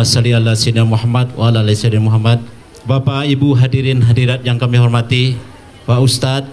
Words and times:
Allahumma 0.00 0.16
salli 0.16 0.32
ala 0.32 0.56
sayyidina 0.56 0.88
Muhammad 0.88 1.28
wa 1.36 1.52
ala 1.52 1.60
ali 1.60 1.76
sayyidina 1.76 2.00
Muhammad. 2.00 2.40
Bapak, 2.88 3.28
Ibu 3.28 3.52
hadirin 3.52 4.00
hadirat 4.00 4.40
yang 4.48 4.56
kami 4.56 4.80
hormati, 4.80 5.36
Pak 5.84 6.00
Ustadz 6.00 6.48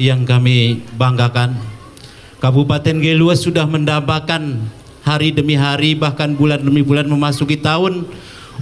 yang 0.00 0.24
kami 0.24 0.80
banggakan. 0.96 1.60
Kabupaten 2.40 2.96
Geluas 2.96 3.44
sudah 3.44 3.68
mendambakan 3.68 4.56
hari 5.04 5.36
demi 5.36 5.52
hari 5.52 5.92
bahkan 5.92 6.32
bulan 6.32 6.64
demi 6.64 6.80
bulan 6.80 7.12
memasuki 7.12 7.60
tahun 7.60 8.08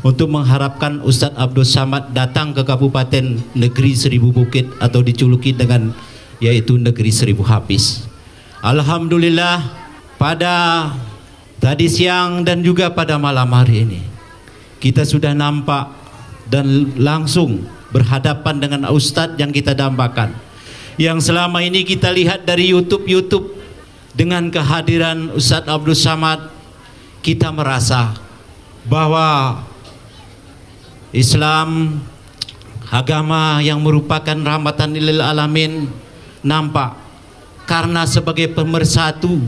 untuk 0.03 0.27
mengharapkan 0.27 0.99
Ustadz 0.99 1.39
Abdul 1.39 1.63
Samad 1.63 2.11
datang 2.11 2.51
ke 2.51 2.67
Kabupaten 2.67 3.39
Negeri 3.55 3.95
Seribu 3.95 4.35
Bukit 4.35 4.67
atau 4.83 5.07
dijuluki 5.07 5.55
dengan 5.55 5.95
yaitu 6.43 6.75
Negeri 6.83 7.15
Seribu 7.15 7.47
Habis. 7.47 8.11
Alhamdulillah 8.59 9.63
pada 10.19 10.91
tadi 11.59 11.87
siang 11.91 12.43
dan 12.47 12.63
juga 12.63 12.91
pada 12.91 13.19
malam 13.19 13.51
hari 13.53 13.87
ini 13.87 14.01
kita 14.79 15.03
sudah 15.03 15.35
nampak 15.35 15.91
dan 16.49 16.95
langsung 16.97 17.67
berhadapan 17.91 18.57
dengan 18.61 18.81
Ustadz 18.89 19.37
yang 19.37 19.53
kita 19.53 19.75
dambakan. 19.75 20.33
Yang 20.99 21.31
selama 21.31 21.63
ini 21.63 21.87
kita 21.87 22.11
lihat 22.11 22.43
dari 22.43 22.75
YouTube-YouTube 22.75 23.55
dengan 24.15 24.51
kehadiran 24.51 25.31
Ustadz 25.35 25.71
Abdul 25.71 25.95
Samad 25.95 26.51
kita 27.23 27.55
merasa 27.55 28.19
bahwa 28.83 29.63
Islam 31.15 32.03
agama 32.89 33.63
yang 33.63 33.79
merupakan 33.79 34.35
rahmatan 34.35 34.97
lil 34.97 35.23
alamin 35.23 35.87
nampak 36.43 36.97
karena 37.69 38.09
sebagai 38.09 38.49
pemersatu 38.51 39.39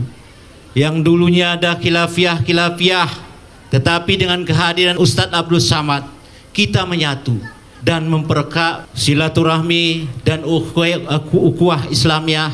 yang 0.71 1.03
dulunya 1.03 1.59
ada 1.59 1.75
khilafiah-khilafiah 1.75 3.11
tetapi 3.71 4.19
dengan 4.19 4.43
kehadiran 4.43 4.99
Ustadz 4.99 5.35
Abdul 5.35 5.63
Samad 5.63 6.03
kita 6.51 6.83
menyatu 6.83 7.39
dan 7.81 8.05
memperkak 8.05 8.85
silaturahmi 8.93 10.05
dan 10.21 10.45
ukhuwah 10.45 11.89
Islamiyah 11.89 12.53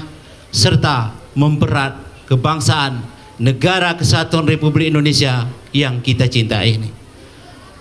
serta 0.53 1.11
memperat 1.35 1.99
kebangsaan 2.31 3.03
negara 3.37 3.93
kesatuan 3.93 4.47
Republik 4.47 4.89
Indonesia 4.89 5.45
yang 5.75 5.99
kita 6.01 6.25
cintai 6.25 6.79
ini. 6.79 6.89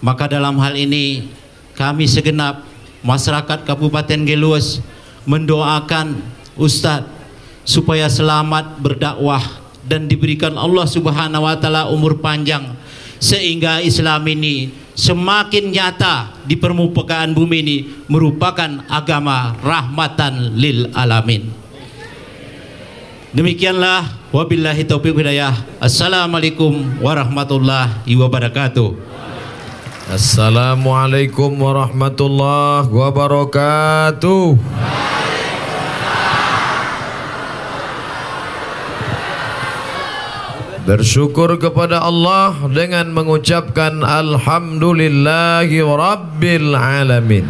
Maka 0.02 0.28
dalam 0.28 0.58
hal 0.60 0.76
ini 0.76 1.32
kami 1.78 2.04
segenap 2.04 2.66
masyarakat 3.00 3.64
Kabupaten 3.64 4.20
Geluas 4.26 4.82
mendoakan 5.24 6.20
Ustadz 6.58 7.08
supaya 7.62 8.10
selamat 8.10 8.78
berdakwah 8.82 9.42
dan 9.86 10.10
diberikan 10.10 10.58
Allah 10.58 10.84
Subhanahu 10.84 11.46
wa 11.46 11.56
taala 11.56 11.88
umur 11.88 12.18
panjang 12.18 12.74
sehingga 13.16 13.80
Islam 13.80 14.26
ini 14.28 14.70
semakin 14.92 15.72
nyata 15.72 16.44
di 16.44 16.58
permukaan 16.58 17.32
bumi 17.32 17.56
ini 17.64 17.76
merupakan 18.10 18.84
agama 18.90 19.56
rahmatan 19.64 20.58
lil 20.58 20.90
alamin. 20.92 21.48
Demikianlah 23.36 24.32
wabillahi 24.32 24.88
taufiq 24.88 25.12
hidayah. 25.12 25.52
Assalamualaikum 25.76 27.04
warahmatullahi 27.04 28.16
wabarakatuh. 28.16 28.96
Assalamualaikum 30.06 31.50
warahmatullahi 31.58 32.88
wabarakatuh. 32.88 34.56
Bersyukur 40.86 41.58
kepada 41.58 41.98
Allah 41.98 42.54
dengan 42.70 43.10
mengucapkan 43.10 44.06
Alhamdulillahi 44.06 45.82
Rabbil 45.82 46.78
Alamin 46.78 47.42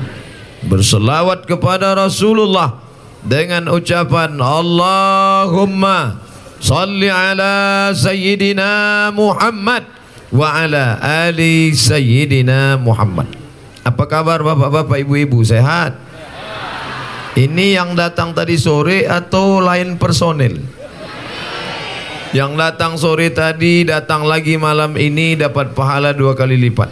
Berselawat 0.65 1.45
kepada 1.45 1.93
Rasulullah 1.93 2.81
Dengan 3.21 3.69
ucapan 3.69 4.41
Allahumma 4.41 6.17
Salli 6.65 7.13
ala 7.13 7.93
Sayyidina 7.93 9.13
Muhammad 9.13 9.85
Wa 10.33 10.65
ala 10.65 10.97
ali 11.05 11.77
Sayyidina 11.77 12.81
Muhammad 12.81 13.29
Apa 13.85 14.09
kabar 14.09 14.41
bapak-bapak 14.41 15.05
ibu-ibu 15.05 15.45
sehat? 15.45 15.93
Ini 17.37 17.85
yang 17.85 17.93
datang 18.01 18.33
tadi 18.33 18.57
sore 18.57 19.05
atau 19.05 19.61
lain 19.61 20.01
personil? 20.01 20.76
Yang 22.35 22.53
datang 22.59 22.93
sore 22.99 23.31
tadi 23.31 23.87
datang 23.87 24.27
lagi 24.27 24.59
malam 24.59 24.99
ini 24.99 25.39
dapat 25.39 25.71
pahala 25.77 26.11
dua 26.11 26.35
kali 26.35 26.59
lipat. 26.59 26.91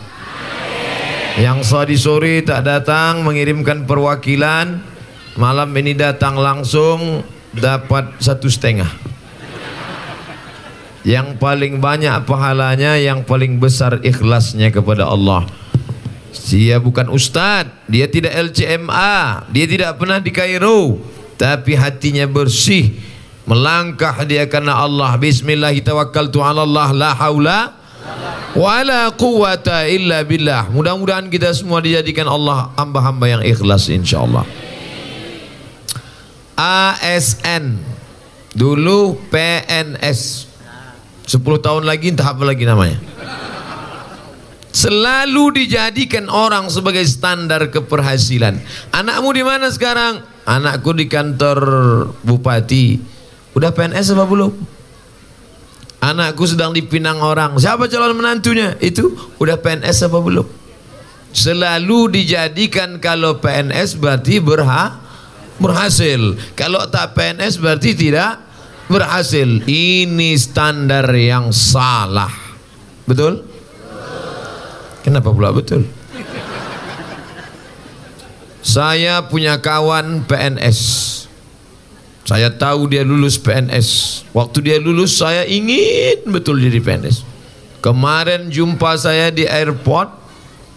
Yang 1.34 1.58
tadi 1.66 1.96
sore 1.98 2.34
tak 2.46 2.62
datang 2.62 3.26
mengirimkan 3.26 3.82
perwakilan 3.82 4.78
malam 5.34 5.70
ini 5.74 5.98
datang 5.98 6.38
langsung 6.38 7.26
dapat 7.50 8.14
satu 8.22 8.46
setengah. 8.46 8.86
Yang 11.02 11.36
paling 11.42 11.82
banyak 11.82 12.24
pahalanya 12.24 12.96
yang 12.96 13.26
paling 13.26 13.58
besar 13.58 13.98
ikhlasnya 14.06 14.70
kepada 14.70 15.10
Allah. 15.10 15.44
Dia 16.54 16.78
bukan 16.78 17.10
ustaz, 17.10 17.66
dia 17.90 18.06
tidak 18.06 18.30
LCMA, 18.30 19.48
dia 19.50 19.66
tidak 19.66 19.98
pernah 19.98 20.22
di 20.22 20.30
Kairo, 20.30 21.02
tapi 21.34 21.74
hatinya 21.74 22.30
bersih 22.30 22.94
melangkah 23.44 24.24
dia 24.24 24.48
karena 24.48 24.76
Allah. 24.80 25.16
Bismillah 25.16 25.72
tawakkaltu 25.80 26.40
ala 26.40 26.64
Allah. 26.64 26.88
La 26.92 27.10
haula 27.16 27.58
wala 28.56 29.12
quwata 29.14 29.88
illa 29.88 30.24
billah. 30.24 30.68
Mudah-mudahan 30.72 31.28
kita 31.28 31.52
semua 31.52 31.80
dijadikan 31.84 32.28
Allah 32.28 32.72
hamba-hamba 32.76 33.24
yang 33.28 33.42
ikhlas 33.44 33.88
insyaallah. 33.92 34.44
ASN 36.54 37.82
dulu 38.54 39.18
PNS 39.28 40.46
10 41.26 41.40
tahun 41.58 41.82
lagi 41.82 42.14
entah 42.14 42.30
apa 42.30 42.44
lagi 42.46 42.62
namanya. 42.62 42.98
Selalu 44.74 45.64
dijadikan 45.64 46.26
orang 46.26 46.66
sebagai 46.66 47.06
standar 47.06 47.70
keberhasilan. 47.70 48.58
Anakmu 48.90 49.30
di 49.30 49.42
mana 49.46 49.70
sekarang? 49.70 50.18
Anakku 50.44 50.90
di 50.92 51.06
kantor 51.06 51.58
bupati 52.26 53.13
Udah 53.54 53.70
PNS 53.70 54.14
apa 54.14 54.26
belum? 54.26 54.52
Anakku 56.04 56.44
sedang 56.44 56.74
dipinang 56.76 57.22
orang. 57.22 57.56
Siapa 57.56 57.88
calon 57.88 58.18
menantunya? 58.18 58.76
Itu 58.82 59.14
udah 59.40 59.56
PNS 59.56 60.10
apa 60.10 60.18
belum? 60.20 60.46
Selalu 61.34 62.20
dijadikan 62.20 63.00
kalau 63.00 63.40
PNS 63.40 63.96
berarti 63.96 64.38
berha 64.38 65.00
berhasil. 65.58 66.36
Kalau 66.58 66.84
tak 66.90 67.14
PNS 67.16 67.62
berarti 67.62 67.94
tidak 67.94 68.42
berhasil. 68.90 69.48
Ini 69.64 70.36
standar 70.36 71.08
yang 71.14 71.54
salah. 71.54 72.30
Betul? 73.08 73.46
Kenapa 75.04 75.32
pula 75.32 75.52
betul? 75.52 75.84
Saya 78.64 79.20
punya 79.28 79.60
kawan 79.60 80.24
PNS. 80.24 80.80
Saya 82.24 82.48
tahu 82.48 82.88
dia 82.88 83.04
lulus 83.04 83.36
PNS. 83.36 84.24
Waktu 84.32 84.58
dia 84.64 84.76
lulus 84.80 85.20
saya 85.20 85.44
ingin 85.44 86.24
betul 86.32 86.56
jadi 86.56 86.80
PNS. 86.80 87.20
Kemarin 87.84 88.48
jumpa 88.48 88.96
saya 88.96 89.28
di 89.28 89.44
airport, 89.44 90.08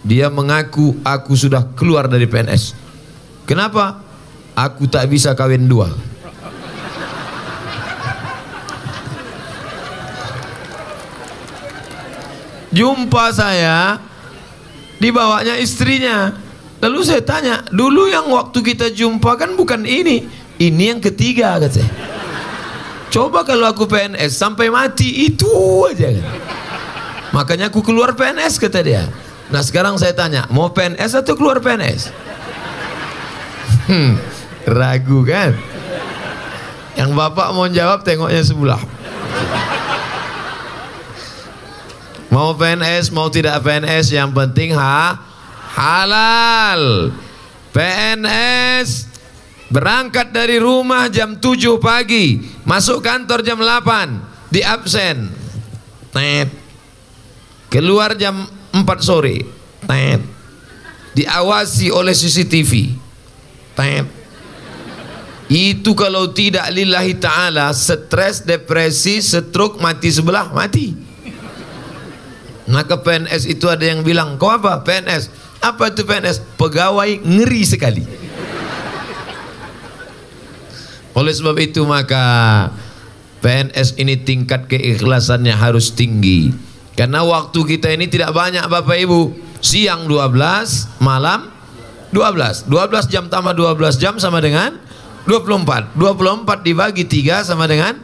dia 0.04 0.28
mengaku 0.28 1.00
aku 1.00 1.32
sudah 1.32 1.64
keluar 1.72 2.04
dari 2.04 2.28
PNS. 2.28 2.76
Kenapa? 3.48 4.04
Aku 4.52 4.84
tak 4.92 5.08
bisa 5.08 5.32
kawin 5.32 5.64
dua. 5.64 5.88
Jumpa 12.68 13.32
saya 13.32 13.96
dibawanya 15.00 15.56
istrinya. 15.56 16.36
Lalu 16.78 17.00
saya 17.02 17.24
tanya, 17.24 17.64
dulu 17.72 18.06
yang 18.06 18.28
waktu 18.28 18.60
kita 18.60 18.92
jumpa 18.92 19.40
kan 19.40 19.56
bukan 19.56 19.88
ini. 19.88 20.28
Ini 20.58 20.94
yang 20.94 21.00
ketiga 21.00 21.54
kata 21.56 21.70
saya. 21.70 21.90
Coba 23.08 23.46
kalau 23.46 23.70
aku 23.70 23.88
PNS 23.88 24.36
sampai 24.36 24.68
mati 24.68 25.30
itu 25.30 25.48
aja 25.86 26.12
kan. 26.12 26.26
Makanya 27.32 27.72
aku 27.72 27.80
keluar 27.80 28.12
PNS 28.18 28.60
kata 28.60 28.82
dia. 28.84 29.06
Nah 29.48 29.64
sekarang 29.64 29.96
saya 29.96 30.12
tanya, 30.12 30.44
mau 30.52 30.68
PNS 30.74 31.24
atau 31.24 31.32
keluar 31.38 31.62
PNS? 31.64 32.12
Hmm, 33.88 34.20
ragu 34.68 35.24
kan? 35.24 35.56
Yang 36.98 37.10
bapak 37.16 37.48
mau 37.56 37.64
jawab 37.70 38.04
tengoknya 38.04 38.44
sebelah. 38.44 38.82
Mau 42.28 42.52
PNS, 42.52 43.08
mau 43.08 43.32
tidak 43.32 43.64
PNS, 43.64 44.12
yang 44.12 44.36
penting 44.36 44.76
ha 44.76 45.16
halal. 45.72 47.08
PNS 47.72 49.07
Berangkat 49.68 50.32
dari 50.32 50.56
rumah 50.56 51.12
jam 51.12 51.36
7 51.36 51.76
pagi, 51.76 52.40
masuk 52.64 53.04
kantor 53.04 53.44
jam 53.44 53.60
8, 53.60 54.48
di 54.48 54.64
absen. 54.64 55.28
Tet. 56.08 56.48
keluar 57.68 58.16
jam 58.16 58.48
4 58.72 58.80
sore. 59.04 59.44
Tet. 59.84 60.24
Diawasi 61.12 61.92
oleh 61.92 62.16
CCTV 62.16 62.96
tet. 63.76 64.06
Itu 65.48 65.96
kalau 65.96 66.32
tidak 66.32 66.68
lillahi 66.72 67.16
ta'ala 67.16 67.72
stres, 67.72 68.44
depresi, 68.44 69.20
stroke, 69.20 69.80
mati 69.80 70.08
sebelah, 70.12 70.52
mati. 70.52 70.92
Maka 72.68 73.00
PNS 73.00 73.48
itu 73.48 73.64
ada 73.64 73.80
yang 73.80 74.04
bilang 74.04 74.36
kau 74.36 74.52
apa? 74.52 74.84
PNS 74.84 75.32
apa 75.64 75.88
itu 75.88 76.04
PNS 76.04 76.60
pegawai 76.60 77.24
ngeri 77.24 77.62
sekali 77.64 78.27
oleh 81.18 81.34
sebab 81.34 81.58
itu 81.58 81.82
maka 81.82 82.22
PNS 83.42 83.98
ini 83.98 84.14
tingkat 84.22 84.70
keikhlasannya 84.70 85.50
harus 85.50 85.90
tinggi. 85.90 86.54
Karena 86.94 87.26
waktu 87.26 87.58
kita 87.62 87.90
ini 87.90 88.06
tidak 88.06 88.30
banyak 88.34 88.62
Bapak 88.70 88.98
Ibu. 89.02 89.50
Siang 89.58 90.06
12 90.06 91.02
malam 91.02 91.50
12 92.14 92.70
12 92.70 93.10
jam 93.10 93.26
tambah 93.26 93.50
12 93.58 93.98
jam 93.98 94.14
sama 94.22 94.38
dengan 94.38 94.78
24 95.26 95.98
24 95.98 96.62
dibagi 96.62 97.02
3 97.10 97.42
sama 97.42 97.66
dengan 97.66 97.98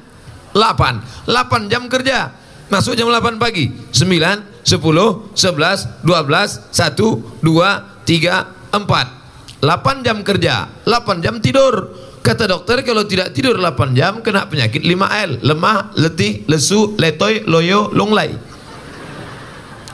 8 0.51 1.31
8 1.31 1.71
jam 1.71 1.87
kerja. 1.87 2.35
Masuk 2.67 2.99
jam 2.99 3.07
8 3.07 3.39
pagi. 3.39 3.71
9 3.95 4.67
10 4.67 4.67
11 4.67 6.03
12 6.03 6.03
1 6.03 6.03
2 6.03 7.47
3 7.47 8.75
4 8.75 9.63
8 9.63 10.07
jam 10.07 10.19
kerja. 10.27 10.67
8 10.83 11.23
jam 11.23 11.39
tidur 11.39 12.04
kata 12.25 12.49
dokter 12.49 12.81
kalau 12.81 13.05
tidak 13.05 13.37
tidur 13.37 13.61
8 13.61 13.93
jam 13.93 14.25
kena 14.25 14.49
penyakit 14.49 14.81
5L 14.81 15.45
lemah, 15.45 15.93
letih, 16.01 16.49
lesu, 16.49 16.97
letoy, 16.97 17.45
loyo, 17.45 17.93
longlai. 17.93 18.33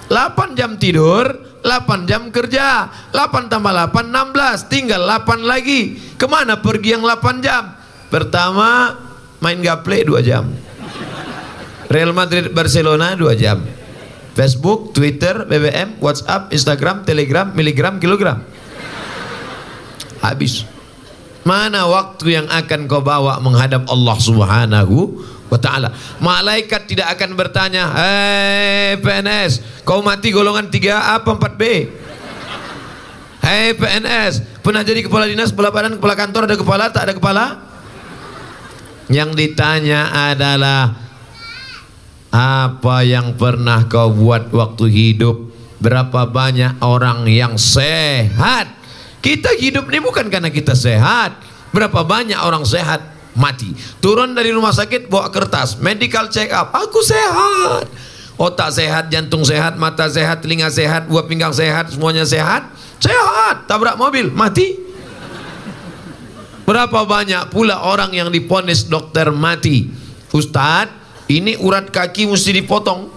8 0.07 0.55
jam 0.55 0.79
tidur 0.79 1.51
8 1.67 2.09
jam 2.09 2.31
kerja. 2.31 2.89
8 3.13 3.51
tambah 3.53 3.73
8 3.75 4.15
16 4.15 4.73
tinggal 4.73 5.03
8 5.05 5.45
lagi. 5.45 5.99
Ke 6.17 6.31
mana 6.31 6.63
pergi 6.63 6.97
yang 6.97 7.05
8 7.05 7.45
jam? 7.45 7.77
Pertama 8.09 8.97
main 9.43 9.61
gaple 9.61 10.07
2 10.09 10.23
jam. 10.23 10.49
Real 11.91 12.15
Madrid 12.15 12.55
Barcelona 12.55 13.19
2 13.19 13.35
jam. 13.35 13.59
Facebook, 14.31 14.95
Twitter, 14.95 15.43
BBM, 15.45 15.99
WhatsApp, 15.99 16.55
Instagram, 16.55 17.03
Telegram, 17.03 17.51
miligram, 17.51 17.99
kilogram. 17.99 18.41
Habis 20.23 20.65
mana 21.41 21.89
waktu 21.89 22.37
yang 22.37 22.47
akan 22.49 22.85
kau 22.85 23.01
bawa 23.01 23.41
menghadap 23.41 23.89
Allah 23.89 24.17
subhanahu 24.21 25.25
wa 25.49 25.59
ta'ala? 25.59 25.91
Malaikat 26.21 26.85
tidak 26.85 27.17
akan 27.17 27.33
bertanya 27.33 27.89
hei 27.97 29.01
PNS 29.01 29.85
kau 29.89 30.05
mati 30.05 30.31
golongan 30.31 30.69
3A 30.69 31.21
apa 31.21 31.33
4B 31.35 31.63
hei 33.41 33.73
PNS 33.73 34.61
pernah 34.61 34.85
jadi 34.85 35.01
kepala 35.01 35.25
dinas 35.25 35.51
kepala 35.51 35.73
badan 35.73 35.97
kepala 35.97 36.15
kantor 36.15 36.43
ada 36.45 36.57
kepala 36.61 36.85
tak 36.93 37.03
ada 37.09 37.15
kepala? 37.17 37.45
Yang 39.11 39.31
ditanya 39.35 40.31
adalah 40.31 40.95
apa 42.31 43.03
yang 43.03 43.35
pernah 43.35 43.91
kau 43.91 44.15
buat 44.15 44.55
waktu 44.55 44.87
hidup? 44.87 45.51
Berapa 45.81 46.29
banyak 46.31 46.79
orang 46.85 47.27
yang 47.27 47.59
sehat 47.59 48.80
kita 49.21 49.53
hidup 49.61 49.89
ini 49.93 50.01
bukan 50.01 50.33
karena 50.33 50.49
kita 50.49 50.73
sehat 50.73 51.37
berapa 51.71 52.03
banyak 52.03 52.41
orang 52.41 52.65
sehat 52.67 53.05
mati. 53.37 53.73
Turun 54.03 54.35
dari 54.35 54.51
rumah 54.51 54.75
sakit 54.75 55.07
bawa 55.07 55.31
kertas, 55.31 55.79
medical 55.79 56.29
check 56.33 56.51
up. 56.51 56.75
Aku 56.75 57.01
sehat. 57.05 57.87
Otak 58.41 58.73
sehat, 58.73 59.13
jantung 59.13 59.45
sehat, 59.45 59.77
mata 59.77 60.09
sehat, 60.09 60.41
telinga 60.41 60.73
sehat, 60.73 61.05
buah 61.13 61.29
pinggang 61.29 61.53
sehat, 61.53 61.93
semuanya 61.93 62.25
sehat. 62.25 62.73
Sehat. 62.97 63.69
Tabrak 63.69 64.01
mobil, 64.01 64.33
mati. 64.33 64.81
Berapa 66.65 67.05
banyak 67.05 67.53
pula 67.53 67.85
orang 67.85 68.17
yang 68.17 68.33
diponis 68.33 68.89
dokter 68.89 69.29
mati. 69.29 69.93
Ustadz, 70.33 71.29
ini 71.29 71.59
urat 71.61 71.93
kaki 71.93 72.25
mesti 72.31 72.65
dipotong. 72.65 73.13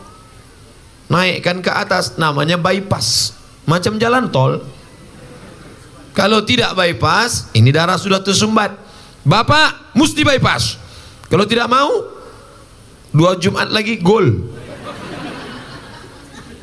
Naikkan 1.08 1.64
ke 1.64 1.72
atas, 1.72 2.20
namanya 2.20 2.60
bypass. 2.60 3.38
Macam 3.64 3.96
jalan 3.96 4.28
tol. 4.28 4.60
Kalau 6.14 6.46
tidak 6.46 6.78
bypass, 6.78 7.50
ini 7.58 7.74
darah 7.74 7.98
sudah 7.98 8.22
tersumbat 8.22 8.78
Bapak 9.26 9.96
mesti 9.98 10.22
bypass. 10.22 10.78
Kalau 11.32 11.48
tidak 11.50 11.72
mau, 11.72 11.90
dua 13.10 13.40
Jumat 13.40 13.74
lagi 13.74 13.98
gol. 13.98 14.52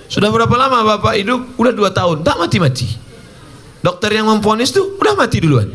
Sudah 0.06 0.30
berapa 0.30 0.54
lama 0.54 0.96
Bapak 0.96 1.18
hidup? 1.18 1.58
Udah 1.58 1.72
dua 1.74 1.90
tahun, 1.90 2.22
tak 2.22 2.36
mati-mati. 2.38 2.86
Dokter 3.80 4.12
yang 4.12 4.28
memponis 4.28 4.70
tuh 4.70 5.00
udah 5.00 5.16
mati 5.16 5.40
duluan. 5.40 5.72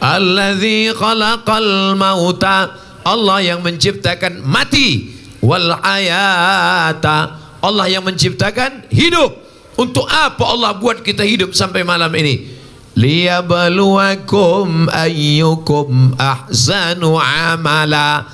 Alladzi 0.00 0.96
khalaqal 0.96 1.92
mauta 1.92 2.72
Allah 3.04 3.44
yang 3.44 3.60
menciptakan 3.60 4.40
mati 4.40 5.12
wal 5.44 5.76
hayata 5.76 7.36
Allah 7.60 7.84
yang 7.92 8.00
menciptakan 8.08 8.88
hidup 8.88 9.49
untuk 9.78 10.06
apa 10.10 10.42
Allah 10.42 10.74
buat 10.78 11.04
kita 11.06 11.22
hidup 11.22 11.54
sampai 11.54 11.86
malam 11.86 12.10
ini? 12.18 12.58
Liyabluwakum 12.98 14.90
ayyukum 14.90 16.18
ahsanu 16.18 17.20
amala. 17.20 18.26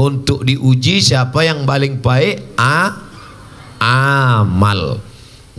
Untuk 0.00 0.48
diuji 0.48 1.04
siapa 1.04 1.44
yang 1.44 1.68
paling 1.68 2.00
baik 2.00 2.56
a 2.56 2.96
amal. 3.76 4.96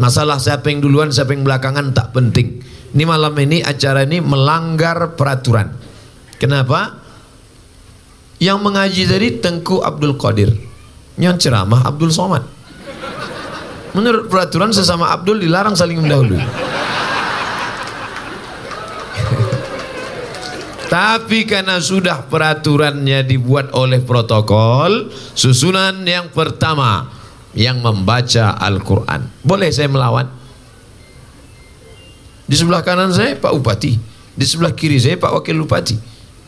Masalah 0.01 0.41
siapa 0.41 0.73
yang 0.73 0.81
duluan 0.81 1.13
siapa 1.13 1.37
yang 1.37 1.45
belakangan 1.45 1.93
tak 1.93 2.09
penting. 2.09 2.57
Ini 2.97 3.03
malam 3.05 3.37
ini 3.37 3.61
acara 3.61 4.01
ini 4.01 4.17
melanggar 4.17 5.13
peraturan. 5.13 5.69
Kenapa? 6.41 6.97
Yang 8.41 8.57
mengaji 8.65 9.03
tadi 9.05 9.27
Tengku 9.37 9.85
Abdul 9.85 10.17
Qadir. 10.17 10.49
Yang 11.21 11.45
ceramah 11.45 11.85
Abdul 11.85 12.09
Somad 12.09 12.60
menurut 13.91 14.31
peraturan 14.31 14.71
sesama 14.71 15.11
Abdul 15.11 15.43
dilarang 15.43 15.75
saling 15.75 15.99
mendahului 15.99 16.43
Tapi 20.91 21.47
karena 21.47 21.79
sudah 21.79 22.27
peraturannya 22.27 23.23
dibuat 23.23 23.71
oleh 23.71 24.03
protokol, 24.03 25.07
susunan 25.31 26.03
yang 26.03 26.35
pertama 26.35 27.07
yang 27.55 27.79
membaca 27.79 28.59
Al-Quran. 28.59 29.23
Boleh 29.39 29.71
saya 29.71 29.87
melawan? 29.87 30.27
Di 32.43 32.59
sebelah 32.59 32.83
kanan 32.83 33.15
saya 33.15 33.39
Pak 33.39 33.55
Bupati, 33.55 33.95
di 34.35 34.43
sebelah 34.43 34.75
kiri 34.75 34.99
saya 34.99 35.15
Pak 35.15 35.31
Wakil 35.31 35.63
Bupati. 35.63 35.95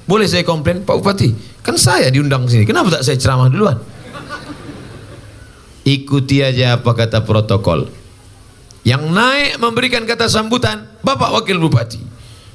Boleh 0.03 0.27
saya 0.27 0.43
komplain 0.43 0.83
Pak 0.83 0.99
Bupati? 0.99 1.31
Kan 1.63 1.79
saya 1.79 2.11
diundang 2.11 2.43
sini. 2.51 2.67
Kenapa 2.67 2.99
tak 2.99 3.07
saya 3.07 3.15
ceramah 3.15 3.47
duluan? 3.47 3.79
Ikuti 5.83 6.39
aja 6.39 6.79
apa 6.79 6.95
kata 6.95 7.27
protokol. 7.27 7.91
Yang 8.83 9.03
naik 9.11 9.59
memberikan 9.59 10.03
kata 10.03 10.31
sambutan 10.31 10.87
Bapak 11.03 11.31
Wakil 11.35 11.59
Bupati. 11.59 11.99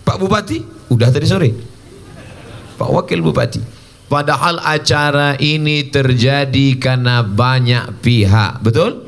Pak 0.04 0.16
Bupati 0.16 0.60
udah 0.88 1.08
tadi 1.12 1.28
sore. 1.28 1.52
Pak 2.76 2.88
Wakil 2.88 3.20
Bupati. 3.20 3.60
Padahal 4.08 4.64
acara 4.64 5.36
ini 5.36 5.84
terjadi 5.92 6.80
karena 6.80 7.20
banyak 7.20 8.00
pihak, 8.00 8.64
betul? 8.64 9.04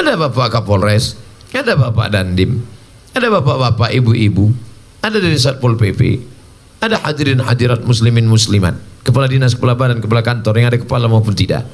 Ada 0.00 0.16
Bapak 0.16 0.56
Kapolres, 0.56 1.20
ada 1.52 1.76
Bapak 1.76 2.08
Dandim, 2.08 2.64
ada 3.12 3.28
Bapak-bapak, 3.28 3.92
ibu-ibu, 3.92 4.56
ada 5.04 5.20
dari 5.20 5.36
Satpol 5.36 5.76
PP, 5.76 6.20
ada 6.80 6.96
hadirin 7.04 7.44
hadirat 7.44 7.84
muslimin 7.84 8.24
muslimat, 8.24 8.80
kepala 9.04 9.28
dinas, 9.28 9.52
kepala 9.52 9.76
badan, 9.76 10.00
kepala 10.00 10.24
kantor 10.24 10.52
yang 10.64 10.68
ada 10.72 10.80
kepala 10.80 11.12
maupun 11.12 11.36
tidak. 11.36 11.68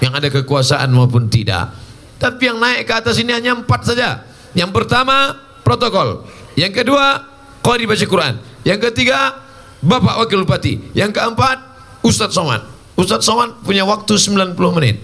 Yang 0.00 0.12
ada 0.12 0.28
kekuasaan 0.40 0.88
maupun 0.92 1.28
tidak. 1.32 1.72
Tapi 2.16 2.48
yang 2.48 2.58
naik 2.60 2.88
ke 2.88 2.92
atas 2.96 3.20
ini 3.20 3.32
hanya 3.32 3.56
empat 3.56 3.92
saja. 3.92 4.24
Yang 4.56 4.72
pertama 4.72 5.36
protokol, 5.60 6.24
yang 6.56 6.72
kedua 6.72 7.20
qari 7.60 7.84
baca 7.84 8.06
Quran, 8.08 8.34
yang 8.64 8.80
ketiga 8.80 9.46
Bapak 9.84 10.24
Wakil 10.24 10.42
Bupati. 10.48 10.74
Yang 10.96 11.20
keempat, 11.20 11.58
Ustadz 12.00 12.32
Somad. 12.32 12.64
Ustadz 12.96 13.28
Somad 13.28 13.60
punya 13.60 13.84
waktu 13.84 14.16
90 14.16 14.56
menit. 14.72 14.96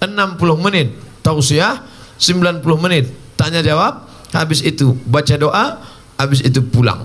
60 0.00 0.38
menit 0.56 0.96
tausiah, 1.20 1.84
90 2.16 2.64
menit 2.80 3.12
tanya 3.36 3.60
jawab, 3.60 4.08
habis 4.32 4.64
itu 4.64 4.96
baca 5.04 5.34
doa, 5.36 5.64
habis 6.16 6.40
itu 6.40 6.64
pulang. 6.64 7.04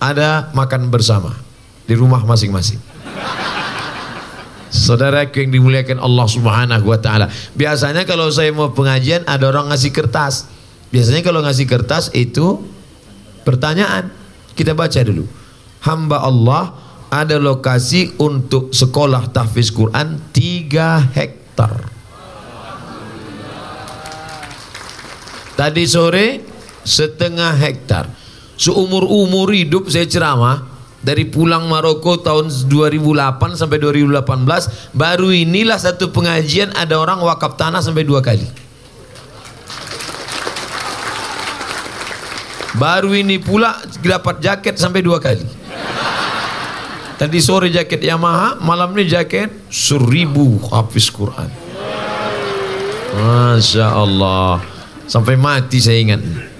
Ada 0.00 0.52
makan 0.56 0.88
bersama 0.88 1.36
di 1.84 1.92
rumah 1.96 2.24
masing-masing. 2.24 2.80
Saudaraku 4.74 5.46
yang 5.46 5.54
dimuliakan 5.54 6.02
Allah 6.02 6.26
Subhanahu 6.26 6.90
wa 6.90 6.98
taala. 6.98 7.30
Biasanya 7.54 8.02
kalau 8.02 8.26
saya 8.34 8.50
mau 8.50 8.74
pengajian 8.74 9.22
ada 9.22 9.46
orang 9.46 9.70
ngasih 9.70 9.94
kertas. 9.94 10.50
Biasanya 10.90 11.22
kalau 11.22 11.46
ngasih 11.46 11.70
kertas 11.70 12.10
itu 12.10 12.58
pertanyaan. 13.46 14.10
Kita 14.58 14.74
baca 14.74 14.98
dulu 14.98 15.26
hamba 15.86 16.24
Allah 16.26 16.74
ada 17.12 17.38
lokasi 17.38 18.18
untuk 18.18 18.74
sekolah 18.74 19.30
tahfiz 19.30 19.70
Quran 19.70 20.18
3 20.34 21.14
hektar. 21.14 21.72
Tadi 25.54 25.84
sore 25.86 26.42
setengah 26.82 27.54
hektar. 27.62 28.10
Seumur-umur 28.58 29.54
hidup 29.54 29.86
saya 29.86 30.06
ceramah 30.10 30.73
dari 31.04 31.28
pulang 31.28 31.68
Maroko 31.68 32.16
tahun 32.16 32.48
2008 32.48 33.60
sampai 33.60 33.76
2018 33.76 34.96
baru 34.96 35.28
inilah 35.28 35.76
satu 35.76 36.08
pengajian 36.08 36.72
ada 36.72 36.96
orang 36.96 37.20
wakaf 37.20 37.60
tanah 37.60 37.84
sampai 37.84 38.08
dua 38.08 38.24
kali. 38.24 38.48
Baru 42.74 43.14
ini 43.14 43.38
pula 43.38 43.78
dapat 44.02 44.42
jaket 44.42 44.80
sampai 44.80 45.04
dua 45.04 45.22
kali. 45.22 45.46
Tadi 47.14 47.38
sore 47.38 47.70
jaket 47.70 48.02
Yamaha, 48.02 48.58
malam 48.58 48.90
ini 48.98 49.06
jaket 49.06 49.46
seribu 49.70 50.58
hafiz 50.66 51.06
Quran. 51.06 51.46
Masya 53.14 53.86
Allah. 53.94 54.58
Sampai 55.06 55.38
mati 55.38 55.78
saya 55.78 56.02
ingat. 56.02 56.53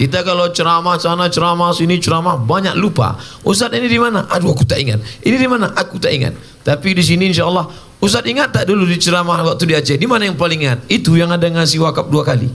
Kita 0.00 0.24
kalau 0.24 0.48
ceramah 0.48 0.96
sana 0.96 1.28
ceramah 1.28 1.76
sini 1.76 2.00
ceramah 2.00 2.40
banyak 2.40 2.72
lupa. 2.80 3.20
Ustaz 3.44 3.68
ini 3.76 3.84
di 3.84 4.00
mana? 4.00 4.24
Aduh 4.32 4.56
aku 4.56 4.64
tak 4.64 4.80
ingat. 4.80 4.96
Ini 5.20 5.36
di 5.36 5.44
mana? 5.44 5.76
Aku 5.76 6.00
tak 6.00 6.16
ingat. 6.16 6.32
Tapi 6.64 6.96
di 6.96 7.04
sini 7.04 7.28
insya 7.28 7.44
Allah 7.44 7.68
Ustaz 8.00 8.24
ingat 8.24 8.48
tak 8.48 8.64
dulu 8.64 8.88
di 8.88 8.96
ceramah 8.96 9.44
waktu 9.44 9.68
di 9.68 9.74
Aceh? 9.76 10.00
Di 10.00 10.08
mana 10.08 10.24
yang 10.24 10.40
paling 10.40 10.64
ingat? 10.64 10.88
Itu 10.88 11.20
yang 11.20 11.28
ada 11.28 11.44
ngasih 11.44 11.84
wakaf 11.84 12.08
dua 12.08 12.24
kali. 12.24 12.48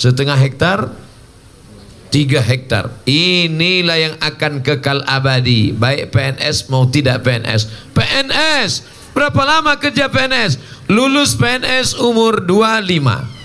Setengah 0.00 0.40
hektar, 0.40 0.96
tiga 2.08 2.40
hektar. 2.40 2.88
Inilah 3.04 4.00
yang 4.00 4.14
akan 4.16 4.64
kekal 4.64 5.04
abadi. 5.04 5.76
Baik 5.76 6.08
PNS 6.08 6.72
mau 6.72 6.88
tidak 6.88 7.20
PNS. 7.20 7.92
PNS. 7.92 8.70
Berapa 9.12 9.44
lama 9.44 9.76
kerja 9.76 10.08
PNS? 10.08 10.56
Lulus 10.88 11.36
PNS 11.36 12.00
umur 12.00 12.48
25 12.48 13.35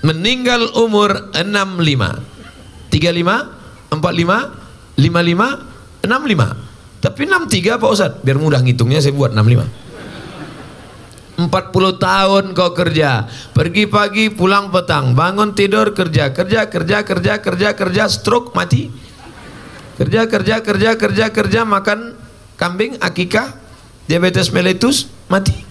meninggal 0.00 0.72
umur 0.80 1.32
65 1.36 2.90
35 2.92 3.92
45 3.92 4.96
55 4.96 6.04
65 6.04 7.00
tapi 7.00 7.22
63 7.24 7.80
Pak 7.80 7.90
Ustaz 7.90 8.12
biar 8.20 8.36
mudah 8.40 8.60
ngitungnya 8.64 9.00
saya 9.00 9.12
buat 9.16 9.32
65 9.32 9.90
40 11.40 11.96
tahun 11.96 12.52
kau 12.52 12.76
kerja. 12.76 13.24
Pergi 13.56 13.88
pagi 13.88 14.28
pulang 14.28 14.68
petang. 14.68 15.16
Bangun 15.16 15.56
tidur 15.56 15.96
kerja 15.96 16.36
kerja 16.36 16.68
kerja 16.68 17.00
kerja 17.00 17.40
kerja 17.40 17.68
kerja 17.72 18.04
stroke 18.12 18.52
mati. 18.52 18.92
Kerja 19.96 20.28
kerja 20.28 20.60
kerja 20.60 21.00
kerja 21.00 21.32
kerja 21.32 21.64
makan 21.64 22.12
kambing 22.60 23.00
akikah 23.00 23.56
diabetes 24.04 24.52
mellitus 24.52 25.08
mati 25.32 25.69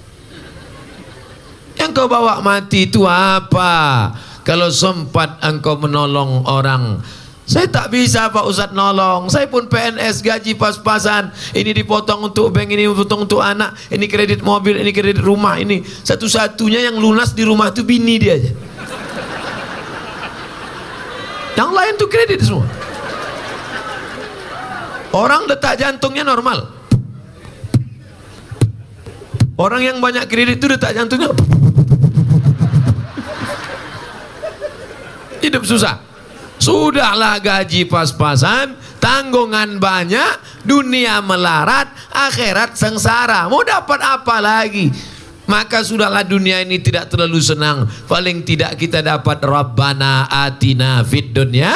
yang 1.80 1.96
kau 1.96 2.12
bawa 2.12 2.44
mati 2.44 2.92
itu 2.92 3.08
apa? 3.08 4.12
Kalau 4.44 4.68
sempat 4.68 5.40
engkau 5.40 5.80
menolong 5.80 6.44
orang. 6.44 7.00
Saya 7.50 7.66
tak 7.66 7.90
bisa 7.90 8.30
Pak 8.30 8.46
Ustaz 8.46 8.70
nolong. 8.78 9.26
Saya 9.26 9.50
pun 9.50 9.66
PNS 9.66 10.22
gaji 10.22 10.54
pas-pasan. 10.54 11.34
Ini 11.50 11.74
dipotong 11.82 12.30
untuk 12.30 12.54
bank 12.54 12.70
Ini 12.70 12.86
dipotong 12.86 13.26
untuk 13.26 13.42
anak. 13.42 13.74
Ini 13.90 14.06
kredit 14.06 14.46
mobil 14.46 14.78
Ini 14.78 14.94
kredit 14.94 15.18
rumah 15.26 15.58
Ini. 15.58 15.82
Satu-satunya 15.82 16.86
yang 16.86 17.02
lunas 17.02 17.34
di 17.34 17.42
rumah 17.42 17.74
itu 17.74 17.82
bini 17.82 18.22
dia 18.22 18.38
aja. 18.38 18.54
Yang 21.58 21.72
lain 21.74 21.94
tuh 21.98 22.10
kredit 22.10 22.40
semua. 22.46 22.70
Orang 25.10 25.50
detak 25.50 25.82
jantungnya 25.82 26.22
normal. 26.22 26.70
Orang 29.58 29.82
yang 29.82 29.98
banyak 29.98 30.30
kredit 30.30 30.62
itu 30.62 30.70
detak 30.70 30.94
jantungnya 30.94 31.34
hidup 35.42 35.64
susah. 35.66 36.00
Sudahlah 36.60 37.40
gaji 37.40 37.88
pas-pasan, 37.88 38.76
tanggungan 39.00 39.80
banyak, 39.80 40.64
dunia 40.68 41.24
melarat, 41.24 41.88
akhirat 42.12 42.76
sengsara. 42.76 43.48
Mau 43.48 43.64
dapat 43.64 44.04
apa 44.04 44.44
lagi? 44.44 44.92
Maka 45.50 45.82
sudahlah 45.82 46.22
dunia 46.28 46.62
ini 46.62 46.78
tidak 46.84 47.10
terlalu 47.10 47.42
senang. 47.42 47.88
Paling 48.06 48.46
tidak 48.46 48.78
kita 48.78 49.02
dapat 49.02 49.42
Rabbana 49.42 50.30
atina 50.30 51.02
fid 51.02 51.34
dunya 51.34 51.74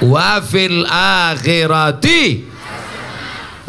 wa 0.00 0.40
akhirati. 1.28 2.49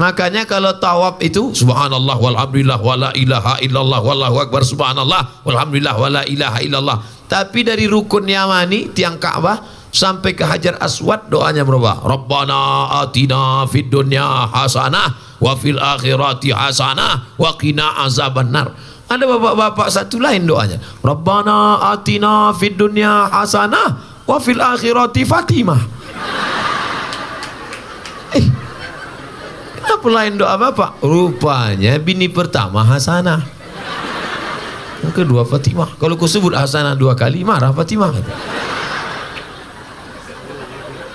Makanya 0.01 0.49
kalau 0.49 0.73
tawaf 0.81 1.21
itu 1.21 1.53
subhanallah 1.53 2.17
walhamdulillah 2.17 2.81
wala 2.81 3.13
ilaha 3.13 3.61
illallah 3.61 4.01
wallahu 4.01 4.41
akbar 4.41 4.65
subhanallah 4.65 5.45
walhamdulillah 5.45 5.93
wala 5.93 6.21
ilaha 6.25 6.57
illallah 6.65 6.97
tapi 7.29 7.61
dari 7.61 7.85
rukun 7.85 8.25
Yamani 8.25 8.89
tiang 8.91 9.21
Ka'bah 9.21 9.61
sampai 9.87 10.35
ke 10.35 10.43
Hajar 10.43 10.75
Aswad 10.83 11.31
doanya 11.31 11.63
berubah. 11.63 12.03
Rabbana 12.03 12.91
atina 13.05 13.63
fid 13.71 13.87
dunya 13.87 14.51
hasanah 14.51 15.39
wa 15.39 15.55
fil 15.55 15.79
akhirati 15.79 16.51
hasanah 16.51 17.39
wa 17.39 17.55
qina 17.55 18.03
azabannar. 18.03 18.75
Ada 19.07 19.23
bapak-bapak 19.27 19.87
satu 19.87 20.19
lain 20.19 20.43
doanya. 20.43 20.79
Rabbana 21.03 21.91
atina 21.95 22.51
fid 22.51 22.75
dunya 22.75 23.31
hasanah 23.31 24.23
wa 24.27 24.35
fil 24.39 24.59
akhirati 24.59 25.23
Fatimah. 25.23 25.81
Eh, 28.35 28.43
kenapa 30.01 30.17
lain 30.17 30.33
doa 30.33 30.55
bapak? 30.57 30.91
Rupanya 31.05 31.93
bini 32.01 32.25
pertama 32.25 32.81
Hasanah. 32.81 33.45
Yang 35.05 35.13
kedua 35.13 35.45
Fatimah. 35.45 35.93
Kalau 36.01 36.17
kau 36.17 36.25
sebut 36.25 36.57
Hasanah 36.57 36.97
dua 36.97 37.13
kali 37.13 37.45
marah 37.45 37.69
Fatimah. 37.69 38.09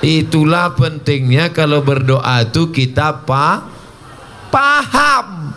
Itulah 0.07 0.71
pentingnya 0.79 1.51
kalau 1.51 1.83
berdoa 1.83 2.47
itu 2.47 2.71
kita 2.71 3.27
pa 3.27 3.67
paham. 4.55 5.51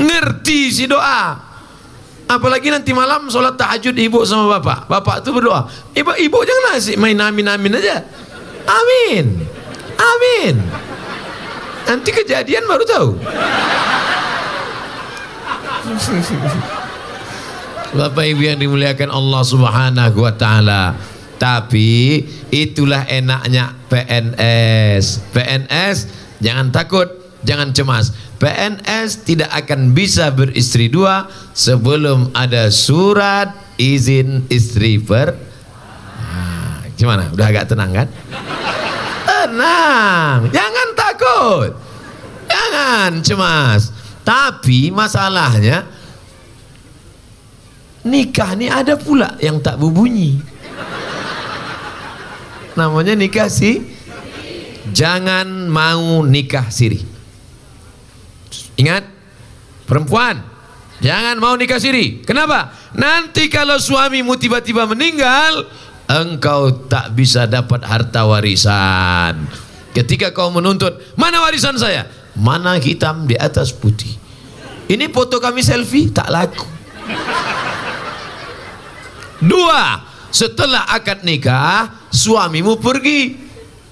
Ngerti 0.00 0.72
si 0.72 0.88
doa. 0.88 1.52
Apalagi 2.32 2.72
nanti 2.72 2.96
malam 2.96 3.28
sholat 3.28 3.60
tahajud 3.60 3.92
ibu 3.92 4.24
sama 4.24 4.56
bapak. 4.56 4.88
Bapak 4.88 5.20
itu 5.20 5.36
berdoa. 5.36 5.68
Ibu, 5.92 6.16
ibu 6.16 6.38
jangan 6.48 6.80
asik 6.80 6.96
main 6.96 7.20
amin 7.20 7.44
amin 7.44 7.76
aja. 7.76 8.00
Amin. 8.64 9.44
Amin. 10.00 10.56
Nanti 11.92 12.08
kejadian 12.08 12.64
baru 12.64 12.84
tahu. 12.88 13.08
Bapak 17.92 18.24
Ibu 18.32 18.40
yang 18.48 18.56
dimuliakan 18.56 19.12
Allah 19.12 19.42
Subhanahu 19.44 20.24
wa 20.24 20.32
taala. 20.32 20.96
Tapi 21.36 22.24
itulah 22.48 23.04
enaknya 23.04 23.76
PNS. 23.92 25.20
PNS 25.36 25.96
jangan 26.40 26.72
takut, 26.72 27.12
jangan 27.44 27.76
cemas. 27.76 28.16
PNS 28.40 29.28
tidak 29.28 29.52
akan 29.52 29.92
bisa 29.92 30.32
beristri 30.32 30.88
dua 30.88 31.28
sebelum 31.52 32.32
ada 32.32 32.72
surat 32.72 33.52
izin 33.76 34.48
istri 34.48 34.96
per. 34.96 35.36
Nah, 36.16 36.88
gimana? 36.96 37.28
Udah 37.36 37.46
agak 37.52 37.68
tenang 37.68 37.92
kan? 37.92 38.08
Tenang, 39.28 40.48
jangan 40.48 40.88
takut, 40.96 41.11
jangan 42.48 43.22
cemas. 43.22 43.82
Tapi 44.22 44.94
masalahnya 44.94 45.82
nikah 48.06 48.54
ni 48.54 48.70
ada 48.70 48.94
pula 48.94 49.34
yang 49.42 49.58
tak 49.58 49.78
berbunyi. 49.82 50.38
Namanya 52.78 53.18
nikah 53.18 53.50
si? 53.50 53.82
Jangan 54.90 55.70
mau 55.70 56.22
nikah 56.26 56.70
siri. 56.70 57.02
Ingat? 58.78 59.04
Perempuan 59.86 60.40
jangan 61.02 61.36
mau 61.42 61.54
nikah 61.58 61.82
siri. 61.82 62.22
Kenapa? 62.22 62.72
Nanti 62.94 63.50
kalau 63.50 63.76
suamimu 63.76 64.38
tiba-tiba 64.38 64.86
meninggal 64.86 65.66
engkau 66.06 66.86
tak 66.86 67.12
bisa 67.12 67.50
dapat 67.50 67.82
harta 67.82 68.24
warisan 68.24 69.50
ketika 69.92 70.32
kau 70.32 70.48
menuntut 70.52 70.98
mana 71.14 71.40
warisan 71.44 71.76
saya 71.76 72.08
mana 72.36 72.76
hitam 72.80 73.28
di 73.28 73.36
atas 73.36 73.72
putih 73.72 74.16
ini 74.88 75.08
foto 75.12 75.40
kami 75.40 75.60
selfie 75.60 76.12
tak 76.12 76.28
laku 76.32 76.72
Dua, 79.42 79.98
setelah 80.30 80.86
akad 80.94 81.26
nikah, 81.26 82.06
suamimu 82.14 82.78
pergi. 82.78 83.34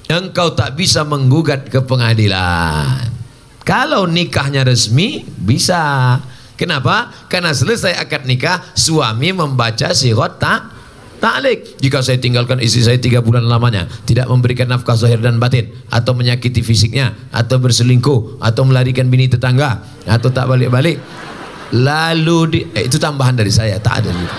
Engkau 0.06 0.54
tak 0.54 0.78
bisa 0.78 1.02
menggugat 1.02 1.66
ke 1.66 1.82
pengadilan. 1.82 3.10
Kalau 3.66 4.06
nikahnya 4.06 4.62
resmi, 4.62 5.26
bisa. 5.26 6.18
Kenapa? 6.54 7.10
Karena 7.26 7.50
selesai 7.50 7.98
akad 7.98 8.30
nikah, 8.30 8.62
suami 8.78 9.34
membaca 9.34 9.90
sirot 9.90 10.38
tak 10.38 10.79
Ta'lik. 11.20 11.76
Jika 11.84 12.00
saya 12.00 12.16
tinggalkan 12.16 12.64
istri 12.64 12.80
saya 12.80 12.96
tiga 12.96 13.20
bulan 13.20 13.44
lamanya, 13.44 13.84
tidak 14.08 14.24
memberikan 14.32 14.72
nafkah 14.72 14.96
zahir 14.96 15.20
dan 15.20 15.36
batin, 15.36 15.68
atau 15.92 16.16
menyakiti 16.16 16.64
fisiknya, 16.64 17.12
atau 17.28 17.60
berselingkuh, 17.60 18.40
atau 18.40 18.64
melarikan 18.64 19.12
bini 19.12 19.28
tetangga, 19.28 19.84
atau 20.08 20.32
tak 20.32 20.48
balik-balik. 20.48 20.96
Lalu 21.76 22.38
di, 22.48 22.60
eh, 22.72 22.88
itu 22.88 22.96
tambahan 22.96 23.36
dari 23.36 23.52
saya, 23.52 23.76
tak 23.78 24.02
ada 24.02 24.10
gitu. 24.10 24.36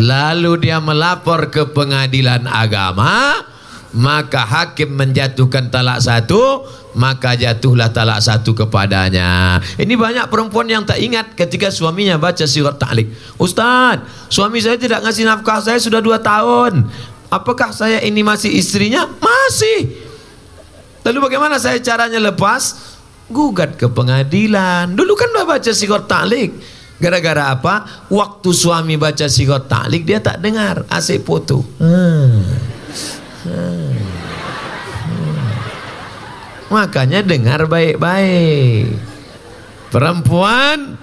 Lalu 0.00 0.52
dia 0.64 0.80
melapor 0.80 1.52
ke 1.52 1.68
pengadilan 1.68 2.48
agama, 2.48 3.44
maka 3.92 4.48
hakim 4.48 4.96
menjatuhkan 4.96 5.68
talak 5.68 6.00
satu, 6.00 6.64
maka 6.94 7.38
jatuhlah 7.38 7.90
talak 7.94 8.18
satu 8.18 8.54
kepadanya. 8.56 9.60
Ini 9.78 9.94
banyak 9.94 10.26
perempuan 10.26 10.66
yang 10.66 10.82
tak 10.82 10.98
ingat 10.98 11.38
ketika 11.38 11.70
suaminya 11.70 12.18
baca 12.18 12.42
surat 12.46 12.78
ta'lik. 12.78 13.10
Ustaz, 13.38 14.02
suami 14.32 14.58
saya 14.58 14.80
tidak 14.80 15.04
ngasih 15.06 15.24
nafkah 15.26 15.62
saya 15.62 15.78
sudah 15.78 16.02
dua 16.02 16.18
tahun. 16.18 16.86
Apakah 17.30 17.70
saya 17.70 18.02
ini 18.02 18.26
masih 18.26 18.50
istrinya? 18.50 19.06
Masih. 19.06 19.94
Lalu 21.06 21.18
bagaimana 21.30 21.62
saya 21.62 21.78
caranya 21.78 22.18
lepas? 22.18 22.90
Gugat 23.30 23.78
ke 23.78 23.86
pengadilan. 23.86 24.90
Dulu 24.90 25.14
kan 25.14 25.30
udah 25.30 25.46
baca 25.46 25.70
surat 25.70 26.10
ta'lik. 26.10 26.50
Gara-gara 26.98 27.54
apa? 27.54 28.04
Waktu 28.10 28.50
suami 28.50 28.98
baca 28.98 29.30
surat 29.30 29.70
ta'lik 29.70 30.02
dia 30.02 30.18
tak 30.18 30.42
dengar. 30.42 30.82
Asyik 30.90 31.22
foto. 31.22 31.62
Hmm. 31.78 32.42
Hmm. 33.46 34.09
Makanya 36.70 37.26
dengar 37.26 37.66
baik-baik. 37.66 38.94
Perempuan, 39.90 40.94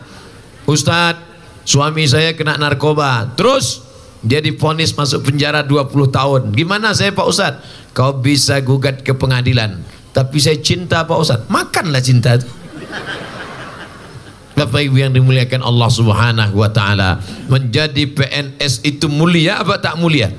Ustadz, 0.63 1.27
suami 1.67 2.07
saya 2.07 2.31
kena 2.39 2.55
narkoba. 2.55 3.35
Terus 3.35 3.83
dia 4.23 4.39
diponis 4.39 4.95
masuk 4.95 5.27
penjara 5.27 5.67
20 5.67 6.07
tahun. 6.07 6.41
Gimana 6.55 6.95
saya 6.95 7.11
Pak 7.11 7.27
Ustadz? 7.27 7.61
Kau 7.91 8.15
bisa 8.15 8.63
gugat 8.63 9.03
ke 9.03 9.11
pengadilan. 9.11 9.83
Tapi 10.15 10.39
saya 10.39 10.55
cinta 10.63 11.03
Pak 11.03 11.19
Ustadz. 11.19 11.51
Makanlah 11.51 11.99
cinta 11.99 12.39
itu. 12.39 12.47
Bapak 14.57 14.89
Ibu 14.89 14.97
yang 14.97 15.13
dimuliakan 15.13 15.61
Allah 15.61 15.85
Subhanahu 15.85 16.57
wa 16.57 16.65
taala, 16.73 17.21
menjadi 17.45 18.09
PNS 18.09 18.81
itu 18.81 19.05
mulia 19.05 19.61
apa 19.61 19.77
tak 19.77 20.01
mulia? 20.01 20.33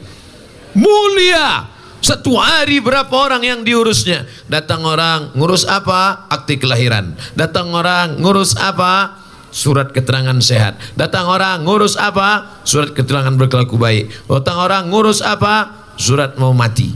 Mulia. 0.75 1.78
Satu 1.99 2.39
hari 2.39 2.79
berapa 2.79 3.11
orang 3.11 3.43
yang 3.43 3.61
diurusnya? 3.67 4.23
Datang 4.47 4.87
orang 4.87 5.35
ngurus 5.35 5.67
apa? 5.67 6.31
Akte 6.31 6.55
kelahiran. 6.57 7.19
Datang 7.35 7.75
orang 7.75 8.23
ngurus 8.23 8.55
apa? 8.55 9.19
Surat 9.51 9.91
keterangan 9.91 10.37
sehat. 10.39 10.79
Datang 10.95 11.27
orang 11.27 11.67
ngurus 11.67 11.99
apa? 11.99 12.61
Surat 12.63 12.95
keterangan 12.95 13.35
berkelaku 13.35 13.75
baik. 13.81 14.31
Datang 14.31 14.59
orang 14.63 14.87
ngurus 14.93 15.19
apa? 15.25 15.89
Surat 15.99 16.39
mau 16.39 16.55
mati. 16.55 16.95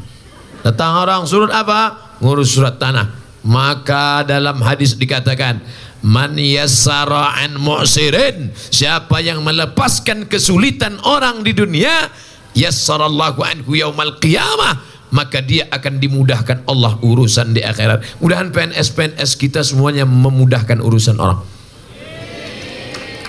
Datang 0.63 1.03
orang 1.03 1.27
surat 1.27 1.51
apa? 1.51 2.15
Ngurus 2.23 2.55
surat 2.55 2.79
tanah. 2.79 3.11
Maka 3.43 4.23
dalam 4.23 4.63
hadis 4.63 4.95
dikatakan, 4.95 5.59
Man 6.03 6.35
an 6.35 7.53
mu'sirin 7.63 8.51
Siapa 8.55 9.23
yang 9.23 9.47
melepaskan 9.47 10.27
kesulitan 10.27 10.99
orang 11.07 11.47
di 11.47 11.55
dunia 11.55 12.11
Yassarallahu 12.53 13.41
anhu 13.41 13.73
yaumal 13.77 14.21
qiyamah 14.21 14.93
maka 15.13 15.45
dia 15.45 15.69
akan 15.69 16.01
dimudahkan 16.01 16.65
Allah 16.65 16.97
urusan 17.05 17.53
di 17.53 17.61
akhirat. 17.61 18.19
Mudahan 18.19 18.49
PNS-PNS 18.49 19.37
kita 19.37 19.61
semuanya 19.61 20.09
memudahkan 20.09 20.81
urusan 20.81 21.21
orang. 21.21 21.45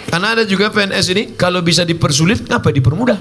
Karena 0.07 0.37
ada 0.39 0.43
juga 0.47 0.71
PNS 0.71 1.05
ini 1.11 1.23
kalau 1.35 1.59
bisa 1.59 1.83
dipersulit, 1.83 2.47
ngapa 2.47 2.71
dipermudah? 2.71 3.19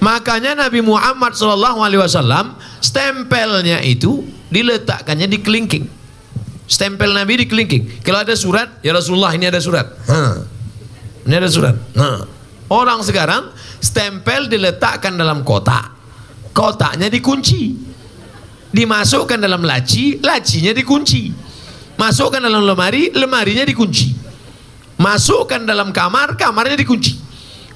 Makanya 0.00 0.68
Nabi 0.68 0.84
Muhammad 0.84 1.32
SAW 1.32 2.56
stempelnya 2.80 3.80
itu 3.84 4.24
diletakkannya 4.52 5.28
di 5.28 5.38
kelingking. 5.40 5.84
Stempel 6.64 7.12
Nabi 7.12 7.44
di 7.44 7.46
kelingking. 7.48 8.00
Kalau 8.00 8.24
ada 8.24 8.32
surat, 8.32 8.80
ya 8.80 8.96
Rasulullah 8.96 9.32
ini 9.36 9.48
ada 9.48 9.60
surat. 9.60 9.84
Ha. 10.08 10.20
Ini 11.24 11.34
ada 11.36 11.48
surat. 11.48 11.76
Nah, 11.92 12.24
orang 12.70 13.00
sekarang 13.04 13.50
stempel 13.80 14.48
diletakkan 14.48 15.16
dalam 15.16 15.44
kotak. 15.44 15.92
Kotaknya 16.54 17.10
dikunci. 17.10 17.92
Dimasukkan 18.74 19.38
dalam 19.38 19.62
laci 19.62 20.18
lacinya 20.22 20.74
dikunci. 20.74 21.30
Masukkan 21.94 22.42
dalam 22.42 22.66
lemari 22.66 23.14
lemarinya 23.14 23.62
dikunci. 23.62 24.10
Masukkan 24.98 25.62
dalam 25.62 25.90
kamar 25.90 26.34
kamarnya 26.38 26.78
dikunci. 26.78 27.18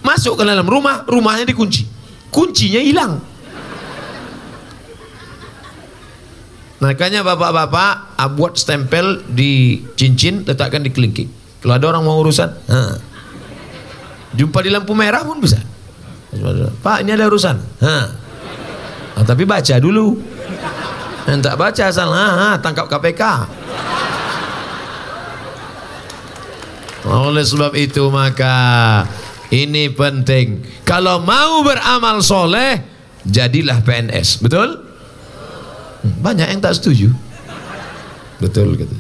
Masukkan 0.03 0.47
dalam 0.47 0.67
rumah 0.67 1.07
rumahnya 1.07 1.47
dikunci. 1.47 1.87
Kuncinya 2.31 2.83
hilang. 2.83 3.19
Makanya 6.79 7.27
bapak-bapak 7.27 8.15
buat 8.39 8.55
stempel 8.55 9.27
di 9.27 9.83
cincin 9.99 10.47
letakkan 10.47 10.87
di 10.87 10.95
kelingking. 10.95 11.27
Kalau 11.59 11.75
ada 11.75 11.87
orang 11.91 12.07
mau 12.07 12.23
urusan 12.23 12.55
ha. 12.71 13.03
Jumpa 14.37 14.59
di 14.65 14.71
lampu 14.73 14.93
merah 14.93 15.25
pun 15.25 15.41
bisa 15.41 15.61
Pak 16.85 17.05
ini 17.05 17.17
ada 17.17 17.25
urusan 17.29 17.57
ha. 17.81 17.97
Nah, 19.19 19.27
tapi 19.27 19.43
baca 19.43 19.75
dulu. 19.83 20.15
Yang 21.27 21.41
tak 21.43 21.57
baca 21.59 21.83
asal 21.91 22.09
ha, 22.15 22.55
tangkap 22.63 22.87
KPK. 22.87 23.23
Oleh 27.09 27.43
sebab 27.43 27.75
itu 27.75 28.07
maka 28.15 28.57
ini 29.51 29.91
penting. 29.91 30.63
Kalau 30.87 31.19
mau 31.25 31.67
beramal 31.67 32.23
soleh, 32.23 32.79
jadilah 33.27 33.83
PNS. 33.83 34.39
Betul? 34.39 34.87
Hmm, 36.07 36.15
banyak 36.23 36.47
yang 36.55 36.61
tak 36.63 36.79
setuju. 36.79 37.11
Betul 38.39 38.79
gitu. 38.79 38.95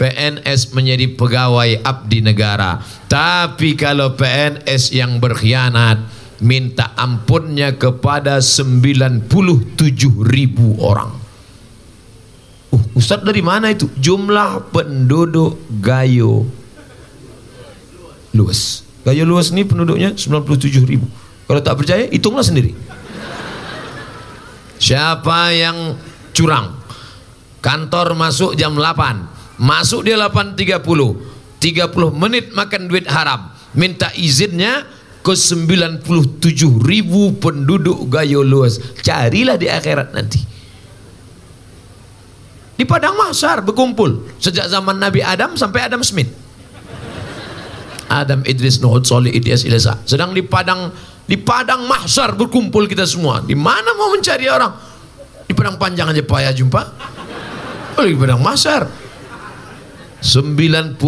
PNS 0.00 0.72
menjadi 0.72 1.12
pegawai 1.12 1.84
abdi 1.84 2.24
negara. 2.24 2.80
Tapi 3.04 3.76
kalau 3.76 4.16
PNS 4.16 4.96
yang 4.96 5.20
berkhianat, 5.20 6.00
minta 6.40 6.96
ampunnya 6.96 7.76
kepada 7.76 8.40
97 8.40 9.28
ribu 10.24 10.80
orang. 10.80 11.12
Uh, 12.72 12.82
Ustaz 12.96 13.20
dari 13.20 13.44
mana 13.44 13.76
itu? 13.76 13.92
Jumlah 14.00 14.72
penduduk 14.72 15.60
Gayo 15.84 16.48
luas. 18.32 18.88
Gayo 19.04 19.28
luas 19.28 19.52
ini 19.52 19.68
penduduknya 19.68 20.16
97 20.16 20.80
ribu. 20.88 21.04
Kalau 21.44 21.60
tak 21.60 21.76
percaya, 21.76 22.08
hitunglah 22.08 22.46
sendiri. 22.46 22.72
Siapa 24.80 25.52
yang 25.52 25.98
curang? 26.32 26.78
Kantor 27.60 28.16
masuk 28.16 28.56
jam 28.56 28.72
8. 28.72 29.39
Masuk 29.60 30.08
dia 30.08 30.16
8.30. 30.16 30.80
30 31.60 31.92
menit 32.16 32.56
makan 32.56 32.88
duit 32.88 33.04
haram. 33.04 33.52
Minta 33.76 34.08
izinnya 34.16 34.88
ke 35.20 35.36
97 35.36 36.00
ribu 36.80 37.36
penduduk 37.36 38.08
Gayo 38.08 38.40
luas. 38.40 38.80
Carilah 39.04 39.60
di 39.60 39.68
akhirat 39.68 40.16
nanti. 40.16 40.40
Di 42.80 42.88
padang 42.88 43.20
mahsyar 43.20 43.60
berkumpul. 43.60 44.32
Sejak 44.40 44.72
zaman 44.72 44.96
Nabi 44.96 45.20
Adam 45.20 45.52
sampai 45.60 45.84
Adam 45.84 46.00
Smith. 46.00 46.32
Adam 48.10 48.40
Idris 48.48 48.80
Nuhud 48.80 49.06
Solih 49.06 49.30
Ilyas 49.30 49.62
Ilyasa 49.62 50.02
sedang 50.02 50.34
di 50.34 50.42
padang 50.42 50.90
di 51.30 51.38
padang 51.38 51.86
mahsyar 51.86 52.34
berkumpul 52.34 52.88
kita 52.88 53.04
semua. 53.04 53.44
Di 53.44 53.54
mana 53.54 53.92
mau 53.94 54.10
mencari 54.10 54.48
orang? 54.50 54.72
Di 55.46 55.52
padang 55.52 55.76
panjang 55.76 56.10
aja 56.10 56.24
payah 56.24 56.50
jumpa. 56.56 56.82
Oh, 58.00 58.02
di 58.08 58.16
padang 58.18 58.42
mahsyar 58.42 58.99
97 60.20 61.00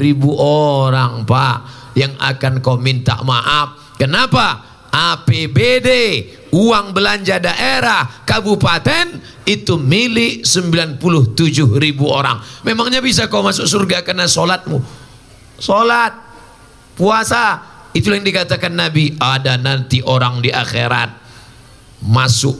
ribu 0.00 0.32
orang 0.40 1.28
pak 1.28 1.56
yang 1.94 2.16
akan 2.18 2.64
kau 2.64 2.80
minta 2.80 3.20
maaf. 3.22 3.96
Kenapa? 4.00 4.74
APBD, 4.94 5.90
uang 6.54 6.94
belanja 6.94 7.42
daerah, 7.42 8.06
kabupaten 8.22 9.18
itu 9.42 9.74
milik 9.74 10.46
97 10.46 11.02
ribu 11.82 12.06
orang. 12.06 12.38
Memangnya 12.62 13.02
bisa 13.02 13.26
kau 13.26 13.42
masuk 13.42 13.66
surga 13.66 14.06
karena 14.06 14.30
solatmu? 14.30 14.78
Solat, 15.58 16.14
puasa, 16.94 17.74
itu 17.90 18.10
yang 18.10 18.22
dikatakan 18.22 18.74
Nabi. 18.74 19.14
Ada 19.18 19.58
nanti 19.58 20.02
orang 20.02 20.42
di 20.42 20.50
akhirat 20.50 21.10
masuk 22.06 22.54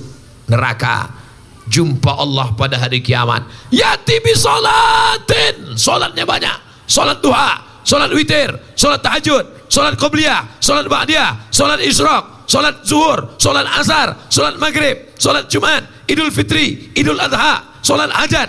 neraka. 0.51 1.24
Jumpa 1.69 2.13
Allah 2.21 2.53
pada 2.55 2.77
hari 2.77 3.01
kiamat. 3.01 3.49
Yati 3.73 4.21
bi 4.21 4.33
solatin. 4.37 5.77
Solatnya 5.77 6.29
banyak. 6.29 6.85
Solat 6.85 7.25
duha 7.25 7.75
solat 7.85 8.11
witir, 8.17 8.51
solat 8.75 9.05
tahajud, 9.05 9.69
solat 9.69 9.95
qobliyah, 10.01 10.57
solat 10.59 10.89
ba'diyah, 10.89 11.53
solat 11.53 11.79
isyraq, 11.85 12.49
solat 12.49 12.81
zuhur, 12.83 13.37
solat 13.37 13.69
asar, 13.77 14.17
solat 14.33 14.57
maghrib, 14.57 15.13
solat 15.21 15.47
jumat, 15.53 15.85
idul 16.09 16.33
fitri, 16.33 16.91
idul 16.97 17.21
adha, 17.21 17.63
solat 17.85 18.09
hajat. 18.11 18.49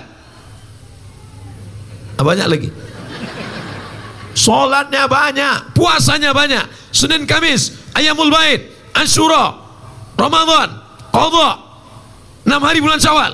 Banyak 2.15 2.47
lagi. 2.47 2.69
Solatnya 4.36 5.08
banyak, 5.08 5.75
puasanya 5.75 6.32
banyak. 6.32 6.63
Senin 6.95 7.28
Kamis, 7.28 7.75
Ayamul 7.91 8.32
Bait, 8.32 8.71
Ashura, 8.95 9.51
Ramadan, 10.15 10.80
Qadha. 11.12 11.64
6 12.45 12.53
hari 12.62 12.79
bulan 12.79 13.01
Syawal. 13.01 13.34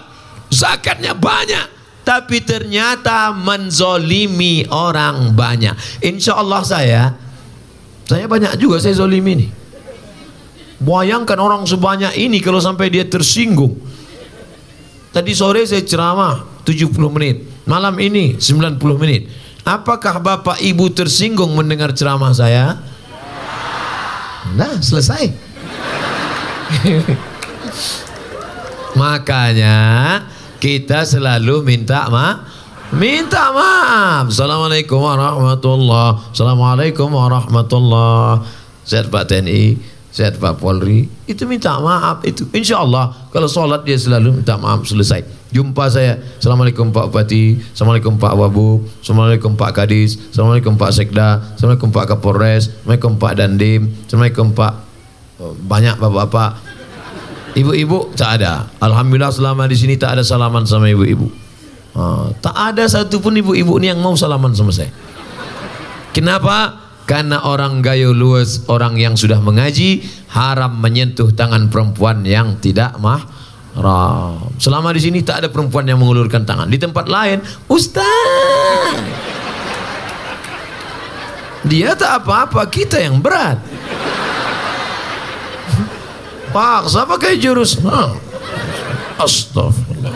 Zakatnya 0.51 1.11
banyak. 1.11 1.79
Tapi 2.01 2.41
ternyata 2.41 3.29
menzolimi 3.35 4.65
orang 4.71 5.37
banyak. 5.37 6.01
Insya 6.01 6.39
Allah 6.41 6.65
saya, 6.65 7.13
saya 8.09 8.25
banyak 8.25 8.57
juga 8.57 8.81
saya 8.81 8.97
zolimi 8.97 9.37
nih. 9.37 9.49
Bayangkan 10.81 11.37
orang 11.37 11.61
sebanyak 11.69 12.17
ini 12.17 12.41
kalau 12.41 12.57
sampai 12.57 12.89
dia 12.89 13.05
tersinggung. 13.05 13.77
Tadi 15.13 15.31
sore 15.37 15.61
saya 15.67 15.85
ceramah 15.85 16.65
70 16.65 16.89
menit. 17.13 17.45
Malam 17.69 17.93
ini 18.01 18.41
90 18.41 18.81
menit. 18.97 19.29
Apakah 19.61 20.17
Bapak 20.17 20.57
Ibu 20.57 20.89
tersinggung 20.89 21.53
mendengar 21.53 21.93
ceramah 21.93 22.33
saya? 22.33 22.81
Nah, 24.57 24.81
selesai. 24.81 25.29
Makanya 28.95 29.77
kita 30.59 31.07
selalu 31.07 31.63
minta 31.63 32.11
ma 32.11 32.43
minta 32.91 33.55
maaf. 33.55 34.29
Assalamualaikum 34.29 34.99
warahmatullah. 34.99 36.35
Assalamualaikum 36.35 37.07
warahmatullah. 37.07 38.43
Sehat 38.83 39.07
Pak 39.07 39.31
TNI, 39.31 39.79
sehat 40.11 40.35
Pak 40.37 40.59
Polri. 40.59 41.07
Itu 41.23 41.47
minta 41.47 41.79
maaf 41.79 42.27
itu. 42.27 42.43
Insya 42.51 42.83
Allah 42.83 43.15
kalau 43.31 43.47
sholat 43.47 43.87
dia 43.87 43.95
selalu 43.95 44.43
minta 44.43 44.59
maaf 44.59 44.83
selesai. 44.83 45.23
Jumpa 45.51 45.91
saya. 45.91 46.19
Assalamualaikum 46.39 46.95
Pak 46.95 47.11
Bupati. 47.11 47.59
Assalamualaikum 47.75 48.15
Pak 48.15 48.33
Wabu. 48.39 48.87
Assalamualaikum 49.03 49.59
Pak 49.59 49.71
Kadis. 49.83 50.15
Assalamualaikum 50.31 50.79
Pak 50.79 50.91
Sekda. 50.95 51.43
Assalamualaikum 51.55 51.91
Pak 51.91 52.05
Kapolres. 52.07 52.71
Assalamualaikum 52.71 53.19
Pak 53.19 53.33
Dandim. 53.35 53.81
Assalamualaikum 54.07 54.47
Pak 54.55 54.73
oh, 55.43 55.55
banyak 55.67 55.99
bapak-bapak. 55.99 56.70
Ibu-ibu 57.51 58.15
tak 58.15 58.39
ada. 58.39 58.71
Alhamdulillah 58.79 59.33
selama 59.33 59.67
di 59.67 59.75
sini 59.75 59.99
tak 59.99 60.19
ada 60.19 60.23
salaman 60.23 60.63
sama 60.63 60.87
ibu-ibu. 60.87 61.27
Ah, 61.91 62.31
tak 62.39 62.55
ada 62.55 62.87
satupun 62.87 63.35
ibu-ibu 63.35 63.75
ni 63.75 63.91
yang 63.91 63.99
mau 63.99 64.15
salaman 64.15 64.55
sama 64.55 64.71
saya. 64.71 64.91
Kenapa? 66.15 66.79
Karena 67.03 67.43
orang 67.43 67.83
gayo 67.83 68.15
luas, 68.15 68.63
orang 68.71 68.95
yang 68.95 69.19
sudah 69.19 69.43
mengaji 69.43 69.99
haram 70.31 70.79
menyentuh 70.79 71.35
tangan 71.35 71.67
perempuan 71.67 72.23
yang 72.23 72.55
tidak 72.63 72.95
mahram. 73.03 74.47
Selama 74.55 74.95
di 74.95 75.03
sini 75.03 75.19
tak 75.19 75.43
ada 75.43 75.47
perempuan 75.51 75.83
yang 75.83 75.99
mengulurkan 75.99 76.47
tangan. 76.47 76.71
Di 76.71 76.79
tempat 76.79 77.11
lain, 77.11 77.43
Ustaz. 77.67 78.95
Dia 81.67 81.99
tak 81.99 82.23
apa-apa, 82.23 82.63
kita 82.71 82.95
yang 83.03 83.19
berat. 83.19 83.59
Paksa 86.51 87.07
pakai 87.07 87.39
jurus. 87.39 87.79
Ha. 87.83 88.15
Astagfirullah. 89.19 90.15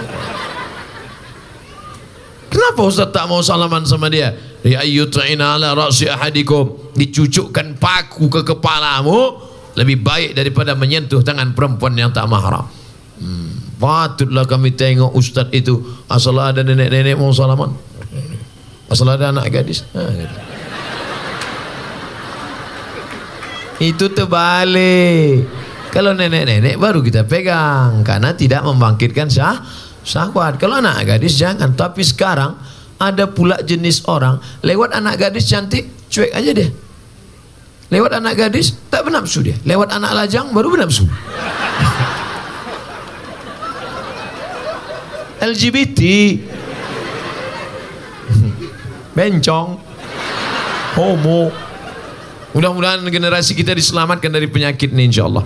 Kenapa 2.51 2.81
Ustaz 2.87 3.11
tak 3.11 3.27
mau 3.27 3.43
salaman 3.43 3.83
sama 3.83 4.07
dia? 4.07 4.31
Ya 4.63 4.79
ayyut'ina 4.83 5.59
ala 5.59 5.75
ra'si 5.75 6.07
ahadikum. 6.07 6.95
Dicucukkan 6.95 7.75
paku 7.75 8.31
ke 8.31 8.41
kepalamu 8.47 9.43
lebih 9.75 9.99
baik 9.99 10.39
daripada 10.39 10.71
menyentuh 10.71 11.19
tangan 11.19 11.51
perempuan 11.51 11.95
yang 11.99 12.15
tak 12.15 12.31
mahram. 12.31 12.67
Hmm. 13.19 13.51
Patutlah 13.75 14.47
kami 14.47 14.71
tengok 14.71 15.11
Ustaz 15.15 15.51
itu 15.51 15.83
asal 16.07 16.39
ada 16.39 16.63
nenek-nenek 16.63 17.19
mau 17.19 17.31
salaman. 17.35 17.75
Asal 18.87 19.11
ada 19.11 19.35
anak 19.35 19.51
gadis. 19.51 19.83
Gitu. 19.91 20.37
Itu 23.83 24.05
terbalik. 24.15 25.43
Kalau 25.95 26.11
nenek-nenek 26.11 26.75
baru 26.75 26.99
kita 26.99 27.23
pegang 27.23 28.03
karena 28.03 28.35
tidak 28.35 28.67
membangkitkan 28.67 29.31
syah 29.31 29.63
syahwat. 30.03 30.59
Kalau 30.59 30.83
anak 30.83 31.07
gadis 31.07 31.39
jangan. 31.39 31.71
Tapi 31.71 32.03
sekarang 32.03 32.59
ada 32.99 33.31
pula 33.31 33.63
jenis 33.63 34.03
orang 34.11 34.43
lewat 34.59 34.91
anak 34.91 35.23
gadis 35.23 35.47
cantik 35.47 35.87
cuek 36.11 36.35
aja 36.35 36.51
dia. 36.51 36.67
Lewat 37.95 38.11
anak 38.19 38.35
gadis 38.35 38.75
tak 38.91 39.07
bernafsu 39.07 39.39
dia. 39.39 39.55
Lewat 39.63 39.95
anak 39.95 40.11
lajang 40.11 40.51
baru 40.51 40.75
bernafsu. 40.75 41.07
LGBT 45.45 46.01
bencong 49.15 49.79
homo 50.95 51.51
mudah-mudahan 52.55 53.03
generasi 53.05 53.53
kita 53.53 53.75
diselamatkan 53.75 54.31
dari 54.31 54.47
penyakit 54.49 54.89
ini 54.95 55.11
insyaallah 55.11 55.43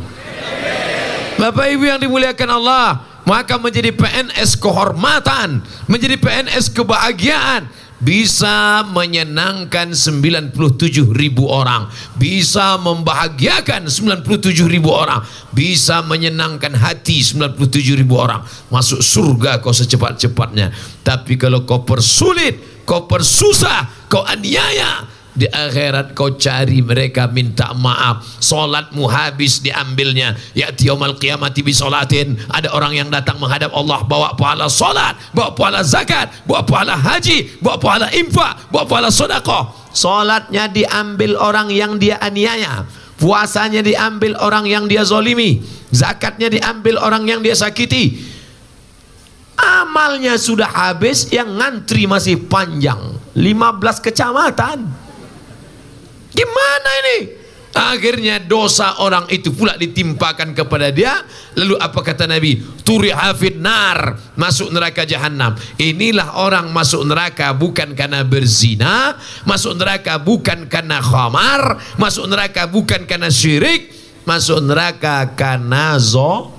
Bapak 1.39 1.71
Ibu 1.71 1.87
yang 1.87 2.03
dimuliakan 2.03 2.49
Allah, 2.51 2.99
maka 3.23 3.55
menjadi 3.55 3.95
PNS 3.95 4.59
kehormatan, 4.59 5.63
menjadi 5.87 6.19
PNS 6.19 6.67
kebahagiaan, 6.75 7.63
bisa 8.03 8.83
menyenangkan 8.91 9.95
97 9.95 10.51
ribu 11.15 11.47
orang, 11.47 11.87
bisa 12.19 12.75
membahagiakan 12.83 13.87
97 13.87 14.67
ribu 14.67 14.91
orang, 14.91 15.23
bisa 15.55 16.03
menyenangkan 16.03 16.75
hati 16.75 17.23
97 17.23 17.95
ribu 17.95 18.19
orang, 18.19 18.43
masuk 18.67 18.99
surga 18.99 19.63
kau 19.63 19.71
secepat-cepatnya. 19.71 20.75
Tapi 21.07 21.39
kalau 21.39 21.63
kau 21.63 21.87
persulit, 21.87 22.83
kau 22.83 23.07
persusah, 23.07 24.11
kau 24.11 24.27
aniaya, 24.27 25.07
di 25.33 25.45
akhirat 25.45 26.17
kau 26.17 26.33
cari 26.35 26.81
mereka 26.81 27.29
minta 27.29 27.73
maaf. 27.75 28.25
Solatmu 28.41 29.05
habis 29.09 29.61
diambilnya. 29.61 30.33
Ya 30.57 30.73
yaumal 30.73 31.17
qiyamati 31.17 31.61
bi 31.61 31.73
solatin. 31.75 32.37
Ada 32.49 32.73
orang 32.73 32.97
yang 32.97 33.09
datang 33.13 33.37
menghadap 33.37 33.69
Allah 33.73 34.01
bawa 34.05 34.33
pahala 34.33 34.71
solat 34.71 35.15
bawa 35.31 35.53
pahala 35.53 35.81
zakat 35.85 36.33
bawa 36.49 36.65
pahala 36.65 36.97
haji 36.97 37.59
bawa 37.61 37.77
pahala 37.77 38.07
infak 38.13 38.69
bawa 38.73 38.83
pahala 38.89 39.09
sedekah. 39.13 39.69
Solatnya 39.93 40.69
diambil 40.69 41.37
orang 41.37 41.69
yang 41.69 41.97
dia 42.01 42.17
aniaya. 42.21 42.85
Puasanya 43.19 43.83
diambil 43.83 44.39
orang 44.39 44.63
yang 44.63 44.87
dia 44.87 45.03
zolimi 45.03 45.59
zakatnya 45.93 46.49
diambil 46.49 47.01
orang 47.01 47.25
yang 47.25 47.41
dia 47.41 47.57
sakiti. 47.57 48.21
Amalnya 49.59 50.39
sudah 50.39 50.71
habis 50.71 51.27
yang 51.35 51.59
ngantri 51.59 52.07
masih 52.07 52.39
panjang. 52.47 53.19
15 53.35 53.99
kecamatan 53.99 55.08
Gimana 56.39 56.91
ini? 57.03 57.17
Akhirnya 57.69 58.41
dosa 58.41 58.97
orang 59.03 59.29
itu 59.29 59.53
pula 59.53 59.77
ditimpakan 59.77 60.57
kepada 60.57 60.89
dia. 60.89 61.21
Lalu 61.53 61.77
apa 61.77 61.99
kata 62.01 62.25
Nabi? 62.25 62.57
Turi 62.81 63.13
hafid 63.13 63.61
nar. 63.61 64.17
Masuk 64.33 64.73
neraka 64.73 65.05
jahanam. 65.05 65.53
Inilah 65.77 66.39
orang 66.41 66.73
masuk 66.73 67.05
neraka 67.05 67.53
bukan 67.53 67.93
karena 67.93 68.25
berzina. 68.25 69.19
Masuk 69.45 69.77
neraka 69.77 70.17
bukan 70.17 70.65
karena 70.65 70.97
khamar. 71.03 71.77
Masuk 72.01 72.25
neraka 72.25 72.65
bukan 72.65 73.05
karena 73.05 73.29
syirik. 73.29 73.93
Masuk 74.25 74.65
neraka 74.65 75.29
karena 75.37 75.99
zo. 76.01 76.49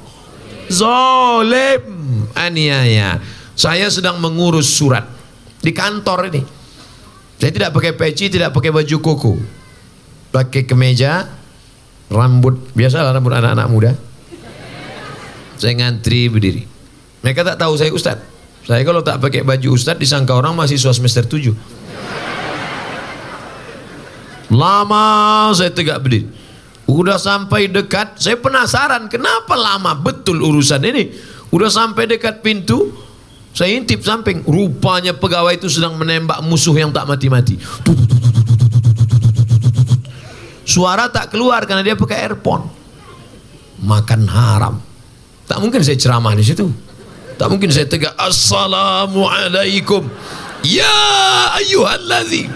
Zolim. 0.71 2.31
Aniaya. 2.39 3.19
Saya 3.59 3.91
sedang 3.91 4.23
mengurus 4.23 4.71
surat. 4.71 5.11
Di 5.59 5.75
kantor 5.75 6.31
ini. 6.31 6.43
Saya 7.41 7.51
tidak 7.51 7.73
pakai 7.75 7.93
peci, 7.99 8.29
tidak 8.31 8.55
pakai 8.55 8.71
baju 8.71 8.97
koko 9.01 9.60
pakai 10.31 10.67
kemeja 10.67 11.27
rambut 12.11 12.59
biasalah 12.75 13.15
rambut 13.15 13.35
anak-anak 13.35 13.69
muda. 13.71 13.93
Saya 15.61 15.77
ngantri 15.77 16.33
berdiri. 16.33 16.65
Mereka 17.21 17.45
tak 17.45 17.61
tahu 17.61 17.77
saya 17.77 17.93
ustad 17.93 18.19
saya 18.65 18.85
kalau 18.85 19.01
tak 19.01 19.21
pakai 19.21 19.43
baju 19.43 19.77
ustad 19.77 19.97
disangka 19.97 20.37
orang 20.37 20.53
mahasiswa 20.53 20.93
semester 20.93 21.25
7 21.25 21.53
lama 24.51 25.05
saya 25.55 25.71
tegak 25.71 26.03
berdiri. 26.03 26.27
Udah 26.91 27.23
sampai 27.23 27.71
dekat 27.71 28.19
saya 28.19 28.35
penasaran 28.35 29.07
kenapa 29.07 29.55
lama 29.55 29.95
betul 29.95 30.43
urusan 30.43 30.83
ini? 30.83 31.15
Udah 31.55 31.71
sampai 31.71 32.11
dekat 32.11 32.43
pintu 32.43 32.91
saya 33.55 33.75
intip 33.79 34.03
samping. 34.03 34.43
Rupanya 34.43 35.15
pegawai 35.15 35.55
itu 35.55 35.71
sedang 35.71 35.95
menembak 35.95 36.43
musuh 36.43 36.75
yang 36.75 36.91
tak 36.91 37.07
mati-mati 37.07 37.59
Suara 40.71 41.11
tak 41.11 41.35
keluar 41.35 41.67
karena 41.67 41.83
dia 41.83 41.99
pakai 41.99 42.31
earphone. 42.31 42.71
Makan 43.83 44.23
haram. 44.31 44.79
Tak 45.51 45.59
mungkin 45.59 45.83
saya 45.83 45.99
ceramah 45.99 46.31
di 46.39 46.47
situ. 46.47 46.71
Tak 47.35 47.51
mungkin 47.51 47.75
saya 47.75 47.91
tegak 47.91 48.15
Assalamualaikum. 48.15 50.07
Ya 50.63 50.95
ayyuhallazi. 51.59 52.47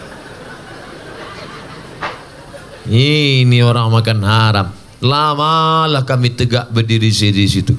Ini 2.87 3.59
orang 3.67 3.91
makan 3.91 4.19
haram. 4.23 4.67
Lamalah 5.03 6.07
kami 6.07 6.39
tegak 6.39 6.71
berdiri 6.71 7.11
di 7.11 7.49
situ. 7.51 7.75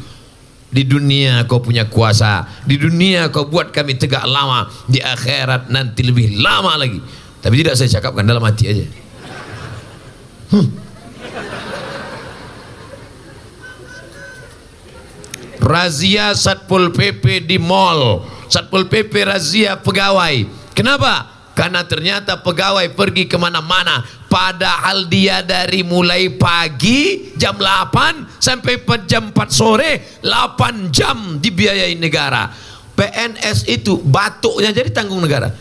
Di 0.67 0.83
dunia 0.83 1.47
kau 1.47 1.63
punya 1.63 1.87
kuasa. 1.87 2.43
Di 2.67 2.75
dunia 2.75 3.31
kau 3.31 3.47
buat 3.47 3.71
kami 3.71 3.95
tegak 3.95 4.27
lama. 4.27 4.67
Di 4.91 4.99
akhirat 4.99 5.71
nanti 5.71 6.03
lebih 6.03 6.43
lama 6.43 6.75
lagi. 6.75 6.99
Tapi 7.39 7.55
tidak 7.63 7.79
saya 7.79 7.87
cakapkan 7.87 8.27
dalam 8.27 8.43
hati 8.43 8.67
aja. 8.67 9.04
Hmm. 10.55 10.71
Razia 15.59 16.31
Satpol 16.31 16.95
PP 16.95 17.43
di 17.43 17.59
mall. 17.59 18.23
Satpol 18.47 18.87
PP 18.87 19.27
razia 19.27 19.75
pegawai. 19.75 20.47
Kenapa? 20.71 21.27
Karena 21.51 21.83
ternyata 21.83 22.39
pegawai 22.39 22.87
pergi 22.95 23.27
ke 23.27 23.35
mana-mana. 23.35 23.99
Padahal 24.31 25.11
dia 25.11 25.43
dari 25.43 25.83
mulai 25.83 26.31
pagi 26.31 27.31
jam 27.35 27.59
8 27.59 28.39
sampai 28.39 28.79
jam 29.07 29.31
4 29.31 29.47
sore 29.51 30.19
8 30.23 30.91
jam 30.91 31.35
dibiayai 31.39 31.99
negara. 31.99 32.47
PNS 32.95 33.67
itu 33.67 33.99
batuknya 34.07 34.71
jadi 34.71 34.87
tanggung 34.91 35.19
negara. 35.19 35.51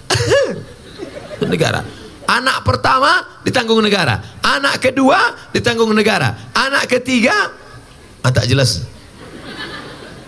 negara. 1.50 2.03
Anak 2.24 2.64
pertama 2.64 3.40
ditanggung 3.44 3.84
negara. 3.84 4.40
Anak 4.40 4.80
kedua 4.80 5.52
ditanggung 5.52 5.92
negara. 5.92 6.52
Anak 6.56 6.88
ketiga 6.88 7.52
ah, 8.24 8.32
Tak 8.32 8.48
jelas. 8.48 8.88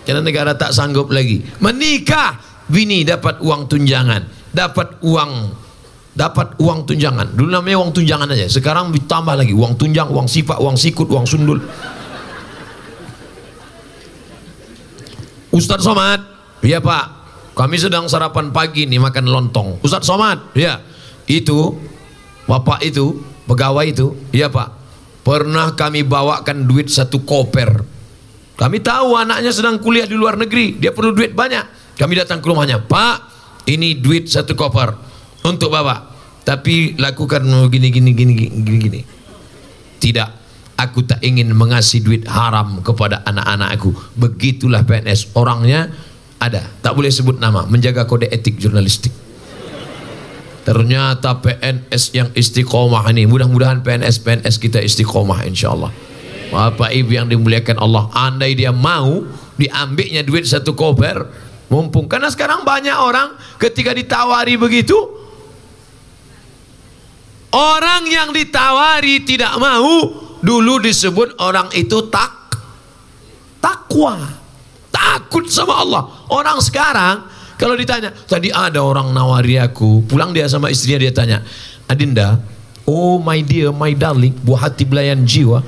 Karena 0.05 0.23
negara 0.23 0.55
tak 0.55 0.71
sanggup 0.71 1.11
lagi. 1.11 1.43
Menikah 1.59 2.39
Bini 2.67 3.07
dapat 3.07 3.39
uang 3.41 3.65
tunjangan. 3.71 4.51
Dapat 4.53 5.03
uang 5.03 5.31
dapat 6.17 6.57
uang 6.61 6.85
tunjangan. 6.85 7.33
Dulu 7.33 7.49
namanya 7.49 7.81
uang 7.81 7.91
tunjangan 7.95 8.29
aja. 8.31 8.47
Sekarang 8.47 8.93
ditambah 8.93 9.33
lagi. 9.33 9.53
Uang 9.55 9.75
tunjang 9.75 10.07
uang 10.11 10.29
sifat 10.29 10.61
uang 10.61 10.77
sikut 10.77 11.07
uang 11.09 11.25
sundul. 11.25 11.59
Ustadz 15.49 15.83
Somad. 15.83 16.21
Iya 16.61 16.77
pak. 16.83 17.05
Kami 17.57 17.75
sedang 17.81 18.05
sarapan 18.05 18.53
pagi 18.53 18.85
nih 18.85 19.01
makan 19.01 19.25
lontong. 19.25 19.81
Ustadz 19.81 20.05
Somad. 20.05 20.53
Ya 20.53 20.77
itu 21.27 21.75
bapak 22.47 22.79
itu 22.87 23.21
pegawai 23.45 23.85
itu 23.87 24.15
iya 24.31 24.47
pak. 24.47 24.73
Pernah 25.27 25.75
kami 25.75 26.07
bawakan 26.07 26.63
duit 26.63 26.87
satu 26.87 27.27
koper. 27.27 27.83
Kami 28.55 28.79
tahu 28.79 29.19
anaknya 29.19 29.51
sedang 29.51 29.75
kuliah 29.75 30.07
di 30.07 30.15
luar 30.15 30.39
negeri. 30.39 30.79
Dia 30.79 30.95
perlu 30.95 31.11
duit 31.11 31.35
banyak. 31.35 31.93
Kami 31.99 32.13
datang 32.15 32.39
ke 32.39 32.47
rumahnya. 32.47 32.79
Pak 32.87 33.17
ini 33.67 33.99
duit 33.99 34.31
satu 34.31 34.55
koper. 34.55 34.95
Untuk 35.43 35.67
bapak. 35.67 36.15
Tapi 36.47 36.95
lakukan 36.95 37.43
gini 37.67 37.91
gini 37.91 38.15
gini 38.15 38.33
gini 38.47 38.77
gini. 38.79 39.01
Tidak. 39.99 40.29
Aku 40.79 41.03
tak 41.03 41.19
ingin 41.27 41.51
mengasih 41.51 42.05
duit 42.05 42.23
haram 42.29 42.79
kepada 42.85 43.25
anak-anakku 43.27 43.91
begitulah 44.15 44.87
PNS 44.87 45.35
orangnya 45.35 45.91
ada. 46.39 46.63
Tak 46.79 46.95
boleh 46.95 47.11
sebut 47.11 47.35
nama. 47.35 47.67
Menjaga 47.67 48.07
kode 48.07 48.31
etik 48.31 48.55
jurnalistik 48.55 49.26
ternyata 50.67 51.39
PNS 51.39 52.11
yang 52.11 52.27
istiqomah 52.35 53.07
ini 53.15 53.23
mudah-mudahan 53.23 53.79
PNS 53.87 54.19
PNS 54.19 54.59
kita 54.59 54.83
istiqomah 54.83 55.47
insyaallah. 55.47 55.87
Bapak 56.51 56.91
Ibu 56.91 57.11
yang 57.15 57.31
dimuliakan 57.31 57.79
Allah 57.79 58.11
andai 58.11 58.51
dia 58.51 58.75
mau 58.75 59.23
diambilnya 59.55 60.27
duit 60.27 60.43
satu 60.43 60.75
koper 60.75 61.47
Mumpung. 61.67 62.07
Karena 62.07 62.31
sekarang 62.31 62.63
banyak 62.63 62.95
orang 62.95 63.35
ketika 63.59 63.91
ditawari 63.91 64.55
begitu 64.55 64.95
orang 67.51 68.07
yang 68.07 68.31
ditawari 68.35 69.23
tidak 69.23 69.55
mau. 69.59 70.27
Dulu 70.37 70.79
disebut 70.79 71.41
orang 71.41 71.71
itu 71.75 72.07
tak 72.13 72.31
takwa. 73.57 74.15
Takut 74.93 75.49
sama 75.49 75.81
Allah. 75.81 76.03
Orang 76.29 76.61
sekarang 76.61 77.25
kalau 77.57 77.73
ditanya 77.73 78.13
tadi 78.13 78.53
ada 78.53 78.79
orang 78.85 79.11
nawari 79.11 79.57
aku 79.57 80.05
pulang 80.05 80.31
dia 80.31 80.45
sama 80.47 80.69
istrinya 80.69 81.03
dia 81.03 81.13
tanya 81.13 81.37
Adinda 81.89 82.37
oh 82.85 83.17
my 83.19 83.41
dear 83.43 83.73
my 83.73 83.91
darling 83.97 84.33
buah 84.45 84.69
hati 84.69 84.85
belayan 84.85 85.25
jiwa 85.25 85.59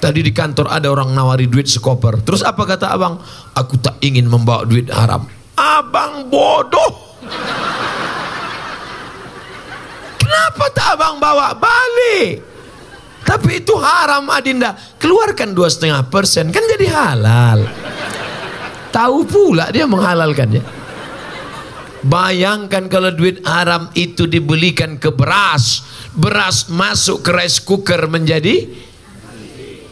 Tadi 0.00 0.24
di 0.24 0.32
kantor 0.32 0.72
ada 0.72 0.88
orang 0.88 1.12
nawari 1.12 1.44
duit 1.44 1.68
sekoper. 1.68 2.24
Terus 2.24 2.40
apa 2.40 2.64
kata 2.64 2.88
abang? 2.88 3.20
Aku 3.52 3.76
tak 3.76 4.00
ingin 4.00 4.24
membawa 4.32 4.64
duit 4.64 4.88
haram. 4.88 5.28
Abang 5.60 6.24
bodoh. 6.32 7.20
Kenapa 10.16 10.64
tak 10.72 10.96
abang 10.96 11.20
bawa 11.20 11.52
balik? 11.52 12.40
Tapi 13.28 13.60
itu 13.60 13.76
haram 13.76 14.24
Adinda. 14.32 14.72
Keluarkan 14.96 15.52
dua 15.52 15.68
setengah 15.68 16.00
persen 16.08 16.48
kan 16.48 16.64
jadi 16.64 16.86
halal. 16.88 17.68
Tahu 18.88 19.28
pula 19.28 19.68
dia 19.68 19.84
menghalalkannya. 19.84 20.79
Bayangkan 22.00 22.88
kalau 22.88 23.12
duit 23.12 23.44
haram 23.44 23.92
itu 23.92 24.24
dibelikan 24.24 24.96
ke 24.96 25.12
beras, 25.12 25.84
beras 26.16 26.72
masuk 26.72 27.20
ke 27.20 27.30
rice 27.32 27.60
cooker 27.60 28.08
menjadi 28.08 28.88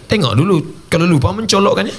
Tengok 0.09 0.35
dulu 0.41 0.57
kalau 0.89 1.05
lupa 1.05 1.37
mencolokkannya. 1.37 1.93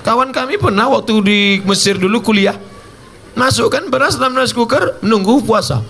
Kawan 0.00 0.32
kami 0.32 0.56
pernah 0.56 0.88
waktu 0.88 1.12
di 1.20 1.38
Mesir 1.68 2.00
dulu 2.00 2.24
kuliah 2.24 2.56
masukkan 3.36 3.84
beras 3.92 4.16
dalam 4.16 4.40
rice 4.40 4.56
cooker 4.56 5.04
menunggu 5.04 5.44
puasa. 5.44 5.84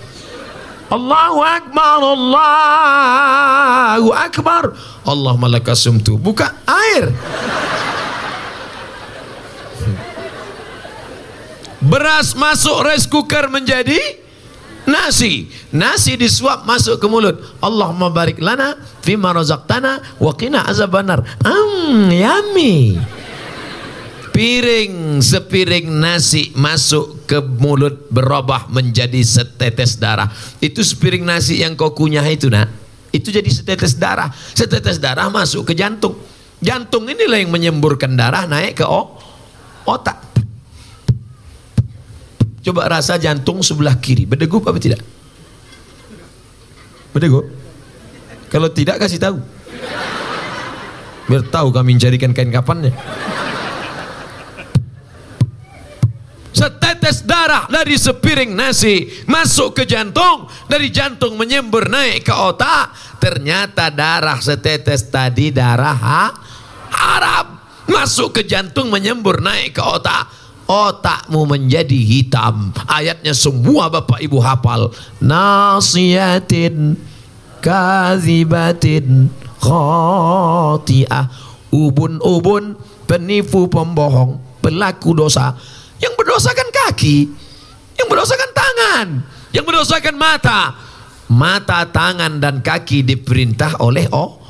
Allahu 0.90 1.38
Akbar, 1.38 2.02
Allahu 2.02 4.10
Akbar. 4.10 4.74
Allah 5.06 5.38
malakasum 5.38 6.02
tu 6.02 6.18
buka 6.18 6.50
air. 6.66 7.14
Beras 11.80 12.36
masuk 12.36 12.84
rice 12.84 13.08
cooker 13.08 13.48
menjadi 13.48 13.96
nasi. 14.84 15.48
Nasi 15.72 16.20
disuap 16.20 16.68
masuk 16.68 17.00
ke 17.00 17.06
mulut. 17.08 17.40
Allahumma 17.64 18.12
barik 18.12 18.36
lana 18.36 18.76
fima 19.00 19.32
razaqtana 19.32 20.20
wa 20.20 20.32
qina 20.36 20.68
azabannar. 20.68 21.24
Hmm 21.40 22.12
yummy. 22.12 23.00
Piring 24.30 25.24
sepiring 25.24 25.88
nasi 25.88 26.52
masuk 26.52 27.24
ke 27.24 27.40
mulut 27.40 28.12
berubah 28.12 28.68
menjadi 28.68 29.20
setetes 29.24 29.96
darah. 29.96 30.28
Itu 30.60 30.84
sepiring 30.84 31.24
nasi 31.24 31.64
yang 31.64 31.74
kau 31.80 31.96
kunyah 31.96 32.24
itu 32.28 32.52
nak. 32.52 32.68
Itu 33.10 33.32
jadi 33.32 33.48
setetes 33.48 33.96
darah. 33.96 34.30
Setetes 34.52 35.00
darah 35.00 35.32
masuk 35.32 35.72
ke 35.72 35.74
jantung. 35.74 36.14
Jantung 36.60 37.08
inilah 37.08 37.40
yang 37.40 37.50
menyemburkan 37.50 38.12
darah 38.14 38.44
naik 38.44 38.80
ke 38.80 38.86
otak 39.88 40.29
Coba 42.60 42.92
rasa 42.92 43.16
jantung 43.16 43.64
sebelah 43.64 43.96
kiri, 43.96 44.28
berdegup 44.28 44.68
apa 44.68 44.76
tidak? 44.76 45.00
Berdegup? 47.16 47.48
Kalau 48.52 48.68
tidak 48.68 49.00
kasih 49.00 49.16
tahu. 49.16 49.38
Biar 51.30 51.46
tahu 51.46 51.70
kami 51.70 51.94
mencarikan 51.94 52.34
kain 52.34 52.50
kapannya. 52.50 52.90
Setetes 56.50 57.24
darah 57.24 57.70
dari 57.70 57.96
sepiring 57.96 58.52
nasi 58.52 59.08
masuk 59.24 59.80
ke 59.80 59.88
jantung, 59.88 60.50
dari 60.68 60.92
jantung 60.92 61.38
menyembur 61.38 61.88
naik 61.88 62.26
ke 62.26 62.34
otak, 62.34 62.92
ternyata 63.22 63.88
darah 63.88 64.36
setetes 64.42 65.08
tadi 65.08 65.54
darah 65.54 65.96
ha? 65.96 66.24
haram 66.90 67.46
masuk 67.86 68.36
ke 68.36 68.42
jantung 68.44 68.90
menyembur 68.90 69.38
naik 69.38 69.78
ke 69.78 69.82
otak 69.82 70.39
otakmu 70.70 71.50
menjadi 71.50 71.98
hitam. 71.98 72.70
Ayatnya 72.86 73.34
semua 73.34 73.90
bapak 73.90 74.22
ibu 74.22 74.38
hafal. 74.38 74.94
Nasiyatin 75.18 76.94
kazibatin 77.58 79.26
khati'ah. 79.58 81.26
Ubun-ubun 81.70 82.78
penipu 83.10 83.66
pembohong 83.66 84.38
pelaku 84.62 85.18
dosa. 85.18 85.58
Yang 85.98 86.14
berdosa 86.14 86.50
kan 86.54 86.68
kaki 86.70 87.28
yang 88.00 88.08
berdosa 88.08 88.32
kan 88.32 88.50
tangan 88.56 89.06
yang 89.52 89.64
berdosa 89.66 90.00
kan 90.00 90.16
mata. 90.16 90.60
Mata 91.30 91.86
tangan 91.86 92.42
dan 92.42 92.58
kaki 92.58 93.06
diperintah 93.06 93.78
oleh 93.78 94.10
oh, 94.10 94.42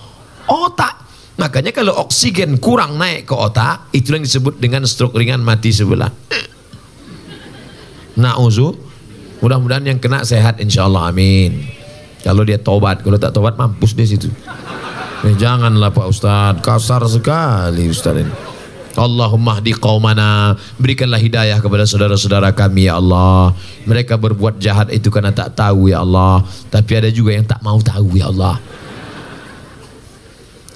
otak 0.49 1.10
Makanya 1.41 1.73
kalau 1.73 1.97
oksigen 2.05 2.61
kurang 2.61 3.01
naik 3.01 3.25
ke 3.25 3.33
otak, 3.33 3.89
itu 3.97 4.13
yang 4.13 4.21
disebut 4.21 4.61
dengan 4.61 4.85
stroke 4.85 5.17
ringan 5.17 5.41
mati 5.41 5.73
sebelah. 5.73 6.13
Nauzu, 8.21 8.77
mudah-mudahan 9.41 9.89
yang 9.89 9.97
kena 9.97 10.21
sehat 10.21 10.61
insya 10.61 10.85
Allah 10.85 11.09
amin. 11.09 11.65
Kalau 12.21 12.45
dia 12.45 12.61
tobat, 12.61 13.01
kalau 13.01 13.17
tak 13.17 13.33
tobat 13.33 13.57
mampus 13.57 13.97
di 13.97 14.05
situ. 14.05 14.29
Eh, 15.25 15.33
janganlah 15.41 15.89
Pak 15.89 16.07
Ustad, 16.13 16.55
kasar 16.61 17.01
sekali 17.09 17.89
Ustad 17.89 18.21
ini. 18.21 18.33
Allahumma 18.99 19.63
hdi 19.63 19.73
qaumana 19.73 20.59
berikanlah 20.77 21.23
hidayah 21.23 21.63
kepada 21.63 21.87
saudara-saudara 21.87 22.51
kami 22.51 22.91
ya 22.91 22.99
Allah 22.99 23.55
mereka 23.87 24.19
berbuat 24.19 24.59
jahat 24.59 24.91
itu 24.91 25.15
karena 25.15 25.31
tak 25.31 25.55
tahu 25.55 25.95
ya 25.95 26.03
Allah 26.03 26.43
tapi 26.75 26.99
ada 26.99 27.07
juga 27.07 27.31
yang 27.39 27.47
tak 27.47 27.63
mau 27.63 27.79
tahu 27.79 28.19
ya 28.19 28.29
Allah 28.35 28.59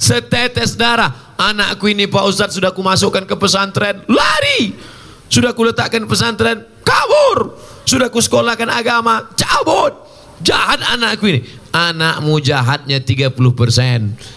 setetes 0.05 0.77
darah 0.77 1.35
anakku 1.41 1.89
ini 1.89 2.05
Pak 2.05 2.25
Ustadz 2.29 2.61
sudah 2.61 2.77
kumasukkan 2.77 3.25
ke 3.25 3.35
pesantren 3.41 4.05
lari 4.05 4.77
sudah 5.33 5.57
kuletakkan 5.57 6.05
pesantren 6.05 6.69
kabur 6.85 7.57
sudah 7.89 8.13
ku 8.13 8.21
sekolahkan 8.21 8.69
agama 8.69 9.33
cabut 9.33 9.97
jahat 10.45 10.85
anakku 10.85 11.33
ini 11.33 11.41
Anakmu 11.75 12.39
jahatnya 12.39 13.03
30%. 13.03 13.35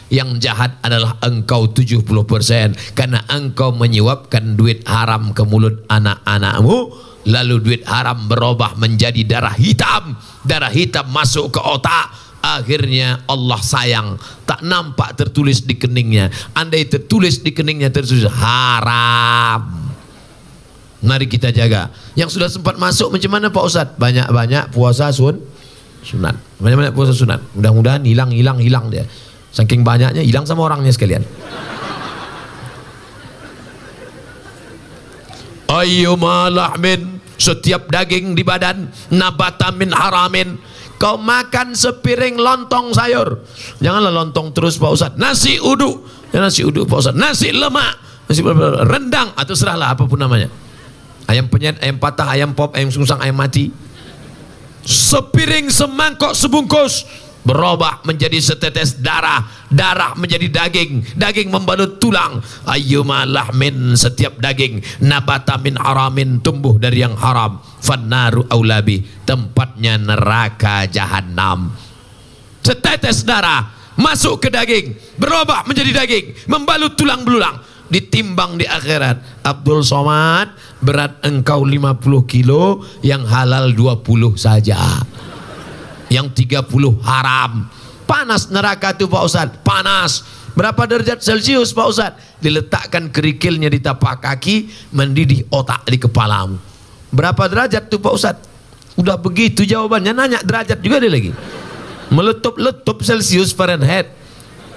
Yang 0.09 0.29
jahat 0.41 0.81
adalah 0.81 1.21
engkau 1.21 1.69
70%. 1.69 2.97
Karena 2.97 3.21
engkau 3.29 3.77
menyuapkan 3.77 4.57
duit 4.57 4.81
haram 4.89 5.37
ke 5.37 5.45
mulut 5.45 5.85
anak-anakmu. 5.85 6.77
Lalu 7.29 7.55
duit 7.61 7.83
haram 7.85 8.25
berubah 8.25 8.73
menjadi 8.81 9.21
darah 9.21 9.53
hitam. 9.53 10.17
Darah 10.41 10.73
hitam 10.73 11.13
masuk 11.13 11.53
ke 11.53 11.61
otak. 11.61 12.26
Akhirnya 12.41 13.21
Allah 13.27 13.59
sayang. 13.59 14.15
Tak 14.47 14.63
nampak 14.63 15.17
tertulis 15.19 15.65
di 15.65 15.75
keningnya. 15.75 16.31
Andai 16.55 16.87
tertulis 16.87 17.41
di 17.43 17.51
keningnya 17.51 17.91
tertulis 17.91 18.25
haram. 18.29 19.91
Mari 21.03 21.29
kita 21.29 21.53
jaga. 21.53 21.93
Yang 22.17 22.39
sudah 22.39 22.49
sempat 22.49 22.75
masuk 22.81 23.13
macam 23.13 23.31
mana 23.37 23.47
Pak 23.53 23.63
Ustaz? 23.63 23.87
Banyak-banyak 23.99 24.73
puasa 24.73 25.13
sun 25.13 25.37
sunat. 26.01 26.35
Banyak-banyak 26.57 26.93
puasa 26.95 27.13
sunat. 27.13 27.43
Mudah-mudahan 27.53 28.01
hilang, 28.07 28.31
hilang, 28.33 28.57
hilang 28.57 28.87
dia. 28.89 29.05
Saking 29.51 29.83
banyaknya 29.85 30.23
hilang 30.23 30.47
sama 30.47 30.65
orangnya 30.65 30.93
sekalian. 30.93 31.21
Ayyuma 35.67 36.47
lahmin 36.47 37.19
setiap 37.37 37.91
daging 37.91 38.33
di 38.33 38.41
badan 38.41 38.89
nabata 39.13 39.69
min 39.75 39.93
haramin 39.93 40.57
kau 40.97 41.17
makan 41.17 41.77
sepiring 41.77 42.37
lontong 42.37 42.93
sayur. 42.93 43.45
Janganlah 43.81 44.11
lontong 44.11 44.53
terus 44.53 44.81
Pak 44.81 44.91
Ustaz. 44.91 45.13
Nasi 45.15 45.61
uduk. 45.61 46.03
Ya 46.33 46.41
nasi 46.41 46.65
uduk 46.65 46.89
Pak 46.89 46.97
Ustaz. 47.01 47.15
Nasi 47.15 47.53
lemak. 47.53 47.97
Nasi 48.27 48.41
rendang. 48.85 49.33
Atau 49.37 49.53
serahlah 49.53 49.93
apa 49.93 50.03
pun 50.09 50.17
namanya. 50.17 50.49
Ayam 51.27 51.51
penyet, 51.51 51.77
ayam 51.83 51.99
patah, 51.99 52.27
ayam 52.31 52.55
pop, 52.55 52.73
ayam 52.73 52.89
sungsang, 52.89 53.19
ayam 53.19 53.35
mati. 53.35 53.69
Sepiring 54.87 55.67
semangkok 55.67 56.31
sebungkus 56.31 57.03
berubah 57.47 58.03
menjadi 58.03 58.35
setetes 58.43 58.99
darah. 58.99 59.47
Darah 59.71 60.11
menjadi 60.19 60.51
daging. 60.51 61.15
Daging 61.15 61.47
membalut 61.47 61.95
tulang. 62.03 62.43
Ayyuma 62.67 63.23
lahmin 63.23 63.95
setiap 63.95 64.35
daging. 64.43 64.83
Nabata 65.07 65.55
min 65.63 65.79
haramin 65.79 66.43
tumbuh 66.43 66.75
dari 66.75 67.07
yang 67.07 67.15
haram. 67.15 67.63
Fannaru 67.79 68.43
aulabi 68.51 69.07
tempatnya 69.23 69.95
neraka 69.95 70.83
jahanam 70.91 71.87
setetes 72.67 73.23
darah 73.23 73.71
masuk 73.95 74.43
ke 74.43 74.51
daging. 74.51 74.99
Berubah 75.15 75.63
menjadi 75.63 76.03
daging. 76.03 76.51
Membalut 76.51 76.99
tulang 76.99 77.23
belulang. 77.23 77.63
Ditimbang 77.87 78.59
di 78.59 78.67
akhirat. 78.67 79.47
Abdul 79.47 79.87
Somad 79.87 80.51
berat 80.83 81.23
engkau 81.23 81.63
50 81.63 82.03
kilo 82.27 82.83
yang 82.99 83.23
halal 83.23 83.71
20 83.71 84.35
saja 84.35 84.99
yang 86.07 86.31
30 86.31 86.67
haram. 87.03 87.67
Panas 88.07 88.47
neraka 88.47 88.95
itu 88.95 89.05
Pak 89.11 89.23
Ustaz. 89.27 89.49
Panas. 89.61 90.23
Berapa 90.57 90.89
derajat 90.89 91.21
celcius 91.21 91.75
Pak 91.75 91.87
Ustaz? 91.91 92.13
Diletakkan 92.41 93.13
kerikilnya 93.13 93.69
di 93.69 93.77
tapak 93.77 94.23
kaki 94.23 94.71
mendidih 94.95 95.45
otak 95.53 95.85
di 95.85 96.01
kepalamu. 96.01 96.57
Berapa 97.13 97.45
derajat 97.45 97.91
tuh 97.91 98.01
Pak 98.01 98.13
Ustaz? 98.15 98.35
Udah 98.97 99.19
begitu 99.21 99.61
jawabannya 99.61 100.17
nanya 100.17 100.39
derajat 100.41 100.81
juga 100.81 100.97
dia 100.97 101.11
lagi. 101.13 101.29
Meletup-letup 102.09 103.05
celcius 103.05 103.53
Fahrenheit. 103.53 104.09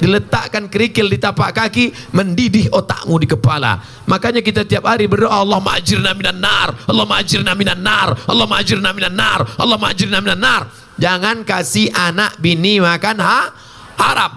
Diletakkan 0.01 0.69
kerikil 0.73 1.13
di 1.13 1.21
tapak 1.21 1.53
kaki 1.53 1.93
mendidih 2.17 2.73
otakmu 2.73 3.21
di 3.21 3.29
kepala. 3.29 3.85
Makanya 4.09 4.41
kita 4.41 4.65
tiap 4.65 4.89
hari 4.89 5.05
berdoa 5.05 5.45
Allah 5.45 5.61
ma'ajirna 5.61 6.17
minan 6.17 6.41
nar 6.41 6.73
Allah 6.89 7.05
ma'ajirna 7.05 7.53
minan 7.53 7.85
nar 7.85 8.17
Allah 8.25 8.49
ma'ajirna 8.49 8.97
minan 8.97 9.13
nar 9.13 9.45
Allah 9.61 9.77
ma'ajirna 9.77 10.25
minan 10.25 10.41
nar 10.41 10.63
Jangan 11.01 11.49
kasih 11.49 11.89
anak 11.97 12.37
bini 12.37 12.77
makan 12.77 13.17
ha? 13.25 13.49
haram. 13.97 14.33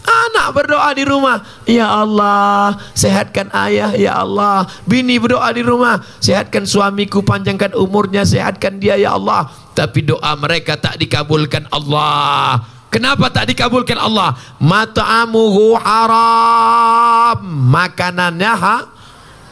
Anak 0.00 0.56
berdoa 0.56 0.90
di 0.96 1.04
rumah, 1.04 1.44
ya 1.68 1.86
Allah, 1.86 2.72
sehatkan 2.96 3.52
ayah, 3.68 3.92
ya 3.92 4.24
Allah. 4.24 4.64
Bini 4.88 5.20
berdoa 5.20 5.52
di 5.52 5.60
rumah, 5.60 6.00
sehatkan 6.24 6.64
suamiku, 6.64 7.20
panjangkan 7.20 7.76
umurnya, 7.76 8.24
sehatkan 8.24 8.80
dia, 8.80 8.96
ya 8.96 9.14
Allah. 9.14 9.52
Tapi 9.76 10.00
doa 10.08 10.32
mereka 10.40 10.80
tak 10.80 10.96
dikabulkan 10.96 11.68
Allah. 11.68 12.64
Kenapa 12.90 13.30
tak 13.30 13.52
dikabulkan 13.54 14.00
Allah? 14.00 14.34
Mata'amuhu 14.58 15.78
haram. 15.78 17.38
Makanannya 17.70 18.52
ha? 18.56 18.76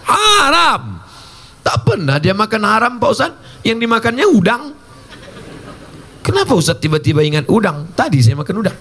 haram. 0.09 0.83
Tak 1.63 1.87
pernah 1.87 2.17
dia 2.19 2.35
makan 2.35 2.63
haram 2.67 2.93
Pak 2.99 3.11
Ustaz. 3.15 3.33
Yang 3.63 3.87
dimakannya 3.87 4.27
udang. 4.27 4.78
Kenapa 6.29 6.53
Ustaz 6.53 6.77
tiba-tiba 6.77 7.25
ingat 7.25 7.49
udang? 7.49 7.89
Tadi 7.97 8.21
saya 8.21 8.37
makan 8.37 8.61
udang. 8.61 8.77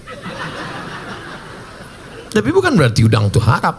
Tapi 2.28 2.48
bukan 2.52 2.76
berarti 2.76 3.08
udang 3.08 3.32
itu 3.32 3.40
haram. 3.40 3.72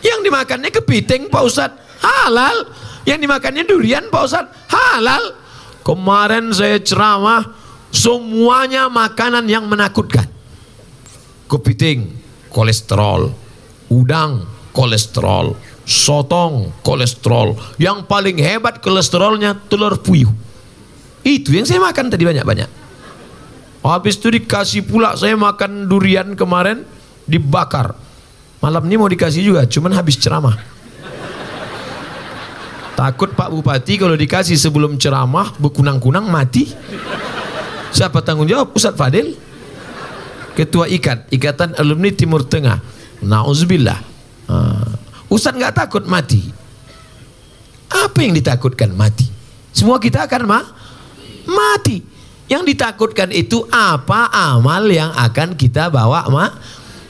Yang 0.00 0.20
dimakannya 0.24 0.72
kepiting 0.72 1.28
Pak 1.28 1.44
Ustaz, 1.44 1.76
halal. 2.00 2.72
Yang 3.04 3.28
dimakannya 3.28 3.68
durian 3.68 4.08
Pak 4.08 4.22
Ustaz, 4.24 4.48
halal. 4.72 5.36
Kemarin 5.84 6.48
saya 6.56 6.80
ceramah, 6.80 7.52
semuanya 7.92 8.88
makanan 8.88 9.44
yang 9.44 9.68
menakutkan. 9.68 10.24
Kepiting, 11.52 12.16
kolesterol. 12.48 13.28
Udang, 13.92 14.48
kolesterol. 14.72 15.52
Sotong, 15.84 16.80
kolesterol. 16.80 17.76
Yang 17.76 18.08
paling 18.08 18.40
hebat 18.40 18.80
kolesterolnya 18.80 19.52
telur 19.68 20.00
puyuh. 20.00 20.47
Itu 21.28 21.52
yang 21.52 21.68
saya 21.68 21.76
makan 21.84 22.08
tadi 22.08 22.24
banyak-banyak. 22.24 22.70
Habis 23.84 24.16
itu 24.16 24.32
dikasih 24.32 24.88
pula 24.88 25.12
saya 25.12 25.36
makan 25.36 25.84
durian 25.84 26.32
kemarin 26.32 26.88
dibakar. 27.28 27.92
Malam 28.64 28.88
ini 28.88 28.96
mau 28.96 29.06
dikasih 29.12 29.44
juga, 29.44 29.68
cuman 29.68 29.92
habis 29.92 30.16
ceramah. 30.16 30.56
Takut 32.96 33.30
Pak 33.30 33.54
Bupati 33.54 33.94
kalau 34.00 34.18
dikasih 34.18 34.58
sebelum 34.58 34.98
ceramah 34.98 35.54
berkunang-kunang 35.60 36.26
mati. 36.26 36.66
Siapa 37.94 38.24
tanggung 38.24 38.48
jawab? 38.48 38.74
Ustadz 38.74 38.98
Fadil. 38.98 39.38
Ketua 40.58 40.90
IKAT, 40.90 41.30
Ikatan 41.30 41.78
Alumni 41.78 42.10
Timur 42.10 42.42
Tengah. 42.42 42.82
Nauzubillah. 43.22 44.00
Uh, 44.50 44.90
Ustadz 45.30 45.60
nggak 45.60 45.76
takut 45.78 46.02
mati. 46.10 46.50
Apa 47.86 48.26
yang 48.26 48.34
ditakutkan 48.34 48.90
mati? 48.90 49.30
Semua 49.70 50.02
kita 50.02 50.26
akan 50.26 50.42
mah 50.50 50.64
mati. 51.48 52.04
Yang 52.48 52.72
ditakutkan 52.72 53.28
itu 53.28 53.60
apa 53.68 54.32
amal 54.32 54.88
yang 54.88 55.12
akan 55.12 55.52
kita 55.52 55.92
bawa, 55.92 56.24
Mak? 56.32 56.52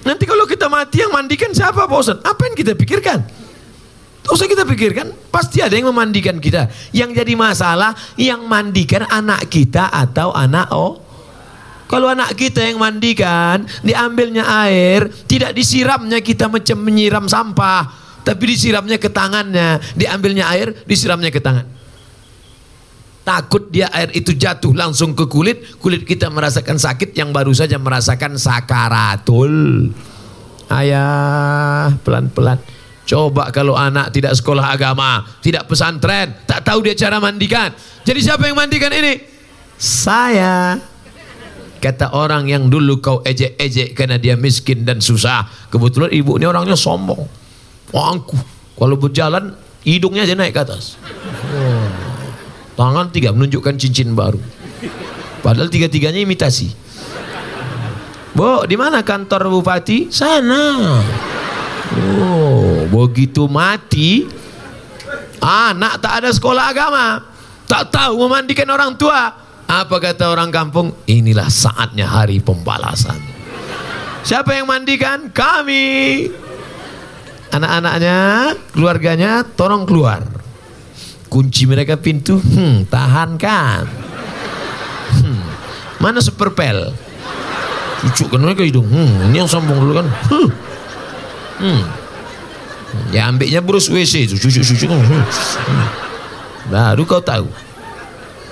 Nanti 0.02 0.26
kalau 0.26 0.42
kita 0.50 0.66
mati 0.66 1.06
yang 1.06 1.14
mandikan 1.14 1.54
siapa, 1.54 1.86
Pak 1.86 1.98
Ustaz? 1.98 2.18
Apa 2.26 2.50
yang 2.50 2.58
kita 2.58 2.74
pikirkan? 2.74 3.22
Tak 4.26 4.32
usah 4.34 4.50
kita 4.50 4.66
pikirkan, 4.66 5.14
pasti 5.30 5.62
ada 5.62 5.78
yang 5.78 5.88
memandikan 5.94 6.42
kita. 6.42 6.66
Yang 6.90 7.22
jadi 7.22 7.32
masalah, 7.38 7.94
yang 8.18 8.42
mandikan 8.50 9.06
anak 9.06 9.46
kita 9.46 9.88
atau 9.88 10.34
anak 10.34 10.68
oh. 10.74 10.98
Kalau 11.88 12.10
anak 12.10 12.36
kita 12.36 12.68
yang 12.68 12.76
mandikan, 12.76 13.64
diambilnya 13.80 14.44
air, 14.68 15.08
tidak 15.24 15.56
disiramnya 15.56 16.20
kita 16.20 16.50
macam 16.50 16.76
menyiram 16.84 17.24
sampah, 17.24 17.88
tapi 18.26 18.52
disiramnya 18.52 19.00
ke 19.00 19.08
tangannya, 19.08 19.80
diambilnya 19.96 20.50
air, 20.52 20.76
disiramnya 20.84 21.32
ke 21.32 21.40
tangan 21.40 21.77
takut 23.28 23.68
dia 23.68 23.92
air 23.92 24.08
itu 24.16 24.32
jatuh 24.32 24.72
langsung 24.72 25.12
ke 25.12 25.28
kulit 25.28 25.76
kulit 25.76 26.08
kita 26.08 26.32
merasakan 26.32 26.80
sakit 26.80 27.12
yang 27.12 27.28
baru 27.28 27.52
saja 27.52 27.76
merasakan 27.76 28.40
sakaratul. 28.40 29.92
Ayah 30.72 31.92
pelan-pelan. 32.00 32.56
Coba 33.04 33.52
kalau 33.52 33.76
anak 33.76 34.12
tidak 34.16 34.32
sekolah 34.32 34.72
agama 34.72 35.28
tidak 35.44 35.68
pesantren 35.68 36.40
tak 36.48 36.64
tahu 36.64 36.80
dia 36.80 36.96
cara 36.96 37.20
mandikan. 37.20 37.68
Jadi 38.00 38.20
siapa 38.24 38.48
yang 38.48 38.56
mandikan 38.56 38.88
ini? 38.96 39.20
Saya. 39.76 40.80
Kata 41.78 42.10
orang 42.16 42.48
yang 42.48 42.66
dulu 42.66 42.98
kau 42.98 43.20
ejek-ejek 43.22 43.94
karena 43.94 44.16
dia 44.18 44.34
miskin 44.34 44.82
dan 44.82 44.98
susah 44.98 45.46
kebetulan 45.68 46.10
ibu 46.16 46.40
ini 46.40 46.48
orangnya 46.48 46.74
sombong. 46.74 47.28
Wangku 47.92 48.40
kalau 48.72 48.96
berjalan 48.96 49.52
hidungnya 49.84 50.24
aja 50.24 50.32
naik 50.32 50.56
ke 50.56 50.60
atas. 50.64 50.96
Oh. 51.52 52.07
Tangan 52.78 53.10
tiga 53.10 53.34
menunjukkan 53.34 53.74
cincin 53.74 54.14
baru. 54.14 54.38
Padahal 55.42 55.66
tiga-tiganya 55.66 56.22
imitasi. 56.22 56.70
Bu, 58.38 58.62
di 58.70 58.78
mana 58.78 59.02
kantor 59.02 59.50
bupati? 59.50 60.14
Sana. 60.14 61.02
Oh, 62.22 62.86
begitu 62.86 63.50
mati, 63.50 64.30
anak 65.42 65.98
tak 65.98 66.22
ada 66.22 66.30
sekolah 66.30 66.70
agama, 66.70 67.18
tak 67.66 67.90
tahu 67.90 68.14
memandikan 68.22 68.70
orang 68.70 68.94
tua. 68.94 69.34
Apa 69.66 69.98
kata 69.98 70.30
orang 70.30 70.54
kampung? 70.54 70.94
Inilah 71.10 71.50
saatnya 71.50 72.06
hari 72.06 72.38
pembalasan. 72.38 73.18
Siapa 74.22 74.54
yang 74.54 74.70
mandikan? 74.70 75.34
Kami. 75.34 76.30
Anak-anaknya, 77.50 78.54
keluarganya, 78.70 79.42
tolong 79.42 79.82
keluar 79.82 80.37
kunci 81.28 81.68
mereka 81.68 82.00
pintu 82.00 82.40
hmm, 82.40 82.88
tahan 82.88 83.36
kan 83.36 83.84
hmm. 85.12 85.48
Mana 85.98 86.22
seperpel? 86.22 86.94
Cucukkan 88.06 88.38
mereka 88.38 88.62
hidung. 88.62 88.86
Hmm, 88.86 89.30
ini 89.30 89.42
yang 89.42 89.50
sombong 89.50 89.82
dulu 89.82 89.92
kan. 89.98 90.06
Hmm. 90.30 90.48
hmm. 91.58 91.82
Ya 93.10 93.26
ambilnya 93.26 93.58
burus 93.58 93.90
WC 93.90 94.30
itu. 94.30 94.38
Cucuk-cucuk. 94.38 94.86
Hmm. 94.86 95.02
hmm. 95.02 95.86
Baru 96.70 97.02
kau 97.02 97.18
tahu. 97.18 97.50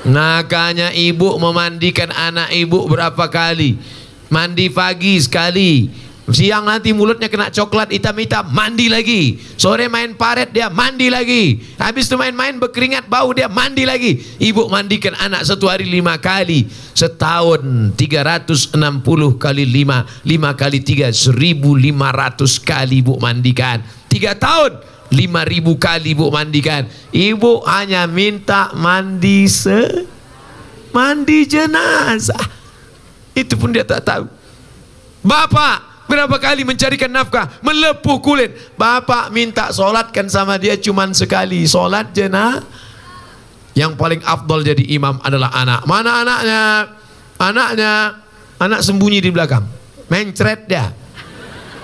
Nakanya 0.06 0.90
ibu 0.94 1.38
memandikan 1.38 2.10
anak 2.10 2.50
ibu 2.50 2.82
berapa 2.90 3.30
kali? 3.30 3.78
Mandi 4.26 4.66
pagi 4.66 5.22
sekali. 5.22 5.86
Siang 6.26 6.66
nanti 6.66 6.90
mulutnya 6.90 7.30
kena 7.30 7.54
coklat 7.54 7.94
hitam-hitam, 7.94 8.50
mandi 8.50 8.90
lagi. 8.90 9.38
Sore 9.54 9.86
main 9.86 10.10
paret 10.18 10.50
dia 10.50 10.66
mandi 10.66 11.06
lagi. 11.06 11.62
Habis 11.78 12.10
itu 12.10 12.18
main-main 12.18 12.58
berkeringat 12.58 13.06
bau 13.06 13.30
dia 13.30 13.46
mandi 13.46 13.86
lagi. 13.86 14.18
Ibu 14.42 14.66
mandikan 14.66 15.14
anak 15.22 15.46
satu 15.46 15.70
hari 15.70 15.86
lima 15.86 16.18
kali. 16.18 16.66
Setahun 16.98 17.94
360 17.94 18.74
kali 19.38 19.64
lima. 19.70 20.02
Lima 20.26 20.50
kali 20.58 20.82
tiga, 20.82 21.14
1500 21.14 21.94
kali 22.58 23.06
ibu 23.06 23.22
mandikan. 23.22 23.86
Tiga 24.10 24.34
tahun, 24.34 24.82
5000 25.14 25.78
kali 25.78 26.08
ibu 26.10 26.26
mandikan. 26.34 26.90
Ibu 27.14 27.62
hanya 27.70 28.10
minta 28.10 28.74
mandi 28.74 29.46
se 29.46 30.10
mandi 30.90 31.46
jenazah. 31.46 32.50
Itu 33.30 33.54
pun 33.54 33.70
dia 33.70 33.86
tak 33.86 34.02
tahu. 34.02 34.26
Bapak 35.22 35.95
Berapa 36.06 36.38
kali 36.38 36.62
mencarikan 36.62 37.10
nafkah, 37.10 37.50
melepuh 37.66 38.22
kulit. 38.22 38.54
Bapak 38.78 39.34
minta 39.34 39.74
solatkan 39.74 40.30
sama 40.30 40.54
dia 40.54 40.78
cuma 40.78 41.06
sekali. 41.10 41.66
Solat 41.66 42.14
jenah. 42.14 42.62
Yang 43.76 43.92
paling 43.98 44.22
afdol 44.22 44.64
jadi 44.64 44.80
imam 44.96 45.18
adalah 45.20 45.52
anak. 45.52 45.84
Mana 45.84 46.24
anaknya? 46.24 46.62
Anaknya, 47.36 47.92
anak 48.56 48.80
sembunyi 48.80 49.20
di 49.20 49.28
belakang. 49.34 49.66
Mencret 50.08 50.64
dia. 50.70 50.94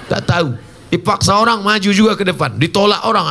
Tak 0.09 0.23
tahu. 0.25 0.57
Dipaksa 0.89 1.37
orang 1.37 1.61
maju 1.61 1.91
juga 1.93 2.17
ke 2.17 2.25
depan. 2.25 2.57
Ditolak 2.57 3.05
orang. 3.05 3.27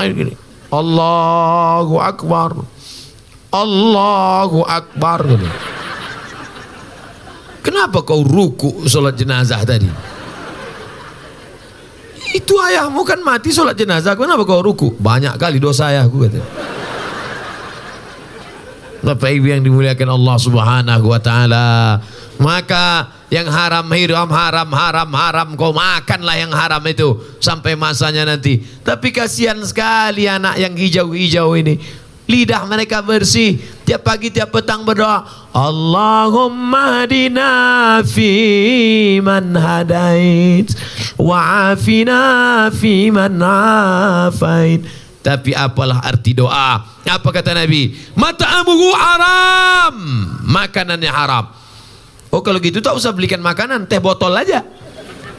Allahu 0.69 1.95
Akbar. 1.97 2.51
Allahu 3.49 4.59
Akbar. 4.67 5.21
Kenapa 7.61 8.01
kau 8.01 8.25
ruku 8.25 8.85
solat 8.89 9.17
jenazah 9.17 9.61
tadi? 9.65 9.89
Itu 12.31 12.55
ayahmu 12.57 13.03
kan 13.03 13.19
mati 13.19 13.51
sholat 13.51 13.75
jenazah, 13.75 14.15
kenapa 14.15 14.47
kau 14.47 14.63
ruku? 14.63 14.95
Banyak 14.95 15.35
kali 15.35 15.59
dosa 15.59 15.91
ayahku 15.91 16.17
kata. 16.27 16.41
Bapak 19.01 19.33
Ibu 19.33 19.49
yang 19.49 19.65
dimuliakan 19.65 20.13
Allah 20.13 20.35
Subhanahu 20.37 21.05
wa 21.09 21.17
taala. 21.17 21.65
Maka 22.37 23.09
yang 23.33 23.49
haram 23.49 23.85
hiram 23.93 24.29
haram 24.29 24.69
haram 24.69 25.09
haram 25.09 25.47
kau 25.57 25.73
makanlah 25.73 26.37
yang 26.37 26.53
haram 26.53 26.81
itu 26.85 27.17
sampai 27.41 27.73
masanya 27.73 28.29
nanti. 28.29 28.61
Tapi 28.81 29.09
kasihan 29.09 29.57
sekali 29.65 30.29
anak 30.29 30.57
yang 30.57 30.73
hijau-hijau 30.77 31.53
ini 31.57 31.81
lidah 32.29 32.63
mereka 32.69 33.01
bersih. 33.01 33.57
Tiap 33.85 34.01
pagi 34.05 34.29
tiap 34.29 34.53
petang 34.53 34.85
berdoa. 34.85 35.25
Allahumma 35.51 37.03
hadina 37.03 37.51
fi 38.07 39.19
man 39.19 39.55
hadait. 39.57 40.71
Wa 41.19 41.73
afina 41.75 42.69
fi 42.71 43.11
man 43.11 43.41
afait. 43.43 44.85
Tapi 45.21 45.53
apalah 45.53 46.01
arti 46.01 46.33
doa? 46.33 46.81
Apa 47.05 47.29
kata 47.29 47.53
Nabi? 47.53 47.93
Mata'amuhu 48.17 48.87
haram. 48.97 49.95
Makanannya 50.49 51.11
haram. 51.11 51.45
Oh 52.31 52.39
kalau 52.39 52.57
gitu 52.63 52.79
tak 52.81 52.95
usah 52.95 53.13
belikan 53.13 53.43
makanan. 53.43 53.85
Teh 53.85 54.01
botol 54.01 54.33
aja. 54.33 54.65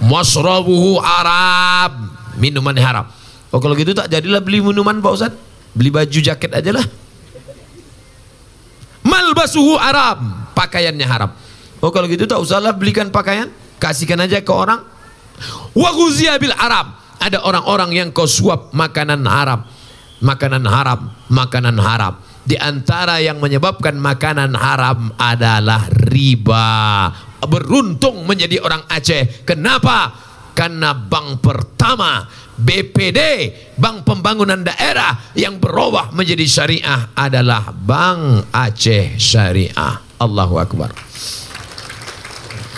Masrabuhu 0.04 1.02
haram. 1.02 2.14
Minuman 2.38 2.76
haram. 2.78 3.06
Oh 3.50 3.58
kalau 3.58 3.74
gitu 3.74 3.90
tak 3.96 4.06
jadilah 4.12 4.38
beli 4.38 4.62
minuman 4.62 5.02
Pak 5.02 5.12
Ustaz 5.12 5.32
Beli 5.72 5.88
baju 5.88 6.18
jaket 6.20 6.52
aja 6.52 6.70
lah. 6.72 6.86
Malbasuhu 9.02 9.80
haram. 9.80 10.48
Pakaiannya 10.52 11.06
haram. 11.08 11.30
Oh 11.82 11.90
kalau 11.90 12.06
gitu 12.06 12.28
tak 12.28 12.38
usahlah 12.38 12.76
belikan 12.76 13.08
pakaian. 13.08 13.48
Kasihkan 13.80 14.22
aja 14.22 14.38
ke 14.44 14.52
orang. 14.52 14.84
Wa 15.74 15.90
bil 16.38 16.54
haram. 16.54 16.94
Ada 17.22 17.42
orang-orang 17.46 17.90
yang 17.94 18.08
kau 18.10 18.28
suap 18.28 18.70
makanan 18.74 19.26
haram. 19.26 19.66
Makanan 20.22 20.64
haram. 20.66 21.00
Makanan 21.30 21.78
haram. 21.82 22.14
Di 22.42 22.58
antara 22.58 23.22
yang 23.22 23.38
menyebabkan 23.38 23.94
makanan 23.98 24.58
haram 24.58 25.14
adalah 25.14 25.86
riba. 25.90 27.10
Beruntung 27.42 28.26
menjadi 28.26 28.58
orang 28.62 28.82
Aceh. 28.90 29.46
Kenapa? 29.46 30.10
Karena 30.52 30.92
bank 30.92 31.40
pertama 31.40 32.26
BPD, 32.62 33.20
Bank 33.74 34.06
Pembangunan 34.06 34.62
Daerah 34.62 35.34
yang 35.34 35.58
berubah 35.58 36.14
menjadi 36.14 36.46
syariah 36.46 37.10
adalah 37.18 37.74
Bank 37.74 38.54
Aceh 38.54 39.18
Syariah. 39.18 39.98
Allahu 40.22 40.54
Akbar. 40.62 40.94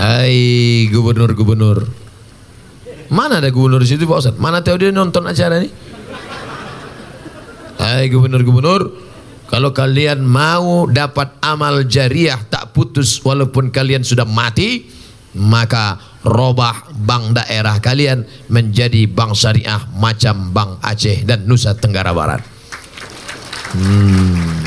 Hai 0.01 0.89
gubernur-gubernur. 0.89 1.85
Mana 3.13 3.45
ada 3.45 3.53
gubernur 3.53 3.85
di 3.85 3.89
situ 3.93 4.09
Pak 4.09 4.19
Ustaz? 4.25 4.37
Mana 4.41 4.65
tahu 4.65 4.81
dia 4.81 4.91
nonton 4.91 5.29
acara 5.29 5.61
ini? 5.61 5.69
Hai 7.77 8.09
gubernur-gubernur, 8.09 8.89
kalau 9.45 9.71
kalian 9.77 10.25
mau 10.25 10.89
dapat 10.89 11.37
amal 11.45 11.85
jariah 11.85 12.41
tak 12.49 12.73
putus 12.73 13.21
walaupun 13.21 13.69
kalian 13.69 14.01
sudah 14.01 14.25
mati, 14.25 14.89
maka 15.37 16.01
robah 16.25 16.89
bank 16.97 17.37
daerah 17.37 17.77
kalian 17.79 18.25
menjadi 18.49 19.05
bank 19.05 19.37
syariah 19.37 19.85
macam 20.01 20.51
Bank 20.51 20.81
Aceh 20.81 21.23
dan 21.29 21.45
Nusa 21.45 21.77
Tenggara 21.77 22.17
Barat. 22.17 22.41
Hmm. 23.77 24.65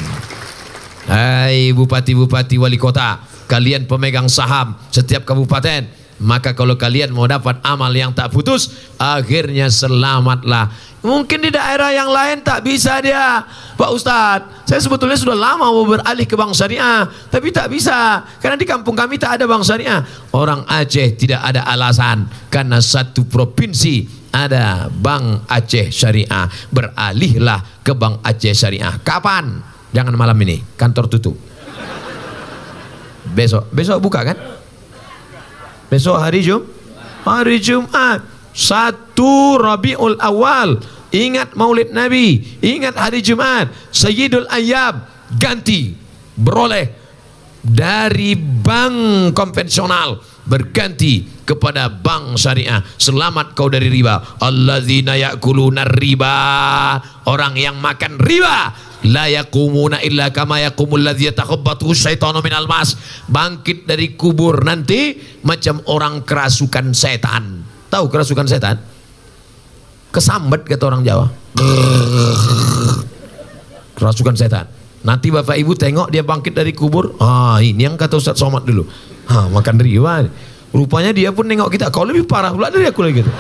Hai 1.08 1.72
bupati-bupati 1.72 2.60
wali 2.60 2.76
kota, 2.76 3.24
kalian 3.48 3.88
pemegang 3.88 4.28
saham 4.28 4.76
setiap 4.92 5.24
kabupaten, 5.24 5.88
maka 6.18 6.58
kalau 6.58 6.78
kalian 6.78 7.14
mau 7.14 7.30
dapat 7.30 7.62
amal 7.62 7.90
yang 7.94 8.14
tak 8.14 8.34
putus, 8.34 8.74
akhirnya 8.98 9.70
selamatlah 9.70 10.74
Mungkin 11.08 11.46
di 11.46 11.54
daerah 11.54 11.94
yang 11.94 12.12
lain 12.12 12.44
tak 12.44 12.66
bisa 12.66 12.98
dia. 13.00 13.46
Pak 13.78 13.92
Ustadz, 13.96 14.68
saya 14.68 14.82
sebetulnya 14.82 15.14
sudah 15.14 15.38
lama 15.38 15.70
mau 15.70 15.86
beralih 15.86 16.26
ke 16.26 16.34
bank 16.34 16.58
syariah. 16.58 17.06
Tapi 17.30 17.54
tak 17.54 17.70
bisa. 17.70 18.26
Karena 18.42 18.58
di 18.58 18.66
kampung 18.66 18.98
kami 18.98 19.22
tak 19.22 19.40
ada 19.40 19.46
bank 19.46 19.62
syariah. 19.62 20.02
Orang 20.34 20.66
Aceh 20.66 21.14
tidak 21.14 21.46
ada 21.46 21.70
alasan. 21.70 22.26
Karena 22.50 22.82
satu 22.82 23.30
provinsi 23.30 24.10
ada 24.34 24.90
bank 24.90 25.46
Aceh 25.46 25.94
syariah. 25.94 26.50
Beralihlah 26.74 27.86
ke 27.86 27.94
bank 27.94 28.26
Aceh 28.26 28.58
syariah. 28.58 28.98
Kapan? 29.06 29.62
Jangan 29.94 30.18
malam 30.18 30.36
ini. 30.42 30.60
Kantor 30.76 31.14
tutup. 31.14 31.38
Besok. 33.38 33.70
Besok 33.70 34.02
buka 34.02 34.26
kan? 34.34 34.57
Besok 35.88 36.20
hari 36.20 36.44
Jum? 36.44 36.68
Hari 37.24 37.58
Jumat. 37.64 38.24
Satu 38.52 39.56
Rabiul 39.56 40.20
Awal. 40.20 40.82
Ingat 41.08 41.56
Maulid 41.56 41.96
Nabi, 41.96 42.60
ingat 42.60 43.00
hari 43.00 43.24
Jumat, 43.24 43.72
Sayyidul 43.96 44.44
Ayyab 44.52 45.08
ganti 45.40 45.96
beroleh 46.36 46.92
dari 47.64 48.36
bank 48.36 49.32
konvensional 49.32 50.20
berganti 50.44 51.24
kepada 51.48 51.88
bank 51.88 52.36
syariah. 52.36 52.84
Selamat 53.00 53.56
kau 53.56 53.72
dari 53.72 53.88
riba. 53.88 54.40
Alladzina 54.44 55.16
ya'kuluna 55.16 55.88
riba. 55.88 56.36
Orang 57.28 57.56
yang 57.56 57.80
makan 57.80 58.20
riba 58.20 58.87
la 59.08 59.32
yakumuna 59.32 60.04
illa 60.04 60.30
kama 60.36 60.60
yakumul 60.62 61.02
ladzi 61.02 61.32
yatakhabbathu 61.32 61.96
syaitanu 61.96 62.44
minal 62.44 62.68
mas. 62.68 63.00
Bangkit 63.32 63.88
dari 63.88 64.14
kubur 64.20 64.62
nanti 64.62 65.16
macam 65.42 65.80
orang 65.88 66.22
kerasukan 66.28 66.92
setan. 66.92 67.64
Tahu 67.88 68.12
kerasukan 68.12 68.48
setan? 68.48 68.76
Kesambet 70.12 70.68
kata 70.68 70.84
orang 70.88 71.02
Jawa. 71.08 71.28
Kerasukan 73.96 74.36
setan. 74.36 74.68
Nanti 75.08 75.32
bapak 75.32 75.56
ibu 75.56 75.72
tengok 75.72 76.12
dia 76.12 76.22
bangkit 76.26 76.52
dari 76.52 76.76
kubur. 76.76 77.16
Ah 77.24 77.64
ini 77.64 77.88
yang 77.88 77.96
kata 77.96 78.20
Ustaz 78.20 78.36
Somad 78.36 78.68
dulu. 78.68 78.84
Ah 79.32 79.48
makan 79.48 79.80
riwa. 79.80 80.28
Rupanya 80.76 81.16
dia 81.16 81.32
pun 81.32 81.48
nengok 81.48 81.72
kita. 81.72 81.88
Kau 81.88 82.04
lebih 82.04 82.28
parah 82.28 82.52
pula 82.52 82.68
dari 82.68 82.92
aku 82.92 83.08
lagi 83.08 83.24
gitu. 83.24 83.32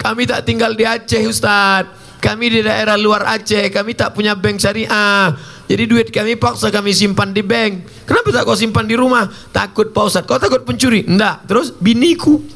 Kami 0.00 0.24
tak 0.24 0.48
tinggal 0.48 0.72
di 0.72 0.88
Aceh 0.88 1.20
Ustadz. 1.28 2.00
Kami 2.20 2.48
di 2.48 2.60
daerah 2.64 2.96
luar 2.96 3.28
Aceh. 3.28 3.68
Kami 3.68 3.92
tak 3.92 4.16
punya 4.16 4.32
bank 4.32 4.56
syariah. 4.56 5.36
Jadi 5.68 5.84
duit 5.86 6.08
kami 6.08 6.40
paksa 6.40 6.72
kami 6.72 6.96
simpan 6.96 7.36
di 7.36 7.44
bank. 7.44 7.84
Kenapa 8.08 8.32
tak 8.32 8.48
kau 8.48 8.56
simpan 8.56 8.88
di 8.88 8.96
rumah? 8.96 9.28
Takut 9.52 9.92
Pak 9.92 10.04
Ustaz. 10.08 10.24
Kau 10.24 10.40
takut 10.40 10.64
pencuri? 10.64 11.04
Enggak. 11.04 11.44
Terus 11.44 11.76
biniku. 11.76 12.40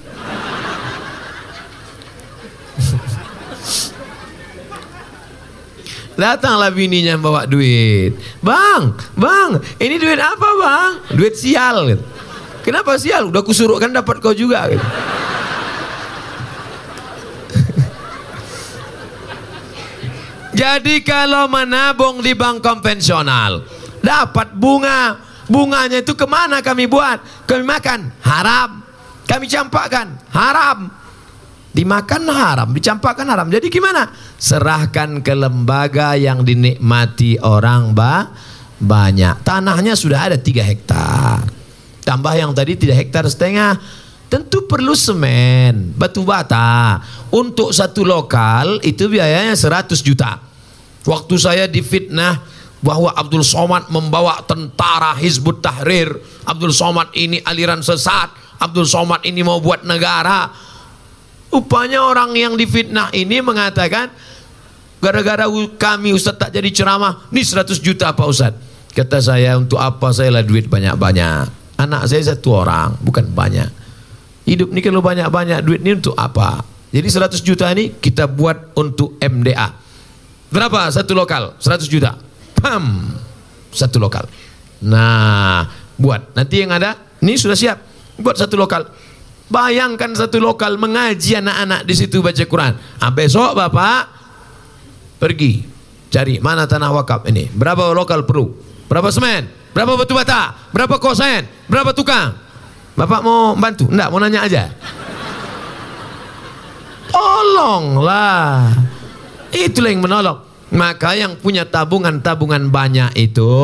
Datanglah 6.18 6.72
bininya 6.72 7.20
bawa 7.20 7.44
duit. 7.44 8.16
Bang, 8.38 8.94
bang, 9.18 9.58
ini 9.82 9.98
duit 9.98 10.22
apa 10.22 10.48
bang? 10.58 10.92
Duit 11.14 11.34
sial. 11.34 11.90
Gitu. 11.90 12.04
Kenapa 12.62 12.96
sial? 12.98 13.28
Udah 13.28 13.42
kusuruhkan 13.42 13.92
dapat 13.92 14.22
kau 14.22 14.34
juga. 14.34 14.70
Gitu. 14.70 14.86
Jadi 20.54 21.02
kalau 21.02 21.50
menabung 21.50 22.22
di 22.22 22.30
bank 22.32 22.62
konvensional 22.62 23.66
dapat 23.98 24.54
bunga, 24.54 25.18
bunganya 25.50 25.98
itu 25.98 26.14
ke 26.14 26.24
mana 26.30 26.62
kami 26.62 26.86
buat? 26.86 27.18
Kami 27.42 27.66
makan 27.66 28.00
haram, 28.22 28.70
kami 29.26 29.50
campakkan 29.50 30.14
haram, 30.30 30.94
dimakan 31.74 32.22
haram, 32.30 32.68
dicampakkan 32.70 33.26
haram. 33.26 33.50
Jadi 33.50 33.66
gimana? 33.66 34.14
Serahkan 34.38 35.26
ke 35.26 35.34
lembaga 35.34 36.14
yang 36.14 36.46
dinikmati 36.46 37.42
orang 37.42 37.90
ba 37.90 38.30
banyak. 38.78 39.42
Tanahnya 39.42 39.98
sudah 39.98 40.30
ada 40.30 40.38
tiga 40.38 40.62
hektar. 40.62 41.42
Tambah 42.06 42.34
yang 42.38 42.54
tadi 42.54 42.78
tidak 42.78 43.02
hektar 43.02 43.26
setengah. 43.26 44.03
Tentu 44.32 44.66
perlu 44.66 44.98
semen, 44.98 45.94
batu 45.94 46.26
bata. 46.26 46.98
Untuk 47.30 47.70
satu 47.70 48.02
lokal 48.02 48.82
itu 48.82 49.06
biayanya 49.06 49.54
100 49.54 50.02
juta. 50.02 50.40
Waktu 51.04 51.34
saya 51.36 51.64
difitnah 51.68 52.40
bahwa 52.84 53.12
Abdul 53.16 53.44
Somad 53.44 53.88
membawa 53.88 54.44
tentara 54.44 55.16
Hizbut 55.16 55.64
Tahrir. 55.64 56.12
Abdul 56.44 56.72
Somad 56.72 57.12
ini 57.16 57.40
aliran 57.40 57.80
sesat. 57.80 58.32
Abdul 58.60 58.84
Somad 58.84 59.24
ini 59.24 59.40
mau 59.40 59.60
buat 59.60 59.88
negara. 59.88 60.52
Rupanya 61.48 62.02
orang 62.02 62.34
yang 62.34 62.58
difitnah 62.58 63.14
ini 63.14 63.38
mengatakan 63.38 64.10
gara-gara 64.98 65.46
kami 65.78 66.16
Ustaz 66.16 66.40
tak 66.40 66.50
jadi 66.50 66.66
ceramah, 66.72 67.28
ini 67.30 67.44
100 67.44 67.78
juta 67.78 68.10
Pak 68.10 68.26
Ustaz. 68.26 68.52
Kata 68.90 69.18
saya 69.20 69.54
untuk 69.60 69.76
apa 69.78 70.10
saya 70.10 70.34
lah 70.34 70.42
duit 70.42 70.66
banyak-banyak. 70.66 71.76
Anak 71.78 72.06
saya 72.08 72.34
satu 72.34 72.64
orang, 72.64 72.96
bukan 73.04 73.26
banyak. 73.30 73.83
Hidup 74.44 74.72
ini 74.76 74.80
kalau 74.84 75.00
banyak-banyak 75.00 75.64
duit 75.64 75.80
ini 75.80 75.96
untuk 75.96 76.12
apa? 76.16 76.60
Jadi 76.92 77.08
100 77.08 77.40
juta 77.40 77.66
ini 77.72 77.96
kita 77.96 78.28
buat 78.28 78.76
untuk 78.76 79.16
MDA. 79.18 79.68
Berapa 80.52 80.86
satu 80.92 81.16
lokal? 81.16 81.56
100 81.58 81.88
juta. 81.88 82.14
Pam. 82.60 83.10
Satu 83.74 83.98
lokal. 83.98 84.28
Nah, 84.84 85.66
buat. 85.98 86.36
Nanti 86.36 86.62
yang 86.62 86.70
ada, 86.70 86.94
ini 87.24 87.34
sudah 87.34 87.58
siap. 87.58 87.80
Buat 88.20 88.38
satu 88.38 88.54
lokal. 88.54 88.86
Bayangkan 89.50 90.14
satu 90.14 90.38
lokal 90.38 90.78
mengaji 90.78 91.40
anak-anak 91.40 91.82
di 91.88 91.94
situ 91.96 92.20
baca 92.22 92.44
Quran. 92.44 92.72
Ah, 93.02 93.10
besok 93.10 93.58
Bapak 93.58 94.08
pergi 95.18 95.64
cari 96.12 96.38
mana 96.38 96.68
tanah 96.68 96.94
wakaf 96.94 97.26
ini. 97.26 97.50
Berapa 97.50 97.90
lokal 97.90 98.22
perlu? 98.22 98.54
Berapa 98.86 99.10
semen? 99.10 99.50
Berapa 99.74 99.98
batu 99.98 100.14
bata? 100.14 100.54
Berapa 100.70 101.02
kosen? 101.02 101.50
Berapa 101.66 101.90
tukang? 101.90 102.43
Bapak 102.94 103.20
mau 103.26 103.58
bantu? 103.58 103.90
Enggak, 103.90 104.08
mau 104.14 104.22
nanya 104.22 104.40
aja. 104.46 104.62
Tolonglah. 107.10 108.70
Itulah 109.50 109.90
yang 109.90 110.02
menolong. 110.02 110.38
Maka 110.74 111.14
yang 111.14 111.38
punya 111.38 111.66
tabungan-tabungan 111.66 112.66
banyak 112.70 113.14
itu 113.14 113.54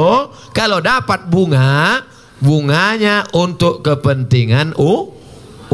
kalau 0.55 0.79
dapat 0.79 1.27
bunga, 1.27 2.07
bunganya 2.39 3.27
untuk 3.35 3.83
kepentingan 3.83 4.79
uh, 4.79 5.11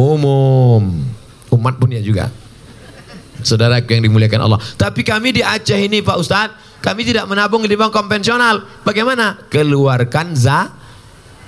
umum. 0.01 1.05
Umat 1.53 1.77
punya 1.77 2.01
juga. 2.01 2.33
Saudara 3.45 3.85
yang 3.85 4.05
dimuliakan 4.05 4.49
Allah. 4.49 4.61
Tapi 4.81 5.05
kami 5.05 5.37
di 5.37 5.43
Aceh 5.45 5.77
ini 5.77 6.01
Pak 6.01 6.17
Ustadz, 6.17 6.57
kami 6.81 7.05
tidak 7.05 7.29
menabung 7.29 7.65
di 7.69 7.77
bank 7.77 7.93
konvensional. 7.93 8.65
Bagaimana? 8.81 9.37
Keluarkan 9.53 10.33
za, 10.33 10.73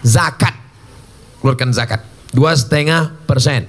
zakat 0.05 0.58
keluarkan 1.43 1.71
zakat. 1.75 2.05
Dua 2.35 2.53
setengah 2.53 3.15
persen. 3.25 3.65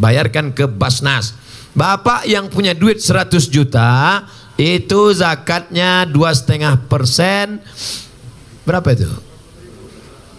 Bayarkan 0.00 0.50
ke 0.50 0.66
Basnas. 0.66 1.36
Bapak 1.70 2.26
yang 2.26 2.50
punya 2.50 2.74
duit 2.74 2.98
100 2.98 3.46
juta 3.46 4.26
itu 4.58 5.00
zakatnya 5.14 6.02
dua 6.08 6.34
setengah 6.34 6.82
persen. 6.90 7.62
Berapa 8.66 8.90
itu? 8.90 9.06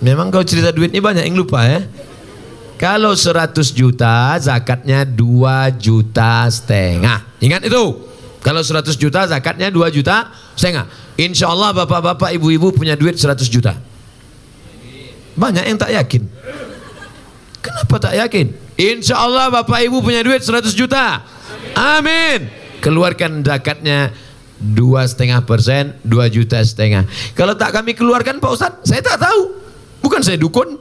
Memang 0.04 0.34
kau 0.34 0.44
cerita 0.44 0.76
duit 0.76 0.92
ini 0.92 1.00
banyak 1.00 1.24
yang 1.24 1.38
lupa 1.40 1.64
ya? 1.64 1.88
Kalau 2.76 3.14
100 3.14 3.54
juta 3.78 4.36
zakatnya 4.42 5.06
2 5.06 5.78
juta 5.78 6.50
setengah. 6.50 7.22
Ingat 7.38 7.70
itu? 7.70 8.10
Kalau 8.42 8.66
100 8.66 8.98
juta 8.98 9.30
zakatnya 9.30 9.70
2 9.70 9.94
juta 9.94 10.34
setengah. 10.58 10.90
Insya 11.16 11.54
Allah 11.54 11.70
bapak-bapak 11.78 12.34
ibu-ibu 12.34 12.74
punya 12.74 12.98
duit 12.98 13.22
100 13.22 13.46
juta. 13.46 13.78
Banyak 15.38 15.64
yang 15.64 15.78
tak 15.78 15.94
yakin 15.94 16.26
Kenapa 17.62 17.96
tak 18.02 18.18
yakin? 18.18 18.52
Insya 18.74 19.22
Allah 19.22 19.54
Bapak 19.54 19.86
Ibu 19.86 20.02
punya 20.02 20.26
duit 20.26 20.42
100 20.42 20.74
juta. 20.74 21.22
Amin. 21.78 22.50
Keluarkan 22.82 23.46
zakatnya 23.46 24.10
dua 24.58 25.06
setengah 25.06 25.46
persen, 25.46 25.98
dua 26.02 26.30
juta 26.30 26.58
setengah. 26.62 27.06
Kalau 27.38 27.54
tak 27.54 27.74
kami 27.74 27.94
keluarkan 27.94 28.42
Pak 28.42 28.52
Ustadz, 28.54 28.86
saya 28.86 29.02
tak 29.06 29.22
tahu. 29.22 29.54
Bukan 30.02 30.22
saya 30.26 30.38
dukun. 30.42 30.78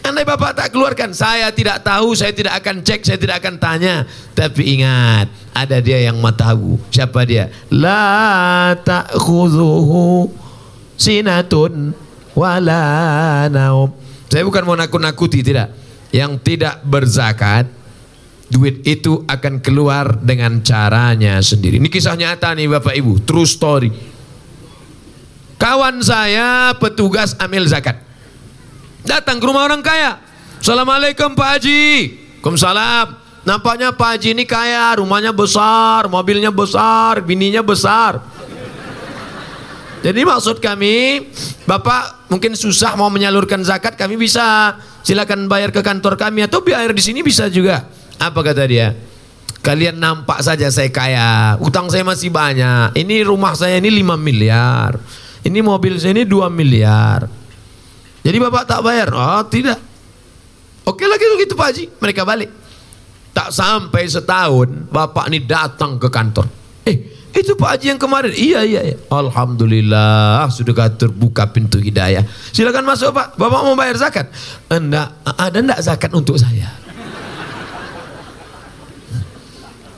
Andai 0.00 0.24
Bapak 0.24 0.56
tak 0.56 0.72
keluarkan, 0.72 1.12
saya 1.12 1.52
tidak 1.52 1.84
tahu, 1.84 2.16
saya 2.16 2.32
tidak 2.32 2.56
akan 2.56 2.80
cek, 2.80 3.04
saya 3.04 3.18
tidak 3.20 3.36
akan 3.44 3.60
tanya. 3.60 4.08
Tapi 4.32 4.80
ingat, 4.80 5.28
ada 5.52 5.76
dia 5.78 6.00
yang 6.08 6.16
mau 6.18 6.32
tahu. 6.32 6.80
Siapa 6.88 7.20
dia? 7.28 7.52
La 7.68 8.72
ta'khuzuhu 8.80 10.32
sinatun 10.96 11.92
wala. 12.32 13.46
Saya 14.32 14.42
bukan 14.46 14.62
mau 14.64 14.78
nakut-nakuti, 14.78 15.44
tidak. 15.44 15.79
Yang 16.10 16.42
tidak 16.42 16.82
berzakat, 16.82 17.70
duit 18.50 18.82
itu 18.82 19.22
akan 19.30 19.62
keluar 19.62 20.18
dengan 20.18 20.58
caranya 20.60 21.38
sendiri. 21.38 21.78
Ini 21.78 21.86
kisah 21.86 22.18
nyata 22.18 22.50
nih 22.58 22.66
Bapak 22.66 22.94
Ibu, 22.98 23.22
true 23.22 23.46
story. 23.46 23.90
Kawan 25.60 26.02
saya 26.02 26.74
petugas 26.74 27.38
amil 27.38 27.68
zakat. 27.70 28.02
Datang 29.06 29.38
ke 29.38 29.44
rumah 29.46 29.68
orang 29.68 29.84
kaya. 29.84 30.18
Assalamualaikum 30.58 31.36
Pak 31.38 31.48
Haji. 31.56 31.84
Waalaikumsalam. 32.40 33.06
Nampaknya 33.40 33.92
Pak 33.96 34.08
Haji 34.16 34.36
ini 34.36 34.44
kaya, 34.44 35.00
rumahnya 35.00 35.32
besar, 35.32 36.04
mobilnya 36.08 36.52
besar, 36.52 37.24
bininya 37.24 37.64
besar. 37.64 38.20
Jadi 40.00 40.24
maksud 40.24 40.64
kami, 40.64 41.28
Bapak 41.68 42.32
mungkin 42.32 42.56
susah 42.56 42.96
mau 42.96 43.12
menyalurkan 43.12 43.60
zakat, 43.60 44.00
kami 44.00 44.16
bisa 44.16 44.72
silakan 45.04 45.44
bayar 45.44 45.68
ke 45.76 45.84
kantor 45.84 46.16
kami 46.16 46.48
atau 46.48 46.64
biar 46.64 46.96
di 46.96 47.02
sini 47.04 47.20
bisa 47.20 47.52
juga. 47.52 47.84
Apa 48.16 48.40
kata 48.40 48.64
dia? 48.64 48.96
Kalian 49.60 50.00
nampak 50.00 50.40
saja 50.40 50.72
saya 50.72 50.88
kaya, 50.88 51.60
utang 51.60 51.92
saya 51.92 52.00
masih 52.00 52.32
banyak. 52.32 52.96
Ini 52.96 53.28
rumah 53.28 53.52
saya 53.52 53.76
ini 53.76 53.92
5 53.92 54.16
miliar. 54.16 54.96
Ini 55.44 55.60
mobil 55.60 56.00
saya 56.00 56.16
ini 56.16 56.24
2 56.24 56.48
miliar. 56.48 57.28
Jadi 58.24 58.36
Bapak 58.40 58.64
tak 58.64 58.80
bayar? 58.80 59.12
Oh, 59.12 59.44
tidak. 59.52 59.76
Oke 60.88 61.04
lagi 61.04 61.28
gitu, 61.28 61.36
gitu 61.44 61.54
Pak 61.60 61.66
Haji. 61.76 61.84
Mereka 62.00 62.24
balik. 62.24 62.48
Tak 63.36 63.52
sampai 63.52 64.08
setahun, 64.08 64.88
Bapak 64.88 65.28
ini 65.28 65.44
datang 65.44 66.00
ke 66.00 66.08
kantor. 66.08 66.48
Eh, 66.88 67.19
itu 67.30 67.54
Pak 67.54 67.68
Haji 67.78 67.86
yang 67.94 68.00
kemarin. 68.00 68.32
Iya, 68.34 68.60
iya, 68.66 68.80
iya. 68.90 68.96
Alhamdulillah 69.06 70.50
sudah 70.50 70.90
terbuka 70.90 71.46
pintu 71.54 71.78
hidayah. 71.78 72.26
Silakan 72.50 72.82
masuk 72.82 73.14
Pak. 73.14 73.38
Bapak 73.38 73.60
mau 73.62 73.78
bayar 73.78 73.96
zakat? 73.98 74.26
Enggak, 74.66 75.14
ada 75.22 75.58
enggak 75.58 75.80
zakat 75.80 76.10
untuk 76.10 76.34
saya? 76.36 76.74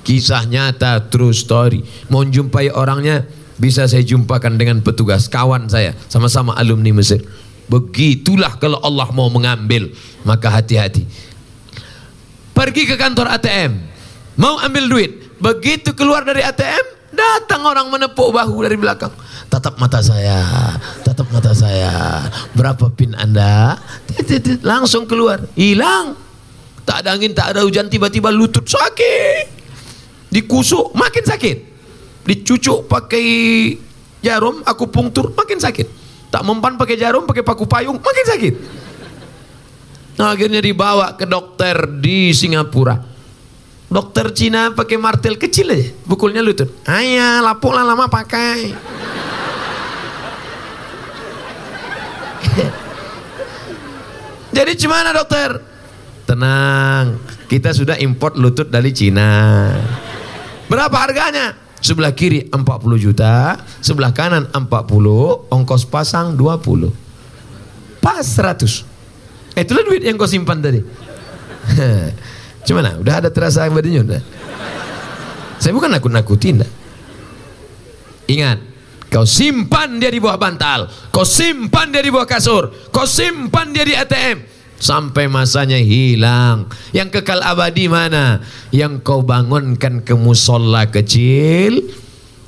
Kisah 0.03 0.45
nyata, 0.45 1.09
true 1.09 1.33
story. 1.33 1.81
Mau 2.11 2.27
jumpai 2.27 2.69
orangnya, 2.75 3.23
bisa 3.57 3.87
saya 3.87 4.03
jumpakan 4.03 4.59
dengan 4.59 4.83
petugas 4.83 5.31
kawan 5.31 5.71
saya, 5.71 5.95
sama-sama 6.11 6.59
alumni 6.59 6.91
Mesir. 6.91 7.23
Begitulah 7.71 8.59
kalau 8.59 8.83
Allah 8.83 9.09
mau 9.15 9.31
mengambil, 9.31 9.95
maka 10.27 10.51
hati-hati. 10.51 11.07
Pergi 12.53 12.85
ke 12.85 12.99
kantor 12.99 13.33
ATM, 13.39 13.73
mau 14.37 14.59
ambil 14.61 14.85
duit, 14.91 15.11
begitu 15.39 15.95
keluar 15.95 16.27
dari 16.27 16.43
ATM, 16.45 16.85
Datang 17.13 17.63
orang 17.69 17.93
menepuk 17.93 18.33
bahu 18.33 18.65
dari 18.65 18.81
belakang. 18.81 19.13
Tatap 19.53 19.77
mata 19.77 20.01
saya, 20.01 20.41
tatap 21.05 21.29
mata 21.29 21.53
saya. 21.53 22.25
Berapa 22.57 22.89
pin 22.89 23.13
anda? 23.13 23.77
Langsung 24.65 25.05
keluar, 25.05 25.45
hilang. 25.53 26.17
Tak 26.83 27.05
ada 27.05 27.15
angin, 27.15 27.37
tak 27.37 27.53
ada 27.53 27.63
hujan, 27.63 27.87
tiba-tiba 27.93 28.33
lutut 28.33 28.65
sakit. 28.65 29.47
Dikusuk, 30.33 30.97
makin 30.97 31.23
sakit. 31.23 31.59
Dicucuk 32.25 32.89
pakai 32.89 33.27
jarum, 34.25 34.65
aku 34.65 34.89
pungtur, 34.89 35.37
makin 35.37 35.61
sakit. 35.61 35.87
Tak 36.33 36.43
mempan 36.49 36.81
pakai 36.81 36.97
jarum, 36.97 37.29
pakai 37.29 37.45
paku 37.45 37.69
payung, 37.69 38.01
makin 38.01 38.25
sakit. 38.25 38.55
Nah, 40.17 40.33
akhirnya 40.33 40.65
dibawa 40.65 41.13
ke 41.13 41.29
dokter 41.29 41.77
di 42.01 42.33
Singapura. 42.33 43.12
Dokter 43.93 44.33
Cina 44.33 44.73
pakai 44.73 44.97
martel 44.97 45.37
kecil 45.37 45.69
aja, 45.69 45.93
pukulnya 46.09 46.41
lutut. 46.41 46.73
Ayah, 46.89 47.45
lapuk 47.45 47.77
lah 47.77 47.85
lama 47.85 48.09
pakai. 48.09 48.73
Jadi 54.57 54.73
gimana 54.81 55.13
dokter? 55.13 55.61
Tenang, 56.25 57.21
kita 57.53 57.77
sudah 57.77 58.01
import 58.01 58.41
lutut 58.41 58.73
dari 58.73 58.97
Cina. 58.97 59.69
Berapa 60.73 60.97
harganya? 60.97 61.53
Sebelah 61.85 62.17
kiri 62.17 62.49
40 62.49 62.97
juta, 62.97 63.61
sebelah 63.85 64.17
kanan 64.17 64.49
40, 64.57 65.53
ongkos 65.53 65.85
pasang 65.85 66.33
20. 66.33 68.01
Pas 68.01 68.25
100. 68.25 68.89
Eh, 69.53 69.69
itulah 69.69 69.85
duit 69.85 70.01
yang 70.01 70.17
kau 70.17 70.25
simpan 70.25 70.65
tadi. 70.65 70.81
Gimana? 72.63 72.99
Udah 72.99 73.23
ada 73.23 73.29
terasa 73.31 73.67
badannya 73.67 74.03
udah? 74.07 74.23
Saya 75.63 75.73
bukan 75.75 75.95
nakut-nakutin. 75.95 76.67
Ingat, 78.27 78.59
kau 79.11 79.23
simpan 79.23 80.03
dia 80.03 80.11
di 80.11 80.19
bawah 80.19 80.39
bantal, 80.39 80.91
kau 81.15 81.23
simpan 81.23 81.95
dia 81.95 82.03
di 82.03 82.11
bawah 82.11 82.27
kasur, 82.27 82.75
kau 82.91 83.07
simpan 83.07 83.71
dia 83.71 83.87
di 83.87 83.95
ATM 83.95 84.51
sampai 84.83 85.31
masanya 85.31 85.79
hilang. 85.79 86.67
Yang 86.91 87.23
kekal 87.23 87.39
abadi 87.47 87.87
mana? 87.87 88.43
Yang 88.75 89.07
kau 89.07 89.23
bangunkan 89.23 90.03
ke 90.03 90.19
musola 90.19 90.91
kecil, 90.91 91.79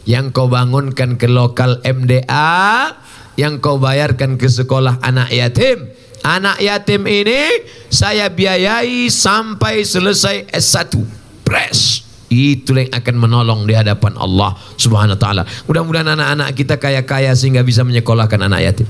yang 0.03 0.35
kau 0.35 0.51
bangunkan 0.51 1.15
ke 1.15 1.31
lokal 1.31 1.79
MDA, 1.87 2.99
yang 3.39 3.63
kau 3.63 3.79
bayarkan 3.79 4.35
ke 4.35 4.51
sekolah 4.51 4.99
anak 5.07 5.31
yatim. 5.31 5.94
Anak 6.25 6.57
yatim 6.65 7.05
ini 7.05 7.69
saya 7.93 8.33
biayai 8.33 9.13
sampai 9.13 9.85
selesai 9.85 10.49
S1. 10.49 10.97
Press. 11.45 12.01
Itu 12.33 12.73
yang 12.73 12.89
akan 12.89 13.15
menolong 13.21 13.69
di 13.69 13.77
hadapan 13.77 14.17
Allah 14.17 14.57
Subhanahu 14.81 15.15
wa 15.15 15.21
taala. 15.21 15.43
Mudah-mudahan 15.69 16.17
anak-anak 16.17 16.57
kita 16.57 16.81
kaya-kaya 16.81 17.37
sehingga 17.37 17.61
bisa 17.61 17.85
menyekolahkan 17.85 18.41
anak 18.41 18.61
yatim. 18.65 18.89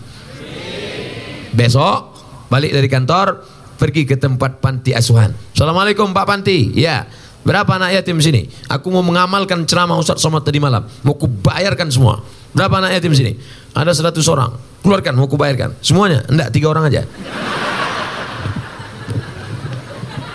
Besok 1.51 2.15
balik 2.47 2.71
dari 2.71 2.87
kantor 2.87 3.43
pergi 3.83 4.07
ke 4.07 4.15
tempat 4.15 4.63
panti 4.63 4.95
asuhan. 4.95 5.35
Assalamualaikum 5.59 6.15
Pak 6.15 6.27
Panti. 6.31 6.71
Ya. 6.79 7.03
Berapa 7.45 7.77
anak 7.77 7.99
yatim 7.99 8.23
sini? 8.23 8.49
Aku 8.71 8.89
mau 8.89 9.05
mengamalkan 9.05 9.69
ceramah 9.69 10.01
Ustaz 10.01 10.23
Somad 10.23 10.47
tadi 10.47 10.63
malam. 10.63 10.87
Mau 11.05 11.19
kubayarkan 11.19 11.93
semua. 11.93 12.25
Berapa 12.57 12.81
anak 12.81 12.97
yatim 12.97 13.13
sini? 13.13 13.37
Ada 13.77 13.93
100 13.93 14.23
orang. 14.31 14.74
Keluarkan, 14.85 15.17
mau 15.17 15.25
kubayarkan. 15.25 15.81
Semuanya? 15.81 16.21
Enggak, 16.29 16.53
tiga 16.53 16.69
orang 16.69 16.93
aja. 16.93 17.09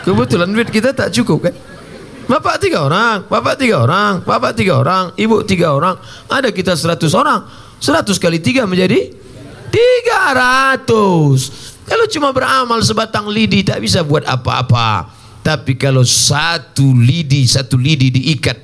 Kebetulan 0.01 0.49
duit 0.49 0.73
kita 0.73 0.89
tak 0.89 1.13
cukup 1.13 1.45
kan? 1.45 1.55
Bapak 2.25 2.61
tiga 2.61 2.85
orang, 2.85 3.29
bapak 3.29 3.57
tiga 3.61 3.85
orang, 3.85 4.25
bapak 4.25 4.57
tiga 4.57 4.81
orang, 4.81 5.13
ibu 5.17 5.45
tiga 5.45 5.73
orang. 5.73 5.97
Ada 6.29 6.49
kita 6.49 6.73
seratus 6.73 7.13
orang. 7.13 7.45
Seratus 7.77 8.17
kali 8.17 8.41
tiga 8.41 8.65
menjadi 8.65 9.13
tiga 9.69 10.33
ratus. 10.33 11.49
Kalau 11.85 12.05
cuma 12.05 12.29
beramal 12.29 12.81
sebatang 12.85 13.29
lidi 13.29 13.65
tak 13.65 13.81
bisa 13.81 14.01
buat 14.05 14.25
apa-apa. 14.25 15.09
Tapi 15.41 15.73
kalau 15.73 16.05
satu 16.05 16.93
lidi, 16.93 17.49
satu 17.49 17.77
lidi 17.77 18.13
diikat, 18.13 18.57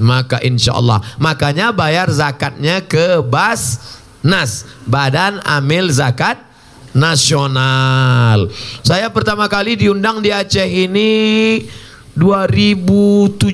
maka 0.00 0.40
insya 0.40 0.72
Allah. 0.72 1.04
Makanya 1.20 1.76
bayar 1.76 2.08
zakatnya 2.08 2.80
ke 2.88 3.20
Basnas, 4.20 4.68
Badan 4.84 5.40
Amil 5.48 5.88
Zakat 5.88 6.36
Nasional. 6.92 8.52
Saya 8.84 9.08
pertama 9.08 9.48
kali 9.48 9.80
diundang 9.80 10.20
di 10.20 10.28
Aceh 10.28 10.68
ini 10.68 11.62
2017. 12.18 13.48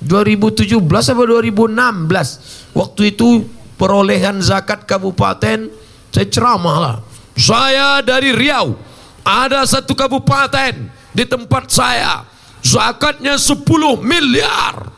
2017 0.00 0.80
apa 1.12 1.22
2016? 1.28 2.72
Waktu 2.72 3.02
itu 3.12 3.44
perolehan 3.76 4.40
zakat 4.40 4.88
kabupaten 4.88 5.68
saya 6.08 6.26
ceramah 6.30 6.76
lah. 6.80 6.96
Saya 7.36 8.00
dari 8.00 8.32
Riau. 8.32 8.72
Ada 9.20 9.68
satu 9.68 9.92
kabupaten 9.92 10.88
di 11.12 11.24
tempat 11.28 11.68
saya. 11.68 12.24
Zakatnya 12.64 13.36
10 13.36 13.68
miliar. 14.00 14.88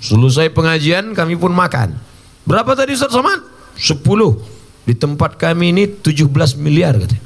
Selesai 0.00 0.48
pengajian 0.48 1.12
kami 1.12 1.36
pun 1.36 1.52
makan. 1.52 2.11
Berapa 2.42 2.74
tadi 2.74 2.94
Ustaz 2.98 3.14
Somad? 3.14 3.40
10. 3.78 4.02
Di 4.82 4.94
tempat 4.98 5.38
kami 5.38 5.70
ini 5.70 5.84
17 5.86 6.58
miliar 6.58 6.98
katanya. 6.98 7.22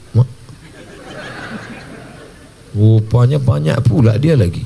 Rupanya 2.77 3.41
banyak 3.41 3.81
pula 3.89 4.21
dia 4.21 4.37
lagi. 4.37 4.61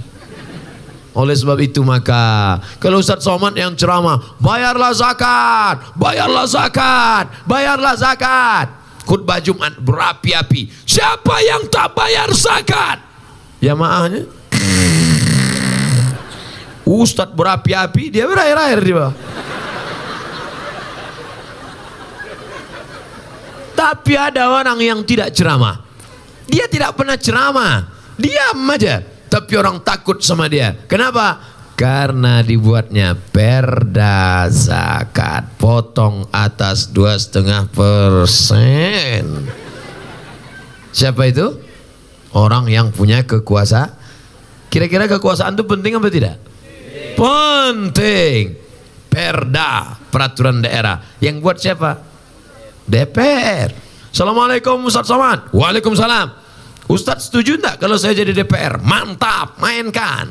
Oleh 1.14 1.34
sebab 1.34 1.58
itu 1.62 1.82
maka 1.86 2.58
kalau 2.82 2.98
Ustaz 2.98 3.22
Somad 3.22 3.54
yang 3.54 3.78
ceramah, 3.78 4.18
bayarlah 4.42 4.90
zakat, 4.90 5.94
bayarlah 5.94 6.46
zakat, 6.46 7.30
bayarlah 7.46 7.94
zakat. 7.94 8.66
Khutbah 9.06 9.38
Jumat 9.42 9.78
berapi-api. 9.78 10.70
Siapa 10.86 11.42
yang 11.42 11.66
tak 11.70 11.94
bayar 11.94 12.30
zakat? 12.34 12.98
Ya 13.62 13.74
maahnya. 13.74 14.26
Ustadz 16.86 17.34
berapi-api, 17.38 18.10
dia 18.10 18.26
berair-air 18.26 18.78
di 18.82 18.92
bawah. 18.94 19.14
Tapi 23.80 24.12
ada 24.12 24.52
orang 24.52 24.76
yang 24.76 25.00
tidak 25.08 25.32
ceramah. 25.32 25.80
Dia 26.44 26.68
tidak 26.68 27.00
pernah 27.00 27.16
ceramah. 27.16 27.88
Diam 28.20 28.60
aja. 28.68 29.00
Tapi 29.00 29.56
orang 29.56 29.80
takut 29.80 30.20
sama 30.20 30.52
dia. 30.52 30.76
Kenapa? 30.84 31.40
Karena 31.80 32.44
dibuatnya 32.44 33.16
perda 33.16 34.44
zakat. 34.52 35.56
Potong 35.56 36.28
atas 36.28 36.92
dua 36.92 37.16
setengah 37.16 37.72
persen. 37.72 39.48
Siapa 40.92 41.24
itu? 41.32 41.56
Orang 42.36 42.68
yang 42.68 42.92
punya 42.92 43.24
kekuasaan. 43.24 43.96
Kira-kira 44.68 45.08
kekuasaan 45.08 45.56
itu 45.56 45.64
penting 45.64 45.96
apa 45.96 46.12
tidak? 46.12 46.36
Penting. 47.16 48.60
Perda, 49.08 49.96
peraturan 50.12 50.60
daerah. 50.60 51.00
Yang 51.16 51.36
buat 51.40 51.56
siapa? 51.56 52.09
DPR. 52.90 53.70
Assalamualaikum 54.10 54.82
Ustaz 54.82 55.06
Somad. 55.06 55.54
Waalaikumsalam. 55.54 56.34
Ustaz 56.90 57.30
setuju 57.30 57.62
enggak 57.62 57.78
kalau 57.78 57.94
saya 57.94 58.18
jadi 58.18 58.34
DPR? 58.34 58.82
Mantap, 58.82 59.62
mainkan. 59.62 60.26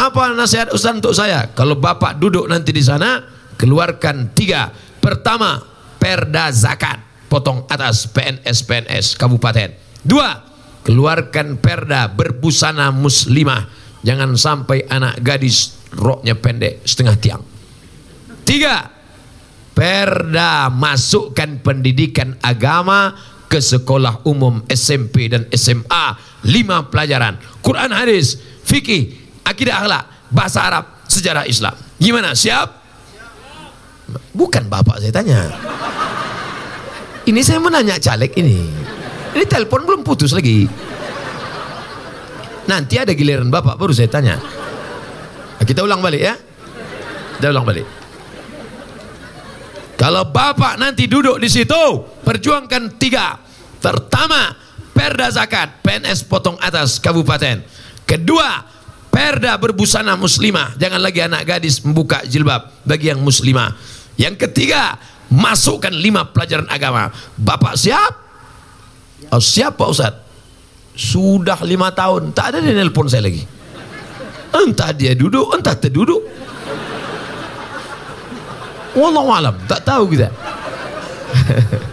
Apa 0.00 0.32
nasihat 0.32 0.72
Ustaz 0.72 0.96
untuk 0.96 1.12
saya? 1.12 1.52
Kalau 1.52 1.76
Bapak 1.76 2.16
duduk 2.16 2.48
nanti 2.48 2.72
di 2.72 2.80
sana, 2.80 3.20
keluarkan 3.60 4.32
tiga. 4.32 4.72
Pertama, 4.72 5.60
perda 6.00 6.48
zakat. 6.48 7.12
Potong 7.28 7.68
atas 7.68 8.08
PNS-PNS 8.12 9.16
kabupaten. 9.20 9.72
Dua, 10.04 10.36
keluarkan 10.84 11.60
perda 11.60 12.08
berbusana 12.08 12.92
muslimah. 12.92 13.68
Jangan 14.04 14.36
sampai 14.36 14.88
anak 14.88 15.20
gadis 15.20 15.76
roknya 15.92 16.36
pendek 16.36 16.84
setengah 16.84 17.16
tiang. 17.20 17.42
Tiga, 18.42 19.01
perda 19.72 20.68
masukkan 20.68 21.60
pendidikan 21.64 22.36
agama 22.44 23.16
ke 23.48 23.60
sekolah 23.60 24.24
umum 24.24 24.64
SMP 24.68 25.28
dan 25.28 25.48
SMA 25.52 26.16
lima 26.48 26.88
pelajaran. 26.88 27.36
Quran 27.60 27.92
hadis 27.92 28.40
fikih 28.64 29.12
akidah 29.44 29.84
akhlak 29.84 30.04
bahasa 30.32 30.64
Arab 30.64 30.84
sejarah 31.04 31.44
Islam. 31.44 31.76
Gimana? 32.00 32.32
Siap? 32.32 32.68
Bukan 34.32 34.68
bapak 34.72 35.04
saya 35.04 35.12
tanya. 35.12 35.52
Ini 37.28 37.40
saya 37.44 37.60
menanya 37.60 38.00
caleg 38.00 38.32
ini. 38.40 38.64
Ini 39.36 39.44
telepon 39.48 39.84
belum 39.84 40.00
putus 40.04 40.32
lagi. 40.32 40.64
Nanti 42.68 42.94
ada 42.96 43.12
giliran 43.12 43.52
bapak 43.52 43.76
baru 43.76 43.92
saya 43.92 44.08
tanya. 44.08 44.40
Kita 45.62 45.84
ulang 45.84 46.00
balik 46.00 46.22
ya. 46.24 46.34
Kita 47.38 47.52
ulang 47.52 47.68
balik 47.68 48.01
kalau 49.96 50.28
bapak 50.28 50.80
nanti 50.80 51.06
duduk 51.06 51.38
di 51.38 51.46
situ, 51.46 51.84
perjuangkan 52.24 52.96
tiga. 52.96 53.38
Pertama, 53.82 54.54
perda 54.94 55.28
zakat, 55.30 55.82
PNS 55.82 56.26
potong 56.26 56.56
atas 56.58 56.98
kabupaten. 57.02 57.62
Kedua, 58.06 58.62
perda 59.12 59.58
berbusana 59.60 60.16
muslimah. 60.16 60.74
Jangan 60.80 61.00
lagi 61.00 61.20
anak 61.22 61.42
gadis 61.44 61.82
membuka 61.84 62.24
jilbab 62.24 62.82
bagi 62.86 63.12
yang 63.12 63.20
muslimah. 63.20 63.74
Yang 64.16 64.48
ketiga, 64.48 64.96
masukkan 65.32 65.92
lima 65.92 66.28
pelajaran 66.28 66.68
agama. 66.68 67.08
Bapak 67.36 67.74
siap? 67.76 68.12
Oh, 69.32 69.40
siap 69.40 69.80
Pak 69.80 69.88
Ustaz? 69.88 70.14
Sudah 70.92 71.56
lima 71.64 71.88
tahun, 71.96 72.36
tak 72.36 72.52
ada 72.52 72.58
dia 72.60 72.76
nelpon 72.76 73.08
saya 73.08 73.24
lagi. 73.24 73.40
Entah 74.52 74.92
dia 74.92 75.16
duduk, 75.16 75.56
entah 75.56 75.72
terduduk. 75.72 76.20
Wallahu 78.92 79.30
alam, 79.32 79.54
tak 79.64 79.84
tahu 79.88 80.12
kita. 80.12 80.28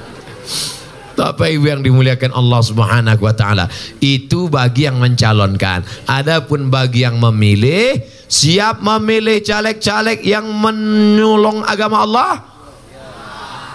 Bapak 1.19 1.51
Ibu 1.51 1.67
yang 1.67 1.83
dimuliakan 1.83 2.31
Allah 2.31 2.61
Subhanahu 2.63 3.19
wa 3.27 3.35
taala. 3.35 3.67
Itu 3.99 4.47
bagi 4.47 4.87
yang 4.87 5.03
mencalonkan. 5.03 5.83
Adapun 6.07 6.71
bagi 6.71 7.03
yang 7.03 7.19
memilih, 7.19 7.99
siap 8.31 8.79
memilih 8.79 9.43
caleg-caleg 9.43 10.23
yang 10.23 10.47
menyolong 10.47 11.67
agama 11.67 12.07
Allah? 12.07 12.31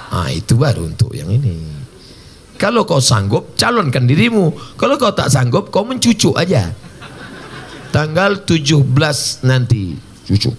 Ah, 0.08 0.32
itu 0.32 0.56
baru 0.56 0.88
untuk 0.88 1.12
yang 1.12 1.28
ini. 1.28 1.84
Kalau 2.56 2.88
kau 2.88 3.02
sanggup, 3.02 3.60
calonkan 3.60 4.08
dirimu. 4.08 4.56
Kalau 4.80 4.96
kau 4.96 5.12
tak 5.12 5.28
sanggup, 5.28 5.68
kau 5.68 5.84
mencucuk 5.84 6.38
aja. 6.40 6.72
Tanggal 7.92 8.40
17 8.48 9.44
nanti, 9.44 10.00
cucuk. 10.24 10.56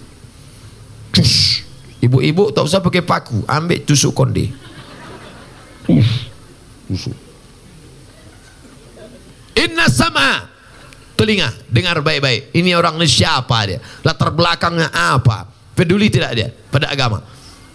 Cus. 1.10 1.65
Ibu-ibu 2.02 2.52
tak 2.52 2.68
usah 2.68 2.84
pakai 2.84 3.00
paku, 3.00 3.42
ambil 3.48 3.80
tusuk 3.82 4.12
konde. 4.12 4.52
Tusuk. 6.86 7.16
Inna 9.56 9.88
sama 9.88 10.44
telinga 11.16 11.48
dengar 11.72 12.04
baik-baik. 12.04 12.52
Ini 12.52 12.76
orang 12.76 13.00
ini 13.00 13.08
siapa 13.08 13.56
dia? 13.64 13.80
Latar 14.04 14.30
belakangnya 14.36 14.92
apa? 14.92 15.48
Peduli 15.72 16.12
tidak 16.12 16.32
dia 16.36 16.48
pada 16.52 16.92
agama? 16.92 17.24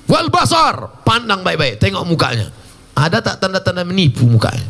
Wal 0.06 0.30
basar 0.30 1.02
pandang 1.02 1.42
baik-baik, 1.42 1.82
tengok 1.82 2.06
mukanya. 2.06 2.54
Ada 2.94 3.24
tak 3.24 3.36
tanda-tanda 3.42 3.82
menipu 3.82 4.28
mukanya? 4.30 4.68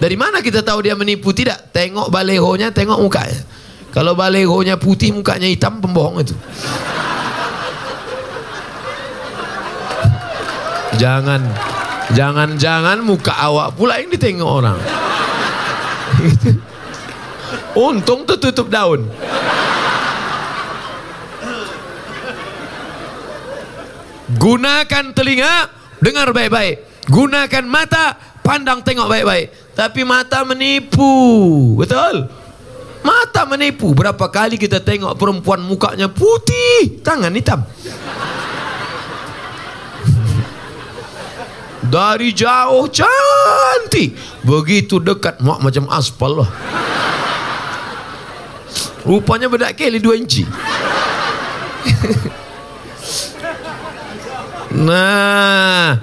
Dari 0.00 0.16
mana 0.16 0.40
kita 0.40 0.64
tahu 0.64 0.80
dia 0.88 0.96
menipu? 0.96 1.28
Tidak. 1.28 1.76
Tengok 1.76 2.08
balehonya, 2.08 2.72
tengok 2.72 2.96
mukanya. 3.04 3.44
Kalau 3.92 4.16
balehonya 4.16 4.80
putih, 4.80 5.12
mukanya 5.12 5.44
hitam, 5.44 5.82
pembohong 5.82 6.24
itu. 6.24 6.32
Jangan 11.00 11.40
Jangan-jangan 12.10 12.98
muka 13.06 13.30
awak 13.38 13.78
pula 13.78 14.02
yang 14.02 14.10
ditengok 14.10 14.50
orang. 14.50 14.78
Untung 17.86 18.26
tertutup 18.26 18.66
daun. 18.66 19.06
Gunakan 24.30 25.04
telinga, 25.14 25.70
dengar 26.02 26.34
baik-baik. 26.34 27.06
Gunakan 27.06 27.64
mata, 27.66 28.18
pandang 28.42 28.82
tengok 28.82 29.06
baik-baik. 29.06 29.74
Tapi 29.78 30.02
mata 30.02 30.42
menipu. 30.42 31.14
Betul? 31.78 32.26
Mata 33.06 33.46
menipu. 33.46 33.94
Berapa 33.94 34.26
kali 34.30 34.58
kita 34.58 34.82
tengok 34.82 35.14
perempuan 35.14 35.62
mukanya 35.62 36.10
putih, 36.10 37.02
tangan 37.06 37.30
hitam. 37.38 37.62
Dari 41.90 42.30
jauh 42.30 42.86
cantik. 42.86 44.14
Begitu 44.46 45.02
dekat 45.02 45.42
mak 45.42 45.58
macam 45.58 45.90
aspal 45.90 46.46
lah. 46.46 46.50
Rupanya 49.02 49.50
bedak 49.50 49.74
keli 49.74 49.98
dua 49.98 50.14
inci. 50.14 50.46
nah, 54.86 55.98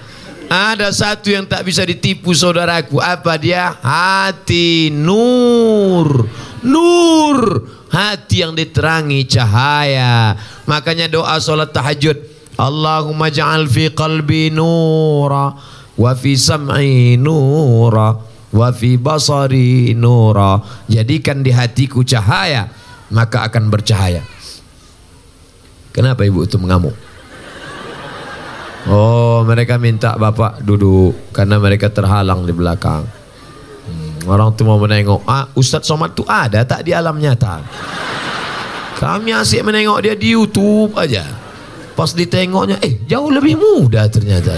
ada 0.50 0.90
satu 0.92 1.32
yang 1.32 1.48
tak 1.48 1.64
bisa 1.64 1.88
ditipu 1.88 2.36
saudaraku. 2.36 3.00
Apa 3.00 3.40
dia? 3.40 3.78
Hati 3.80 4.92
nur. 4.92 6.28
Nur. 6.68 7.40
Hati 7.88 8.44
yang 8.44 8.58
diterangi 8.58 9.24
cahaya. 9.30 10.36
Makanya 10.68 11.08
doa 11.08 11.40
solat 11.40 11.72
tahajud. 11.72 12.18
Allahumma 12.58 13.30
ja'al 13.30 13.70
fi 13.70 13.94
qalbi 13.94 14.50
nura 14.50 15.77
wa 15.98 16.14
fi 16.14 16.38
sam'i 16.38 17.18
nura 17.18 18.14
wa 18.54 18.68
fi 18.72 18.96
basari 18.96 19.92
nura. 19.98 20.62
Jadikan 20.88 21.42
di 21.42 21.52
hatiku 21.52 22.06
cahaya 22.06 22.70
maka 23.12 23.44
akan 23.50 23.68
bercahaya. 23.74 24.24
Kenapa 25.92 26.22
ibu 26.24 26.46
itu 26.46 26.62
mengamuk? 26.62 26.94
Oh 28.88 29.44
mereka 29.44 29.76
minta 29.76 30.16
bapak 30.16 30.64
duduk 30.64 31.36
karena 31.36 31.60
mereka 31.60 31.92
terhalang 31.92 32.48
di 32.48 32.54
belakang. 32.56 33.04
Hmm, 33.84 34.30
orang 34.30 34.56
tu 34.56 34.64
mau 34.64 34.80
menengok. 34.80 35.28
Ah 35.28 35.50
Ustaz 35.58 35.84
Somad 35.84 36.16
tu 36.16 36.24
ada 36.24 36.64
tak 36.64 36.88
di 36.88 36.96
alam 36.96 37.18
nyata? 37.20 37.66
Kami 38.98 39.30
asyik 39.30 39.66
menengok 39.66 40.00
dia 40.06 40.16
di 40.16 40.32
YouTube 40.32 40.96
aja. 40.96 41.26
Pas 41.98 42.14
ditengoknya 42.14 42.78
eh 42.86 43.02
jauh 43.10 43.34
lebih 43.34 43.58
muda 43.58 44.06
ternyata 44.06 44.54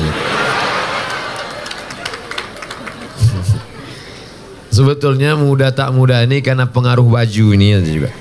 Sebetulnya 4.80 5.36
muda 5.36 5.76
tak 5.76 5.92
muda 5.92 6.24
ini 6.24 6.40
karena 6.40 6.64
pengaruh 6.64 7.04
baju 7.04 7.46
ini 7.52 7.76
juga. 7.84 8.16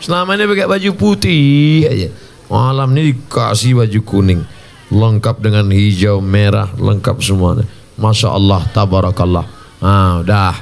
Selama 0.00 0.40
ini 0.40 0.48
pakai 0.48 0.64
baju 0.64 0.90
putih 0.96 1.84
aja. 1.84 2.08
Malam 2.48 2.96
ini 2.96 3.12
dikasih 3.12 3.76
baju 3.76 4.00
kuning. 4.08 4.40
Lengkap 4.88 5.44
dengan 5.44 5.68
hijau, 5.68 6.24
merah, 6.24 6.72
lengkap 6.80 7.20
semuanya. 7.20 7.68
Masya 8.00 8.32
Allah, 8.32 8.64
tabarakallah. 8.72 9.44
Ah, 9.84 10.24
dah. 10.24 10.56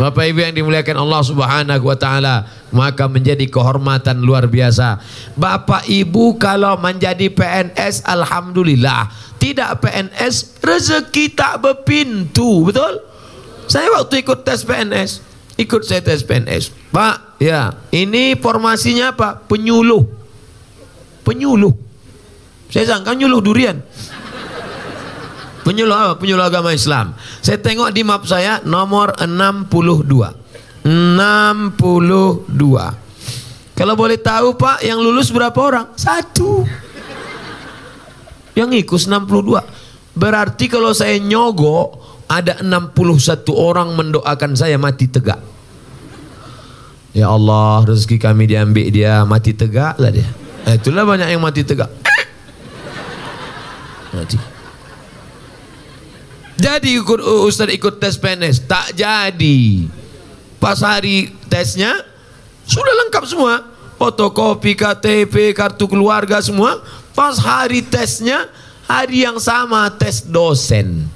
Bapak 0.00 0.24
Ibu 0.24 0.40
yang 0.40 0.56
dimuliakan 0.56 1.04
Allah 1.04 1.20
Subhanahu 1.20 1.84
wa 1.84 1.96
taala, 2.00 2.48
maka 2.74 3.06
menjadi 3.06 3.46
kehormatan 3.46 4.20
luar 4.20 4.50
biasa. 4.50 4.98
Bapak 5.38 5.86
Ibu 5.86 6.36
kalau 6.36 6.74
menjadi 6.76 7.30
PNS 7.30 8.02
alhamdulillah. 8.04 9.08
Tidak 9.38 9.78
PNS 9.78 10.58
rezeki 10.60 11.38
tak 11.38 11.62
berpintu 11.62 12.68
betul? 12.68 13.00
Saya 13.70 13.88
waktu 13.94 14.26
ikut 14.26 14.44
tes 14.44 14.66
PNS 14.66 15.34
ikut 15.54 15.86
saya 15.86 16.02
tes 16.02 16.26
PNS 16.26 16.74
Pak 16.90 17.38
ya 17.38 17.78
ini 17.94 18.34
formasinya 18.34 19.14
apa? 19.14 19.38
Penyuluh. 19.46 20.02
Penyuluh. 21.22 21.72
Saya 22.68 22.90
sangka 22.90 23.14
nyuluh 23.14 23.40
durian. 23.40 23.78
Penyuluh 25.64 25.96
apa? 25.96 26.12
Penyuluh 26.20 26.44
agama 26.44 26.76
Islam. 26.76 27.16
Saya 27.40 27.56
tengok 27.62 27.88
di 27.94 28.04
map 28.04 28.26
saya 28.28 28.60
nomor 28.66 29.16
62 29.16 30.43
62 30.84 33.04
kalau 33.74 33.98
boleh 33.98 34.18
tahu 34.22 34.54
Pak 34.54 34.86
yang 34.86 35.02
lulus 35.02 35.34
berapa 35.34 35.58
orang 35.58 35.98
satu 35.98 36.62
yang 38.54 38.70
ikut 38.70 39.02
62. 39.02 40.14
Berarti 40.14 40.70
kalau 40.70 40.94
saya 40.94 41.18
nyogok 41.18 41.98
ada 42.30 42.62
61 42.62 42.94
orang 43.50 43.98
mendoakan 43.98 44.54
saya 44.54 44.78
mati 44.78 45.10
tegak. 45.10 45.42
Ya 47.10 47.30
Allah, 47.30 47.82
rezeki 47.82 48.22
kami 48.22 48.46
diambil 48.46 48.86
dia 48.94 49.26
mati 49.26 49.58
tegak 49.58 49.98
lah 49.98 50.14
dia. 50.14 50.26
Eh, 50.70 50.78
itulah 50.78 51.02
banyak 51.02 51.34
yang 51.34 51.42
mati 51.42 51.66
tegak. 51.66 51.90
Mati. 54.14 54.38
Jadi 56.54 56.94
ikut 56.94 57.18
Ustaz 57.42 57.74
ikut 57.74 57.98
tes 57.98 58.14
PNS 58.14 58.70
tak 58.70 58.94
jadi. 58.94 59.90
Pas 60.64 60.80
hari 60.80 61.28
tesnya 61.52 61.92
sudah 62.64 62.94
lengkap 63.04 63.24
semua. 63.28 63.76
Fotokopi 63.94 64.74
KTP, 64.74 65.54
kartu 65.54 65.86
keluarga 65.86 66.42
semua 66.42 66.82
Pas 67.14 67.38
hari 67.38 67.80
tesnya, 67.80 68.50
hari 68.90 69.22
yang 69.22 69.38
sama 69.38 69.86
tes 69.94 70.26
dosen. 70.26 71.06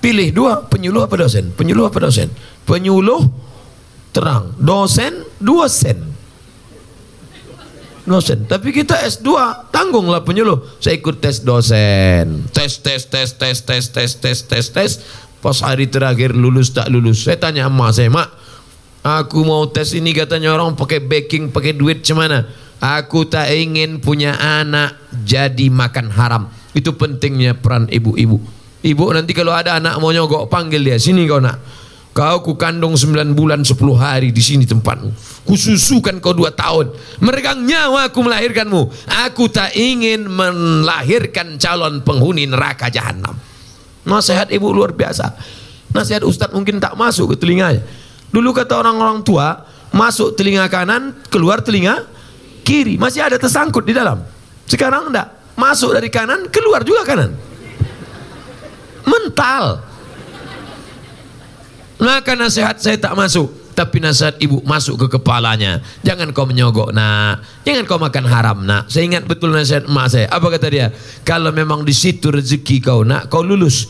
Pilih 0.00 0.32
dua, 0.32 0.64
penyuluh 0.64 1.04
apa 1.04 1.20
dosen? 1.20 1.52
Penyuluh 1.52 1.84
apa 1.84 2.00
dosen? 2.00 2.32
Penyuluh 2.64 3.28
terang, 4.16 4.56
dosen 4.56 5.20
dua 5.36 5.68
sen. 5.68 6.00
Dosen. 8.08 8.48
Tapi 8.48 8.72
kita 8.72 9.04
S2, 9.04 9.28
tanggunglah 9.68 10.24
penyuluh. 10.24 10.80
Saya 10.80 10.96
ikut 10.96 11.20
tes 11.20 11.44
dosen. 11.44 12.48
Tes, 12.56 12.80
tes, 12.80 13.04
tes, 13.04 13.28
tes, 13.36 13.56
tes, 13.60 13.84
tes, 13.92 14.10
tes, 14.16 14.38
tes, 14.48 14.66
tes. 14.72 14.90
Pas 15.44 15.58
hari 15.60 15.92
terakhir 15.92 16.32
lulus 16.32 16.72
tak 16.72 16.88
lulus. 16.88 17.20
Saya 17.20 17.36
tanya 17.36 17.68
emak 17.68 17.92
saya, 17.92 18.08
mak, 18.08 18.32
aku 19.02 19.42
mau 19.46 19.66
tes 19.68 19.94
ini 19.94 20.14
katanya 20.14 20.54
orang 20.54 20.74
pakai 20.78 21.02
backing, 21.02 21.50
pakai 21.52 21.74
duit 21.74 22.02
cemana? 22.02 22.48
Aku 22.78 23.26
tak 23.26 23.50
ingin 23.50 23.98
punya 23.98 24.38
anak 24.38 24.94
jadi 25.26 25.66
makan 25.66 26.14
haram. 26.14 26.42
Itu 26.70 26.94
pentingnya 26.94 27.58
peran 27.58 27.90
ibu-ibu. 27.90 28.38
Ibu 28.78 29.04
nanti 29.10 29.34
kalau 29.34 29.50
ada 29.50 29.82
anak 29.82 29.98
mau 29.98 30.14
nyogok 30.14 30.46
panggil 30.46 30.86
dia 30.86 30.94
sini 30.94 31.26
kau 31.26 31.42
nak. 31.42 31.58
Kau 32.14 32.42
ku 32.42 32.58
kandung 32.58 32.98
9 32.98 33.34
bulan 33.34 33.62
10 33.62 33.78
hari 33.94 34.34
di 34.34 34.42
sini 34.42 34.66
tempatmu. 34.66 35.14
Kususukan 35.46 36.18
kau 36.18 36.34
2 36.34 36.50
tahun. 36.54 36.90
Meregang 37.22 37.62
nyawa 37.62 38.10
aku 38.10 38.26
melahirkanmu. 38.26 38.82
Aku 39.26 39.46
tak 39.50 39.74
ingin 39.74 40.26
melahirkan 40.26 41.58
calon 41.62 42.02
penghuni 42.02 42.46
neraka 42.46 42.90
jahanam. 42.90 43.38
Nasihat 44.02 44.50
ibu 44.50 44.70
luar 44.70 44.94
biasa. 44.94 45.34
Nasihat 45.94 46.26
ustaz 46.26 46.50
mungkin 46.50 46.82
tak 46.82 46.94
masuk 46.98 47.34
ke 47.34 47.42
telinganya. 47.42 47.82
Dulu 48.28 48.52
kata 48.52 48.76
orang-orang 48.76 49.24
tua, 49.24 49.64
masuk 49.92 50.36
telinga 50.36 50.68
kanan, 50.68 51.16
keluar 51.32 51.64
telinga 51.64 52.04
kiri 52.68 53.00
masih 53.00 53.24
ada 53.24 53.40
tersangkut 53.40 53.80
di 53.88 53.96
dalam 53.96 54.20
sekarang 54.68 55.08
enggak 55.08 55.56
masuk 55.58 55.96
dari 55.96 56.12
kanan, 56.12 56.46
keluar 56.52 56.86
juga 56.86 57.02
kanan. 57.02 57.34
Mental. 59.02 59.82
Maka 61.98 62.38
nasihat 62.38 62.78
saya 62.78 62.94
tak 62.94 63.18
masuk. 63.18 63.50
Tapi 63.74 64.02
nasihat 64.02 64.38
ibu 64.42 64.62
masuk 64.66 65.06
ke 65.06 65.18
kepalanya. 65.18 65.82
Jangan 66.02 66.30
kau 66.34 66.46
menyogok 66.46 66.94
nak. 66.94 67.42
Jangan 67.62 67.82
kau 67.86 67.98
makan 67.98 68.24
haram 68.26 68.58
nak. 68.62 68.90
Saya 68.90 69.06
ingat 69.06 69.26
betul 69.26 69.54
nasihat 69.54 69.86
emak 69.86 70.06
saya. 70.10 70.26
Apa 70.30 70.50
kata 70.50 70.66
dia? 70.70 70.86
Kalau 71.22 71.50
memang 71.50 71.82
di 71.86 71.94
situ 71.94 72.30
rezeki 72.30 72.82
kau 72.82 73.02
nak, 73.06 73.30
kau 73.30 73.42
lulus. 73.42 73.86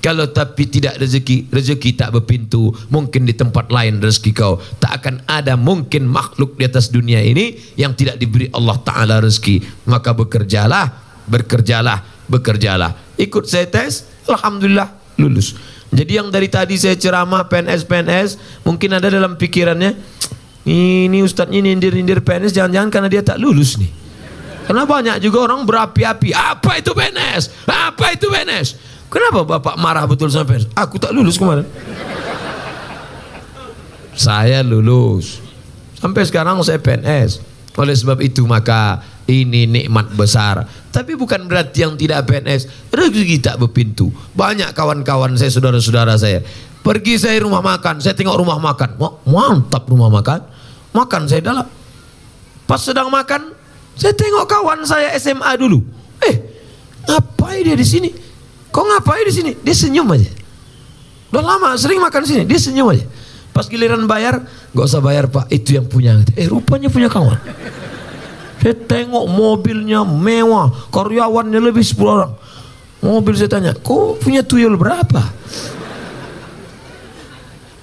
Kalau 0.00 0.32
tapi 0.32 0.64
tidak 0.64 0.96
rezeki, 0.96 1.52
rezeki 1.52 1.92
tak 1.92 2.16
berpintu. 2.16 2.72
Mungkin 2.88 3.28
di 3.28 3.36
tempat 3.36 3.68
lain 3.68 4.00
rezeki 4.00 4.32
kau. 4.32 4.56
Tak 4.80 5.04
akan 5.04 5.14
ada 5.28 5.60
mungkin 5.60 6.08
makhluk 6.08 6.56
di 6.56 6.64
atas 6.64 6.88
dunia 6.88 7.20
ini 7.20 7.60
yang 7.76 7.92
tidak 7.92 8.16
diberi 8.16 8.48
Allah 8.56 8.80
Ta'ala 8.80 9.20
rezeki. 9.20 9.84
Maka 9.84 10.16
bekerjalah, 10.16 10.88
bekerjalah, 11.28 12.00
bekerjalah. 12.32 12.96
Ikut 13.20 13.44
saya 13.44 13.68
tes, 13.68 14.08
Alhamdulillah 14.24 15.20
lulus. 15.20 15.52
Jadi 15.92 16.16
yang 16.16 16.32
dari 16.32 16.48
tadi 16.48 16.80
saya 16.80 16.96
ceramah 16.96 17.44
PNS-PNS, 17.50 18.62
mungkin 18.64 18.96
ada 18.96 19.12
dalam 19.12 19.36
pikirannya, 19.36 19.98
ini 20.64 21.20
ustadznya 21.20 21.60
nindir-nindir 21.60 22.24
PNS, 22.24 22.56
jangan-jangan 22.56 22.88
karena 22.88 23.08
dia 23.12 23.22
tak 23.26 23.36
lulus 23.36 23.76
nih. 23.76 23.90
Karena 24.64 24.86
banyak 24.86 25.18
juga 25.18 25.50
orang 25.50 25.66
berapi-api, 25.66 26.30
apa 26.30 26.78
itu 26.78 26.94
PNS? 26.94 27.66
Apa 27.66 28.14
itu 28.14 28.30
PNS? 28.30 28.68
Kenapa 29.10 29.42
Bapak 29.42 29.74
marah 29.74 30.06
betul 30.06 30.30
sama 30.30 30.46
PNS? 30.46 30.70
Aku 30.78 31.02
tak 31.02 31.10
lulus 31.10 31.34
kemarin. 31.34 31.66
Saya 34.14 34.62
lulus. 34.62 35.42
Sampai 35.98 36.22
sekarang 36.22 36.62
saya 36.62 36.78
PNS. 36.78 37.42
Oleh 37.74 37.94
sebab 37.94 38.22
itu 38.22 38.46
maka 38.46 39.02
ini 39.26 39.66
nikmat 39.66 40.14
besar. 40.14 40.62
Tapi 40.94 41.18
bukan 41.18 41.50
berarti 41.50 41.82
yang 41.82 41.98
tidak 41.98 42.26
PNS 42.30 42.90
rezeki 42.94 43.36
tak 43.42 43.58
berpintu. 43.58 44.14
Banyak 44.34 44.70
kawan-kawan 44.74 45.34
saya, 45.34 45.50
saudara-saudara 45.50 46.14
saya. 46.14 46.42
Pergi 46.80 47.18
saya 47.18 47.42
rumah 47.42 47.60
makan, 47.60 47.98
saya 47.98 48.14
tengok 48.14 48.38
rumah 48.38 48.62
makan. 48.62 48.94
Wah, 48.96 49.18
mantap 49.26 49.90
rumah 49.90 50.08
makan. 50.08 50.46
Makan 50.94 51.22
saya 51.26 51.42
dalam. 51.42 51.66
Pas 52.66 52.78
sedang 52.78 53.10
makan, 53.10 53.54
saya 53.98 54.14
tengok 54.14 54.46
kawan 54.46 54.86
saya 54.86 55.14
SMA 55.18 55.50
dulu. 55.58 55.82
Eh, 56.22 56.36
ngapain 57.06 57.66
dia 57.66 57.74
di 57.74 57.86
sini? 57.86 58.29
Kok 58.70 58.84
ngapain 58.86 59.26
di 59.26 59.34
sini? 59.34 59.52
Dia 59.58 59.74
senyum 59.74 60.06
aja. 60.14 60.30
Udah 61.30 61.42
lama 61.42 61.74
sering 61.78 62.02
makan 62.02 62.26
di 62.26 62.28
sini, 62.34 62.42
dia 62.46 62.58
senyum 62.58 62.90
aja. 62.90 63.06
Pas 63.50 63.66
giliran 63.66 64.02
bayar, 64.06 64.46
gak 64.74 64.86
usah 64.86 65.02
bayar 65.02 65.26
pak, 65.26 65.50
itu 65.50 65.78
yang 65.78 65.86
punya. 65.86 66.22
Eh 66.38 66.46
rupanya 66.46 66.90
punya 66.90 67.10
kawan. 67.10 67.38
Saya 68.60 68.76
tengok 68.76 69.24
mobilnya 69.26 70.04
mewah, 70.06 70.70
karyawannya 70.92 71.58
lebih 71.58 71.82
10 71.82 72.06
orang. 72.06 72.32
Mobil 73.00 73.32
saya 73.32 73.48
tanya, 73.48 73.72
kau 73.72 74.14
punya 74.20 74.44
tuyul 74.44 74.76
berapa? 74.76 75.32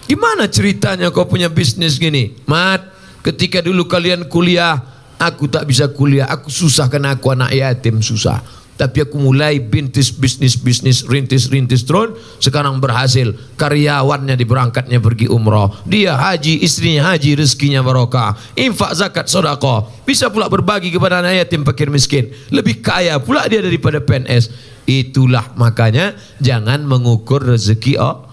Gimana 0.07 0.47
ceritanya 0.47 1.11
kau 1.11 1.27
punya 1.27 1.51
bisnis 1.51 1.99
gini? 1.99 2.38
Mat, 2.47 2.85
ketika 3.25 3.59
dulu 3.59 3.89
kalian 3.89 4.29
kuliah, 4.29 4.79
aku 5.17 5.49
tak 5.49 5.67
bisa 5.67 5.89
kuliah, 5.91 6.29
aku 6.29 6.47
susah 6.53 6.88
karena 6.88 7.17
aku 7.17 7.33
anak 7.33 7.51
yatim 7.51 7.99
susah. 7.99 8.39
Tapi 8.78 9.09
aku 9.09 9.17
mulai 9.17 9.57
bintis 9.57 10.13
bisnis-bisnis 10.13 11.01
rintis-rintis 11.09 11.82
terus 11.82 12.13
sekarang 12.38 12.78
berhasil. 12.78 13.34
Karyawannya 13.57 14.38
diberangkatnya 14.38 15.01
pergi 15.01 15.25
umroh. 15.25 15.73
Dia 15.89 16.13
haji, 16.13 16.61
istrinya 16.61 17.09
haji, 17.11 17.41
rezekinya 17.41 17.82
barokah. 17.82 18.38
Infak 18.53 18.93
zakat 18.93 19.25
sodako. 19.25 19.89
Bisa 20.05 20.30
pula 20.30 20.45
berbagi 20.45 20.93
kepada 20.93 21.25
anak 21.25 21.41
yatim 21.41 21.65
fakir 21.65 21.89
miskin. 21.89 22.30
Lebih 22.53 22.86
kaya 22.86 23.17
pula 23.17 23.49
dia 23.49 23.65
daripada 23.65 23.97
PNS. 23.97 24.78
Itulah 24.88 25.57
makanya 25.57 26.15
jangan 26.39 26.86
mengukur 26.86 27.43
rezeki 27.43 27.97
oh, 27.97 28.23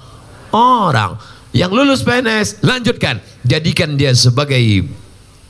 orang. 0.54 1.16
Yang 1.56 1.70
lulus 1.72 2.00
PNS 2.04 2.60
lanjutkan. 2.60 3.18
Jadikan 3.46 3.96
dia 3.96 4.12
sebagai 4.12 4.58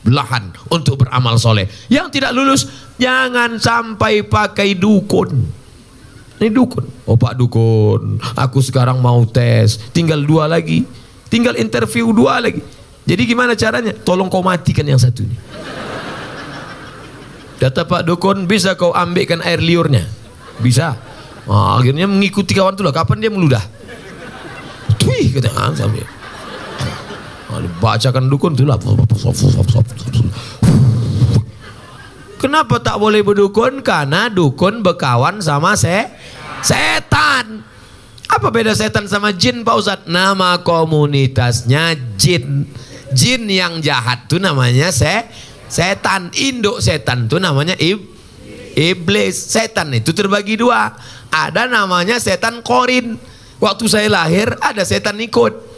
belahan 0.05 0.53
untuk 0.69 1.03
beramal 1.03 1.41
soleh. 1.41 1.67
Yang 1.89 2.21
tidak 2.21 2.37
lulus, 2.37 2.69
jangan 3.01 3.57
sampai 3.57 4.23
pakai 4.23 4.77
dukun. 4.77 5.33
Ini 6.39 6.51
dukun. 6.53 6.85
Oh 7.09 7.17
Pak 7.17 7.41
Dukun, 7.41 8.21
aku 8.37 8.59
sekarang 8.61 9.01
mau 9.01 9.25
tes, 9.25 9.81
tinggal 9.97 10.21
dua 10.21 10.45
lagi. 10.45 10.85
Tinggal 11.33 11.57
interview 11.57 12.13
dua 12.13 12.39
lagi. 12.39 12.61
Jadi 13.05 13.23
gimana 13.27 13.57
caranya? 13.57 13.91
Tolong 13.91 14.29
kau 14.29 14.45
matikan 14.45 14.85
yang 14.87 15.01
satu 15.01 15.25
ini. 15.25 15.37
Kata 17.59 17.87
Pak 17.89 18.05
Dukun, 18.05 18.45
bisa 18.45 18.77
kau 18.77 18.93
ambilkan 18.93 19.41
air 19.41 19.63
liurnya? 19.63 20.05
Bisa. 20.61 20.99
Nah, 21.49 21.81
akhirnya 21.81 22.09
mengikuti 22.09 22.53
kawan 22.53 22.77
itu 22.77 22.85
lah. 22.85 22.93
Kapan 22.93 23.25
dia 23.25 23.31
meludah? 23.33 23.63
Tuih, 25.01 25.33
katanya 25.33 25.73
sambil. 25.77 26.05
Bacakan 27.79 28.27
dukun 28.27 28.59
itulah. 28.59 28.79
Kenapa 32.45 32.77
tak 32.77 33.01
boleh 33.01 33.25
berdukun? 33.25 33.81
Karena 33.81 34.29
dukun 34.29 34.85
berkawan 34.85 35.41
sama 35.41 35.79
se 35.81 36.13
setan. 36.61 37.65
Apa 38.29 38.53
beda 38.53 38.77
setan 38.77 39.09
sama 39.09 39.33
jin 39.33 39.65
Pak 39.65 39.77
Ustadz? 39.81 40.09
Nama 40.11 40.61
komunitasnya 40.61 41.97
jin. 42.21 42.69
Jin 43.15 43.47
yang 43.49 43.81
jahat 43.81 44.29
tuh 44.29 44.43
namanya 44.43 44.93
se 44.93 45.25
setan. 45.73 46.29
Induk 46.37 46.85
setan 46.85 47.33
tuh 47.33 47.41
namanya 47.41 47.79
ib 47.81 48.03
iblis. 48.77 49.39
Setan 49.39 49.95
itu 49.97 50.13
terbagi 50.13 50.61
dua. 50.61 50.93
Ada 51.33 51.65
namanya 51.65 52.21
setan 52.21 52.61
korin. 52.61 53.17
Waktu 53.57 53.85
saya 53.89 54.13
lahir 54.13 54.53
ada 54.61 54.85
setan 54.85 55.17
ikut. 55.17 55.74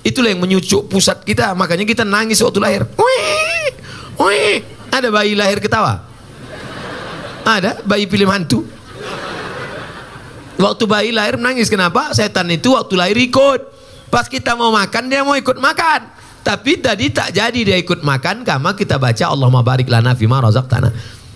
Itulah 0.00 0.32
yang 0.32 0.40
menyucuk 0.40 0.88
pusat 0.88 1.20
kita. 1.24 1.52
Makanya 1.52 1.84
kita 1.84 2.04
nangis 2.08 2.40
waktu 2.40 2.58
lahir. 2.60 2.82
Wih, 2.96 3.68
wih. 4.16 4.56
Ada 4.90 5.12
bayi 5.12 5.36
lahir 5.36 5.60
ketawa? 5.60 6.02
Ada 7.44 7.84
bayi 7.84 8.08
film 8.08 8.28
hantu. 8.32 8.64
Waktu 10.60 10.84
bayi 10.84 11.10
lahir 11.12 11.40
menangis 11.40 11.72
kenapa? 11.72 12.12
Setan 12.12 12.48
itu 12.52 12.76
waktu 12.76 12.94
lahir 12.96 13.16
ikut. 13.16 13.60
Pas 14.12 14.28
kita 14.28 14.58
mau 14.58 14.74
makan 14.74 15.08
dia 15.08 15.24
mau 15.24 15.36
ikut 15.36 15.56
makan. 15.56 16.20
Tapi 16.40 16.80
tadi 16.80 17.12
tak 17.12 17.36
jadi 17.36 17.60
dia 17.60 17.76
ikut 17.76 18.00
makan 18.00 18.42
karena 18.44 18.72
kita 18.72 18.96
baca 18.96 19.24
Allahumma 19.28 19.60
barik 19.60 19.88
lana 19.88 20.16
fima 20.16 20.40
tanah. 20.40 20.92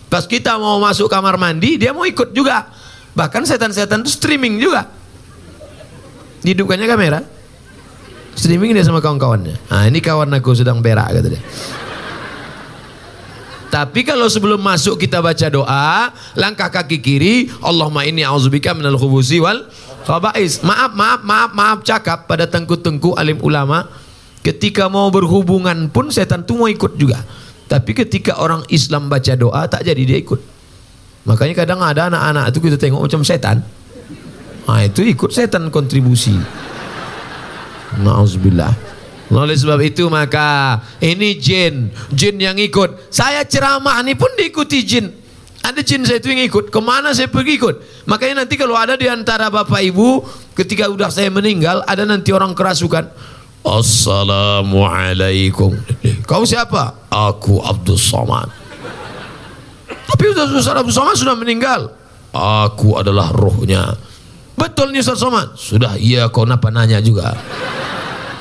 Pas 0.09 0.25
kita 0.25 0.57
mau 0.57 0.81
masuk 0.81 1.09
kamar 1.09 1.37
mandi 1.37 1.77
dia 1.77 1.93
mau 1.93 2.05
ikut 2.05 2.33
juga. 2.33 2.69
Bahkan 3.15 3.47
setan-setan 3.47 4.03
itu 4.05 4.11
streaming 4.13 4.59
juga. 4.59 4.89
Dihidupkannya 6.45 6.87
kamera. 6.89 7.21
Streaming 8.35 8.75
dia 8.75 8.83
sama 8.83 8.99
kawan-kawannya. 8.99 9.55
Nah 9.71 9.83
ini 9.87 10.03
kawan 10.03 10.31
aku 10.35 10.55
sedang 10.59 10.83
berak 10.83 11.15
kata 11.15 11.29
dia. 11.31 11.43
Tapi 13.75 14.07
kalau 14.07 14.31
sebelum 14.31 14.63
masuk 14.63 15.03
kita 15.03 15.19
baca 15.19 15.51
doa, 15.51 16.15
langkah 16.39 16.71
kaki 16.71 17.03
kiri, 17.03 17.51
Allahumma 17.59 18.07
inni 18.07 18.23
a'udzubika 18.23 18.71
minal 18.71 18.95
khubusi 18.95 19.43
wal 19.43 19.67
khaba'is. 20.07 20.63
Maaf, 20.63 20.95
maaf, 20.95 21.27
maaf, 21.27 21.51
maaf 21.51 21.79
cakap 21.83 22.31
pada 22.31 22.47
tengku-tengku 22.47 23.19
alim 23.19 23.43
ulama, 23.43 23.91
ketika 24.47 24.87
mau 24.87 25.11
berhubungan 25.11 25.91
pun 25.91 26.07
setan 26.15 26.47
itu 26.47 26.55
mau 26.55 26.71
ikut 26.71 26.95
juga. 26.95 27.19
Tapi 27.67 27.99
ketika 27.99 28.39
orang 28.39 28.63
Islam 28.71 29.11
baca 29.11 29.35
doa 29.35 29.67
tak 29.67 29.83
jadi 29.83 30.03
dia 30.07 30.19
ikut. 30.23 30.39
Makanya 31.27 31.67
kadang 31.67 31.83
ada 31.83 32.07
anak-anak 32.13 32.55
itu 32.55 32.59
kita 32.71 32.77
tengok 32.79 33.11
macam 33.11 33.27
setan. 33.27 33.67
Nah 34.71 34.81
itu 34.87 35.03
ikut 35.03 35.35
setan 35.35 35.67
kontribusi. 35.75 36.39
Nauzubillah. 38.01 38.73
Oleh 39.35 39.57
sebab 39.57 39.81
itu 39.83 40.07
maka 40.13 40.79
ini 41.03 41.35
jin, 41.41 41.91
jin 42.13 42.37
yang 42.39 42.55
ikut. 42.61 43.11
Saya 43.11 43.43
ceramah 43.43 43.99
ini 44.05 44.15
pun 44.15 44.31
diikuti 44.39 44.85
jin. 44.87 45.11
Ada 45.65 45.81
jin 45.81 46.05
saya 46.05 46.21
itu 46.21 46.29
yang 46.29 46.45
ikut. 46.45 46.69
Ke 46.69 46.77
mana 46.79 47.17
saya 47.17 47.33
pergi 47.33 47.57
ikut. 47.57 48.05
Makanya 48.05 48.45
nanti 48.45 48.61
kalau 48.61 48.77
ada 48.77 49.01
di 49.01 49.09
antara 49.09 49.49
bapak 49.49 49.81
ibu, 49.81 50.21
ketika 50.53 50.93
udah 50.93 51.09
saya 51.09 51.33
meninggal, 51.33 51.81
ada 51.89 52.05
nanti 52.05 52.37
orang 52.37 52.53
kerasukan. 52.53 53.09
Assalamualaikum. 53.65 55.73
Kau 56.29 56.45
siapa? 56.45 57.09
Aku 57.09 57.65
Abdul 57.65 57.97
Somad. 57.97 58.53
Tapi 60.05 60.37
Ustaz 60.37 60.69
Abdul 60.69 60.93
Somad 60.93 61.17
sudah 61.17 61.33
meninggal. 61.33 61.97
Aku 62.37 63.01
adalah 63.01 63.33
rohnya. 63.33 63.97
Betul 64.55 64.95
nih 64.95 65.03
Ustaz 65.03 65.19
Somad? 65.19 65.59
Sudah, 65.59 65.99
iya 65.99 66.31
kau 66.31 66.47
napa 66.47 66.71
nanya 66.71 67.03
juga. 67.03 67.35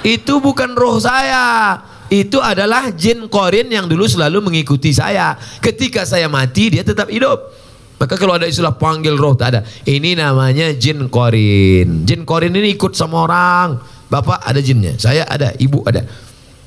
Itu 0.05 0.43
bukan 0.43 0.75
roh 0.77 1.01
saya. 1.01 1.79
Itu 2.13 2.37
adalah 2.43 2.93
jin 2.93 3.25
korin 3.31 3.73
yang 3.73 3.89
dulu 3.89 4.05
selalu 4.05 4.45
mengikuti 4.51 4.93
saya. 4.93 5.33
Ketika 5.63 6.05
saya 6.05 6.29
mati 6.29 6.69
dia 6.69 6.85
tetap 6.85 7.09
hidup. 7.09 7.63
Maka 7.97 8.19
kalau 8.19 8.35
ada 8.35 8.43
istilah 8.43 8.75
panggil 8.75 9.15
roh 9.15 9.33
tak 9.33 9.55
ada. 9.55 9.61
Ini 9.87 10.19
namanya 10.19 10.75
jin 10.75 11.07
korin 11.07 12.03
jin 12.03 12.27
korin 12.27 12.51
ini 12.51 12.75
ikut 12.75 12.93
sama 12.93 13.23
orang. 13.23 13.79
Bapak 14.11 14.43
ada 14.45 14.59
jinnya 14.59 14.99
saya 14.99 15.23
ada 15.25 15.55
ibu 15.57 15.81
ada. 15.87 16.05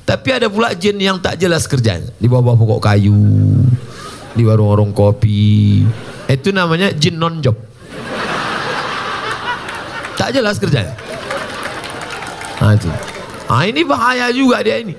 Tapi 0.03 0.29
ada 0.33 0.49
pula 0.49 0.73
jin 0.73 0.97
yang 0.97 1.21
tak 1.21 1.37
jelas 1.37 1.69
kerjanya 1.69 2.09
di 2.17 2.25
bawah 2.25 2.57
pokok 2.57 2.81
kayu 2.81 3.15
di 4.33 4.43
warung-warung 4.43 4.91
kopi. 4.91 5.85
Itu 6.25 6.49
namanya 6.51 6.91
jin 6.91 7.21
non 7.21 7.39
job. 7.39 7.55
Tak 10.17 10.33
jelas 10.33 10.57
kerjanya. 10.57 10.97
Nah. 12.57 12.73
Nah 13.47 13.63
ini 13.63 13.85
bahaya 13.85 14.33
juga 14.33 14.59
dia 14.65 14.81
ini. 14.81 14.97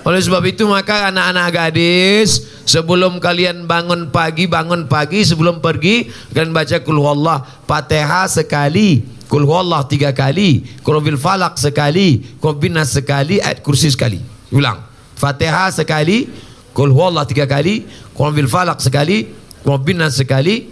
Oleh 0.00 0.20
sebab 0.20 0.44
itu 0.48 0.64
maka 0.64 1.12
anak-anak 1.12 1.48
gadis 1.52 2.44
sebelum 2.64 3.20
kalian 3.20 3.68
bangun 3.68 4.08
pagi 4.08 4.48
bangun 4.48 4.88
pagi 4.88 5.24
sebelum 5.28 5.60
pergi 5.60 6.08
kalian 6.32 6.56
baca 6.56 6.80
kul 6.80 6.96
huwallah 6.96 7.44
Fatihah 7.68 8.24
sekali, 8.28 9.04
kul 9.28 9.44
huwallah 9.44 9.84
tiga 9.88 10.12
kali, 10.16 10.64
kul 10.80 11.00
bil 11.04 11.20
falak 11.20 11.60
sekali, 11.60 12.20
kul 12.40 12.56
binas 12.56 12.96
sekali, 12.96 13.40
ayat 13.40 13.60
kursi 13.64 13.92
sekali. 13.92 14.20
Ulang. 14.52 14.80
Fatihah 15.20 15.68
sekali, 15.68 16.28
kul 16.72 16.92
huwallah 16.92 17.28
tiga 17.28 17.44
kali, 17.44 17.84
kul 18.16 18.32
bil 18.32 18.48
falak 18.48 18.80
sekali, 18.80 19.28
kul 19.60 19.80
binas 19.84 20.16
sekali, 20.16 20.68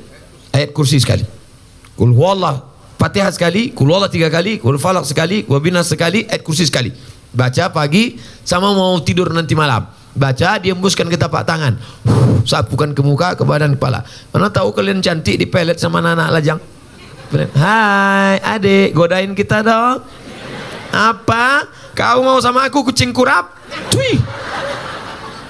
ayat 0.56 0.72
kursi 0.72 1.00
sekali. 1.00 1.24
Kul 2.00 2.16
huwallah 2.16 2.67
Fatihah 2.98 3.30
sekali, 3.30 3.70
kul 3.70 3.86
huwallah 3.86 4.10
tiga 4.10 4.26
kali, 4.26 4.58
kul 4.58 4.74
falak 4.74 5.06
sekali, 5.06 5.46
kul 5.46 5.62
binas 5.62 5.86
sekali, 5.86 6.26
ayat 6.26 6.42
kursi 6.42 6.66
sekali. 6.66 6.90
Baca 7.30 7.70
pagi 7.70 8.18
sama 8.42 8.74
mau 8.74 8.98
tidur 8.98 9.30
nanti 9.30 9.54
malam. 9.54 9.86
Baca 10.18 10.58
diembuskan 10.58 11.06
ke 11.06 11.14
tapak 11.14 11.46
tangan. 11.46 11.78
Sapukan 12.42 12.90
ke 12.90 13.02
muka, 13.06 13.38
ke 13.38 13.46
badan 13.46 13.78
kepala. 13.78 14.02
Mana 14.34 14.50
tahu 14.50 14.74
kalian 14.74 14.98
cantik 14.98 15.38
di 15.38 15.46
pelet 15.46 15.78
sama 15.78 16.02
anak-anak 16.02 16.28
lajang. 16.34 16.58
Hai 17.54 18.42
adik, 18.42 18.98
godain 18.98 19.30
kita 19.38 19.62
dong. 19.62 20.02
Apa? 20.90 21.70
Kau 21.94 22.26
mau 22.26 22.42
sama 22.42 22.66
aku 22.66 22.90
kucing 22.90 23.14
kurap? 23.14 23.54
Cui. 23.94 24.18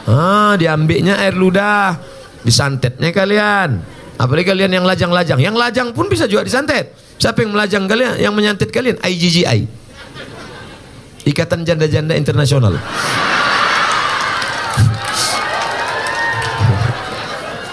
Ah, 0.04 0.52
diambilnya 0.60 1.16
air 1.16 1.32
ludah. 1.32 1.96
Disantetnya 2.44 3.08
kalian. 3.08 3.80
Apalagi 4.20 4.52
kalian 4.52 4.82
yang 4.82 4.84
lajang-lajang. 4.84 5.40
Yang 5.40 5.56
lajang 5.56 5.88
pun 5.96 6.12
bisa 6.12 6.28
juga 6.28 6.44
disantet. 6.44 7.07
Siapa 7.18 7.42
yang 7.42 7.50
melajang 7.52 7.90
kalian? 7.90 8.14
Yang 8.22 8.34
menyantet 8.34 8.70
kalian? 8.70 8.96
IGGI. 9.02 9.66
Ikatan 11.26 11.66
Janda-Janda 11.66 12.14
Internasional. 12.14 12.78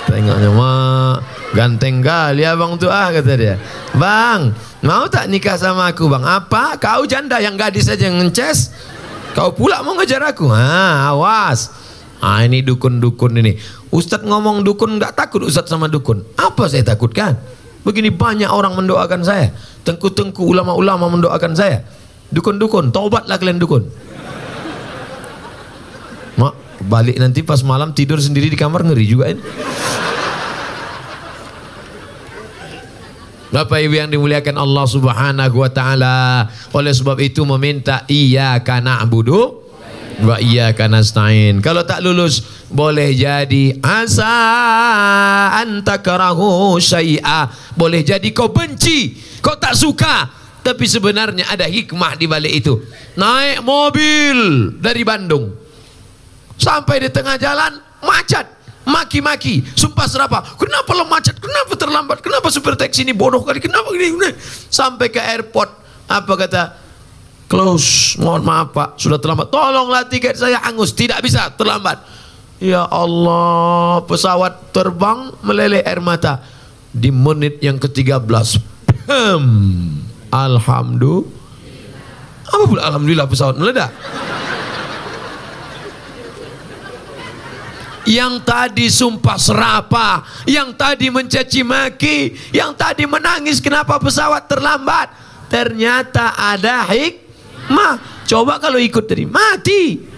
Tengoknya 0.09 0.49
mak 0.49 1.17
ganteng 1.55 2.03
kali 2.03 2.43
abang 2.43 2.75
tu 2.75 2.91
ah 2.91 3.13
kata 3.13 3.33
dia. 3.39 3.55
Bang, 3.95 4.51
mau 4.83 5.07
tak 5.07 5.31
nikah 5.31 5.55
sama 5.55 5.87
aku 5.93 6.11
bang? 6.11 6.23
Apa? 6.25 6.75
Kau 6.75 7.07
janda 7.07 7.39
yang 7.39 7.55
gadis 7.55 7.87
saja 7.87 8.11
ngeces. 8.11 8.75
Kau 9.31 9.55
pula 9.55 9.83
mau 9.83 9.95
ngejar 9.95 10.23
aku? 10.23 10.51
Ah, 10.51 11.11
awas. 11.15 11.71
Ah 12.19 12.43
ini 12.43 12.63
dukun-dukun 12.63 13.39
ini. 13.39 13.59
Ustaz 13.91 14.23
ngomong 14.23 14.63
dukun 14.67 14.99
nggak 14.99 15.15
takut 15.15 15.43
Ustaz 15.47 15.71
sama 15.71 15.87
dukun. 15.87 16.23
Apa 16.35 16.67
saya 16.67 16.83
takutkan? 16.83 17.39
Begini 17.85 18.09
banyak 18.09 18.49
orang 18.49 18.73
mendoakan 18.73 19.21
saya. 19.21 19.53
Tengku-tengku 19.85 20.41
ulama-ulama 20.41 21.05
mendoakan 21.13 21.53
saya. 21.53 21.85
Dukun-dukun, 22.33 22.89
taubatlah 22.89 23.37
kalian 23.37 23.61
dukun. 23.61 23.85
Mak, 26.41 26.53
balik 26.89 27.21
nanti 27.21 27.45
pas 27.45 27.61
malam 27.61 27.93
tidur 27.93 28.17
sendiri 28.17 28.49
di 28.49 28.57
kamar 28.57 28.81
ngeri 28.81 29.05
juga 29.05 29.29
ini. 29.29 29.43
Bapak 33.55 33.79
Ibu 33.87 33.95
yang 33.95 34.11
dimuliakan 34.11 34.59
Allah 34.59 34.85
Subhanahu 34.89 35.63
wa 35.63 35.71
taala. 35.71 36.49
Oleh 36.75 36.91
sebab 36.91 37.15
itu 37.23 37.45
meminta 37.47 38.03
iyyaka 38.09 38.83
na'budu 38.83 39.64
wa 40.23 40.39
iyyaka 40.39 40.87
nasta'in. 40.87 41.59
Kalau 41.59 41.83
tak 41.83 41.99
lulus 41.99 42.45
boleh 42.71 43.11
jadi 43.15 43.79
asa 43.81 44.35
antakarahu 45.59 46.79
syai'a. 46.79 47.51
Boleh 47.75 48.05
jadi 48.05 48.29
kau 48.31 48.53
benci, 48.53 49.19
kau 49.43 49.59
tak 49.59 49.75
suka 49.75 50.45
tapi 50.65 50.89
sebenarnya 50.89 51.45
ada 51.45 51.69
hikmah 51.69 52.17
di 52.17 52.25
balik 52.25 52.65
itu. 52.65 52.81
Naik 53.13 53.61
mobil 53.61 54.73
dari 54.81 55.05
Bandung. 55.05 55.53
Sampai 56.57 57.05
di 57.05 57.13
tengah 57.13 57.37
jalan 57.37 57.77
macet. 58.01 58.49
Maki-maki, 58.85 59.65
sumpah 59.73 60.05
serapa. 60.05 60.41
Kenapa 60.57 60.93
lo 60.93 61.05
macet? 61.09 61.37
Kenapa 61.37 61.73
terlambat? 61.73 62.21
Kenapa 62.21 62.53
supir 62.53 62.77
taksi 62.77 63.01
ini 63.01 63.17
bodoh 63.17 63.41
kali? 63.41 63.57
Kenapa 63.57 63.89
gini? 63.93 64.13
Sampai 64.69 65.09
ke 65.09 65.17
airport, 65.17 65.73
apa 66.05 66.33
kata? 66.37 66.63
Close, 67.55 68.19
mohon 68.19 68.43
maaf 68.43 68.75
pak, 68.75 68.99
sudah 68.99 69.15
terlambat. 69.15 69.47
Tolonglah 69.47 70.03
tiket 70.11 70.35
saya 70.35 70.59
angus, 70.59 70.91
tidak 70.91 71.23
bisa 71.23 71.47
terlambat. 71.55 72.03
Ya 72.59 72.83
Allah, 72.83 74.03
pesawat 74.03 74.75
terbang 74.75 75.31
meleleh 75.39 75.79
air 75.79 76.03
mata 76.03 76.43
di 76.91 77.15
menit 77.15 77.63
yang 77.63 77.79
ke-13. 77.79 78.59
Hmm. 79.07 80.03
Alhamdulillah. 80.35 81.31
Apa 82.51 82.63
pula 82.67 82.81
Alhamdulillah 82.91 83.27
pesawat 83.31 83.55
meledak? 83.55 83.91
Yang 88.03 88.33
tadi 88.43 88.85
sumpah 88.91 89.39
serapa, 89.39 90.27
yang 90.43 90.75
tadi 90.75 91.07
mencaci 91.07 91.63
maki, 91.63 92.35
yang 92.51 92.75
tadi 92.75 93.07
menangis 93.07 93.63
kenapa 93.63 93.95
pesawat 93.95 94.45
terlambat. 94.45 95.07
Ternyata 95.49 96.35
ada 96.35 96.83
hikmah. 97.65 97.93
Coba 98.29 98.61
kalau 98.61 98.77
ikut 98.77 99.05
tadi 99.09 99.25
mati. 99.25 100.13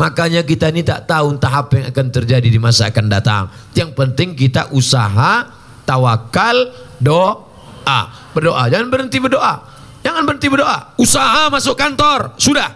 Makanya 0.00 0.40
kita 0.48 0.72
ini 0.72 0.80
tak 0.80 1.04
tahu 1.04 1.36
entah 1.36 1.52
apa 1.60 1.72
yang 1.76 1.86
akan 1.92 2.06
terjadi 2.08 2.48
di 2.48 2.56
masa 2.56 2.88
akan 2.88 3.06
datang. 3.12 3.52
Yang 3.76 3.92
penting 3.92 4.32
kita 4.32 4.72
usaha, 4.72 5.44
tawakal, 5.84 6.72
doa 6.96 8.00
berdoa. 8.32 8.64
Jangan 8.72 8.88
berhenti 8.88 9.20
berdoa. 9.20 9.60
Jangan 10.00 10.24
berhenti 10.24 10.48
berdoa. 10.48 10.96
Usaha 10.96 11.52
masuk 11.52 11.76
kantor, 11.76 12.32
sudah. 12.40 12.72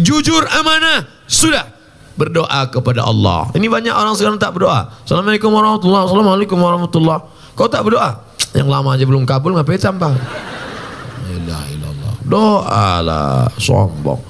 Jujur 0.00 0.40
amanah, 0.48 1.04
sudah. 1.28 1.68
Berdoa 2.16 2.72
kepada 2.72 3.04
Allah. 3.04 3.52
Ini 3.52 3.66
banyak 3.68 3.92
orang 3.92 4.16
sekarang 4.16 4.40
tak 4.40 4.56
berdoa. 4.56 4.88
Assalamualaikum 5.02 5.50
warahmatullahi 5.50 6.04
Assalamualaikum 6.06 6.56
warahmatullahi 6.62 7.20
Kau 7.58 7.66
tak 7.66 7.82
berdoa? 7.82 8.22
Yang 8.54 8.68
lama 8.70 8.88
aja 8.94 9.04
belum 9.04 9.26
kabul 9.26 9.52
ngapain 9.58 9.82
tambah? 9.82 10.14
La 11.44 11.60
ilallah. 11.68 11.83
Doa 12.24 13.04
lah, 13.04 13.46
sombong. 13.60 14.20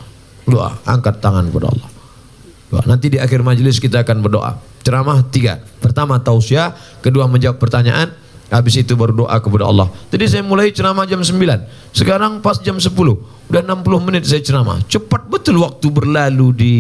Doa, 0.44 0.76
angkat 0.84 1.22
tangan 1.22 1.48
kepada 1.48 1.70
Allah. 1.72 1.88
Doa. 2.68 2.82
Nanti 2.90 3.06
di 3.14 3.18
akhir 3.22 3.40
majelis 3.46 3.78
kita 3.78 4.02
akan 4.02 4.20
berdoa. 4.20 4.58
Ceramah 4.84 5.22
tiga. 5.30 5.62
Pertama 5.80 6.20
tausiah, 6.20 6.74
kedua 7.00 7.24
menjawab 7.30 7.56
pertanyaan, 7.56 8.12
Habis 8.52 8.84
itu 8.84 8.92
berdoa 8.94 9.34
kepada 9.40 9.64
Allah. 9.66 9.88
Tadi 10.12 10.30
saya 10.30 10.44
mulai 10.44 10.68
ceramah 10.70 11.08
jam 11.08 11.18
9. 11.18 11.34
Sekarang 11.96 12.44
pas 12.44 12.60
jam 12.60 12.76
10. 12.76 12.92
Udah 13.50 13.62
60 13.64 14.06
menit 14.06 14.28
saya 14.28 14.44
ceramah. 14.44 14.78
Cepat 14.84 15.26
betul 15.26 15.58
waktu 15.64 15.90
berlalu 15.90 16.46
di 16.54 16.74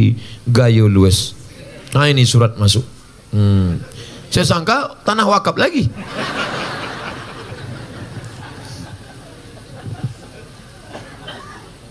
Gayo 0.46 0.86
Lues. 0.86 1.34
Nah 1.96 2.06
ini 2.06 2.22
surat 2.28 2.54
masuk. 2.60 2.84
Hmm. 3.34 3.80
Saya 4.30 4.46
sangka 4.46 5.02
tanah 5.02 5.26
wakaf 5.26 5.58
lagi. 5.58 5.90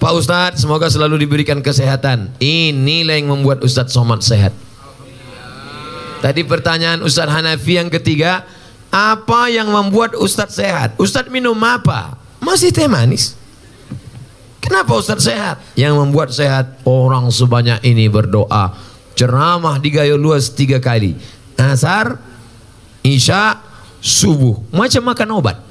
Pak 0.03 0.19
Ustadz, 0.19 0.59
semoga 0.59 0.91
selalu 0.91 1.23
diberikan 1.23 1.63
kesehatan. 1.63 2.27
Inilah 2.43 3.23
yang 3.23 3.31
membuat 3.31 3.63
Ustadz 3.63 3.95
Somad 3.95 4.19
sehat. 4.19 4.51
Tadi 6.19 6.43
pertanyaan 6.43 6.99
Ustadz 7.07 7.31
Hanafi 7.31 7.79
yang 7.79 7.87
ketiga, 7.87 8.43
apa 8.91 9.47
yang 9.47 9.71
membuat 9.71 10.19
Ustadz 10.19 10.59
sehat? 10.59 10.99
Ustadz 10.99 11.31
minum 11.31 11.55
apa? 11.63 12.19
Masih 12.43 12.75
teh 12.75 12.83
manis. 12.83 13.39
Kenapa 14.59 14.91
Ustadz 14.91 15.23
sehat? 15.23 15.63
Yang 15.79 15.95
membuat 15.95 16.35
sehat 16.35 16.83
orang 16.83 17.31
sebanyak 17.31 17.79
ini 17.87 18.11
berdoa. 18.11 18.75
Ceramah 19.15 19.79
di 19.79 19.87
Gayo 19.87 20.19
Luas 20.19 20.51
tiga 20.51 20.83
kali. 20.83 21.15
Asar, 21.55 22.19
Isya, 23.07 23.55
Subuh. 24.03 24.67
Macam 24.75 25.07
makan 25.07 25.29
obat. 25.39 25.63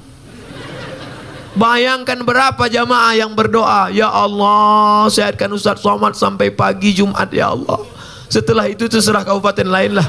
Bayangkan 1.53 2.25
berapa 2.25 2.65
jamaah 2.65 3.13
yang 3.13 3.37
berdoa. 3.37 3.93
Ya 3.93 4.09
Allah, 4.09 5.05
sehatkan 5.13 5.53
Ustadz 5.53 5.85
Somad 5.85 6.17
sampai 6.17 6.49
pagi 6.49 6.97
Jumat 6.97 7.29
ya 7.29 7.53
Allah. 7.53 7.85
Setelah 8.33 8.73
itu 8.73 8.89
terserah 8.89 9.21
kabupaten 9.21 9.69
lain 9.69 10.01
lah. 10.01 10.09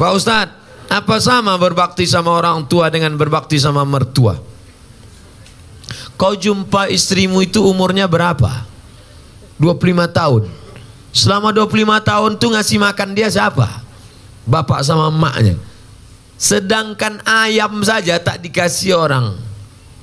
Pak 0.00 0.12
Ustadz, 0.16 0.56
apa 0.88 1.16
sama 1.20 1.60
berbakti 1.60 2.08
sama 2.08 2.32
orang 2.32 2.64
tua 2.64 2.88
dengan 2.88 3.12
berbakti 3.20 3.60
sama 3.60 3.84
mertua? 3.84 4.40
Kau 6.16 6.32
jumpa 6.32 6.88
istrimu 6.88 7.44
itu 7.44 7.60
umurnya 7.60 8.08
berapa? 8.08 8.64
25 9.60 10.08
tahun. 10.16 10.48
Selama 11.12 11.52
25 11.52 12.00
tahun 12.00 12.30
tuh 12.40 12.56
ngasih 12.56 12.80
makan 12.80 13.12
dia 13.12 13.28
siapa? 13.28 13.84
Bapak 14.48 14.80
sama 14.80 15.12
emaknya. 15.12 15.60
Sedangkan 16.36 17.24
ayam 17.24 17.80
saja 17.80 18.20
tak 18.20 18.44
dikasih 18.44 18.92
orang. 18.96 19.36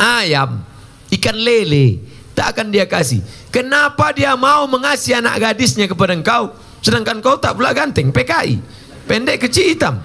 Ayam, 0.02 0.66
ikan 1.14 1.38
lele, 1.38 2.02
tak 2.34 2.58
akan 2.58 2.74
dia 2.74 2.90
kasih. 2.90 3.22
Kenapa 3.54 4.10
dia 4.12 4.34
mau 4.34 4.66
mengasih 4.66 5.22
anak 5.22 5.38
gadisnya 5.40 5.86
kepada 5.86 6.18
engkau? 6.18 6.58
Sedangkan 6.82 7.22
kau 7.22 7.38
tak 7.38 7.54
pula 7.54 7.72
ganteng, 7.72 8.10
PKI. 8.10 8.60
Pendek 9.06 9.48
kecil 9.48 9.78
hitam. 9.78 10.02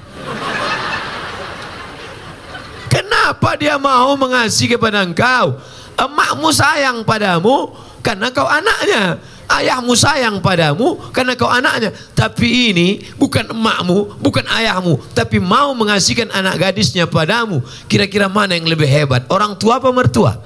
Kenapa 2.92 3.56
dia 3.56 3.80
mau 3.80 4.12
mengasihi 4.14 4.76
kepada 4.76 5.00
engkau? 5.00 5.56
Emakmu 5.98 6.48
sayang 6.54 7.02
padamu 7.02 7.72
karena 8.04 8.30
kau 8.30 8.46
anaknya. 8.46 9.18
Ayahmu 9.48 9.96
sayang 9.96 10.44
padamu 10.44 11.00
karena 11.08 11.32
kau 11.32 11.48
anaknya. 11.48 11.88
Tapi 12.12 12.68
ini 12.68 13.00
bukan 13.16 13.48
emakmu, 13.48 14.20
bukan 14.20 14.44
ayahmu, 14.44 15.00
tapi 15.16 15.40
mau 15.40 15.72
mengasihkan 15.72 16.28
anak 16.28 16.60
gadisnya 16.60 17.08
padamu. 17.08 17.64
Kira-kira 17.88 18.28
mana 18.28 18.60
yang 18.60 18.68
lebih 18.68 18.84
hebat? 18.84 19.24
Orang 19.32 19.56
tua 19.56 19.80
apa 19.80 19.88
mertua? 19.88 20.36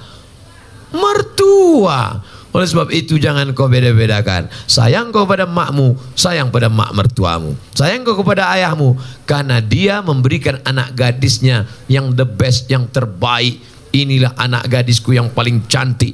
Mertua. 0.95 2.23
Oleh 2.53 2.69
sebab 2.69 2.93
itu 2.93 3.17
jangan 3.17 3.49
kau 3.57 3.65
beda-bedakan. 3.65 4.47
Sayang 4.69 5.09
kau 5.09 5.25
pada 5.25 5.49
makmu, 5.49 5.97
sayang 6.13 6.53
pada 6.53 6.69
mak 6.69 6.93
mertuamu. 6.93 7.57
Sayang 7.73 8.05
kau 8.05 8.13
kepada 8.13 8.53
ayahmu 8.53 8.95
karena 9.25 9.59
dia 9.59 10.05
memberikan 10.05 10.61
anak 10.69 10.93
gadisnya 10.93 11.65
yang 11.89 12.13
the 12.13 12.29
best, 12.29 12.69
yang 12.69 12.85
terbaik. 12.93 13.57
Inilah 13.93 14.37
anak 14.37 14.69
gadisku 14.69 15.17
yang 15.17 15.33
paling 15.33 15.65
cantik. 15.65 16.13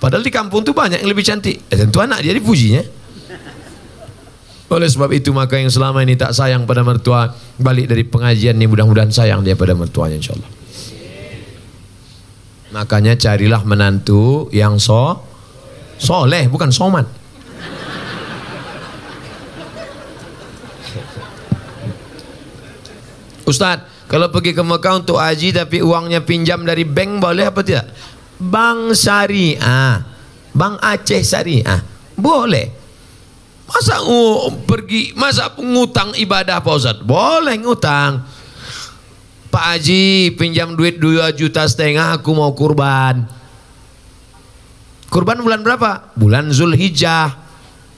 Padahal 0.00 0.24
di 0.24 0.32
kampung 0.32 0.64
tu 0.64 0.72
banyak 0.72 1.04
yang 1.04 1.10
lebih 1.12 1.22
cantik. 1.28 1.60
Eh, 1.68 1.76
tentu 1.76 2.00
anak 2.00 2.24
dia 2.24 2.32
dipujinya. 2.32 2.80
Oleh 4.70 4.88
sebab 4.88 5.10
itu 5.12 5.34
maka 5.34 5.60
yang 5.60 5.68
selama 5.68 6.00
ini 6.00 6.16
tak 6.16 6.32
sayang 6.32 6.64
pada 6.64 6.80
mertua 6.80 7.28
balik 7.60 7.90
dari 7.90 8.06
pengajian 8.06 8.56
ini 8.56 8.70
mudah-mudahan 8.70 9.12
sayang 9.12 9.44
dia 9.44 9.58
pada 9.58 9.76
mertuanya 9.76 10.16
insyaallah. 10.16 10.50
Makanya 12.70 13.18
carilah 13.18 13.60
menantu 13.66 14.46
yang 14.54 14.78
so 14.78 15.20
soleh 15.98 16.46
bukan 16.46 16.70
somat. 16.70 17.04
Ustadz, 23.42 24.06
kalau 24.06 24.30
pergi 24.30 24.54
ke 24.54 24.62
Mekah 24.62 25.02
untuk 25.02 25.18
haji 25.18 25.50
tapi 25.50 25.82
uangnya 25.82 26.22
pinjam 26.22 26.62
dari 26.62 26.86
bank 26.86 27.18
boleh 27.18 27.50
apa 27.50 27.60
tidak? 27.66 27.90
Bank 28.40 28.96
Syariah, 28.96 30.00
Bank 30.56 30.80
Aceh 30.80 31.20
Syariah, 31.20 31.84
boleh. 32.16 32.80
Masa 33.70 34.02
uh, 34.02 34.50
pergi, 34.66 35.14
masa 35.14 35.54
ngutang 35.54 36.16
ibadah 36.18 36.58
Pak 36.58 36.74
Ustaz? 36.74 36.98
Boleh 37.06 37.54
ngutang. 37.60 38.26
Pak 39.50 39.64
Haji 39.76 40.34
pinjam 40.34 40.74
duit 40.74 40.98
2 40.98 41.30
juta 41.38 41.62
setengah 41.66 42.18
aku 42.18 42.34
mau 42.34 42.50
kurban. 42.50 43.26
Kurban 45.10 45.42
bulan 45.42 45.62
berapa? 45.66 46.14
Bulan 46.14 46.54
Zulhijjah. 46.54 47.34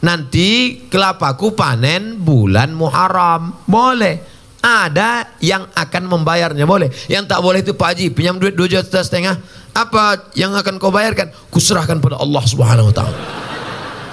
Nanti 0.03 0.81
kelapaku 0.89 1.53
panen 1.53 2.21
bulan 2.21 2.73
Muharram. 2.73 3.53
Boleh. 3.69 4.32
Ada 4.63 5.27
yang 5.43 5.67
akan 5.75 6.07
membayarnya 6.07 6.63
boleh. 6.63 6.87
Yang 7.11 7.35
tak 7.35 7.41
boleh 7.43 7.67
itu 7.67 7.75
Pak 7.75 7.99
Haji 7.99 8.15
pinjam 8.15 8.39
duit 8.39 8.55
2 8.55 8.71
juta 8.71 9.03
setengah. 9.03 9.35
Apa 9.75 10.31
yang 10.39 10.55
akan 10.55 10.79
kau 10.79 10.95
bayarkan? 10.95 11.35
Kuserahkan 11.51 11.99
pada 11.99 12.23
Allah 12.23 12.43
Subhanahu 12.47 12.89
wa 12.89 12.95
taala. 12.95 13.19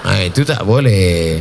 Nah, 0.09 0.25
itu 0.25 0.41
tak 0.41 0.65
boleh. 0.65 1.37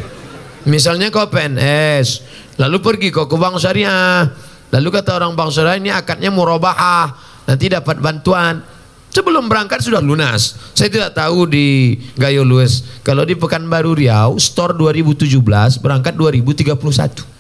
Misalnya 0.69 1.09
kau 1.09 1.25
PNS, 1.25 2.21
lalu 2.61 2.85
pergi 2.85 3.09
kau 3.09 3.25
ke 3.25 3.41
bank 3.41 3.57
syariah. 3.57 4.29
Lalu 4.69 4.89
kata 4.93 5.17
orang 5.17 5.33
bank 5.33 5.57
syariah 5.57 5.81
ini 5.81 5.89
akadnya 5.89 6.29
murabahah, 6.29 7.17
nanti 7.49 7.73
dapat 7.73 7.97
bantuan. 8.05 8.61
Sebelum 9.09 9.49
berangkat 9.49 9.81
sudah 9.81 10.05
lunas. 10.05 10.61
Saya 10.77 10.93
tidak 10.93 11.17
tahu 11.17 11.49
di 11.49 11.97
Gayo 12.21 12.45
Lues. 12.45 12.85
Kalau 13.01 13.25
di 13.25 13.33
Pekanbaru 13.33 13.97
Riau, 13.97 14.37
store 14.37 14.77
2017 14.77 15.81
berangkat 15.81 16.13
2031. 16.13 17.38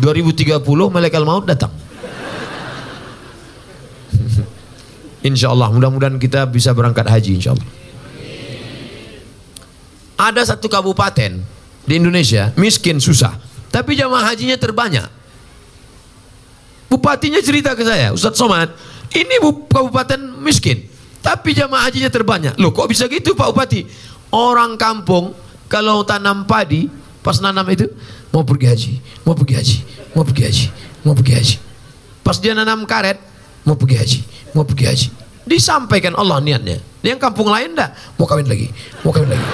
2030 0.00 0.64
malaikat 0.88 1.20
maut 1.22 1.44
datang. 1.44 1.70
Insya 5.28 5.52
Allah 5.52 5.68
mudah-mudahan 5.68 6.16
kita 6.16 6.48
bisa 6.48 6.72
berangkat 6.72 7.04
haji 7.04 7.36
insya 7.36 7.52
Allah. 7.52 7.68
Ada 10.20 10.56
satu 10.56 10.68
kabupaten 10.68 11.40
di 11.84 11.92
Indonesia 11.96 12.52
miskin 12.56 13.00
susah, 13.00 13.36
tapi 13.72 13.96
jamaah 13.96 14.32
hajinya 14.32 14.56
terbanyak. 14.56 15.08
Bupatinya 16.92 17.40
cerita 17.40 17.72
ke 17.72 17.86
saya, 17.86 18.12
Ustadz 18.12 18.36
Somad, 18.36 18.68
ini 19.16 19.40
kabupaten 19.68 20.20
miskin, 20.44 20.84
tapi 21.24 21.56
jamaah 21.56 21.88
hajinya 21.88 22.12
terbanyak. 22.12 22.60
Loh 22.60 22.68
kok 22.74 22.88
bisa 22.90 23.08
gitu 23.08 23.32
Pak 23.32 23.48
Bupati? 23.52 23.80
Orang 24.34 24.76
kampung 24.76 25.32
kalau 25.70 26.04
tanam 26.04 26.44
padi, 26.44 26.90
pas 27.20 27.36
nanam 27.40 27.64
itu 27.68 27.88
mau 28.32 28.42
pergi 28.44 28.66
haji, 28.68 28.92
mau 29.24 29.34
pergi 29.36 29.54
haji, 29.56 29.78
mau 30.16 30.24
pergi 30.24 30.42
haji, 30.44 30.66
mau 31.04 31.14
pergi 31.16 31.32
haji. 31.36 31.56
Pas 32.24 32.36
dia 32.40 32.52
nanam 32.52 32.84
karet, 32.84 33.18
mau 33.64 33.76
pergi 33.76 33.96
haji, 33.96 34.20
mau 34.56 34.64
pergi 34.64 34.84
haji. 34.88 35.08
Disampaikan 35.48 36.14
Allah 36.14 36.38
niatnya. 36.38 36.78
Yang 37.00 37.18
kampung 37.20 37.48
lain 37.48 37.72
enggak, 37.72 37.96
mau 38.20 38.28
kawin 38.28 38.44
lagi, 38.44 38.68
mau 39.00 39.10
kawin 39.10 39.32
lagi. 39.32 39.46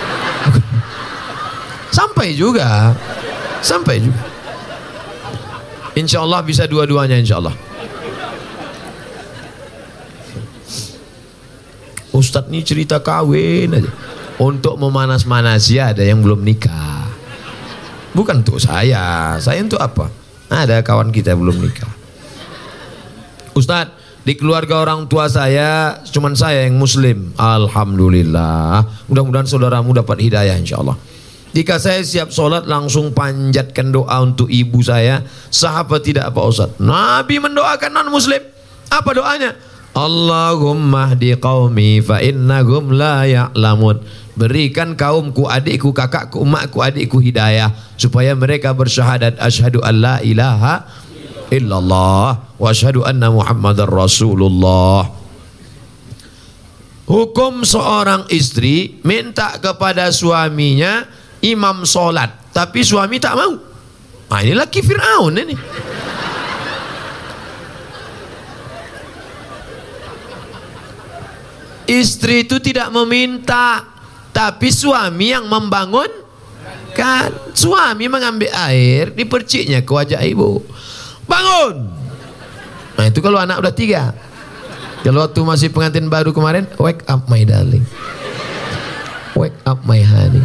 Sampai 1.94 2.34
juga. 2.36 2.92
Sampai 3.62 4.02
juga. 4.02 4.20
Insya 5.96 6.20
Allah 6.20 6.44
bisa 6.44 6.68
dua-duanya 6.68 7.16
insya 7.16 7.40
Allah. 7.40 7.56
Ustadz 12.12 12.52
ini 12.52 12.60
cerita 12.60 13.00
kawin 13.00 13.80
aja. 13.80 13.92
Untuk 14.36 14.76
memanas-manasi 14.76 15.80
ada 15.80 16.04
yang 16.04 16.20
belum 16.20 16.44
nikah. 16.44 17.05
Bukan 18.16 18.40
untuk 18.40 18.56
saya. 18.56 19.36
Saya 19.36 19.60
untuk 19.60 19.76
apa? 19.76 20.08
Ada 20.48 20.80
kawan 20.80 21.12
kita 21.12 21.36
belum 21.36 21.60
nikah. 21.60 21.92
Ustadz, 23.52 24.24
di 24.24 24.32
keluarga 24.34 24.80
orang 24.80 25.04
tua 25.04 25.28
saya 25.28 26.00
cuman 26.08 26.32
saya 26.32 26.64
yang 26.64 26.80
muslim. 26.80 27.36
Alhamdulillah. 27.36 28.88
Mudah-mudahan 29.12 29.44
saudaramu 29.44 29.92
dapat 29.92 30.24
hidayah 30.24 30.56
insya 30.56 30.80
Allah. 30.80 30.96
Jika 31.52 31.76
saya 31.76 32.00
siap 32.00 32.32
sholat 32.32 32.64
langsung 32.64 33.12
panjatkan 33.12 33.92
doa 33.92 34.16
untuk 34.24 34.48
ibu 34.48 34.80
saya. 34.80 35.20
Sahabat 35.52 36.04
tidak 36.04 36.32
apa 36.32 36.40
Ustaz? 36.42 36.72
Nabi 36.80 37.36
mendoakan 37.36 37.90
non 37.92 38.08
muslim. 38.08 38.40
Apa 38.88 39.12
doanya? 39.12 39.56
Allahumma 39.96 41.16
di 41.16 41.32
qaumi 41.32 42.04
fa 42.04 42.20
innahum 42.20 42.92
la 42.92 43.24
ya'lamun. 43.24 44.04
Berikan 44.36 44.92
kaumku, 44.92 45.48
adikku, 45.48 45.96
kakakku, 45.96 46.44
emakku, 46.44 46.84
adikku 46.84 47.16
hidayah 47.24 47.72
supaya 47.96 48.36
mereka 48.36 48.76
bersyahadat 48.76 49.40
asyhadu 49.40 49.80
an 49.80 49.94
la 49.96 50.16
ilaha 50.20 50.84
illallah 51.48 52.52
wa 52.60 52.66
asyhadu 52.68 53.00
anna 53.08 53.32
muhammadar 53.32 53.88
rasulullah. 53.88 55.08
Hukum 57.08 57.64
seorang 57.64 58.28
istri 58.28 59.00
minta 59.00 59.56
kepada 59.56 60.12
suaminya 60.12 61.08
imam 61.44 61.84
solat 61.84 62.50
tapi 62.50 62.80
suami 62.80 63.20
tak 63.20 63.34
mau 63.36 63.52
nah 64.26 64.40
ini 64.42 64.58
laki 64.58 64.80
Fir'aun 64.82 65.38
ini 65.38 65.54
istri 71.86 72.46
itu 72.46 72.58
tidak 72.62 72.90
meminta 72.92 73.82
tapi 74.36 74.68
suami 74.68 75.32
yang 75.32 75.48
membangun 75.48 76.10
kan? 76.92 77.32
Suami 77.56 78.04
mengambil 78.04 78.52
air 78.68 79.08
di 79.16 79.24
perciknya 79.24 79.80
ke 79.80 79.88
wajah 79.88 80.20
ibu. 80.20 80.60
Bangun! 81.24 81.88
Nah 82.96 83.04
itu 83.08 83.24
kalau 83.24 83.40
anak 83.40 83.64
udah 83.64 83.72
tiga. 83.72 84.12
Kalau 85.00 85.24
waktu 85.24 85.40
masih 85.40 85.68
pengantin 85.72 86.12
baru 86.12 86.36
kemarin 86.36 86.68
wake 86.76 87.04
up 87.08 87.24
my 87.32 87.40
darling. 87.48 87.84
Wake 89.36 89.56
up 89.64 89.84
my 89.88 90.00
honey. 90.04 90.44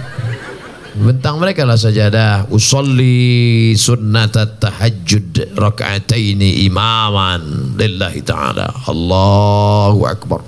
Bentang 0.92 1.40
mereka 1.40 1.64
lah 1.64 1.80
sajadah. 1.80 2.52
Usalli 2.52 3.72
sunnat 3.80 4.36
tahajud 4.60 5.56
Raka'ataini 5.56 6.68
imaman 6.68 7.76
Lillahi 7.80 8.20
ta'ala. 8.24 8.68
Allahu 8.92 10.04
Akbar 10.04 10.44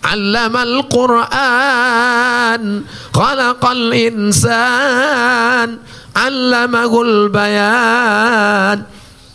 علم 0.07 0.55
القرآن 0.55 2.63
خلق 3.11 3.63
الإنسان 3.65 5.67
علمه 6.15 6.93
البيان 7.01 8.77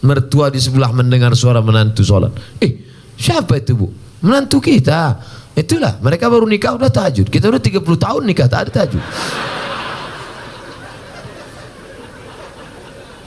mertua 0.01 0.49
di 0.49 0.57
sebelah 0.57 0.97
mendengar 0.97 1.36
suara 1.36 1.61
menantu 1.61 2.01
sholat 2.01 2.32
eh 2.57 2.89
Siapa 3.23 3.62
itu 3.62 3.78
bu? 3.78 3.86
Menantu 4.27 4.59
kita. 4.59 5.23
Itulah, 5.55 6.03
mereka 6.03 6.27
baru 6.27 6.43
nikah 6.43 6.74
udah 6.74 6.90
tahajud. 6.90 7.31
Kita 7.31 7.55
udah 7.55 7.62
30 7.62 7.78
tahun 7.85 8.23
nikah 8.27 8.51
tak 8.51 8.66
ada 8.66 8.70
tahajud. 8.82 8.99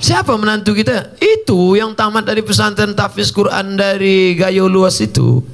Siapa 0.01 0.33
menantu 0.41 0.73
kita? 0.73 1.13
Itu 1.21 1.77
yang 1.77 1.93
tamat 1.93 2.25
dari 2.25 2.41
pesantren 2.41 2.97
tahfiz 2.97 3.29
Quran 3.29 3.77
dari 3.77 4.33
Gayo 4.33 4.65
Luas 4.65 4.97
itu. 5.05 5.45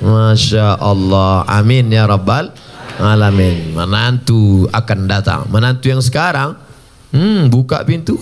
Masya 0.00 0.80
Allah. 0.80 1.44
Amin 1.44 1.92
ya 1.92 2.08
Rabbal 2.08 2.48
Alamin. 2.96 3.76
Menantu 3.76 4.64
akan 4.72 4.98
datang. 5.04 5.44
Menantu 5.52 5.92
yang 5.92 6.00
sekarang, 6.00 6.56
hmm, 7.12 7.52
buka 7.52 7.84
pintu. 7.84 8.16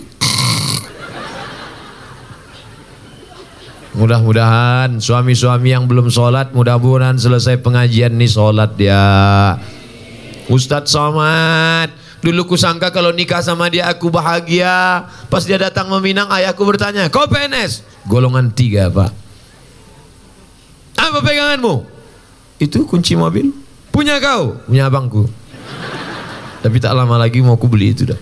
Mudah-mudahan 3.93 4.98
suami-suami 4.98 5.68
yang 5.70 5.84
belum 5.86 6.10
sholat, 6.10 6.51
mudah-mudahan 6.56 7.22
selesai 7.22 7.60
pengajian 7.62 8.16
nih 8.18 8.30
sholat 8.34 8.74
dia. 8.74 9.05
Ustadz 10.51 10.90
Somad, 10.90 12.01
dulu 12.22 12.54
kusangka 12.54 12.94
kalau 12.94 13.10
nikah 13.10 13.42
sama 13.42 13.68
dia 13.68 13.90
aku 13.90 14.08
bahagia. 14.08 15.04
Pas 15.26 15.42
dia 15.42 15.58
datang 15.58 15.90
meminang, 15.90 16.30
ayahku 16.30 16.62
bertanya, 16.62 17.10
kau 17.10 17.26
PNS? 17.26 17.82
Golongan 18.06 18.54
tiga 18.54 18.88
pak. 18.88 19.10
Apa 20.96 21.18
peganganmu? 21.20 21.84
Itu 22.62 22.86
kunci 22.86 23.18
mobil. 23.18 23.50
Punya 23.90 24.22
kau? 24.22 24.56
Punya 24.64 24.86
abangku. 24.88 25.28
Tapi 26.62 26.78
tak 26.78 26.94
lama 26.94 27.18
lagi 27.18 27.42
mau 27.42 27.58
aku 27.58 27.66
beli 27.66 27.90
itu 27.90 28.06
dah. 28.06 28.20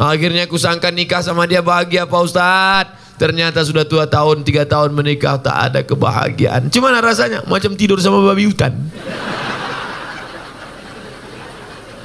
Akhirnya 0.00 0.48
aku 0.48 0.56
sangka 0.56 0.88
nikah 0.88 1.20
sama 1.20 1.44
dia 1.44 1.60
bahagia 1.60 2.08
Pak 2.08 2.20
Ustadz. 2.24 2.94
Ternyata 3.20 3.60
sudah 3.60 3.84
tua 3.84 4.08
tahun, 4.08 4.48
tiga 4.48 4.64
tahun 4.64 4.96
menikah 4.96 5.36
tak 5.36 5.52
ada 5.52 5.84
kebahagiaan. 5.84 6.72
Cuma 6.72 6.88
rasanya 6.96 7.44
macam 7.44 7.76
tidur 7.76 8.00
sama 8.00 8.24
babi 8.24 8.48
hutan. 8.48 8.72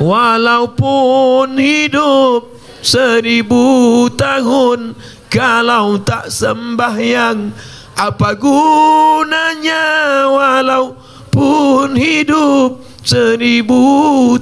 Walaupun 0.02 1.56
hidup 1.56 2.52
seribu 2.84 4.06
tahun 4.14 4.94
kalau 5.32 6.00
tak 6.04 6.28
sembahyang 6.32 7.56
apa 7.96 8.30
gunanya? 8.36 9.86
Walaupun 10.30 11.96
hidup 11.96 12.84
seribu 13.02 13.84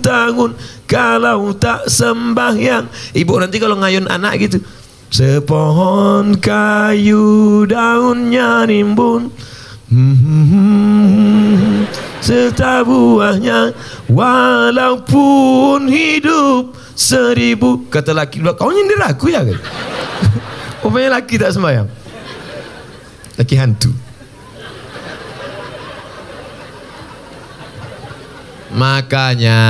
tahun 0.02 0.58
kalau 0.90 1.54
tak 1.58 1.86
sembahyang. 1.90 2.90
Ibu 3.14 3.34
nanti 3.38 3.58
kalau 3.62 3.78
ngayun 3.78 4.10
anak 4.10 4.42
gitu 4.42 4.62
sepohon 5.14 6.42
kayu 6.42 7.70
daunnya 7.70 8.66
rimbun. 8.66 9.30
Hmm, 9.94 10.18
serta 12.24 12.88
buahnya 12.88 13.76
walaupun 14.08 15.92
hidup 15.92 16.72
seribu. 16.96 17.84
Kata 17.92 18.16
laki 18.16 18.40
dua 18.40 18.56
kau 18.56 18.72
nyindir 18.72 19.04
aku 19.04 19.28
ya? 19.28 19.44
Kan 19.44 19.60
Rupanya 20.88 21.20
laki 21.20 21.36
tak 21.36 21.52
sembahyang. 21.52 21.88
Laki 23.36 23.56
hantu. 23.60 23.92
Makanya 28.74 29.62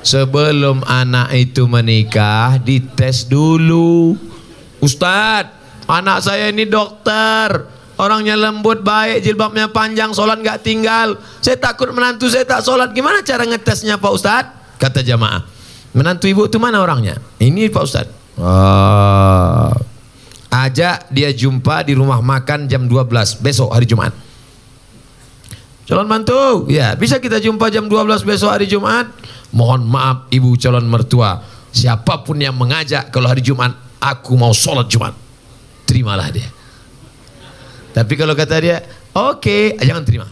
sebelum 0.00 0.80
anak 0.86 1.28
itu 1.36 1.68
menikah 1.68 2.56
dites 2.56 3.28
dulu. 3.28 4.16
Ustadz, 4.80 5.52
anak 5.90 6.24
saya 6.24 6.48
ini 6.48 6.64
dokter. 6.64 7.77
Orangnya 7.98 8.38
lembut, 8.38 8.86
baik, 8.86 9.26
jilbabnya 9.26 9.74
panjang, 9.74 10.14
sholat 10.14 10.38
nggak 10.38 10.62
tinggal. 10.62 11.18
Saya 11.42 11.58
takut 11.58 11.90
menantu 11.90 12.30
saya 12.30 12.46
tak 12.46 12.62
sholat. 12.62 12.94
Gimana 12.94 13.26
cara 13.26 13.42
ngetesnya 13.42 13.98
Pak 13.98 14.12
Ustadz? 14.14 14.78
Kata 14.78 15.02
jamaah. 15.02 15.42
Menantu 15.98 16.30
ibu 16.30 16.46
itu 16.46 16.62
mana 16.62 16.78
orangnya? 16.78 17.18
Ini 17.42 17.66
Pak 17.74 17.82
Ustadz. 17.82 18.14
Oh. 18.38 19.74
Ajak 20.48 21.10
dia 21.10 21.34
jumpa 21.34 21.82
di 21.82 21.98
rumah 21.98 22.22
makan 22.22 22.70
jam 22.70 22.86
12 22.86 23.42
besok 23.42 23.74
hari 23.74 23.90
Jumat. 23.90 24.14
Calon 25.88 26.04
mantu, 26.04 26.68
ya 26.68 26.92
bisa 26.94 27.16
kita 27.16 27.40
jumpa 27.40 27.72
jam 27.72 27.90
12 27.90 28.22
besok 28.22 28.52
hari 28.52 28.70
Jumat. 28.70 29.10
Mohon 29.50 29.88
maaf 29.88 30.18
ibu 30.28 30.54
calon 30.54 30.84
mertua, 30.86 31.40
siapa 31.74 32.22
pun 32.22 32.38
yang 32.38 32.54
mengajak 32.54 33.08
kalau 33.10 33.26
hari 33.26 33.40
Jumat 33.40 33.72
aku 33.98 34.36
mau 34.36 34.52
sholat 34.52 34.86
Jumat, 34.86 35.16
terimalah 35.88 36.28
dia. 36.28 36.57
Tapi 37.98 38.14
kalau 38.14 38.38
kata 38.38 38.62
dia, 38.62 38.78
oke, 39.10 39.42
okay, 39.42 39.74
jangan 39.82 40.06
terima. 40.06 40.30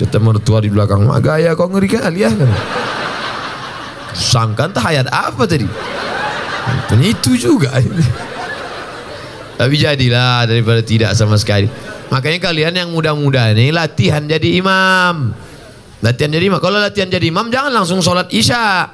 Kata 0.00 0.16
mertua 0.24 0.64
di 0.64 0.72
belakang, 0.72 1.04
mak 1.04 1.20
gaya 1.20 1.52
kau 1.52 1.68
ngeri 1.68 1.92
kali 1.92 2.24
ya. 2.24 2.32
Sangkan 4.16 4.72
tak 4.72 4.88
hayat 4.88 5.12
apa 5.12 5.44
tadi? 5.44 5.68
Itu 7.04 7.36
juga. 7.36 7.84
Tapi 9.64 9.80
jadilah 9.80 10.44
daripada 10.44 10.84
tidak 10.84 11.16
sama 11.16 11.40
sekali. 11.40 11.64
Makanya 12.12 12.36
kalian 12.36 12.84
yang 12.84 12.92
muda-muda 12.92 13.48
ini 13.56 13.72
latihan 13.72 14.20
jadi 14.20 14.60
imam. 14.60 15.32
Latihan 16.04 16.28
jadi 16.28 16.52
imam. 16.52 16.60
Kalau 16.60 16.76
latihan 16.76 17.08
jadi 17.08 17.32
imam 17.32 17.48
jangan 17.48 17.72
langsung 17.72 18.04
sholat 18.04 18.28
isya. 18.28 18.92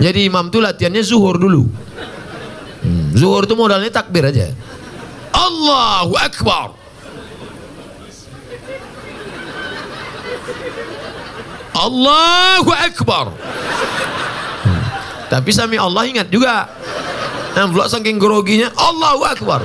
Jadi 0.00 0.24
imam 0.24 0.48
tuh 0.48 0.64
latihannya 0.64 1.04
zuhur 1.04 1.36
dulu. 1.36 1.68
Hmm. 2.80 3.12
Zuhur 3.12 3.44
tuh 3.44 3.60
modalnya 3.60 3.92
takbir 3.92 4.24
aja. 4.24 4.56
Allahu 5.36 6.16
Akbar. 6.16 6.72
Allahu 11.76 12.70
Akbar. 12.72 13.26
Hmm. 14.64 14.82
Tapi 15.28 15.50
sami 15.52 15.76
Allah 15.76 16.08
ingat 16.08 16.32
juga. 16.32 16.72
Pula 17.56 17.88
saking 17.88 18.20
groginya 18.20 18.68
Allahu 18.76 19.24
Akbar. 19.24 19.64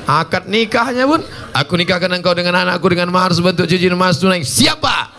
Akad 0.05 0.45
nikahnya 0.45 1.09
pun 1.09 1.25
Aku 1.55 1.79
nikahkan 1.79 2.11
engkau 2.11 2.35
dengan 2.35 2.67
anakku 2.67 2.91
dengan 2.91 3.07
mahar 3.15 3.31
sebentuk 3.31 3.63
cincin 3.63 3.95
emas 3.95 4.19
tunai. 4.19 4.43
Siapa? 4.43 5.14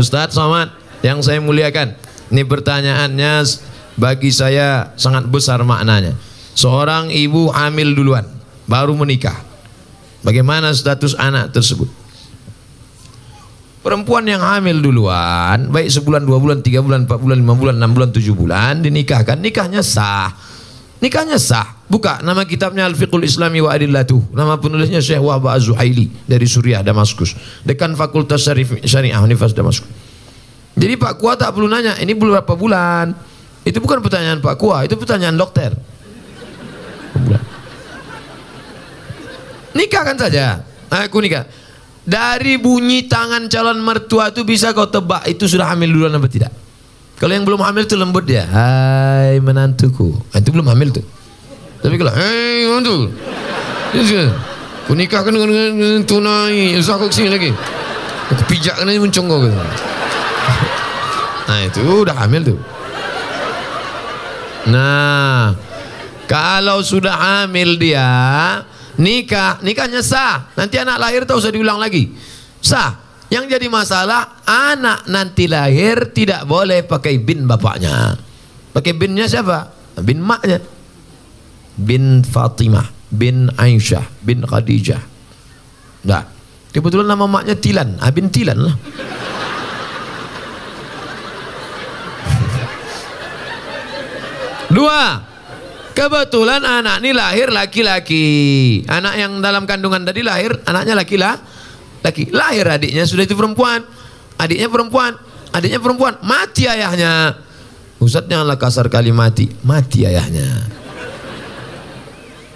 Ustadz 0.00 0.32
Somad 0.32 0.72
yang 1.04 1.20
saya 1.20 1.44
muliakan. 1.44 1.92
Ini 2.32 2.42
pertanyaannya 2.48 3.44
bagi 4.00 4.32
saya 4.32 4.96
sangat 4.96 5.28
besar 5.28 5.60
maknanya. 5.60 6.16
Seorang 6.56 7.12
ibu 7.12 7.52
hamil 7.52 7.92
duluan, 7.92 8.24
baru 8.64 8.96
menikah. 8.96 9.36
Bagaimana 10.24 10.72
status 10.72 11.12
anak 11.16 11.52
tersebut? 11.52 11.88
Perempuan 13.80 14.28
yang 14.28 14.44
hamil 14.44 14.84
duluan, 14.84 15.72
baik 15.72 15.88
sebulan, 15.88 16.28
dua 16.28 16.36
bulan, 16.36 16.60
tiga 16.60 16.84
bulan, 16.84 17.08
empat 17.08 17.16
bulan, 17.16 17.40
lima 17.40 17.56
bulan, 17.56 17.80
enam 17.80 17.96
bulan, 17.96 18.12
tujuh 18.12 18.36
bulan, 18.36 18.84
dinikahkan, 18.84 19.40
nikahnya 19.40 19.80
sah. 19.80 20.36
Nikahnya 21.00 21.40
sah. 21.40 21.79
Buka 21.90 22.22
nama 22.22 22.46
kitabnya 22.46 22.86
Al-Fiqhul 22.86 23.26
Islami 23.26 23.58
wa 23.58 23.74
Adillatuh. 23.74 24.30
Nama 24.30 24.62
penulisnya 24.62 25.02
Syekh 25.02 25.18
Wahba 25.26 25.58
Az-Zuhaili 25.58 26.06
dari 26.22 26.46
Suriah, 26.46 26.86
Damaskus. 26.86 27.34
Dekan 27.66 27.98
Fakultas 27.98 28.46
Syariah 28.46 29.18
Universitas 29.18 29.58
Damaskus. 29.58 29.90
Jadi 30.78 30.94
Pak 30.94 31.18
Kua 31.18 31.34
tak 31.34 31.50
perlu 31.50 31.66
nanya, 31.66 31.98
ini 31.98 32.14
berapa 32.14 32.54
bulan? 32.54 33.10
Itu 33.66 33.82
bukan 33.82 34.06
pertanyaan 34.06 34.38
Pak 34.38 34.54
Kua, 34.54 34.86
itu 34.86 34.94
pertanyaan 34.94 35.34
dokter. 35.34 35.74
Bulan. 37.18 37.42
Nikahkan 39.74 40.14
saja. 40.14 40.62
Aku 40.94 41.18
nikah. 41.18 41.42
Dari 42.06 42.54
bunyi 42.56 43.10
tangan 43.10 43.50
calon 43.50 43.82
mertua 43.82 44.30
itu 44.30 44.46
bisa 44.46 44.70
kau 44.70 44.86
tebak 44.86 45.26
itu 45.26 45.50
sudah 45.50 45.74
hamil 45.74 45.90
duluan 45.90 46.14
apa 46.14 46.30
tidak? 46.30 46.54
Kalau 47.18 47.34
yang 47.34 47.44
belum 47.44 47.60
hamil 47.66 47.84
itu 47.84 47.98
lembut 47.98 48.24
dia. 48.24 48.46
Hai 48.46 49.42
menantuku. 49.42 50.16
Nah, 50.32 50.38
itu 50.38 50.50
belum 50.54 50.70
hamil 50.70 50.94
tuh. 50.94 51.04
Tapi 51.80 51.94
kalau 51.96 52.12
hei 52.12 52.68
menantu. 52.68 52.96
Kau 54.90 54.98
nikahkan 54.98 55.30
dengan, 55.30 55.48
dengan, 55.50 56.02
tunai. 56.02 56.76
Usah 56.76 56.98
kau 56.98 57.08
ke 57.08 57.14
sini 57.14 57.30
lagi. 57.30 57.50
Aku 58.30 58.42
pijakkan 58.50 58.90
aja 58.90 58.98
muncung 59.00 59.26
kau. 59.30 59.40
Gitu. 59.46 59.56
Nah 61.50 61.58
itu 61.66 61.82
udah 61.82 62.14
hamil 62.14 62.42
tuh. 62.54 62.58
Nah, 64.70 65.56
kalau 66.30 66.84
sudah 66.84 67.16
hamil 67.16 67.80
dia, 67.80 68.06
nikah, 69.00 69.58
nikahnya 69.64 70.04
sah. 70.04 70.52
Nanti 70.54 70.78
anak 70.78 71.00
lahir 71.00 71.24
tak 71.26 71.40
usah 71.40 71.50
diulang 71.50 71.80
lagi. 71.80 72.12
Sah. 72.60 73.08
Yang 73.30 73.54
jadi 73.54 73.66
masalah 73.70 74.42
anak 74.42 75.06
nanti 75.06 75.46
lahir 75.46 76.10
tidak 76.10 76.42
boleh 76.50 76.82
pakai 76.82 77.22
bin 77.22 77.46
bapaknya. 77.46 78.18
Pakai 78.74 78.90
binnya 78.90 79.30
siapa? 79.30 79.70
Bin 80.02 80.18
maknya. 80.18 80.58
Bin 81.80 82.20
Fatimah, 82.20 82.92
bin 83.08 83.48
Aisyah, 83.56 84.04
bin 84.20 84.44
Khadijah. 84.44 85.00
Nah, 86.04 86.28
kebetulan 86.72 87.08
nama 87.08 87.24
maknya 87.24 87.56
Tilan, 87.56 87.96
ah, 87.98 88.12
bin 88.12 88.28
Tilan 88.28 88.58
lah. 88.60 88.76
Dua, 94.70 95.18
kebetulan 95.98 96.62
anak 96.62 97.02
ini 97.02 97.10
lahir 97.10 97.50
laki-laki. 97.50 98.28
Anak 98.86 99.18
yang 99.18 99.42
dalam 99.42 99.66
kandungan 99.66 100.06
tadi 100.06 100.22
lahir, 100.22 100.54
anaknya 100.62 100.94
laki-laki. 100.94 101.58
Laki. 102.00 102.32
Lahir 102.32 102.64
adiknya 102.64 103.04
sudah 103.04 103.28
itu 103.28 103.36
perempuan. 103.36 103.84
Adiknya 104.40 104.72
perempuan. 104.72 105.12
Adiknya 105.52 105.80
perempuan. 105.84 106.16
Mati 106.24 106.64
ayahnya. 106.64 107.36
Ustaz 108.00 108.24
janganlah 108.24 108.56
kasar 108.56 108.88
kali 108.88 109.12
mati. 109.12 109.52
Mati 109.60 110.08
ayahnya. 110.08 110.79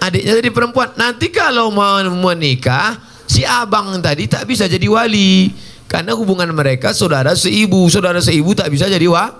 Adiknya 0.05 0.37
jadi 0.37 0.53
perempuan. 0.53 0.93
Nanti 0.93 1.33
kalau 1.33 1.73
mau 1.73 1.97
menikah, 2.05 3.01
si 3.25 3.41
abang 3.41 3.97
tadi 4.05 4.29
tak 4.29 4.45
bisa 4.45 4.69
jadi 4.69 4.85
wali. 4.85 5.49
Karena 5.89 6.13
hubungan 6.13 6.49
mereka 6.53 6.93
saudara 6.93 7.33
seibu. 7.33 7.89
Saudara 7.89 8.21
seibu 8.21 8.53
tak 8.53 8.69
bisa 8.69 8.85
jadi 8.85 9.05
wa 9.09 9.33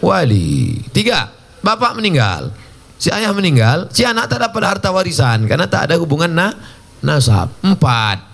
wali. 0.00 0.80
Tiga, 0.88 1.28
bapak 1.60 2.00
meninggal. 2.00 2.48
Si 2.96 3.12
ayah 3.12 3.28
meninggal, 3.36 3.92
si 3.92 4.08
anak 4.08 4.32
tak 4.32 4.40
dapat 4.40 4.62
harta 4.64 4.88
warisan 4.88 5.44
karena 5.44 5.68
tak 5.68 5.92
ada 5.92 6.00
hubungan 6.00 6.32
na 6.32 6.56
nasab. 7.04 7.52
Empat, 7.60 8.24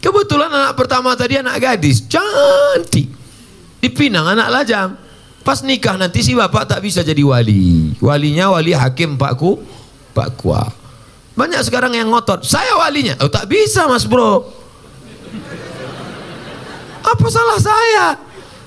kebetulan 0.00 0.48
anak 0.48 0.80
pertama 0.80 1.12
tadi 1.12 1.36
anak 1.36 1.60
gadis, 1.60 2.08
cantik. 2.08 3.12
Dipinang 3.84 4.32
anak 4.32 4.48
lajang. 4.48 4.96
Pas 5.44 5.60
nikah 5.60 6.00
nanti 6.00 6.24
si 6.24 6.32
bapak 6.32 6.64
tak 6.72 6.80
bisa 6.80 7.04
jadi 7.04 7.20
wali. 7.20 7.92
Walinya 8.00 8.56
wali 8.56 8.72
hakim 8.72 9.20
pakku, 9.20 9.60
pak 10.16 10.40
kua. 10.40 10.77
Banyak 11.38 11.62
sekarang 11.62 11.94
yang 11.94 12.10
ngotot, 12.10 12.42
saya 12.42 12.74
walinya. 12.74 13.14
Oh 13.22 13.30
tak 13.30 13.46
bisa 13.46 13.86
mas 13.86 14.02
bro. 14.02 14.42
Apa 16.98 17.26
salah 17.30 17.62
saya? 17.62 18.18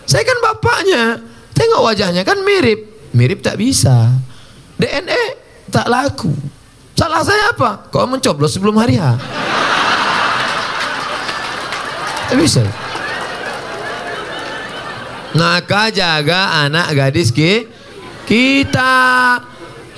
Saya 0.07 0.23
kan 0.23 0.39
bapaknya. 0.39 1.03
Tengok 1.51 1.83
wajahnya 1.91 2.23
kan 2.23 2.39
mirip. 2.47 3.11
Mirip 3.11 3.43
tak 3.43 3.59
bisa. 3.59 4.15
DNA 4.79 5.35
tak 5.67 5.91
laku. 5.91 6.31
Salah 6.95 7.27
saya 7.27 7.51
apa? 7.51 7.91
Kau 7.91 8.07
mencoblos 8.07 8.55
sebelum 8.55 8.79
hari 8.79 8.95
H. 8.95 9.19
Tak 12.31 12.37
bisa. 12.39 12.63
Maka 15.35 15.91
jaga 15.91 16.63
anak 16.63 16.95
gadis 16.95 17.35
ki 17.35 17.67
kita. 18.23 18.95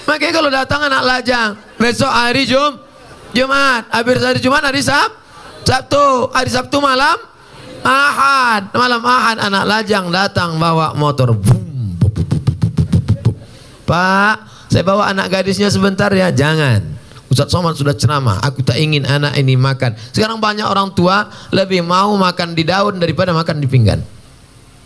Makanya 0.04 0.34
kalau 0.36 0.50
datang 0.52 0.82
anak 0.90 1.04
lajang, 1.06 1.50
besok 1.84 2.08
hari 2.08 2.48
Jum, 2.48 2.80
Jumat, 3.36 3.92
habis 3.92 4.24
hari 4.24 4.40
Jumat 4.40 4.64
hari 4.64 4.80
Sab, 4.80 5.12
Sabtu, 5.68 6.32
hari 6.32 6.48
Sabtu 6.48 6.80
malam, 6.80 7.20
Ahad, 7.84 8.72
malam 8.72 9.04
Ahad 9.04 9.44
anak 9.44 9.68
lajang 9.68 10.08
datang 10.08 10.56
bawa 10.56 10.96
motor, 10.96 11.36
Pak, 13.84 14.36
saya 14.72 14.80
bawa 14.88 15.12
anak 15.12 15.28
gadisnya 15.28 15.68
sebentar 15.68 16.08
ya. 16.16 16.32
Jangan. 16.32 17.04
Ustaz 17.28 17.52
Somad 17.52 17.76
sudah 17.76 17.92
ceramah. 17.92 18.40
Aku 18.40 18.64
tak 18.64 18.80
ingin 18.80 19.04
anak 19.04 19.36
ini 19.36 19.60
makan. 19.60 19.92
Sekarang 20.16 20.40
banyak 20.40 20.64
orang 20.64 20.96
tua 20.96 21.28
lebih 21.52 21.84
mau 21.84 22.16
makan 22.16 22.56
di 22.56 22.64
daun 22.64 22.96
daripada 22.96 23.36
makan 23.36 23.60
di 23.60 23.68
pinggan. 23.68 24.00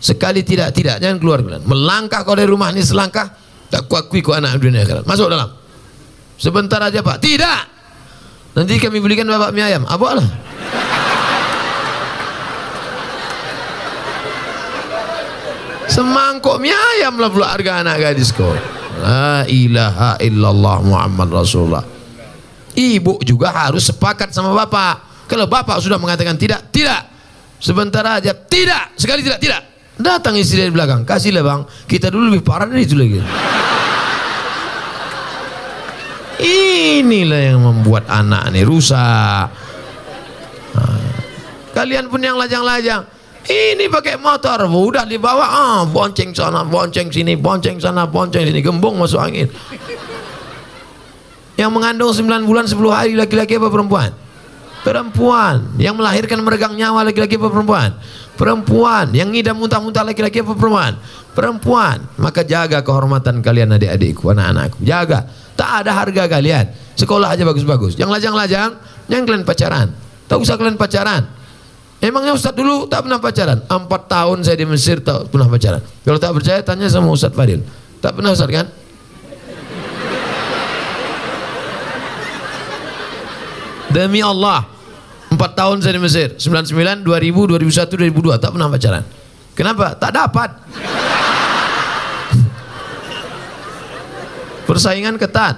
Sekali 0.01 0.41
tidak, 0.41 0.73
tidak. 0.73 0.97
Jangan 0.97 1.21
keluar. 1.21 1.45
Melangkah 1.61 2.25
kau 2.25 2.33
dari 2.33 2.49
rumah 2.49 2.73
ini 2.73 2.81
selangkah. 2.81 3.29
Tak 3.69 3.85
kuakui 3.85 4.25
kau 4.25 4.33
anak 4.33 4.57
dunia 4.57 4.81
akhirat. 4.81 5.05
Masuk 5.05 5.29
dalam. 5.29 5.66
Sebentar 6.37 6.77
aja 6.79 7.01
pak. 7.01 7.17
Tidak. 7.17 7.59
Nanti 8.57 8.77
kami 8.77 9.01
belikan 9.01 9.25
bapak 9.25 9.53
mie 9.53 9.65
ayam. 9.65 9.83
Apa 9.85 10.17
lah? 10.17 10.27
Semangkuk 15.89 16.61
mie 16.61 16.73
ayam 16.73 17.17
lah 17.17 17.29
pula 17.33 17.49
harga 17.49 17.81
anak 17.81 17.97
gadis 17.97 18.29
kau. 18.29 18.53
La 19.01 19.45
ilaha 19.49 20.17
illallah 20.21 20.77
Muhammad 20.81 21.29
Rasulullah. 21.33 21.85
Ibu 22.77 23.25
juga 23.25 23.49
harus 23.49 23.89
sepakat 23.89 24.29
sama 24.29 24.53
bapak. 24.53 25.25
Kalau 25.25 25.49
bapak 25.49 25.81
sudah 25.81 25.97
mengatakan 25.97 26.37
tidak, 26.37 26.69
tidak. 26.69 27.09
Sebentar 27.57 28.05
aja, 28.05 28.37
tidak. 28.37 28.93
Sekali 28.93 29.25
tidak, 29.25 29.41
tidak. 29.41 29.61
Datang 29.97 30.37
istri 30.37 30.61
dari 30.61 30.69
belakang. 30.69 31.01
Kasihlah 31.01 31.41
bang. 31.41 31.61
Kita 31.89 32.13
dulu 32.13 32.29
lebih 32.29 32.45
parah 32.45 32.69
dari 32.69 32.85
itu 32.85 32.93
lagi. 32.93 33.17
Inilah 36.37 37.41
yang 37.53 37.59
membuat 37.65 38.05
anak 38.05 38.53
ini 38.53 38.61
rusak. 38.61 39.47
Nah, 40.77 41.01
kalian 41.73 42.05
pun 42.13 42.21
yang 42.21 42.37
lajang-lajang. 42.37 43.05
Ini 43.47 43.87
pakai 43.87 44.19
motor, 44.19 44.67
udah 44.67 45.07
dibawa, 45.07 45.45
ah, 45.47 45.81
bonceng 45.87 46.35
sana, 46.35 46.67
bonceng 46.67 47.07
sini, 47.07 47.39
bonceng 47.39 47.79
sana, 47.79 48.03
bonceng 48.03 48.43
sini, 48.43 48.59
gembung 48.59 48.99
masuk 48.99 49.23
angin. 49.23 49.47
Yang 51.57 51.71
mengandung 51.73 52.11
9 52.11 52.43
bulan 52.43 52.67
10 52.67 52.91
hari 52.91 53.15
laki-laki 53.15 53.55
apa 53.55 53.71
perempuan? 53.71 54.11
Perempuan. 54.85 55.73
Yang 55.81 55.95
melahirkan 55.97 56.37
meregang 56.45 56.77
nyawa 56.77 57.07
laki-laki 57.07 57.39
apa 57.39 57.49
perempuan? 57.49 57.89
Perempuan. 58.37 59.09
Yang 59.15 59.27
ngidam 59.33 59.55
muntah-muntah 59.57 60.03
laki-laki 60.05 60.45
apa 60.45 60.53
perempuan? 60.53 60.93
Perempuan. 61.33 61.97
Maka 62.21 62.45
jaga 62.45 62.85
kehormatan 62.85 63.41
kalian 63.41 63.73
adik-adikku, 63.73 64.29
anak-anakku. 64.29 64.85
Jaga. 64.85 65.25
Tak 65.57 65.83
ada 65.83 65.91
harga 65.91 66.29
kalian. 66.29 66.69
Sekolah 66.93 67.33
aja 67.33 67.41
bagus-bagus. 67.41 67.97
Yang 67.97 68.13
lajang-lajang, 68.13 68.77
yang 69.09 69.25
kalian 69.25 69.41
pacaran. 69.41 69.89
Tak 70.29 70.37
usah 70.37 70.55
kalian 70.55 70.77
pacaran. 70.77 71.25
Emangnya 71.97 72.37
Ustaz 72.37 72.53
dulu 72.53 72.85
tak 72.85 73.09
pernah 73.09 73.17
pacaran? 73.17 73.57
Empat 73.65 74.01
tahun 74.05 74.45
saya 74.45 74.53
di 74.53 74.69
Mesir 74.69 75.01
tak 75.01 75.33
pernah 75.33 75.49
pacaran. 75.49 75.81
Kalau 75.81 76.19
tak 76.21 76.31
percaya 76.37 76.61
tanya 76.61 76.85
sama 76.93 77.09
Ustaz 77.09 77.33
Fadil. 77.33 77.65
Tak 77.97 78.13
pernah 78.13 78.37
Ustaz 78.37 78.53
kan? 78.53 78.69
Demi 83.89 84.21
Allah. 84.21 84.61
Empat 85.33 85.57
tahun 85.57 85.81
saya 85.81 85.97
di 85.97 86.01
Mesir. 86.05 86.37
99, 86.37 87.01
2000, 87.01 87.57
2001, 87.57 87.97
2002. 87.97 88.37
Tak 88.37 88.49
pernah 88.53 88.67
pacaran. 88.69 89.03
Kenapa? 89.57 89.97
Tak 89.97 90.11
dapat. 90.13 90.49
Persaingan 94.67 95.15
ketat. 95.15 95.55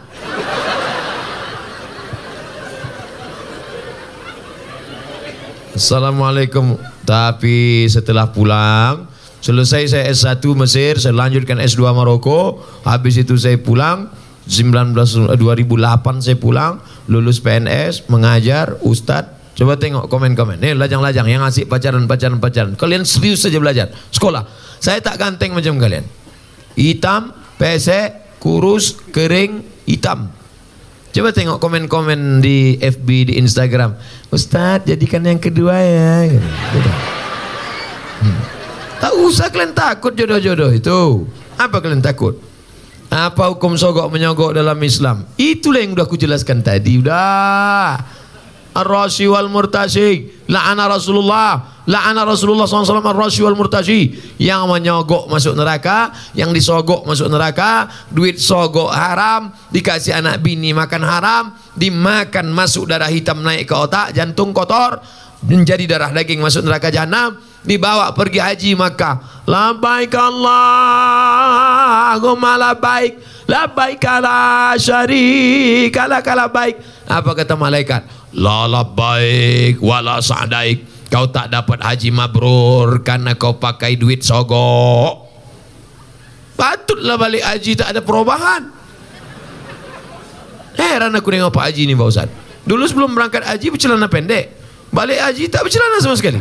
Assalamualaikum. 5.73 6.77
Tapi 7.09 7.89
setelah 7.89 8.29
pulang, 8.29 9.09
selesai 9.41 9.97
saya 9.97 10.05
S1 10.13 10.45
Mesir, 10.53 11.01
saya 11.01 11.17
lanjutkan 11.17 11.57
S2 11.57 11.89
Maroko, 11.89 12.61
habis 12.85 13.17
itu 13.17 13.33
saya 13.33 13.57
pulang, 13.57 14.13
19, 14.45 14.93
2008 14.93 15.41
eh, 15.41 16.21
saya 16.21 16.37
pulang, 16.37 16.77
lulus 17.09 17.41
PNS, 17.41 18.05
mengajar, 18.13 18.77
ustadz, 18.85 19.57
coba 19.57 19.81
tengok 19.81 20.05
komen-komen, 20.05 20.61
nih 20.61 20.77
lajang-lajang 20.77 21.25
yang 21.25 21.41
ngasih 21.41 21.65
pacaran-pacaran-pacaran, 21.65 22.77
kalian 22.77 23.09
serius 23.09 23.41
saja 23.41 23.57
belajar, 23.57 23.89
sekolah, 24.13 24.45
saya 24.77 25.01
tak 25.01 25.17
ganteng 25.17 25.57
macam 25.57 25.81
kalian, 25.81 26.05
hitam, 26.77 27.33
pesek, 27.57 28.28
kurus, 28.39 28.95
kering, 29.11 29.61
hitam. 29.85 30.31
Coba 31.09 31.33
tengok 31.33 31.57
komen-komen 31.57 32.39
di 32.39 32.77
FB, 32.79 33.07
di 33.29 33.33
Instagram. 33.41 33.97
Ustadz, 34.29 34.87
jadikan 34.87 35.25
yang 35.25 35.41
kedua 35.41 35.75
ya. 35.75 36.29
Gitu. 36.29 36.91
Hmm. 38.19 38.39
Tak 38.99 39.13
usah 39.15 39.47
kalian 39.49 39.73
takut 39.73 40.13
jodoh-jodoh 40.13 40.69
itu. 40.75 41.25
Apa 41.59 41.81
kalian 41.83 42.03
takut? 42.03 42.37
Apa 43.09 43.49
hukum 43.49 43.73
sogok 43.73 44.05
menyogok 44.13 44.53
dalam 44.53 44.77
Islam? 44.85 45.25
Itulah 45.33 45.81
yang 45.81 45.97
sudah 45.97 46.05
aku 46.05 46.17
jelaskan 46.19 46.61
tadi. 46.61 47.01
Udah. 47.01 48.18
Ar-Rashi 48.79 49.27
wal 49.27 49.51
Murtashi. 49.51 50.31
La'ana 50.47 50.87
Rasulullah. 50.87 51.83
La'ana 51.89 52.23
Rasulullah 52.23 52.63
SAW 52.63 53.03
Ar-Rashi 53.03 53.43
wal 53.43 53.59
Murtashi. 53.59 54.15
Yang 54.39 54.63
menyogok 54.71 55.27
masuk 55.27 55.53
neraka. 55.59 56.15
Yang 56.31 56.63
disogok 56.63 57.03
masuk 57.03 57.27
neraka. 57.27 57.91
Duit 58.07 58.39
sogok 58.39 58.89
haram. 58.95 59.51
Dikasih 59.75 60.15
anak 60.23 60.39
bini 60.39 60.71
makan 60.71 61.03
haram. 61.03 61.51
Dimakan 61.75 62.55
masuk 62.55 62.87
darah 62.87 63.11
hitam 63.11 63.43
naik 63.43 63.67
ke 63.67 63.75
otak. 63.75 64.15
Jantung 64.15 64.55
kotor. 64.55 65.03
Menjadi 65.43 65.87
darah 65.87 66.11
daging 66.11 66.39
masuk 66.39 66.63
neraka 66.63 66.91
jahanam. 66.91 67.35
Dibawa 67.59 68.15
pergi 68.15 68.39
haji 68.39 68.71
Makkah. 68.79 69.43
Labaik 69.43 70.15
Allahumma 70.15 70.55
labaik. 72.55 73.19
Labaik 73.49 74.05
ala 74.05 74.77
syarika 74.77 76.05
kala 76.21 76.47
baik. 76.47 76.77
Apa 77.09 77.33
kata 77.33 77.57
malaikat? 77.57 78.05
La 78.37 78.69
labaik 78.69 79.81
wala 79.81 80.21
sa'daik. 80.21 81.09
Kau 81.09 81.25
tak 81.33 81.49
dapat 81.49 81.81
haji 81.81 82.13
mabrur 82.13 83.01
karena 83.01 83.33
kau 83.33 83.57
pakai 83.57 83.97
duit 83.97 84.21
sogok. 84.21 85.25
Patutlah 86.53 87.17
balik 87.17 87.41
haji 87.41 87.73
tak 87.73 87.97
ada 87.97 88.05
perubahan. 88.05 88.69
Heran 90.77 91.11
aku 91.17 91.33
tengok 91.33 91.51
Pak 91.51 91.65
Haji 91.71 91.91
ni 91.91 91.93
Pak 91.97 92.07
Ustaz. 92.07 92.29
Dulu 92.63 92.83
sebelum 92.87 93.11
berangkat 93.11 93.43
haji 93.43 93.67
bercelana 93.73 94.07
pendek. 94.07 94.53
Balik 94.93 95.19
haji 95.19 95.49
tak 95.51 95.65
bercelana 95.65 95.97
sama 95.99 96.15
sekali. 96.15 96.39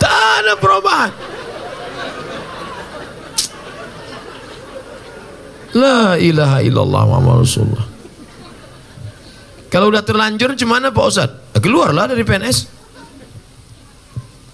Tak 0.00 0.14
ada 0.42 0.52
perubahan. 0.58 1.10
La 5.74 6.14
ilaha 6.18 6.58
illallah 6.62 7.02
Muhammad 7.10 7.42
Rasulullah. 7.42 7.93
Kalau 9.74 9.90
udah 9.90 10.06
terlanjur 10.06 10.54
gimana 10.54 10.94
Pak 10.94 11.02
Ustaz? 11.02 11.34
Nah, 11.34 11.58
keluarlah 11.58 12.06
dari 12.06 12.22
PNS. 12.22 12.70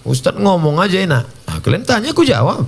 Ustaz 0.01 0.33
ngomong 0.33 0.81
aja 0.81 0.97
enak. 0.97 1.29
Nah, 1.45 1.61
kalian 1.61 1.85
tanya 1.85 2.09
aku 2.09 2.25
jawab. 2.25 2.65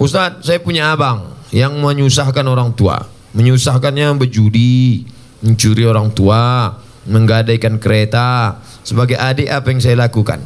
Ustaz, 0.00 0.48
saya 0.48 0.64
punya 0.64 0.96
abang 0.96 1.28
yang 1.52 1.76
menyusahkan 1.76 2.48
orang 2.48 2.72
tua. 2.72 3.04
Menyusahkannya 3.36 4.16
berjudi, 4.16 5.04
mencuri 5.44 5.84
orang 5.84 6.08
tua, 6.16 6.72
menggadaikan 7.04 7.76
kereta. 7.76 8.56
Sebagai 8.80 9.20
adik 9.20 9.52
apa 9.52 9.68
yang 9.68 9.80
saya 9.84 10.08
lakukan? 10.08 10.40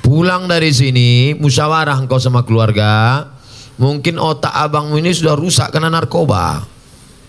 Pulang 0.00 0.48
dari 0.48 0.72
sini, 0.72 1.36
musyawarah 1.36 2.00
engkau 2.00 2.16
sama 2.16 2.40
keluarga, 2.40 3.28
Mungkin 3.80 4.20
otak 4.20 4.52
abangmu 4.52 5.00
ini 5.00 5.08
sudah 5.08 5.32
rusak 5.32 5.72
karena 5.72 5.88
narkoba. 5.88 6.60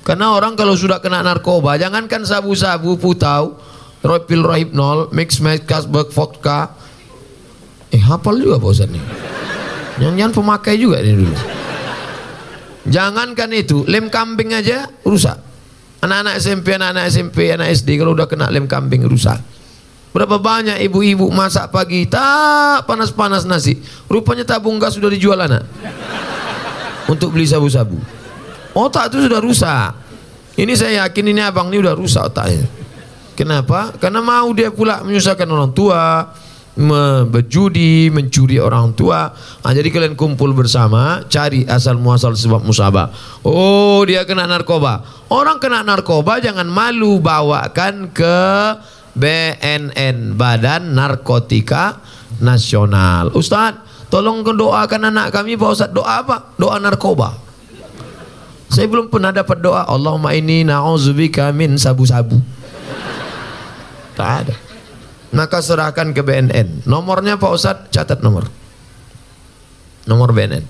Karena 0.04 0.36
orang 0.36 0.60
kalau 0.60 0.76
sudah 0.76 1.00
kena 1.00 1.24
narkoba, 1.24 1.80
jangankan 1.80 2.28
sabu-sabu, 2.28 3.00
putau, 3.00 3.56
ropil 4.04 4.44
rohipnol, 4.44 5.08
mix 5.16 5.40
mix 5.40 5.64
kasbek 5.64 6.12
vodka. 6.12 6.76
Eh 7.88 8.04
hafal 8.04 8.36
juga 8.44 8.60
Ustaz 8.60 8.92
nih. 8.92 9.00
Jangan-jangan 10.04 10.34
pemakai 10.36 10.76
juga 10.76 11.00
ini 11.00 11.24
dulu. 11.24 11.36
Jangankan 12.92 13.50
itu, 13.56 13.88
lem 13.88 14.12
kambing 14.12 14.52
aja 14.52 14.92
rusak. 15.08 15.40
Anak-anak 16.04 16.36
SMP, 16.42 16.76
anak-anak 16.76 17.06
SMP, 17.08 17.38
anak 17.54 17.68
SD 17.72 17.96
kalau 17.96 18.12
udah 18.12 18.28
kena 18.28 18.52
lem 18.52 18.68
kambing 18.68 19.08
rusak. 19.08 19.40
Berapa 20.12 20.36
banyak 20.36 20.84
ibu-ibu 20.84 21.32
masak 21.32 21.72
pagi 21.72 22.04
tak 22.12 22.84
panas-panas 22.84 23.48
nasi. 23.48 23.80
Rupanya 24.12 24.44
tabung 24.44 24.76
gas 24.76 25.00
sudah 25.00 25.08
dijual 25.08 25.40
anak 25.40 25.64
untuk 27.08 27.34
beli 27.34 27.48
sabu-sabu. 27.48 27.98
Otak 28.76 29.14
itu 29.14 29.26
sudah 29.30 29.40
rusak. 29.42 29.90
Ini 30.60 30.74
saya 30.76 31.08
yakin 31.08 31.26
ini 31.32 31.42
abang 31.42 31.72
ini 31.72 31.80
sudah 31.80 31.96
rusak 31.96 32.24
otaknya. 32.30 32.68
Kenapa? 33.34 33.96
Karena 33.98 34.20
mau 34.20 34.52
dia 34.52 34.70
pula 34.70 35.02
menyusahkan 35.02 35.48
orang 35.48 35.72
tua, 35.72 36.30
berjudi, 37.28 38.08
mencuri 38.14 38.62
orang 38.62 38.96
tua. 38.96 39.32
Nah, 39.34 39.72
jadi 39.76 39.92
kalian 39.92 40.16
kumpul 40.16 40.56
bersama, 40.56 41.24
cari 41.28 41.68
asal 41.68 42.00
muasal 42.00 42.36
sebab 42.38 42.64
musabah. 42.64 43.12
Oh, 43.44 44.04
dia 44.08 44.24
kena 44.24 44.48
narkoba. 44.48 45.04
Orang 45.32 45.60
kena 45.60 45.84
narkoba 45.84 46.40
jangan 46.40 46.68
malu 46.68 47.20
bawakan 47.20 48.12
ke 48.16 48.40
BNN, 49.16 50.40
Badan 50.40 50.96
Narkotika 50.96 52.00
Nasional. 52.40 53.36
Ustadz, 53.36 53.91
Tolong 54.12 54.44
doakan 54.44 55.08
anak 55.08 55.32
kami 55.32 55.56
Pak 55.56 55.72
Ustaz 55.72 55.90
doa 55.96 56.20
apa? 56.20 56.52
Doa 56.60 56.76
narkoba. 56.84 57.32
Saya 58.68 58.92
belum 58.92 59.08
pernah 59.08 59.32
dapat 59.32 59.64
doa 59.64 59.88
Allahumma 59.88 60.36
ini 60.36 60.68
na'udzubika 60.68 61.48
min 61.56 61.80
sabu-sabu. 61.80 62.36
Tak 64.20 64.30
ada. 64.44 64.56
Maka 65.32 65.64
serahkan 65.64 66.12
ke 66.12 66.28
BNN. 66.28 66.84
Nomornya 66.84 67.40
Pak 67.40 67.52
Ustaz 67.56 67.88
catat 67.88 68.20
nomor. 68.20 68.52
Nomor 70.04 70.36
BNN. 70.36 70.68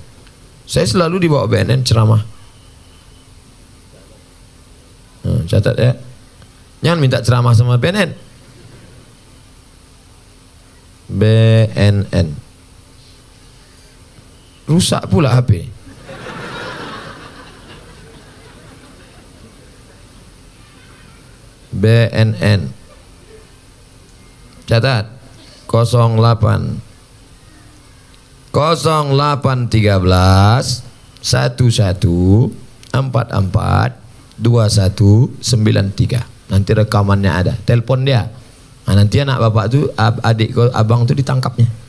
Saya 0.70 0.86
selalu 0.86 1.26
dibawa 1.26 1.50
BNN 1.50 1.82
ceramah. 1.82 2.22
Hmm, 5.26 5.50
catat 5.50 5.76
ya. 5.82 5.98
Jangan 6.86 7.00
minta 7.02 7.26
ceramah 7.26 7.58
sama 7.58 7.82
BNN. 7.82 8.14
BNN 11.10 12.51
rusak 14.72 15.04
pula 15.12 15.36
HP. 15.36 15.68
BNN 21.76 22.72
catat. 24.68 25.08
08 25.72 26.76
0813 28.52 30.84
11 31.24 32.52
44 32.92 33.96
2193 34.36 36.52
nanti 36.52 36.76
rekamannya 36.76 37.32
ada. 37.32 37.56
Telepon 37.64 38.04
dia. 38.04 38.28
Nah, 38.84 39.00
nanti 39.00 39.24
anak 39.24 39.40
bapak 39.40 39.72
tuh 39.72 39.88
adik 39.96 40.52
abang 40.76 41.08
tuh 41.08 41.16
ditangkapnya 41.16 41.81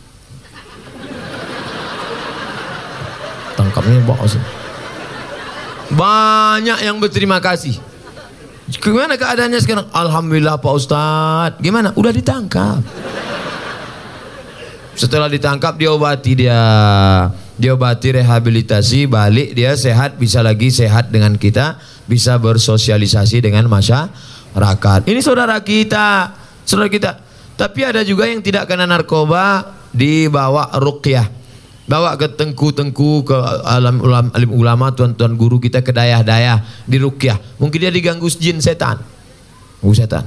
tangkapnya 3.62 4.02
bos 4.02 4.34
banyak 5.92 6.78
yang 6.88 6.96
berterima 6.96 7.36
kasih. 7.38 7.76
Gimana 8.80 9.20
keadaannya 9.20 9.60
sekarang? 9.60 9.86
Alhamdulillah 9.92 10.56
Pak 10.56 10.72
Ustadz. 10.72 11.60
Gimana? 11.60 11.92
Udah 11.92 12.08
ditangkap. 12.08 12.80
Setelah 14.96 15.28
ditangkap 15.28 15.76
diobati 15.76 16.32
dia. 16.32 16.60
Diobati 17.52 18.16
rehabilitasi 18.16 19.04
balik 19.06 19.52
dia 19.52 19.76
sehat 19.76 20.16
bisa 20.16 20.40
lagi 20.40 20.72
sehat 20.72 21.12
dengan 21.12 21.36
kita 21.36 21.76
bisa 22.08 22.40
bersosialisasi 22.40 23.44
dengan 23.44 23.68
masyarakat. 23.68 25.00
Ini 25.04 25.20
saudara 25.20 25.60
kita 25.60 26.32
saudara 26.64 26.88
kita. 26.88 27.12
Tapi 27.52 27.84
ada 27.84 28.00
juga 28.02 28.24
yang 28.24 28.40
tidak 28.40 28.64
kena 28.64 28.88
narkoba 28.88 29.68
dibawa 29.92 30.72
ruqyah 30.80 31.41
bawa 31.86 32.14
ke 32.14 32.30
tengku-tengku 32.38 33.26
ke 33.26 33.36
alam 33.66 33.98
ulama, 33.98 34.30
alim 34.32 34.50
ulama 34.54 34.86
tuan-tuan 34.94 35.34
guru 35.34 35.58
kita 35.58 35.82
ke 35.82 35.90
dayah-dayah 35.90 36.86
di 36.86 36.96
rukyah 37.02 37.38
mungkin 37.58 37.78
dia 37.82 37.90
diganggu 37.90 38.30
jin 38.30 38.62
setan 38.62 39.02
ganggu 39.82 39.94
setan 39.94 40.24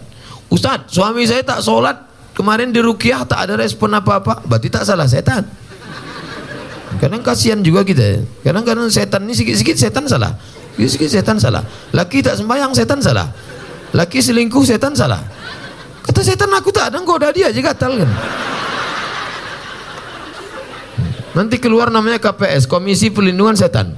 Ustaz 0.51 0.91
suami 0.91 1.23
saya 1.23 1.41
tak 1.41 1.63
sholat 1.63 1.95
kemarin 2.35 2.75
di 2.75 2.83
rukyah 2.83 3.23
tak 3.23 3.47
ada 3.47 3.55
respon 3.55 3.95
apa-apa 3.95 4.43
berarti 4.43 4.67
tak 4.67 4.83
salah 4.83 5.07
setan 5.07 5.47
kadang 6.99 7.23
kasihan 7.23 7.59
juga 7.63 7.87
kita 7.87 8.23
kadang-kadang 8.43 8.91
setan 8.91 9.23
ini 9.23 9.33
sikit-sikit 9.35 9.75
setan 9.79 10.05
salah 10.11 10.35
setan 10.83 11.37
salah. 11.39 11.63
Laki 11.95 12.19
tak 12.19 12.35
sembahyang 12.35 12.75
setan 12.75 12.99
salah. 12.99 13.27
Laki 13.95 14.19
selingkuh 14.19 14.63
setan 14.67 14.91
salah. 14.91 15.23
Kata 16.03 16.21
setan 16.21 16.51
aku 16.51 16.69
tak 16.69 16.91
ada 16.91 16.99
goda 17.01 17.31
dia 17.31 17.49
aja 17.49 17.61
gatal 17.63 17.95
kan. 18.03 18.11
Nanti 21.35 21.59
keluar 21.59 21.91
namanya 21.91 22.17
KPS, 22.17 22.63
Komisi 22.65 23.11
Pelindungan 23.11 23.59
Setan. 23.59 23.91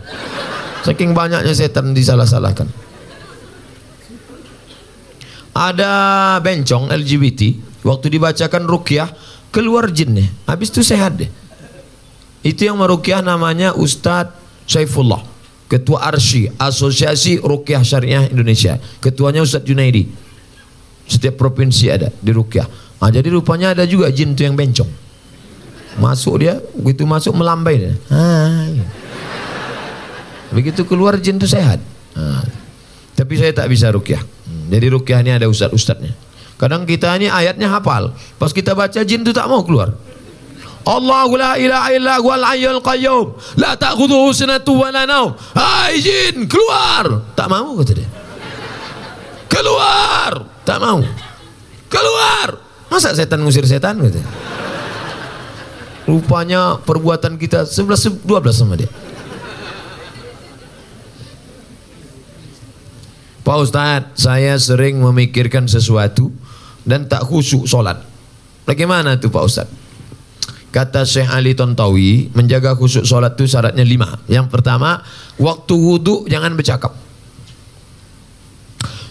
Saking 0.82 1.14
banyaknya 1.14 1.54
setan 1.54 1.94
disalah-salahkan. 1.94 2.66
Ada 5.54 5.94
bencong 6.42 6.90
LGBT, 6.90 7.54
waktu 7.86 8.14
dibacakan 8.14 8.66
rukyah, 8.66 9.10
keluar 9.54 9.90
jinnya. 9.90 10.26
Habis 10.50 10.74
itu 10.74 10.82
sehat 10.82 11.18
deh. 11.18 11.30
Itu 12.46 12.66
yang 12.70 12.78
merukyah 12.78 13.22
namanya 13.26 13.74
Ustadz 13.78 14.38
Saifullah. 14.66 15.22
Ketua 15.68 16.08
Arsi, 16.08 16.48
Asosiasi 16.56 17.44
Rukyah 17.44 17.84
Syariah 17.84 18.32
Indonesia. 18.32 18.80
Ketuanya 19.04 19.44
Ustadz 19.44 19.68
Junaidi. 19.68 20.08
Setiap 21.04 21.36
provinsi 21.36 21.92
ada 21.92 22.08
di 22.08 22.32
rukyah. 22.32 22.68
Nah, 23.04 23.10
jadi 23.12 23.28
rupanya 23.28 23.76
ada 23.76 23.84
juga 23.84 24.08
jin 24.08 24.32
itu 24.32 24.48
yang 24.48 24.56
bencong. 24.56 25.07
Masuk 25.98 26.46
dia, 26.46 26.62
begitu 26.78 27.10
masuk 27.10 27.34
melambai 27.34 27.76
dia. 27.82 27.94
Hai. 28.14 28.86
Begitu 30.54 30.86
keluar 30.88 31.18
jin 31.18 31.42
itu 31.42 31.50
sehat. 31.50 31.82
Nah, 32.14 32.46
tapi 33.18 33.34
saya 33.36 33.52
tak 33.52 33.68
bisa 33.68 33.90
rukyah. 33.90 34.22
Hmm, 34.22 34.70
jadi 34.70 34.94
rukyah 34.94 35.20
ini 35.26 35.32
ada 35.36 35.50
ustad-ustadnya. 35.50 36.14
Kadang 36.58 36.86
kita 36.86 37.14
ini 37.18 37.30
ayatnya 37.30 37.70
hafal. 37.70 38.14
Pas 38.38 38.50
kita 38.54 38.74
baca 38.74 39.02
jin 39.02 39.22
itu 39.22 39.34
tak 39.34 39.50
mau 39.50 39.62
keluar. 39.66 39.94
Allahu 40.88 41.36
la 41.36 41.60
ilaha 41.60 41.90
illa 41.92 42.16
huwal 42.24 42.46
hayyul 42.48 42.80
qayyum 42.80 43.36
la 43.60 43.76
ta'khudhuhu 43.76 44.32
sinatun 44.32 44.76
wa 44.80 44.90
la 44.90 45.04
naum. 45.04 45.36
Hai 45.52 46.00
jin, 46.00 46.48
keluar. 46.48 47.28
Tak 47.36 47.52
mau 47.52 47.76
kata 47.76 47.92
dia. 47.92 48.10
Keluar. 49.52 50.48
Tak 50.64 50.78
mau. 50.80 51.04
Keluar. 51.92 52.48
Masa 52.88 53.12
setan 53.12 53.44
ngusir 53.44 53.68
setan 53.68 54.00
kata. 54.00 54.24
Rupanya 56.08 56.80
perbuatan 56.80 57.36
kita 57.36 57.68
11 57.68 58.24
12 58.24 58.56
sama 58.56 58.80
dia. 58.80 58.88
Pak 63.44 63.58
Ustadz, 63.64 64.16
saya 64.20 64.56
sering 64.60 65.00
memikirkan 65.00 65.68
sesuatu 65.68 66.32
dan 66.88 67.08
tak 67.08 67.28
khusyuk 67.28 67.68
sholat. 67.68 68.00
Bagaimana 68.68 69.16
tuh 69.16 69.32
Pak 69.32 69.44
Ustadz? 69.44 69.76
Kata 70.68 71.08
Syekh 71.08 71.32
Ali 71.32 71.56
Tontawi, 71.56 72.28
menjaga 72.36 72.76
khusyuk 72.76 73.08
sholat 73.08 73.40
itu 73.40 73.48
syaratnya 73.48 73.88
lima. 73.88 74.20
Yang 74.28 74.52
pertama, 74.52 75.00
waktu 75.40 75.74
wudhu 75.80 76.28
jangan 76.28 76.60
bercakap. 76.60 76.92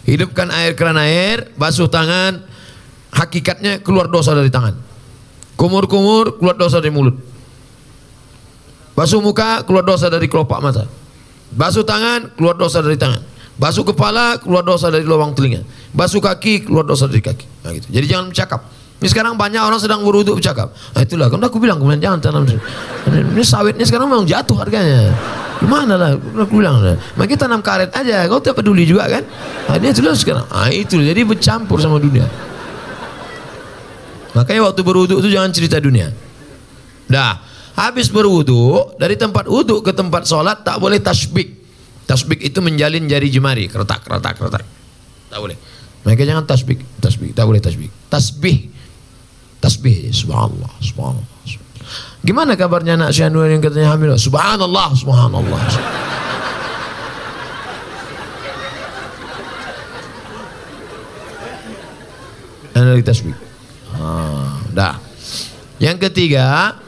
Hidupkan 0.05 0.53
air 0.53 0.77
keran 0.77 1.01
air, 1.01 1.49
basuh 1.57 1.89
tangan, 1.89 2.45
hakikatnya 3.17 3.81
keluar 3.81 4.13
dosa 4.13 4.37
dari 4.37 4.53
tangan. 4.53 4.77
Kumur-kumur, 5.57 6.37
keluar 6.37 6.55
dosa 6.55 6.79
dari 6.79 6.93
mulut. 6.93 7.17
Basuh 8.97 9.21
muka, 9.21 9.65
keluar 9.65 9.85
dosa 9.85 10.09
dari 10.09 10.29
kelopak 10.29 10.61
mata. 10.61 10.85
Basuh 11.53 11.85
tangan, 11.85 12.33
keluar 12.37 12.57
dosa 12.57 12.81
dari 12.81 12.97
tangan. 12.97 13.21
Basuh 13.57 13.85
kepala, 13.89 14.37
keluar 14.37 14.61
dosa 14.61 14.93
dari 14.93 15.05
lubang 15.05 15.33
telinga. 15.33 15.65
Basuh 15.97 16.21
kaki, 16.21 16.69
keluar 16.69 16.85
dosa 16.85 17.09
dari 17.09 17.25
kaki. 17.25 17.45
Nah, 17.65 17.73
gitu. 17.73 17.89
Jadi 17.89 18.05
jangan 18.05 18.29
bercakap. 18.29 18.61
Ini 18.97 19.09
sekarang 19.13 19.37
banyak 19.37 19.61
orang 19.61 19.81
sedang 19.81 20.01
berwudhu 20.05 20.37
bercakap. 20.37 20.73
Nah, 20.97 21.01
itulah, 21.05 21.29
kan 21.29 21.41
aku 21.41 21.61
bilang 21.61 21.77
kemudian 21.77 22.01
jangan 22.01 22.21
tanam. 22.21 22.45
Ini 22.49 23.45
sawitnya 23.45 23.85
sekarang 23.85 24.09
memang 24.09 24.25
jatuh 24.29 24.57
harganya. 24.61 25.13
Gimana 25.61 25.97
lah, 25.97 26.11
aku 26.17 26.61
bilang 26.61 26.81
lah. 26.81 26.97
Maka 27.17 27.37
tanam 27.37 27.65
karet 27.65 27.93
aja, 27.97 28.29
kau 28.29 28.41
tak 28.41 28.57
peduli 28.57 28.85
juga 28.85 29.09
kan? 29.09 29.25
Nah, 29.73 29.77
itulah 29.81 30.17
sekarang. 30.17 30.45
Nah, 30.49 30.69
itu 30.73 31.01
jadi 31.01 31.25
bercampur 31.25 31.81
sama 31.81 31.97
dunia. 32.01 32.29
Makanya 34.37 34.69
waktu 34.69 34.85
berwudhu 34.85 35.17
itu 35.25 35.33
jangan 35.33 35.49
cerita 35.49 35.81
dunia. 35.81 36.13
Dah, 37.09 37.41
habis 37.81 38.13
berwudhu 38.13 38.95
dari 39.01 39.17
tempat 39.17 39.49
wudhu 39.49 39.81
ke 39.81 39.97
tempat 39.97 40.29
sholat 40.29 40.61
tak 40.61 40.77
boleh 40.77 41.01
tasbih. 41.01 41.57
Tasbih 42.05 42.39
itu 42.39 42.61
menjalin 42.61 43.09
jari 43.09 43.33
jemari, 43.33 43.67
keretak, 43.67 44.05
keretak, 44.05 44.37
keretak. 44.37 44.63
Tak 45.33 45.39
boleh. 45.41 45.57
Mereka 46.05 46.23
jangan 46.23 46.45
tasbih, 46.45 46.79
tasbih, 47.01 47.33
tak 47.33 47.49
boleh 47.49 47.59
tasbih. 47.59 47.91
Tasbih 48.07 48.77
tasbih 49.67 50.15
subhanallah 50.15 50.73
subhanallah 50.79 51.27
gimana 52.23 52.55
kabarnya 52.59 52.95
anak 52.95 53.11
Syanur 53.11 53.51
yang 53.51 53.59
katanya 53.59 53.99
hamil 53.99 54.15
subhanallah 54.15 54.95
subhanallah 54.95 55.61
dan 62.77 63.01
tasbih 63.01 63.46
ah, 64.07 64.63
dah. 64.71 64.95
Yang 65.83 66.09
ketiga 66.09 66.79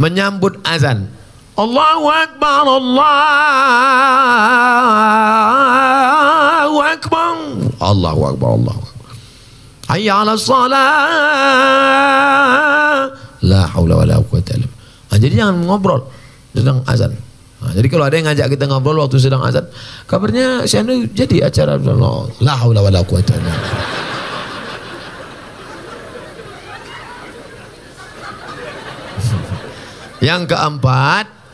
menyambut 0.00 0.58
azan. 0.66 1.06
Allahu 1.54 2.10
Akbar 2.10 2.66
Allahu 2.66 3.06
Akbar. 6.82 7.36
Allahu 7.78 8.34
Akbar 8.34 8.50
Allahu 8.58 8.80
Akbar. 8.82 9.14
Hayya 9.94 10.26
'ala 10.26 10.34
salah. 10.34 10.82
La 13.44 13.68
haula 13.76 14.00
wala 14.00 14.16
quwata 14.24 14.56
illa 14.56 14.64
nah, 15.12 15.20
jadi 15.20 15.44
jangan 15.44 15.68
ngobrol 15.68 16.00
sedang 16.56 16.80
azan. 16.88 17.12
Nah, 17.60 17.76
jadi 17.76 17.86
kalau 17.92 18.08
ada 18.08 18.16
yang 18.16 18.24
ngajak 18.32 18.56
kita 18.56 18.64
ngobrol 18.72 18.96
waktu 19.04 19.20
sedang 19.20 19.44
azan, 19.44 19.68
kabarnya 20.08 20.64
saya 20.64 20.88
jadi 21.12 21.52
acara. 21.52 21.76
La 22.40 22.54
haula 22.56 22.80
wala 22.82 23.04
quwata 23.04 23.36
illa 23.36 23.52
Yang 30.24 30.56
keempat, 30.56 31.44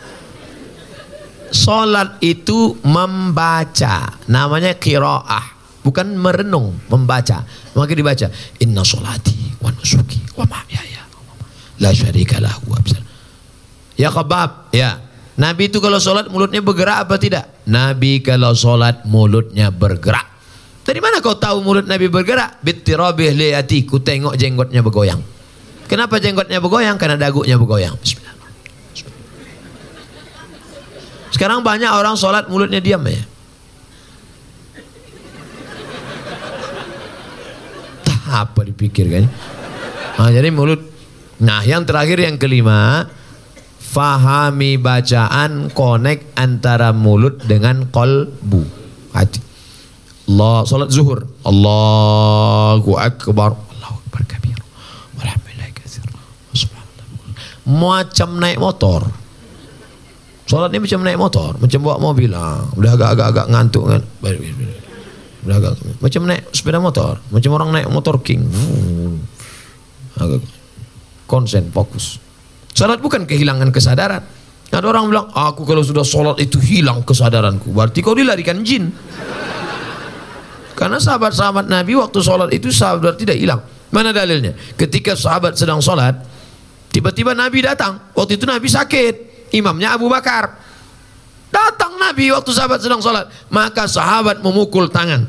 Salat 1.50 2.22
itu 2.22 2.78
membaca, 2.86 4.14
namanya 4.30 4.70
qiraah 4.78 5.58
bukan 5.82 6.14
merenung, 6.14 6.78
membaca. 6.86 7.42
Maka 7.74 7.90
dibaca, 7.90 8.30
inna 8.62 8.86
solati 8.86 9.58
wa 9.58 9.74
nusuki 9.74 10.22
wa 10.38 10.46
mahyaya 10.46 11.02
la 11.82 11.90
syarika 11.90 12.38
lahu 12.38 12.78
Ya 13.98 14.08
kebab, 14.14 14.72
ya. 14.72 15.02
Nabi 15.40 15.72
itu 15.72 15.80
kalau 15.80 15.96
sholat 15.96 16.28
mulutnya 16.28 16.60
bergerak 16.60 17.08
apa 17.08 17.16
tidak? 17.16 17.64
Nabi 17.64 18.20
kalau 18.20 18.52
sholat 18.52 19.08
mulutnya 19.08 19.72
bergerak. 19.72 20.28
Dari 20.84 21.00
mana 21.00 21.24
kau 21.24 21.36
tahu 21.36 21.64
mulut 21.64 21.88
Nabi 21.88 22.12
bergerak? 22.12 22.60
Bittirabih 22.60 23.32
liati, 23.32 23.88
ku 23.88 24.00
tengok 24.00 24.36
jenggotnya 24.36 24.84
bergoyang. 24.84 25.20
Kenapa 25.88 26.20
jenggotnya 26.20 26.60
bergoyang? 26.60 26.96
Karena 27.00 27.16
dagunya 27.16 27.56
bergoyang. 27.56 27.96
Bismillah. 27.96 28.19
Sekarang 31.30 31.62
banyak 31.62 31.90
orang 31.90 32.18
sholat 32.18 32.50
mulutnya 32.50 32.82
diam 32.82 33.02
ya. 33.06 33.22
apa 38.30 38.62
dipikirkan. 38.62 39.26
Nah, 40.16 40.30
jadi 40.30 40.48
mulut. 40.54 40.78
Nah 41.40 41.64
yang 41.66 41.82
terakhir 41.88 42.20
yang 42.22 42.36
kelima 42.38 43.08
fahami 43.80 44.76
bacaan 44.76 45.72
connect 45.72 46.30
antara 46.38 46.94
mulut 46.94 47.42
dengan 47.42 47.88
kolbu. 47.90 48.62
Hati. 49.10 49.40
Allah 50.30 50.62
salat 50.62 50.92
zuhur. 50.94 51.26
Allahu 51.42 52.94
akbar. 52.94 53.56
Allahu 53.56 53.96
akbar 54.06 54.22
kabir. 54.30 54.54
Walhamdulillah 55.18 55.68
katsir. 55.74 56.04
Macam 57.66 58.28
naik 58.38 58.60
motor 58.60 59.10
Salat 60.50 60.74
ini 60.74 60.82
macam 60.82 61.06
naik 61.06 61.14
motor, 61.14 61.54
macam 61.62 61.78
bawa 61.78 61.96
mobil. 62.02 62.34
Ah, 62.34 62.66
udah 62.74 62.98
agak-agak 62.98 63.46
ngantuk 63.54 63.86
kan. 63.86 64.02
Belakang 65.46 65.78
macam 66.02 66.20
naik 66.26 66.42
sepeda 66.52 66.82
motor 66.82 67.22
macam 67.30 67.50
orang 67.54 67.70
naik 67.70 67.86
motor 67.86 68.18
king. 68.18 68.42
Agak 70.18 70.42
konsen 71.30 71.70
fokus. 71.70 72.18
Salat 72.74 72.98
bukan 72.98 73.30
kehilangan 73.30 73.70
kesadaran. 73.70 74.26
Ada 74.74 74.86
orang 74.90 75.06
bilang 75.06 75.30
aku 75.30 75.62
kalau 75.62 75.86
sudah 75.86 76.02
sholat 76.02 76.42
itu 76.42 76.58
hilang 76.58 77.06
kesadaranku. 77.06 77.70
Berarti 77.70 78.02
kau 78.02 78.18
dilarikan 78.18 78.66
jin. 78.66 78.90
Karena 80.74 80.98
sahabat-sahabat 80.98 81.70
Nabi 81.70 81.94
waktu 81.94 82.18
sholat 82.22 82.50
itu 82.50 82.74
sahabat 82.74 83.14
tidak 83.14 83.38
hilang. 83.38 83.62
Mana 83.94 84.10
dalilnya? 84.10 84.58
Ketika 84.74 85.14
sahabat 85.14 85.54
sedang 85.54 85.78
sholat 85.78 86.18
tiba-tiba 86.90 87.38
Nabi 87.38 87.62
datang. 87.62 88.02
Waktu 88.18 88.34
itu 88.34 88.50
Nabi 88.50 88.66
sakit 88.66 89.29
imamnya 89.50 89.94
Abu 89.94 90.06
Bakar 90.10 90.70
Datang 91.50 91.98
Nabi 91.98 92.30
waktu 92.30 92.50
sahabat 92.54 92.78
sedang 92.78 93.02
sholat. 93.02 93.26
Maka 93.50 93.90
sahabat 93.90 94.38
memukul 94.40 94.86
tangan. 94.86 95.26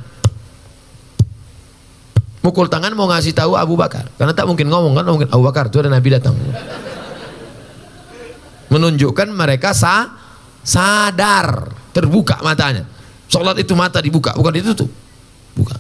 Mukul 2.42 2.70
tangan 2.70 2.94
mau 2.98 3.10
ngasih 3.10 3.34
tahu 3.34 3.58
Abu 3.58 3.74
Bakar. 3.74 4.10
Karena 4.18 4.34
tak 4.34 4.46
mungkin 4.46 4.70
ngomong 4.70 4.98
kan, 4.98 5.06
mungkin 5.06 5.30
Abu 5.30 5.46
Bakar 5.46 5.70
itu 5.70 5.82
ada 5.82 5.90
Nabi 5.90 6.10
datang. 6.14 6.38
Menunjukkan 8.70 9.30
mereka 9.34 9.74
sa 9.74 10.14
sadar 10.62 11.74
terbuka 11.94 12.42
matanya. 12.46 12.86
Sholat 13.30 13.58
itu 13.62 13.74
mata 13.74 14.02
dibuka, 14.02 14.38
bukan 14.38 14.54
ditutup. 14.58 14.90
Buka. 15.58 15.76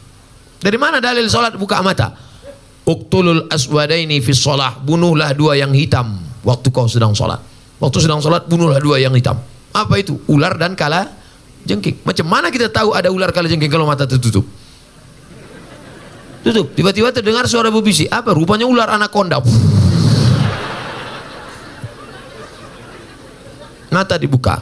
Dari 0.62 0.78
mana 0.78 1.02
dalil 1.02 1.26
sholat 1.30 1.58
buka 1.58 1.82
mata? 1.82 2.14
Uktulul 2.86 3.50
aswadaini 3.50 4.22
fi 4.22 4.34
sholah. 4.34 4.82
Bunuhlah 4.82 5.34
dua 5.34 5.58
yang 5.58 5.74
hitam 5.74 6.18
waktu 6.46 6.70
kau 6.70 6.86
sedang 6.86 7.14
sholat. 7.14 7.51
Waktu 7.82 7.98
sedang 7.98 8.22
sholat 8.22 8.46
bunuhlah 8.46 8.78
dua 8.78 9.02
yang 9.02 9.18
hitam. 9.18 9.42
Apa 9.74 9.98
itu? 9.98 10.22
Ular 10.30 10.54
dan 10.62 10.78
kala 10.78 11.10
jengking. 11.66 12.06
Macam 12.06 12.30
mana 12.30 12.54
kita 12.54 12.70
tahu 12.70 12.94
ada 12.94 13.10
ular 13.10 13.34
kala 13.34 13.50
jengking 13.50 13.74
kalau 13.74 13.90
mata 13.90 14.06
tertutup? 14.06 14.46
Tutup. 16.46 16.78
Tiba-tiba 16.78 17.10
terdengar 17.10 17.50
suara 17.50 17.74
berbisik. 17.74 18.06
Apa? 18.14 18.38
Rupanya 18.38 18.70
ular 18.70 18.90
anaconda. 18.94 19.42
Mata 23.94 24.18
dibuka. 24.18 24.62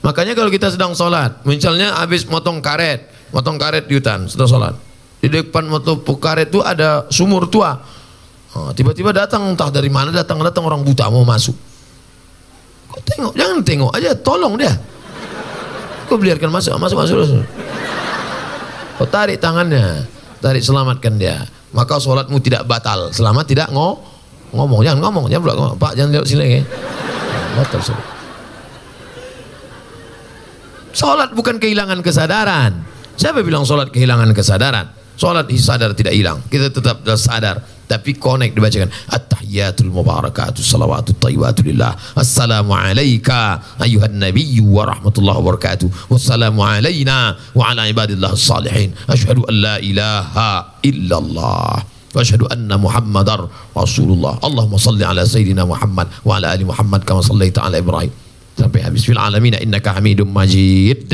Makanya 0.00 0.32
kalau 0.32 0.48
kita 0.48 0.72
sedang 0.72 0.96
sholat, 0.96 1.44
misalnya 1.44 1.92
habis 2.00 2.24
motong 2.24 2.64
karet, 2.64 3.12
motong 3.36 3.60
karet 3.60 3.84
di 3.84 4.00
hutan, 4.00 4.24
sedang 4.26 4.48
sholat. 4.48 4.72
Di 5.20 5.28
depan 5.28 5.68
motong 5.68 6.00
karet 6.00 6.48
itu 6.48 6.64
ada 6.64 7.04
sumur 7.12 7.52
tua. 7.52 7.76
Oh, 8.56 8.72
tiba-tiba 8.72 9.12
datang 9.12 9.52
entah 9.52 9.68
dari 9.70 9.92
mana 9.92 10.10
datang 10.10 10.40
datang 10.40 10.64
orang 10.64 10.80
buta 10.82 11.12
mau 11.12 11.22
masuk. 11.22 11.69
Kau 12.90 13.00
tengok, 13.06 13.32
jangan 13.38 13.58
tengok 13.62 13.90
aja, 13.94 14.10
tolong 14.18 14.54
dia. 14.58 14.74
Kau 16.10 16.18
biarkan 16.18 16.50
masuk, 16.50 16.74
masuk, 16.74 16.98
masuk. 16.98 17.16
masuk. 17.22 17.44
Kau 18.98 19.06
tarik 19.06 19.38
tangannya, 19.38 20.04
tarik 20.42 20.60
selamatkan 20.60 21.14
dia. 21.16 21.46
Maka 21.70 22.02
sholatmu 22.02 22.42
tidak 22.42 22.66
batal 22.66 23.14
selama 23.14 23.46
tidak 23.46 23.70
ngo 23.70 24.02
ngomong. 24.50 24.82
Jangan 24.82 25.00
ngomong, 25.06 25.24
jangan 25.30 25.54
ngomong. 25.54 25.78
Pak 25.78 25.92
jangan 25.94 26.10
lihat 26.18 26.26
sini. 26.26 26.58
Ya. 26.58 26.62
Batal 27.54 27.80
sholat. 27.82 28.06
Sholat 30.90 31.30
bukan 31.32 31.62
kehilangan 31.62 32.02
kesadaran. 32.02 32.82
Siapa 33.14 33.46
bilang 33.46 33.62
sholat 33.62 33.94
kehilangan 33.94 34.34
kesadaran? 34.34 34.90
Sholat 35.14 35.46
sadar 35.54 35.94
tidak 35.94 36.16
hilang. 36.16 36.42
Kita 36.50 36.72
tetap 36.72 37.06
sadar. 37.14 37.62
Tapi 37.90 38.14
connect 38.14 38.54
dibacakan. 38.54 38.86
At-tahiyatul 39.10 39.90
mubarakatuh 39.90 40.62
salawatut 40.62 41.18
tayyibatu 41.18 41.66
lillah. 41.66 41.98
Assalamu 42.14 42.70
alayka 42.70 43.58
ayuhan 43.82 44.14
nabiyyu 44.14 44.62
wa 44.62 44.86
rahmatullahi 44.86 45.38
wa 45.42 45.46
barakatuh. 45.50 45.90
Wassalamu 46.06 46.62
alayna 46.62 47.34
wa 47.50 47.74
ala 47.74 47.90
ibadillah 47.90 48.30
salihin. 48.38 48.94
Ashhadu 49.10 49.42
an 49.50 49.54
la 49.58 49.74
ilaha 49.82 50.78
illallah. 50.86 51.82
واشهد 52.10 52.42
ان 52.50 52.66
محمدا 52.66 53.36
رسول 53.70 54.18
الله 54.18 54.42
اللهم 54.42 54.74
صل 54.82 54.98
على 54.98 55.22
سيدنا 55.22 55.62
محمد 55.62 56.26
وعلى 56.26 56.46
ال 56.58 56.66
محمد 56.66 57.06
كما 57.06 57.22
صليت 57.22 57.62
على 57.62 57.78
إبراهيم 57.78 58.10
sampai 58.58 58.82
habis 58.84 59.08
alamin 59.14 59.56
innaka 59.56 59.96
hamidum 59.96 60.28
majid 60.28 61.06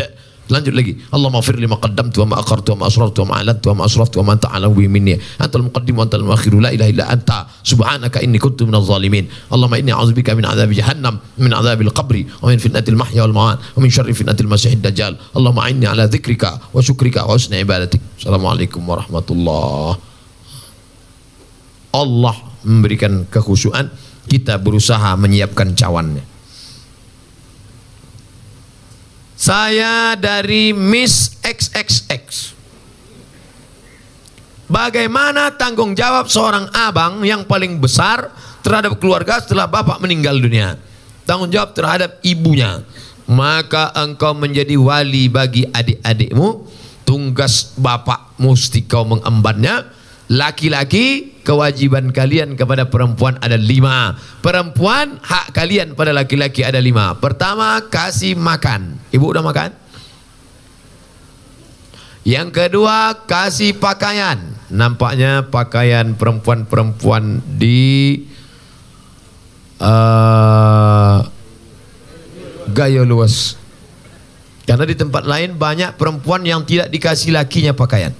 lanjut 0.46 0.74
lagi. 0.74 0.92
Allah 1.10 1.28
maghfir 1.32 1.58
lima 1.58 1.76
qaddamtu 1.80 2.22
wa 2.22 2.26
ma 2.32 2.36
akhartu 2.38 2.74
wa 2.74 2.84
ma 2.84 2.84
asrartu 2.86 3.22
wa 3.24 3.26
ma 3.26 3.34
alantu 3.42 3.66
wa 3.74 3.82
ma 3.82 3.82
asraftu 3.88 4.22
wa 4.22 4.30
ma 4.30 4.32
anta 4.38 4.48
alam 4.52 4.70
bi 4.74 4.86
minni. 4.86 5.18
Antal 5.42 5.66
muqaddim 5.66 5.94
wa 5.98 6.04
antal 6.06 6.22
muakhir 6.22 6.52
la 6.60 6.70
ilaha 6.70 6.90
illa 6.90 7.04
anta. 7.10 7.38
Subhanaka 7.66 8.22
inni 8.22 8.38
kuntu 8.38 8.68
minaz 8.68 8.86
zalimin. 8.86 9.26
Allahumma 9.50 9.80
inni 9.82 9.90
a'udzubika 9.90 10.38
min 10.38 10.46
adzabi 10.46 10.78
jahannam 10.78 11.18
min 11.40 11.50
adzabil 11.50 11.90
qabri 11.90 12.22
wa 12.42 12.46
min 12.52 12.58
fitnatil 12.62 12.98
mahya 12.98 13.26
wal 13.26 13.34
mamat 13.34 13.58
wa 13.74 13.78
min 13.82 13.90
syarri 13.90 14.14
fitnatil 14.14 14.46
masiihid 14.46 14.80
dajjal. 14.84 15.18
Allahumma 15.34 15.66
inni 15.72 15.90
ala 15.90 16.06
dzikrika 16.06 16.70
wa 16.70 16.80
syukrika 16.84 17.26
wa 17.26 17.34
husni 17.34 17.58
ibadatik. 17.66 18.02
Assalamualaikum 18.22 18.84
warahmatullahi 18.86 19.98
Allah 21.96 22.36
memberikan 22.62 23.24
kekhusyuan. 23.26 23.88
Kita 24.26 24.58
berusaha 24.58 25.14
menyiapkan 25.14 25.78
cawannya 25.78 26.35
saya 29.46 30.18
dari 30.18 30.74
Miss 30.74 31.38
XXX 31.38 32.58
Bagaimana 34.66 35.54
tanggung 35.54 35.94
jawab 35.94 36.26
seorang 36.26 36.66
abang 36.74 37.22
yang 37.22 37.46
paling 37.46 37.78
besar 37.78 38.34
terhadap 38.66 38.98
keluarga 38.98 39.38
setelah 39.38 39.70
bapak 39.70 40.02
meninggal 40.02 40.34
dunia? 40.42 40.74
Tanggung 41.22 41.54
jawab 41.54 41.70
terhadap 41.78 42.18
ibunya. 42.26 42.82
Maka 43.30 43.94
engkau 43.94 44.34
menjadi 44.34 44.74
wali 44.74 45.30
bagi 45.30 45.62
adik-adikmu. 45.70 46.66
Tugas 47.06 47.78
bapak 47.78 48.34
mesti 48.42 48.82
kau 48.90 49.06
mengembannya 49.06 49.86
Laki-laki 50.26 51.35
kewajiban 51.46 52.10
kalian 52.10 52.58
kepada 52.58 52.90
perempuan 52.90 53.38
ada 53.38 53.54
lima. 53.54 54.18
Perempuan 54.42 55.22
hak 55.22 55.54
kalian 55.54 55.94
pada 55.94 56.10
laki-laki 56.10 56.66
ada 56.66 56.82
lima. 56.82 57.14
Pertama 57.22 57.78
kasih 57.86 58.34
makan. 58.34 58.98
Ibu 59.14 59.30
udah 59.30 59.46
makan? 59.46 59.70
Yang 62.26 62.48
kedua 62.50 63.14
kasih 63.30 63.78
pakaian. 63.78 64.42
Nampaknya 64.66 65.46
pakaian 65.46 66.18
perempuan-perempuan 66.18 67.38
di 67.54 68.26
uh, 69.78 71.22
gaya 72.74 73.06
luas. 73.06 73.54
Karena 74.66 74.82
di 74.82 74.98
tempat 74.98 75.22
lain 75.22 75.54
banyak 75.54 75.94
perempuan 75.94 76.42
yang 76.42 76.66
tidak 76.66 76.90
dikasih 76.90 77.30
lakinya 77.30 77.70
pakaian. 77.70 78.10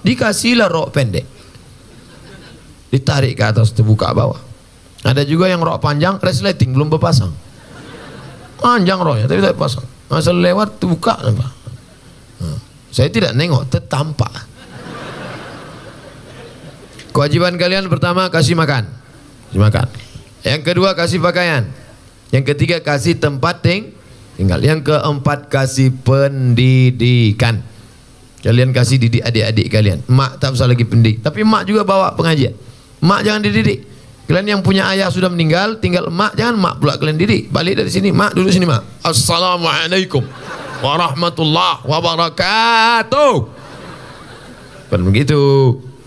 Dikasihlah 0.00 0.72
rok 0.72 0.96
pendek 0.96 1.33
ditarik 2.94 3.34
ke 3.34 3.42
atas 3.42 3.74
terbuka 3.74 4.14
bawah. 4.14 4.38
Ada 5.02 5.26
juga 5.26 5.50
yang 5.50 5.58
rok 5.60 5.82
panjang 5.82 6.22
resleting 6.22 6.70
belum 6.70 6.94
berpasang. 6.94 7.34
Panjang 8.62 9.02
roknya 9.02 9.26
tapi 9.26 9.42
tidak 9.42 9.58
pasang 9.58 9.84
masa 10.08 10.30
lewat 10.30 10.78
terbuka 10.78 11.18
nampak. 11.26 11.50
Saya 12.94 13.10
tidak 13.10 13.34
nengok 13.34 13.66
tertampak. 13.66 14.46
Kewajiban 17.10 17.58
kalian 17.58 17.90
pertama 17.90 18.30
kasih 18.30 18.54
makan. 18.54 18.86
Kasih 19.50 19.60
makan. 19.60 19.86
Yang 20.46 20.62
kedua 20.62 20.94
kasih 20.94 21.18
pakaian. 21.18 21.66
Yang 22.30 22.54
ketiga 22.54 22.78
kasih 22.78 23.18
tempat 23.18 23.66
ting 23.66 23.90
tinggal. 24.38 24.62
Yang 24.62 24.94
keempat 24.94 25.50
kasih 25.50 25.90
pendidikan. 26.06 27.66
Kalian 28.46 28.70
kasih 28.70 29.02
didik 29.02 29.26
adik-adik 29.26 29.66
kalian. 29.66 29.98
Mak 30.06 30.38
tak 30.38 30.54
usah 30.54 30.70
lagi 30.70 30.86
pendidik. 30.86 31.18
Tapi 31.18 31.42
mak 31.42 31.66
juga 31.66 31.82
bawa 31.82 32.14
pengajian 32.14 32.54
Mak 33.04 33.20
jangan 33.20 33.44
dididik. 33.44 33.84
Kalian 34.24 34.56
yang 34.56 34.60
punya 34.64 34.88
ayah 34.88 35.12
sudah 35.12 35.28
meninggal, 35.28 35.76
tinggal 35.76 36.08
mak 36.08 36.32
jangan 36.32 36.56
mak 36.56 36.80
pula 36.80 36.96
kalian 36.96 37.20
didik. 37.20 37.52
Balik 37.52 37.84
dari 37.84 37.92
sini, 37.92 38.08
mak 38.08 38.32
duduk 38.32 38.48
sini 38.48 38.64
mak. 38.64 39.04
Assalamualaikum 39.04 40.24
warahmatullahi 40.80 41.84
wabarakatuh. 41.84 43.32
Kan 44.88 45.00
begitu. 45.04 45.40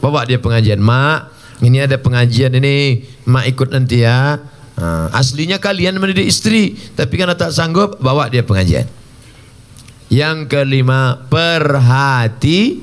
Bawa 0.01 0.25
dia 0.25 0.41
pengajian, 0.41 0.81
mak. 0.81 1.29
Ini 1.61 1.85
ada 1.85 2.01
pengajian 2.01 2.57
ini, 2.57 3.05
mak 3.29 3.45
ikut 3.45 3.69
nanti 3.69 4.01
ya. 4.01 4.41
Nah, 4.77 5.09
aslinya 5.13 5.61
kalian 5.61 6.01
mendidik 6.01 6.25
istri, 6.25 6.73
tapi 6.97 7.17
karena 7.17 7.37
tak 7.37 7.53
sanggup, 7.53 8.01
bawa 8.01 8.29
dia 8.29 8.41
pengajian. 8.41 8.89
Yang 10.09 10.49
kelima, 10.49 11.25
perhati 11.29 12.81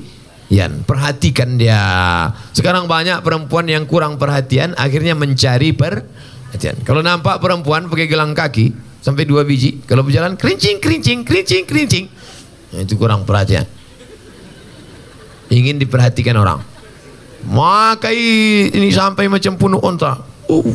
Yan, 0.53 0.85
perhatikan 0.85 1.57
dia. 1.57 1.81
Sekarang 2.53 2.85
banyak 2.85 3.25
perempuan 3.25 3.65
yang 3.65 3.89
kurang 3.89 4.21
perhatian, 4.21 4.77
akhirnya 4.77 5.17
mencari 5.17 5.73
perhatian. 5.73 6.85
Kalau 6.85 7.01
nampak 7.01 7.41
perempuan 7.41 7.89
pakai 7.89 8.05
gelang 8.05 8.37
kaki 8.37 8.69
sampai 9.01 9.25
dua 9.25 9.41
biji, 9.41 9.81
kalau 9.89 10.05
berjalan 10.05 10.37
kerincing, 10.37 10.77
kerincing, 10.77 11.25
kerincing, 11.25 11.65
kerincing, 11.65 12.05
nah, 12.69 12.79
itu 12.85 12.93
kurang 12.93 13.25
perhatian. 13.25 13.65
Ingin 15.49 15.81
diperhatikan 15.81 16.37
orang. 16.37 16.61
Maka 17.45 18.09
ini 18.13 18.89
sampai 18.89 19.29
macam 19.29 19.57
punuh 19.57 19.81
onta. 19.81 20.21
Uh. 20.49 20.73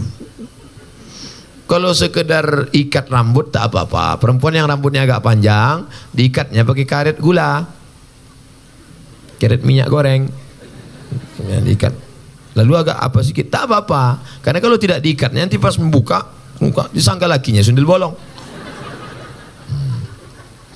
Kalau 1.70 1.94
sekedar 1.94 2.66
ikat 2.74 3.06
rambut 3.06 3.54
tak 3.54 3.70
apa-apa. 3.70 4.18
Perempuan 4.18 4.58
yang 4.58 4.66
rambutnya 4.66 5.06
agak 5.06 5.22
panjang, 5.22 5.86
diikatnya 6.10 6.66
pakai 6.66 6.86
karet 6.86 7.16
gula 7.22 7.79
keret 9.40 9.64
minyak 9.64 9.88
goreng. 9.88 10.28
Yang 11.40 11.62
diikat. 11.64 11.94
Lalu 12.60 12.72
agak 12.76 13.00
apa 13.00 13.18
sedikit 13.24 13.48
tak 13.48 13.64
apa-apa. 13.66 14.20
Karena 14.44 14.60
kalau 14.60 14.76
tidak 14.76 15.00
diikat 15.00 15.32
nanti 15.32 15.56
pas 15.56 15.74
membuka 15.80 16.28
muka 16.60 16.92
disangka 16.92 17.24
lakinya 17.24 17.64
sundel 17.64 17.88
bolong. 17.88 18.12
Hmm. 19.70 20.02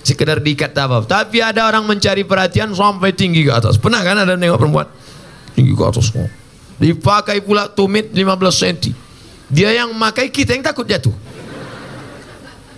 sekedar 0.01 0.41
diikat 0.41 0.73
tak 0.73 0.87
apa 0.89 1.05
tapi 1.05 1.43
ada 1.43 1.67
orang 1.69 1.85
mencari 1.85 2.25
perhatian 2.25 2.73
sampai 2.73 3.13
tinggi 3.13 3.45
ke 3.45 3.53
atas. 3.53 3.77
Pernah 3.77 4.01
kan 4.01 4.17
ada 4.17 4.33
nengok 4.35 4.57
perempuan? 4.57 4.89
Tinggi 5.53 5.77
ke 5.77 5.85
atas. 5.85 6.09
Oh. 6.17 6.31
dipakai 6.75 7.39
pula 7.39 7.71
tumit 7.71 8.11
15 8.11 8.19
cm 8.51 8.77
dia 9.55 9.71
yang 9.71 9.95
makai 9.95 10.33
kita 10.33 10.57
yang 10.57 10.65
takut 10.65 10.83
jatuh. 10.89 11.15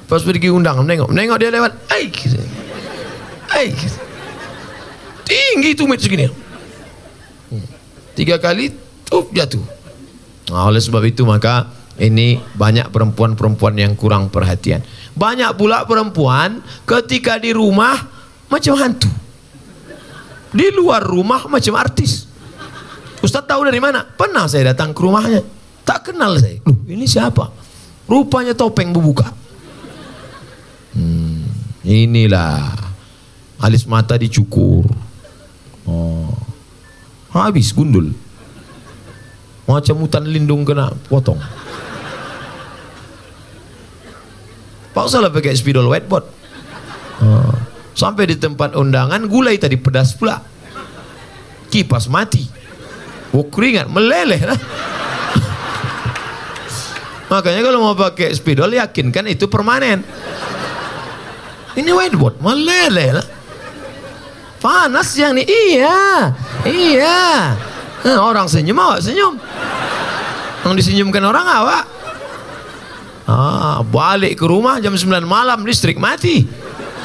Pas 0.06 0.22
pergi 0.22 0.52
undang 0.52 0.84
nengok. 0.84 1.10
Nengok 1.10 1.38
dia 1.40 1.50
lewat. 1.50 1.72
Ai 1.90 2.10
ai 3.54 3.68
tinggi 5.26 5.74
itu 5.74 5.84
meter 5.90 6.02
segini 6.06 6.26
tiga 8.14 8.38
kali 8.38 8.72
tuh 9.04 9.28
jatuh 9.34 9.60
nah, 10.48 10.70
oleh 10.70 10.80
sebab 10.80 11.02
itu 11.04 11.26
maka 11.26 11.76
Ini 11.96 12.36
banyak 12.52 12.92
perempuan-perempuan 12.92 13.72
yang 13.80 13.96
kurang 13.96 14.28
perhatian. 14.28 14.84
Banyak 15.16 15.56
pula 15.56 15.88
perempuan 15.88 16.60
ketika 16.84 17.40
di 17.40 17.56
rumah 17.56 17.96
macam 18.52 18.76
hantu. 18.76 19.08
Di 20.52 20.68
luar 20.76 21.00
rumah 21.00 21.48
macam 21.48 21.72
artis. 21.80 22.28
Ustaz 23.24 23.48
tahu 23.48 23.64
dari 23.64 23.80
mana? 23.80 24.04
Pernah 24.04 24.44
saya 24.44 24.76
datang 24.76 24.92
ke 24.92 25.00
rumahnya. 25.00 25.40
Tak 25.88 26.12
kenal 26.12 26.36
saya. 26.36 26.60
Loh, 26.68 26.84
ini 26.84 27.08
siapa? 27.08 27.48
Rupanya 28.04 28.52
topeng 28.52 28.92
berbuka. 28.92 29.32
Hmm, 30.92 31.48
inilah 31.80 32.76
alis 33.56 33.88
mata 33.88 34.20
dicukur. 34.20 34.84
Oh. 35.86 36.34
Habis 37.30 37.70
gundul. 37.70 38.10
Macam 39.66 40.02
hutan 40.02 40.26
lindung 40.26 40.62
kena 40.62 40.94
potong. 41.10 41.38
Pak 44.94 45.06
salah 45.12 45.28
pakai 45.28 45.52
spidol 45.52 45.90
whiteboard. 45.90 46.24
Oh. 47.20 47.52
Sampai 47.92 48.28
di 48.28 48.36
tempat 48.36 48.72
undangan 48.72 49.28
gulai 49.28 49.60
tadi 49.60 49.76
pedas 49.76 50.16
pula. 50.16 50.40
Kipas 51.68 52.08
mati. 52.08 52.46
Oh 53.34 53.44
keringat 53.50 53.92
meleleh 53.92 54.40
lah. 54.46 54.56
Makanya 57.32 57.60
kalau 57.60 57.84
mau 57.84 57.96
pakai 57.98 58.32
spidol 58.32 58.72
yakin 58.72 59.12
kan 59.12 59.28
itu 59.28 59.50
permanen. 59.50 60.00
Ini 61.76 61.90
whiteboard 61.92 62.40
meleleh 62.40 63.20
lah. 63.20 63.26
Panas 64.66 65.14
yang 65.14 65.38
ini. 65.38 65.46
Iya. 65.46 66.34
Iya. 66.66 67.22
Nah, 68.02 68.18
orang 68.18 68.50
senyum 68.50 68.74
awak 68.74 68.98
senyum. 68.98 69.38
Yang 70.66 70.74
disenyumkan 70.82 71.22
orang 71.22 71.46
awak. 71.46 71.84
Ah, 73.30 73.78
balik 73.86 74.34
ke 74.34 74.42
rumah 74.46 74.82
jam 74.82 74.98
9 74.98 75.22
malam 75.22 75.62
listrik 75.62 76.02
mati. 76.02 76.42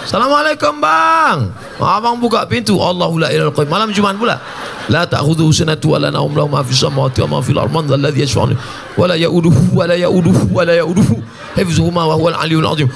Assalamualaikum 0.01 0.81
bang. 0.81 1.53
Abang 1.77 2.17
buka 2.17 2.49
pintu. 2.49 2.81
Allahu 2.81 3.21
la 3.21 3.29
ilaha 3.29 3.53
illallah. 3.53 3.69
Malam 3.69 3.93
Jumat 3.93 4.17
pula. 4.17 4.41
La 4.89 5.05
ta'khudhuhu 5.05 5.53
sanatu 5.53 5.93
wa 5.93 6.01
la 6.01 6.09
nawm 6.09 6.33
lahu 6.33 6.49
ma 6.49 6.65
fis 6.65 6.81
samawati 6.81 7.21
wa 7.29 7.37
ma 7.37 7.39
fil 7.45 7.61
ardi 7.61 7.69
man 7.69 7.85
alladhi 7.85 8.25
yashfa'u 8.25 8.57
wa 8.97 9.05
la 9.05 9.13
ya'uduhu 9.13 9.77
wa 9.77 9.85
la 9.85 9.93
ya'uduhu 9.93 10.49
wa 10.49 10.65
la 10.65 10.73
ya'uduhu 10.81 11.21
hifzuhuma 11.53 12.09
wa 12.09 12.17
huwal 12.17 12.33
aliyyul 12.33 12.65
azim. 12.65 12.89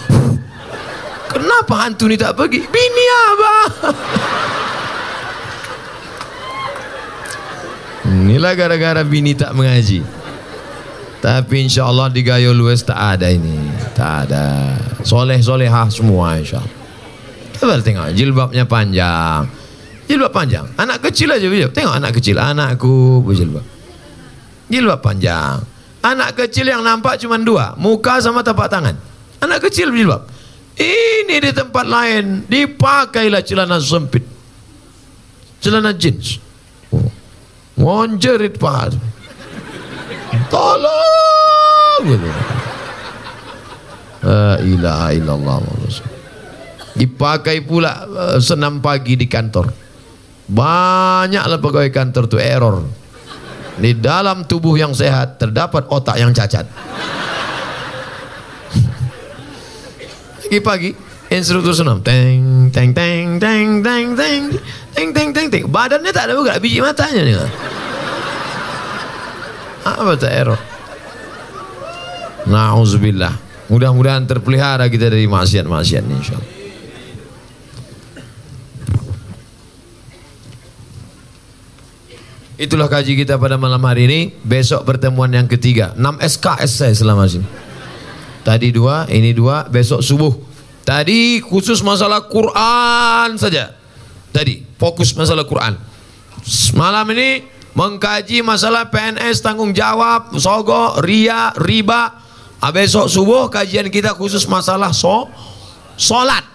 Kenapa 1.35 1.73
hantu 1.83 2.07
ni 2.07 2.15
tak 2.15 2.39
pergi? 2.39 2.63
Bini 2.63 3.05
abang. 3.27 3.71
Inilah 8.07 8.53
gara-gara 8.55 9.03
bini 9.03 9.35
tak 9.35 9.51
mengaji. 9.51 9.99
Tapi 11.19 11.55
insya 11.67 11.91
Allah 11.91 12.07
di 12.07 12.23
Gayo 12.23 12.55
Lues 12.55 12.87
tak 12.87 13.19
ada 13.19 13.27
ini. 13.27 13.67
Tak 13.97 14.29
ada. 14.29 14.79
Soleh 15.03 15.43
solehah 15.43 15.91
semua 15.91 16.39
insya 16.39 16.63
Allah. 16.63 16.75
Kita 17.55 17.83
tengok 17.83 18.07
jilbabnya 18.15 18.63
panjang. 18.63 19.43
Jilbab 20.05 20.31
panjang. 20.31 20.69
Anak 20.77 21.01
kecil 21.09 21.33
aja 21.33 21.47
bijak. 21.49 21.73
Tengok 21.73 21.97
anak 21.97 22.13
kecil. 22.15 22.37
Anakku 22.37 23.25
berjilbab. 23.25 23.65
Jilbab 24.69 24.99
panjang. 25.01 25.65
Anak 26.05 26.37
kecil 26.37 26.69
yang 26.69 26.85
nampak 26.85 27.17
cuma 27.17 27.41
dua. 27.41 27.73
Muka 27.75 28.21
sama 28.21 28.45
tapak 28.45 28.69
tangan. 28.69 28.93
Anak 29.41 29.65
kecil 29.65 29.89
berjilbab. 29.89 30.34
Ini 30.75 31.35
di 31.39 31.51
tempat 31.55 31.85
lain. 31.87 32.43
Dipakailah 32.47 33.41
celana 33.43 33.79
sempit. 33.79 34.23
Celana 35.63 35.95
jeans. 35.95 36.37
Oh. 36.91 37.07
Ngonjerit 37.79 38.59
paha. 38.59 38.91
Tolong 40.51 42.01
gitu. 42.05 42.29
La 44.25 44.57
ilaha 44.57 45.09
illallah 45.13 45.57
Dipakai 46.95 47.61
pula 47.61 48.07
uh, 48.07 48.37
senam 48.39 48.79
pagi 48.79 49.19
di 49.19 49.27
kantor. 49.27 49.67
Banyaklah 50.47 51.59
pegawai 51.59 51.91
kantor 51.91 52.23
tu 52.31 52.37
error. 52.39 52.87
Di 53.75 53.91
dalam 53.99 54.47
tubuh 54.47 54.79
yang 54.79 54.95
sehat 54.95 55.35
terdapat 55.35 55.91
otak 55.91 56.15
yang 56.15 56.31
cacat. 56.31 56.63
Pagi-pagi 60.45 60.89
instruktur 61.33 61.73
senam. 61.73 61.99
Teng 62.05 62.69
teng 62.69 62.93
teng 62.93 63.41
teng 63.41 63.81
teng 63.81 64.07
teng. 64.13 64.41
Teng 64.93 65.09
teng 65.11 65.29
teng 65.33 65.47
teng. 65.49 65.63
Badannya 65.67 66.11
tak 66.13 66.29
ada 66.29 66.33
bergerak 66.37 66.61
biji 66.61 66.79
matanya 66.79 67.21
nih 67.25 67.37
apa 69.85 70.17
tak 70.17 70.33
error? 70.33 70.59
Na'udzubillah. 72.49 73.33
Mudah-mudahan 73.69 74.25
terpelihara 74.29 74.85
kita 74.89 75.09
dari 75.09 75.25
maksiat-maksiat 75.25 76.05
insyaallah 76.05 76.53
Itulah 82.55 82.87
kaji 82.87 83.19
kita 83.19 83.35
pada 83.35 83.59
malam 83.59 83.83
hari 83.83 84.07
ini. 84.07 84.19
Besok 84.45 84.87
pertemuan 84.87 85.27
yang 85.27 85.43
ketiga. 85.43 85.91
6 85.97 86.23
SKS 86.23 86.71
saya 86.71 86.93
selama 86.95 87.27
sini. 87.27 87.43
Tadi 88.45 88.69
dua, 88.69 89.09
ini 89.09 89.33
dua, 89.33 89.65
besok 89.65 90.05
subuh. 90.05 90.29
Tadi 90.85 91.41
khusus 91.41 91.81
masalah 91.81 92.29
Quran 92.29 93.41
saja. 93.41 93.73
Tadi 94.29 94.61
fokus 94.77 95.17
masalah 95.17 95.49
Quran. 95.49 95.73
Malam 96.77 97.09
ini 97.17 97.41
mengkaji 97.73 98.45
masalah 98.45 98.93
PNS 98.93 99.41
tanggung 99.41 99.73
jawab, 99.73 100.37
sogo, 100.37 101.01
ria, 101.01 101.49
riba. 101.57 102.21
Ah, 102.61 102.69
besok 102.69 103.09
subuh 103.09 103.49
kajian 103.49 103.89
kita 103.89 104.13
khusus 104.13 104.45
masalah 104.45 104.93
so, 104.93 105.25
solat. 105.97 106.45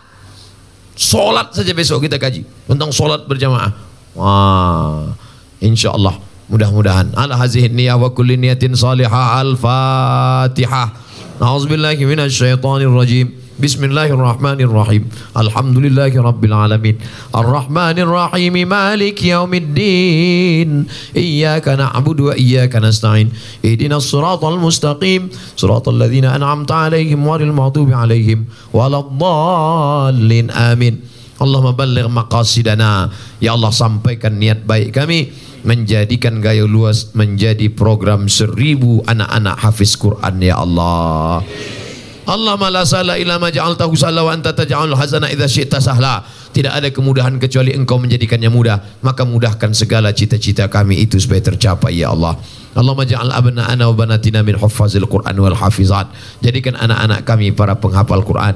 Solat 0.94 1.50
saja 1.50 1.74
besok 1.74 2.06
kita 2.06 2.22
kaji 2.22 2.46
tentang 2.70 2.94
solat 2.94 3.26
berjamaah. 3.26 3.72
Wah, 4.14 5.10
insya 5.58 5.90
Allah 5.90 6.14
mudah-mudahan. 6.46 7.14
Niyah 7.74 7.98
wa 7.98 8.14
kulli 8.14 8.38
niyatin 8.38 8.78
salihah 8.78 9.42
al-fatihah. 9.42 11.10
A'udzubillahi 11.40 12.04
minasyaitonir 12.04 12.92
rajim. 12.92 13.32
بسم 13.60 13.92
الله 13.92 14.12
الرحمن 14.12 14.60
الرحيم. 14.60 15.02
الحمد 15.36 15.76
لله 15.88 16.12
رب 16.12 16.42
العالمين. 16.44 16.96
الرحمن 17.32 17.96
الرحيم 17.96 18.54
مالك 18.68 19.16
يوم 19.24 19.52
الدين. 19.54 20.68
إياك 21.16 21.64
نعبد 21.80 22.18
وإياك 22.20 22.76
نستعين. 22.76 23.32
اهدنا 23.64 23.96
الصراط 23.96 24.44
المستقيم. 24.44 25.32
صراط 25.56 25.88
الذين 25.88 26.28
أنعمت 26.28 26.72
عليهم 26.72 27.24
غير 27.24 27.48
المغضوب 27.48 27.88
عليهم 27.88 28.44
ولا 28.76 29.00
الضالين. 29.00 30.52
آمين. 30.52 30.94
Allahumma 31.40 31.72
balligh 31.72 32.04
maqasidana 32.04 33.08
Ya 33.40 33.56
Allah 33.56 33.72
sampaikan 33.72 34.36
niat 34.36 34.68
baik 34.68 34.92
kami. 34.92 35.32
Menjadikan 35.66 36.41
gaya 36.41 36.65
luas 36.65 37.12
Menjadi 37.12 37.69
program 37.69 38.27
seribu 38.27 39.05
anak-anak 39.05 39.57
hafiz 39.61 39.97
Quran 39.97 40.41
Ya 40.41 40.57
Allah 40.61 41.45
Allah 42.31 42.55
la 42.70 42.87
sala 42.87 43.19
illa 43.19 43.43
ma 43.43 43.51
ja'altahu 43.51 43.99
sahla 43.99 44.23
wa 44.23 44.31
anta 44.31 44.55
taj'alul 44.55 44.95
hazana 44.95 45.27
idza 45.35 45.51
syi'ta 45.51 45.82
sahla. 45.82 46.23
Tidak 46.55 46.70
ada 46.70 46.87
kemudahan 46.95 47.43
kecuali 47.43 47.74
Engkau 47.74 47.99
menjadikannya 47.99 48.47
mudah. 48.47 49.03
Maka 49.03 49.27
mudahkan 49.27 49.74
segala 49.74 50.15
cita-cita 50.15 50.70
kami 50.70 51.03
itu 51.03 51.19
supaya 51.19 51.43
tercapai 51.43 51.99
ya 51.99 52.15
Allah. 52.15 52.39
Allahumma 52.78 53.03
ja'al 53.03 53.35
abna'ana 53.35 53.82
wa 53.91 53.95
banatina 53.99 54.47
min 54.47 54.55
huffazil 54.55 55.11
Qur'an 55.11 55.35
wal 55.43 55.59
hafizat. 55.59 56.07
Jadikan 56.39 56.78
anak-anak 56.78 57.27
kami 57.27 57.51
para 57.51 57.74
penghafal 57.74 58.23
Quran. 58.23 58.55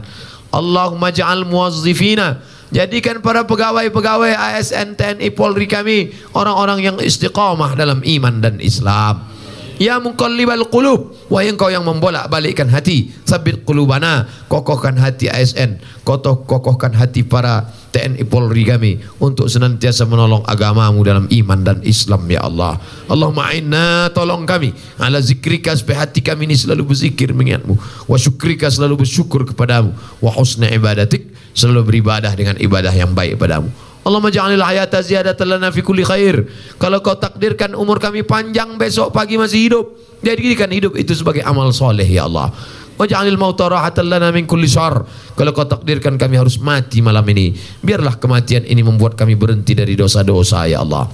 Allahumma 0.55 1.11
ja'al 1.11 1.43
muwazzifina 1.43 2.39
Jadikan 2.75 3.23
para 3.23 3.47
pegawai-pegawai 3.47 4.35
ASN 4.35 4.99
TNI 4.99 5.31
Polri 5.31 5.71
kami 5.71 6.11
orang-orang 6.35 6.83
yang 6.83 6.97
istiqamah 6.99 7.79
dalam 7.79 8.03
iman 8.03 8.43
dan 8.43 8.59
Islam. 8.59 9.31
Ya 9.75 9.99
muqallibal 9.99 10.71
qulub 10.71 11.19
Wahai 11.27 11.51
engkau 11.51 11.67
yang 11.67 11.83
membolak 11.83 12.31
balikkan 12.31 12.71
hati 12.71 13.11
Sabit 13.27 13.67
qulubana 13.67 14.31
Kokohkan 14.47 14.95
hati 14.95 15.27
ASN 15.27 15.83
Kokoh, 16.07 16.47
Kokohkan 16.47 16.95
hati 16.95 17.27
para 17.27 17.75
TNI 17.91 18.23
Polri 18.23 18.63
kami 18.63 19.03
Untuk 19.19 19.51
senantiasa 19.51 20.07
menolong 20.07 20.47
agamamu 20.47 21.03
dalam 21.03 21.27
iman 21.27 21.59
dan 21.67 21.83
Islam 21.83 22.23
ya 22.31 22.47
Allah. 22.47 22.79
Allahumma 23.11 23.51
inna 23.51 24.15
tolong 24.15 24.47
kami. 24.47 24.71
Ala 24.95 25.19
zikrika 25.19 25.75
supaya 25.75 26.07
hati 26.07 26.23
kami 26.23 26.47
ini 26.47 26.55
selalu 26.55 26.95
berzikir 26.95 27.35
mengingatmu. 27.35 27.75
Wa 28.07 28.15
syukrika 28.15 28.71
selalu 28.71 29.03
bersyukur 29.03 29.43
kepadamu. 29.43 29.91
Wa 30.23 30.31
husna 30.35 30.71
ibadatik 30.71 31.35
Selalu 31.55 31.87
beribadah 31.87 32.35
dengan 32.35 32.59
ibadah 32.59 32.91
yang 32.91 33.15
baik 33.15 33.39
padamu 33.39 33.71
Allahumma 34.05 34.29
ja'alil 34.29 34.61
hayata 34.61 35.01
ziyadatan 35.01 35.57
lana 35.57 35.73
fi 35.73 35.81
kulli 35.81 36.05
khair. 36.05 36.45
Kalau 36.77 37.01
kau 37.01 37.17
takdirkan 37.17 37.73
umur 37.73 37.97
kami 37.97 38.21
panjang 38.21 38.77
besok 38.77 39.17
pagi 39.17 39.41
masih 39.41 39.65
hidup, 39.65 39.85
jadikan 40.21 40.69
hidup 40.69 40.93
itu 41.01 41.17
sebagai 41.17 41.41
amal 41.41 41.73
soleh 41.73 42.05
ya 42.05 42.29
Allah. 42.29 42.53
Waj'alil 42.95 43.41
mauta 43.41 43.67
rahatan 43.67 44.13
lana 44.13 44.29
min 44.31 44.45
kulli 44.45 44.69
syarr. 44.69 45.03
Kalau 45.35 45.51
kau 45.57 45.65
takdirkan 45.65 46.21
kami 46.21 46.37
harus 46.37 46.61
mati 46.61 47.01
malam 47.01 47.25
ini, 47.33 47.57
biarlah 47.81 48.21
kematian 48.21 48.69
ini 48.69 48.85
membuat 48.85 49.17
kami 49.17 49.35
berhenti 49.41 49.73
dari 49.73 49.97
dosa-dosa 49.97 50.69
ya 50.69 50.85
Allah. 50.85 51.09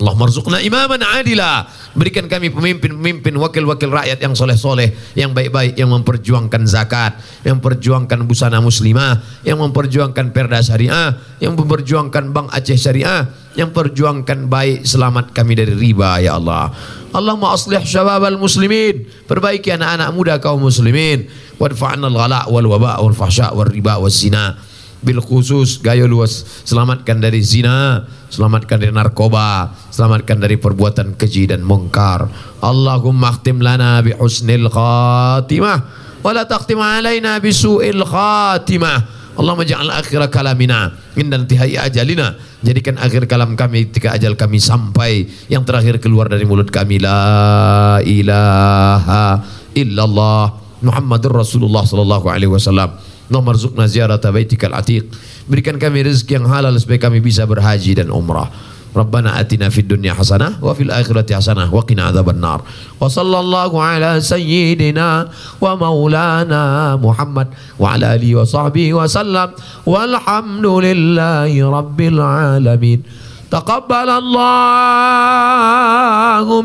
Allah 0.00 0.16
marzuqna 0.16 0.64
imaman 0.64 1.04
adila. 1.04 1.68
Berikan 1.92 2.24
kami 2.24 2.48
pemimpin-pemimpin, 2.48 3.36
wakil-wakil 3.36 3.92
rakyat 3.92 4.24
yang 4.24 4.32
soleh-soleh, 4.32 4.96
yang 5.12 5.36
baik-baik, 5.36 5.76
yang 5.76 5.92
memperjuangkan 5.92 6.64
zakat, 6.64 7.20
yang 7.44 7.60
memperjuangkan 7.60 8.24
busana 8.24 8.64
muslimah, 8.64 9.20
yang 9.44 9.60
memperjuangkan 9.60 10.32
perda 10.32 10.64
syariah, 10.64 11.20
yang 11.44 11.52
memperjuangkan 11.52 12.32
bank 12.32 12.48
Aceh 12.48 12.80
syariah, 12.80 13.28
yang 13.60 13.76
perjuangkan 13.76 14.48
baik 14.48 14.88
selamat 14.88 15.36
kami 15.36 15.52
dari 15.52 15.76
riba 15.76 16.16
ya 16.24 16.40
Allah. 16.40 16.72
Allahumma 17.12 17.52
aslih 17.52 17.84
syababal 17.84 18.40
muslimin. 18.40 19.04
Perbaiki 19.28 19.68
anak-anak 19.74 20.08
muda 20.16 20.34
kaum 20.40 20.64
muslimin. 20.64 21.28
Wadfa'na 21.60 22.08
al-ghala' 22.08 22.48
wal 22.48 22.64
waba' 22.72 23.04
wal 23.04 23.12
fahsya' 23.12 23.52
wal 23.52 23.68
riba 23.68 24.00
wal 24.00 24.08
zina 24.08 24.69
bil 25.00 25.20
khusus 25.20 25.80
gaya 25.80 26.04
luas. 26.04 26.64
Selamatkan 26.64 27.20
dari 27.20 27.40
zina 27.40 28.04
selamatkan 28.30 28.78
dari 28.78 28.94
narkoba 28.94 29.74
selamatkan 29.90 30.38
dari 30.38 30.56
perbuatan 30.56 31.18
keji 31.18 31.50
dan 31.50 31.66
mungkar. 31.66 32.30
Allahumma 32.62 33.34
khtim 33.36 33.58
lana 33.58 33.98
bi 34.00 34.14
husnil 34.14 34.70
khatimah 34.70 35.78
wa 36.22 36.30
la 36.30 36.46
takhtim 36.46 36.78
alaina 36.78 37.36
bi 37.42 37.50
su'il 37.50 38.00
khatimah. 38.06 39.20
Allahumma 39.40 39.64
ja'al 39.64 39.88
akhir 39.88 40.20
kalamina. 40.28 40.92
Inda 41.16 41.40
intihai 41.40 41.80
ajalina. 41.80 42.36
Jadikan 42.60 43.00
akhir 43.00 43.24
kalam 43.24 43.56
kami 43.56 43.88
ketika 43.88 44.12
ajal 44.12 44.36
kami 44.36 44.60
sampai 44.60 45.32
yang 45.48 45.64
terakhir 45.64 45.96
keluar 45.96 46.28
dari 46.28 46.44
mulut 46.44 46.68
kami. 46.68 47.00
La 47.00 48.04
ilaha 48.04 49.40
illallah. 49.72 50.60
Muhammadur 50.80 51.44
Rasulullah 51.44 51.84
sallallahu 51.84 52.28
alaihi 52.28 52.52
wasallam 52.52 52.96
Allahumma 53.30 53.54
rizukna 53.54 53.86
ziyarata 53.86 54.34
baitikal 54.34 54.74
atiq. 54.74 55.06
Berikan 55.46 55.78
kami 55.78 56.02
rezeki 56.02 56.42
yang 56.42 56.50
halal 56.50 56.74
supaya 56.74 56.98
kami 56.98 57.22
bisa 57.22 57.46
berhaji 57.46 57.94
dan 57.94 58.10
umrah. 58.10 58.50
Rabbana 58.90 59.38
atina 59.38 59.70
fid 59.70 59.86
dunya 59.86 60.18
hasanah 60.18 60.58
wa 60.58 60.74
fil 60.74 60.90
akhirati 60.90 61.30
hasanah 61.30 61.70
wa 61.70 61.78
qina 61.86 62.10
adzabannar. 62.10 62.66
Wa 62.98 63.06
sallallahu 63.06 63.78
ala 63.78 64.18
sayyidina 64.18 65.30
wa 65.62 65.78
maulana 65.78 66.98
Muhammad 66.98 67.54
wa 67.78 67.94
ala 67.94 68.18
alihi 68.18 68.34
wa 68.34 68.42
sahbihi 68.42 68.90
wa 68.90 69.06
sallam. 69.06 69.54
Walhamdulillahi 69.86 71.62
rabbil 71.62 72.18
alamin. 72.18 73.06
Taqabbal 73.46 74.10
Allahu 74.10 74.42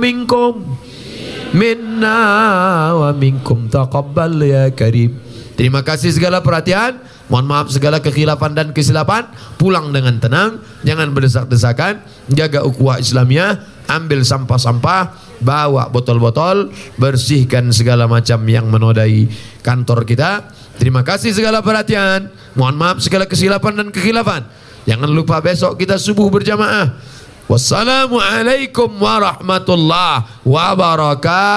minkum 0.01 0.65
minna 1.53 2.17
wa 2.97 3.13
minkum 3.13 3.69
taqabbal 3.69 4.41
ya 4.41 4.73
karim. 4.73 5.24
Terima 5.55 5.81
kasih 5.87 6.11
segala 6.11 6.43
perhatian. 6.43 6.99
Mohon 7.31 7.47
maaf 7.47 7.67
segala 7.71 8.03
kekhilafan 8.03 8.53
dan 8.53 8.75
kesilapan. 8.75 9.25
Pulang 9.55 9.95
dengan 9.95 10.19
tenang, 10.19 10.59
jangan 10.83 11.15
berdesak-desakan. 11.15 12.03
Jaga 12.29 12.61
ukhuwah 12.67 12.99
Islamiyah, 12.99 13.63
ambil 13.87 14.21
sampah-sampah, 14.21 15.15
bawa 15.39 15.87
botol-botol, 15.89 16.69
bersihkan 16.99 17.71
segala 17.71 18.05
macam 18.05 18.43
yang 18.45 18.67
menodai 18.67 19.31
kantor 19.63 20.03
kita. 20.03 20.51
Terima 20.75 21.07
kasih 21.07 21.31
segala 21.31 21.63
perhatian. 21.63 22.29
Mohon 22.53 22.75
maaf 22.75 22.99
segala 22.99 23.25
kesilapan 23.25 23.79
dan 23.79 23.89
kekhilafan. 23.95 24.43
Jangan 24.85 25.09
lupa 25.09 25.41
besok 25.41 25.79
kita 25.81 25.97
subuh 25.97 26.29
berjamaah. 26.29 26.93
Wassalamualaikum 27.45 28.89
warahmatullahi 28.97 30.25
wabarakatuh. 30.43 31.55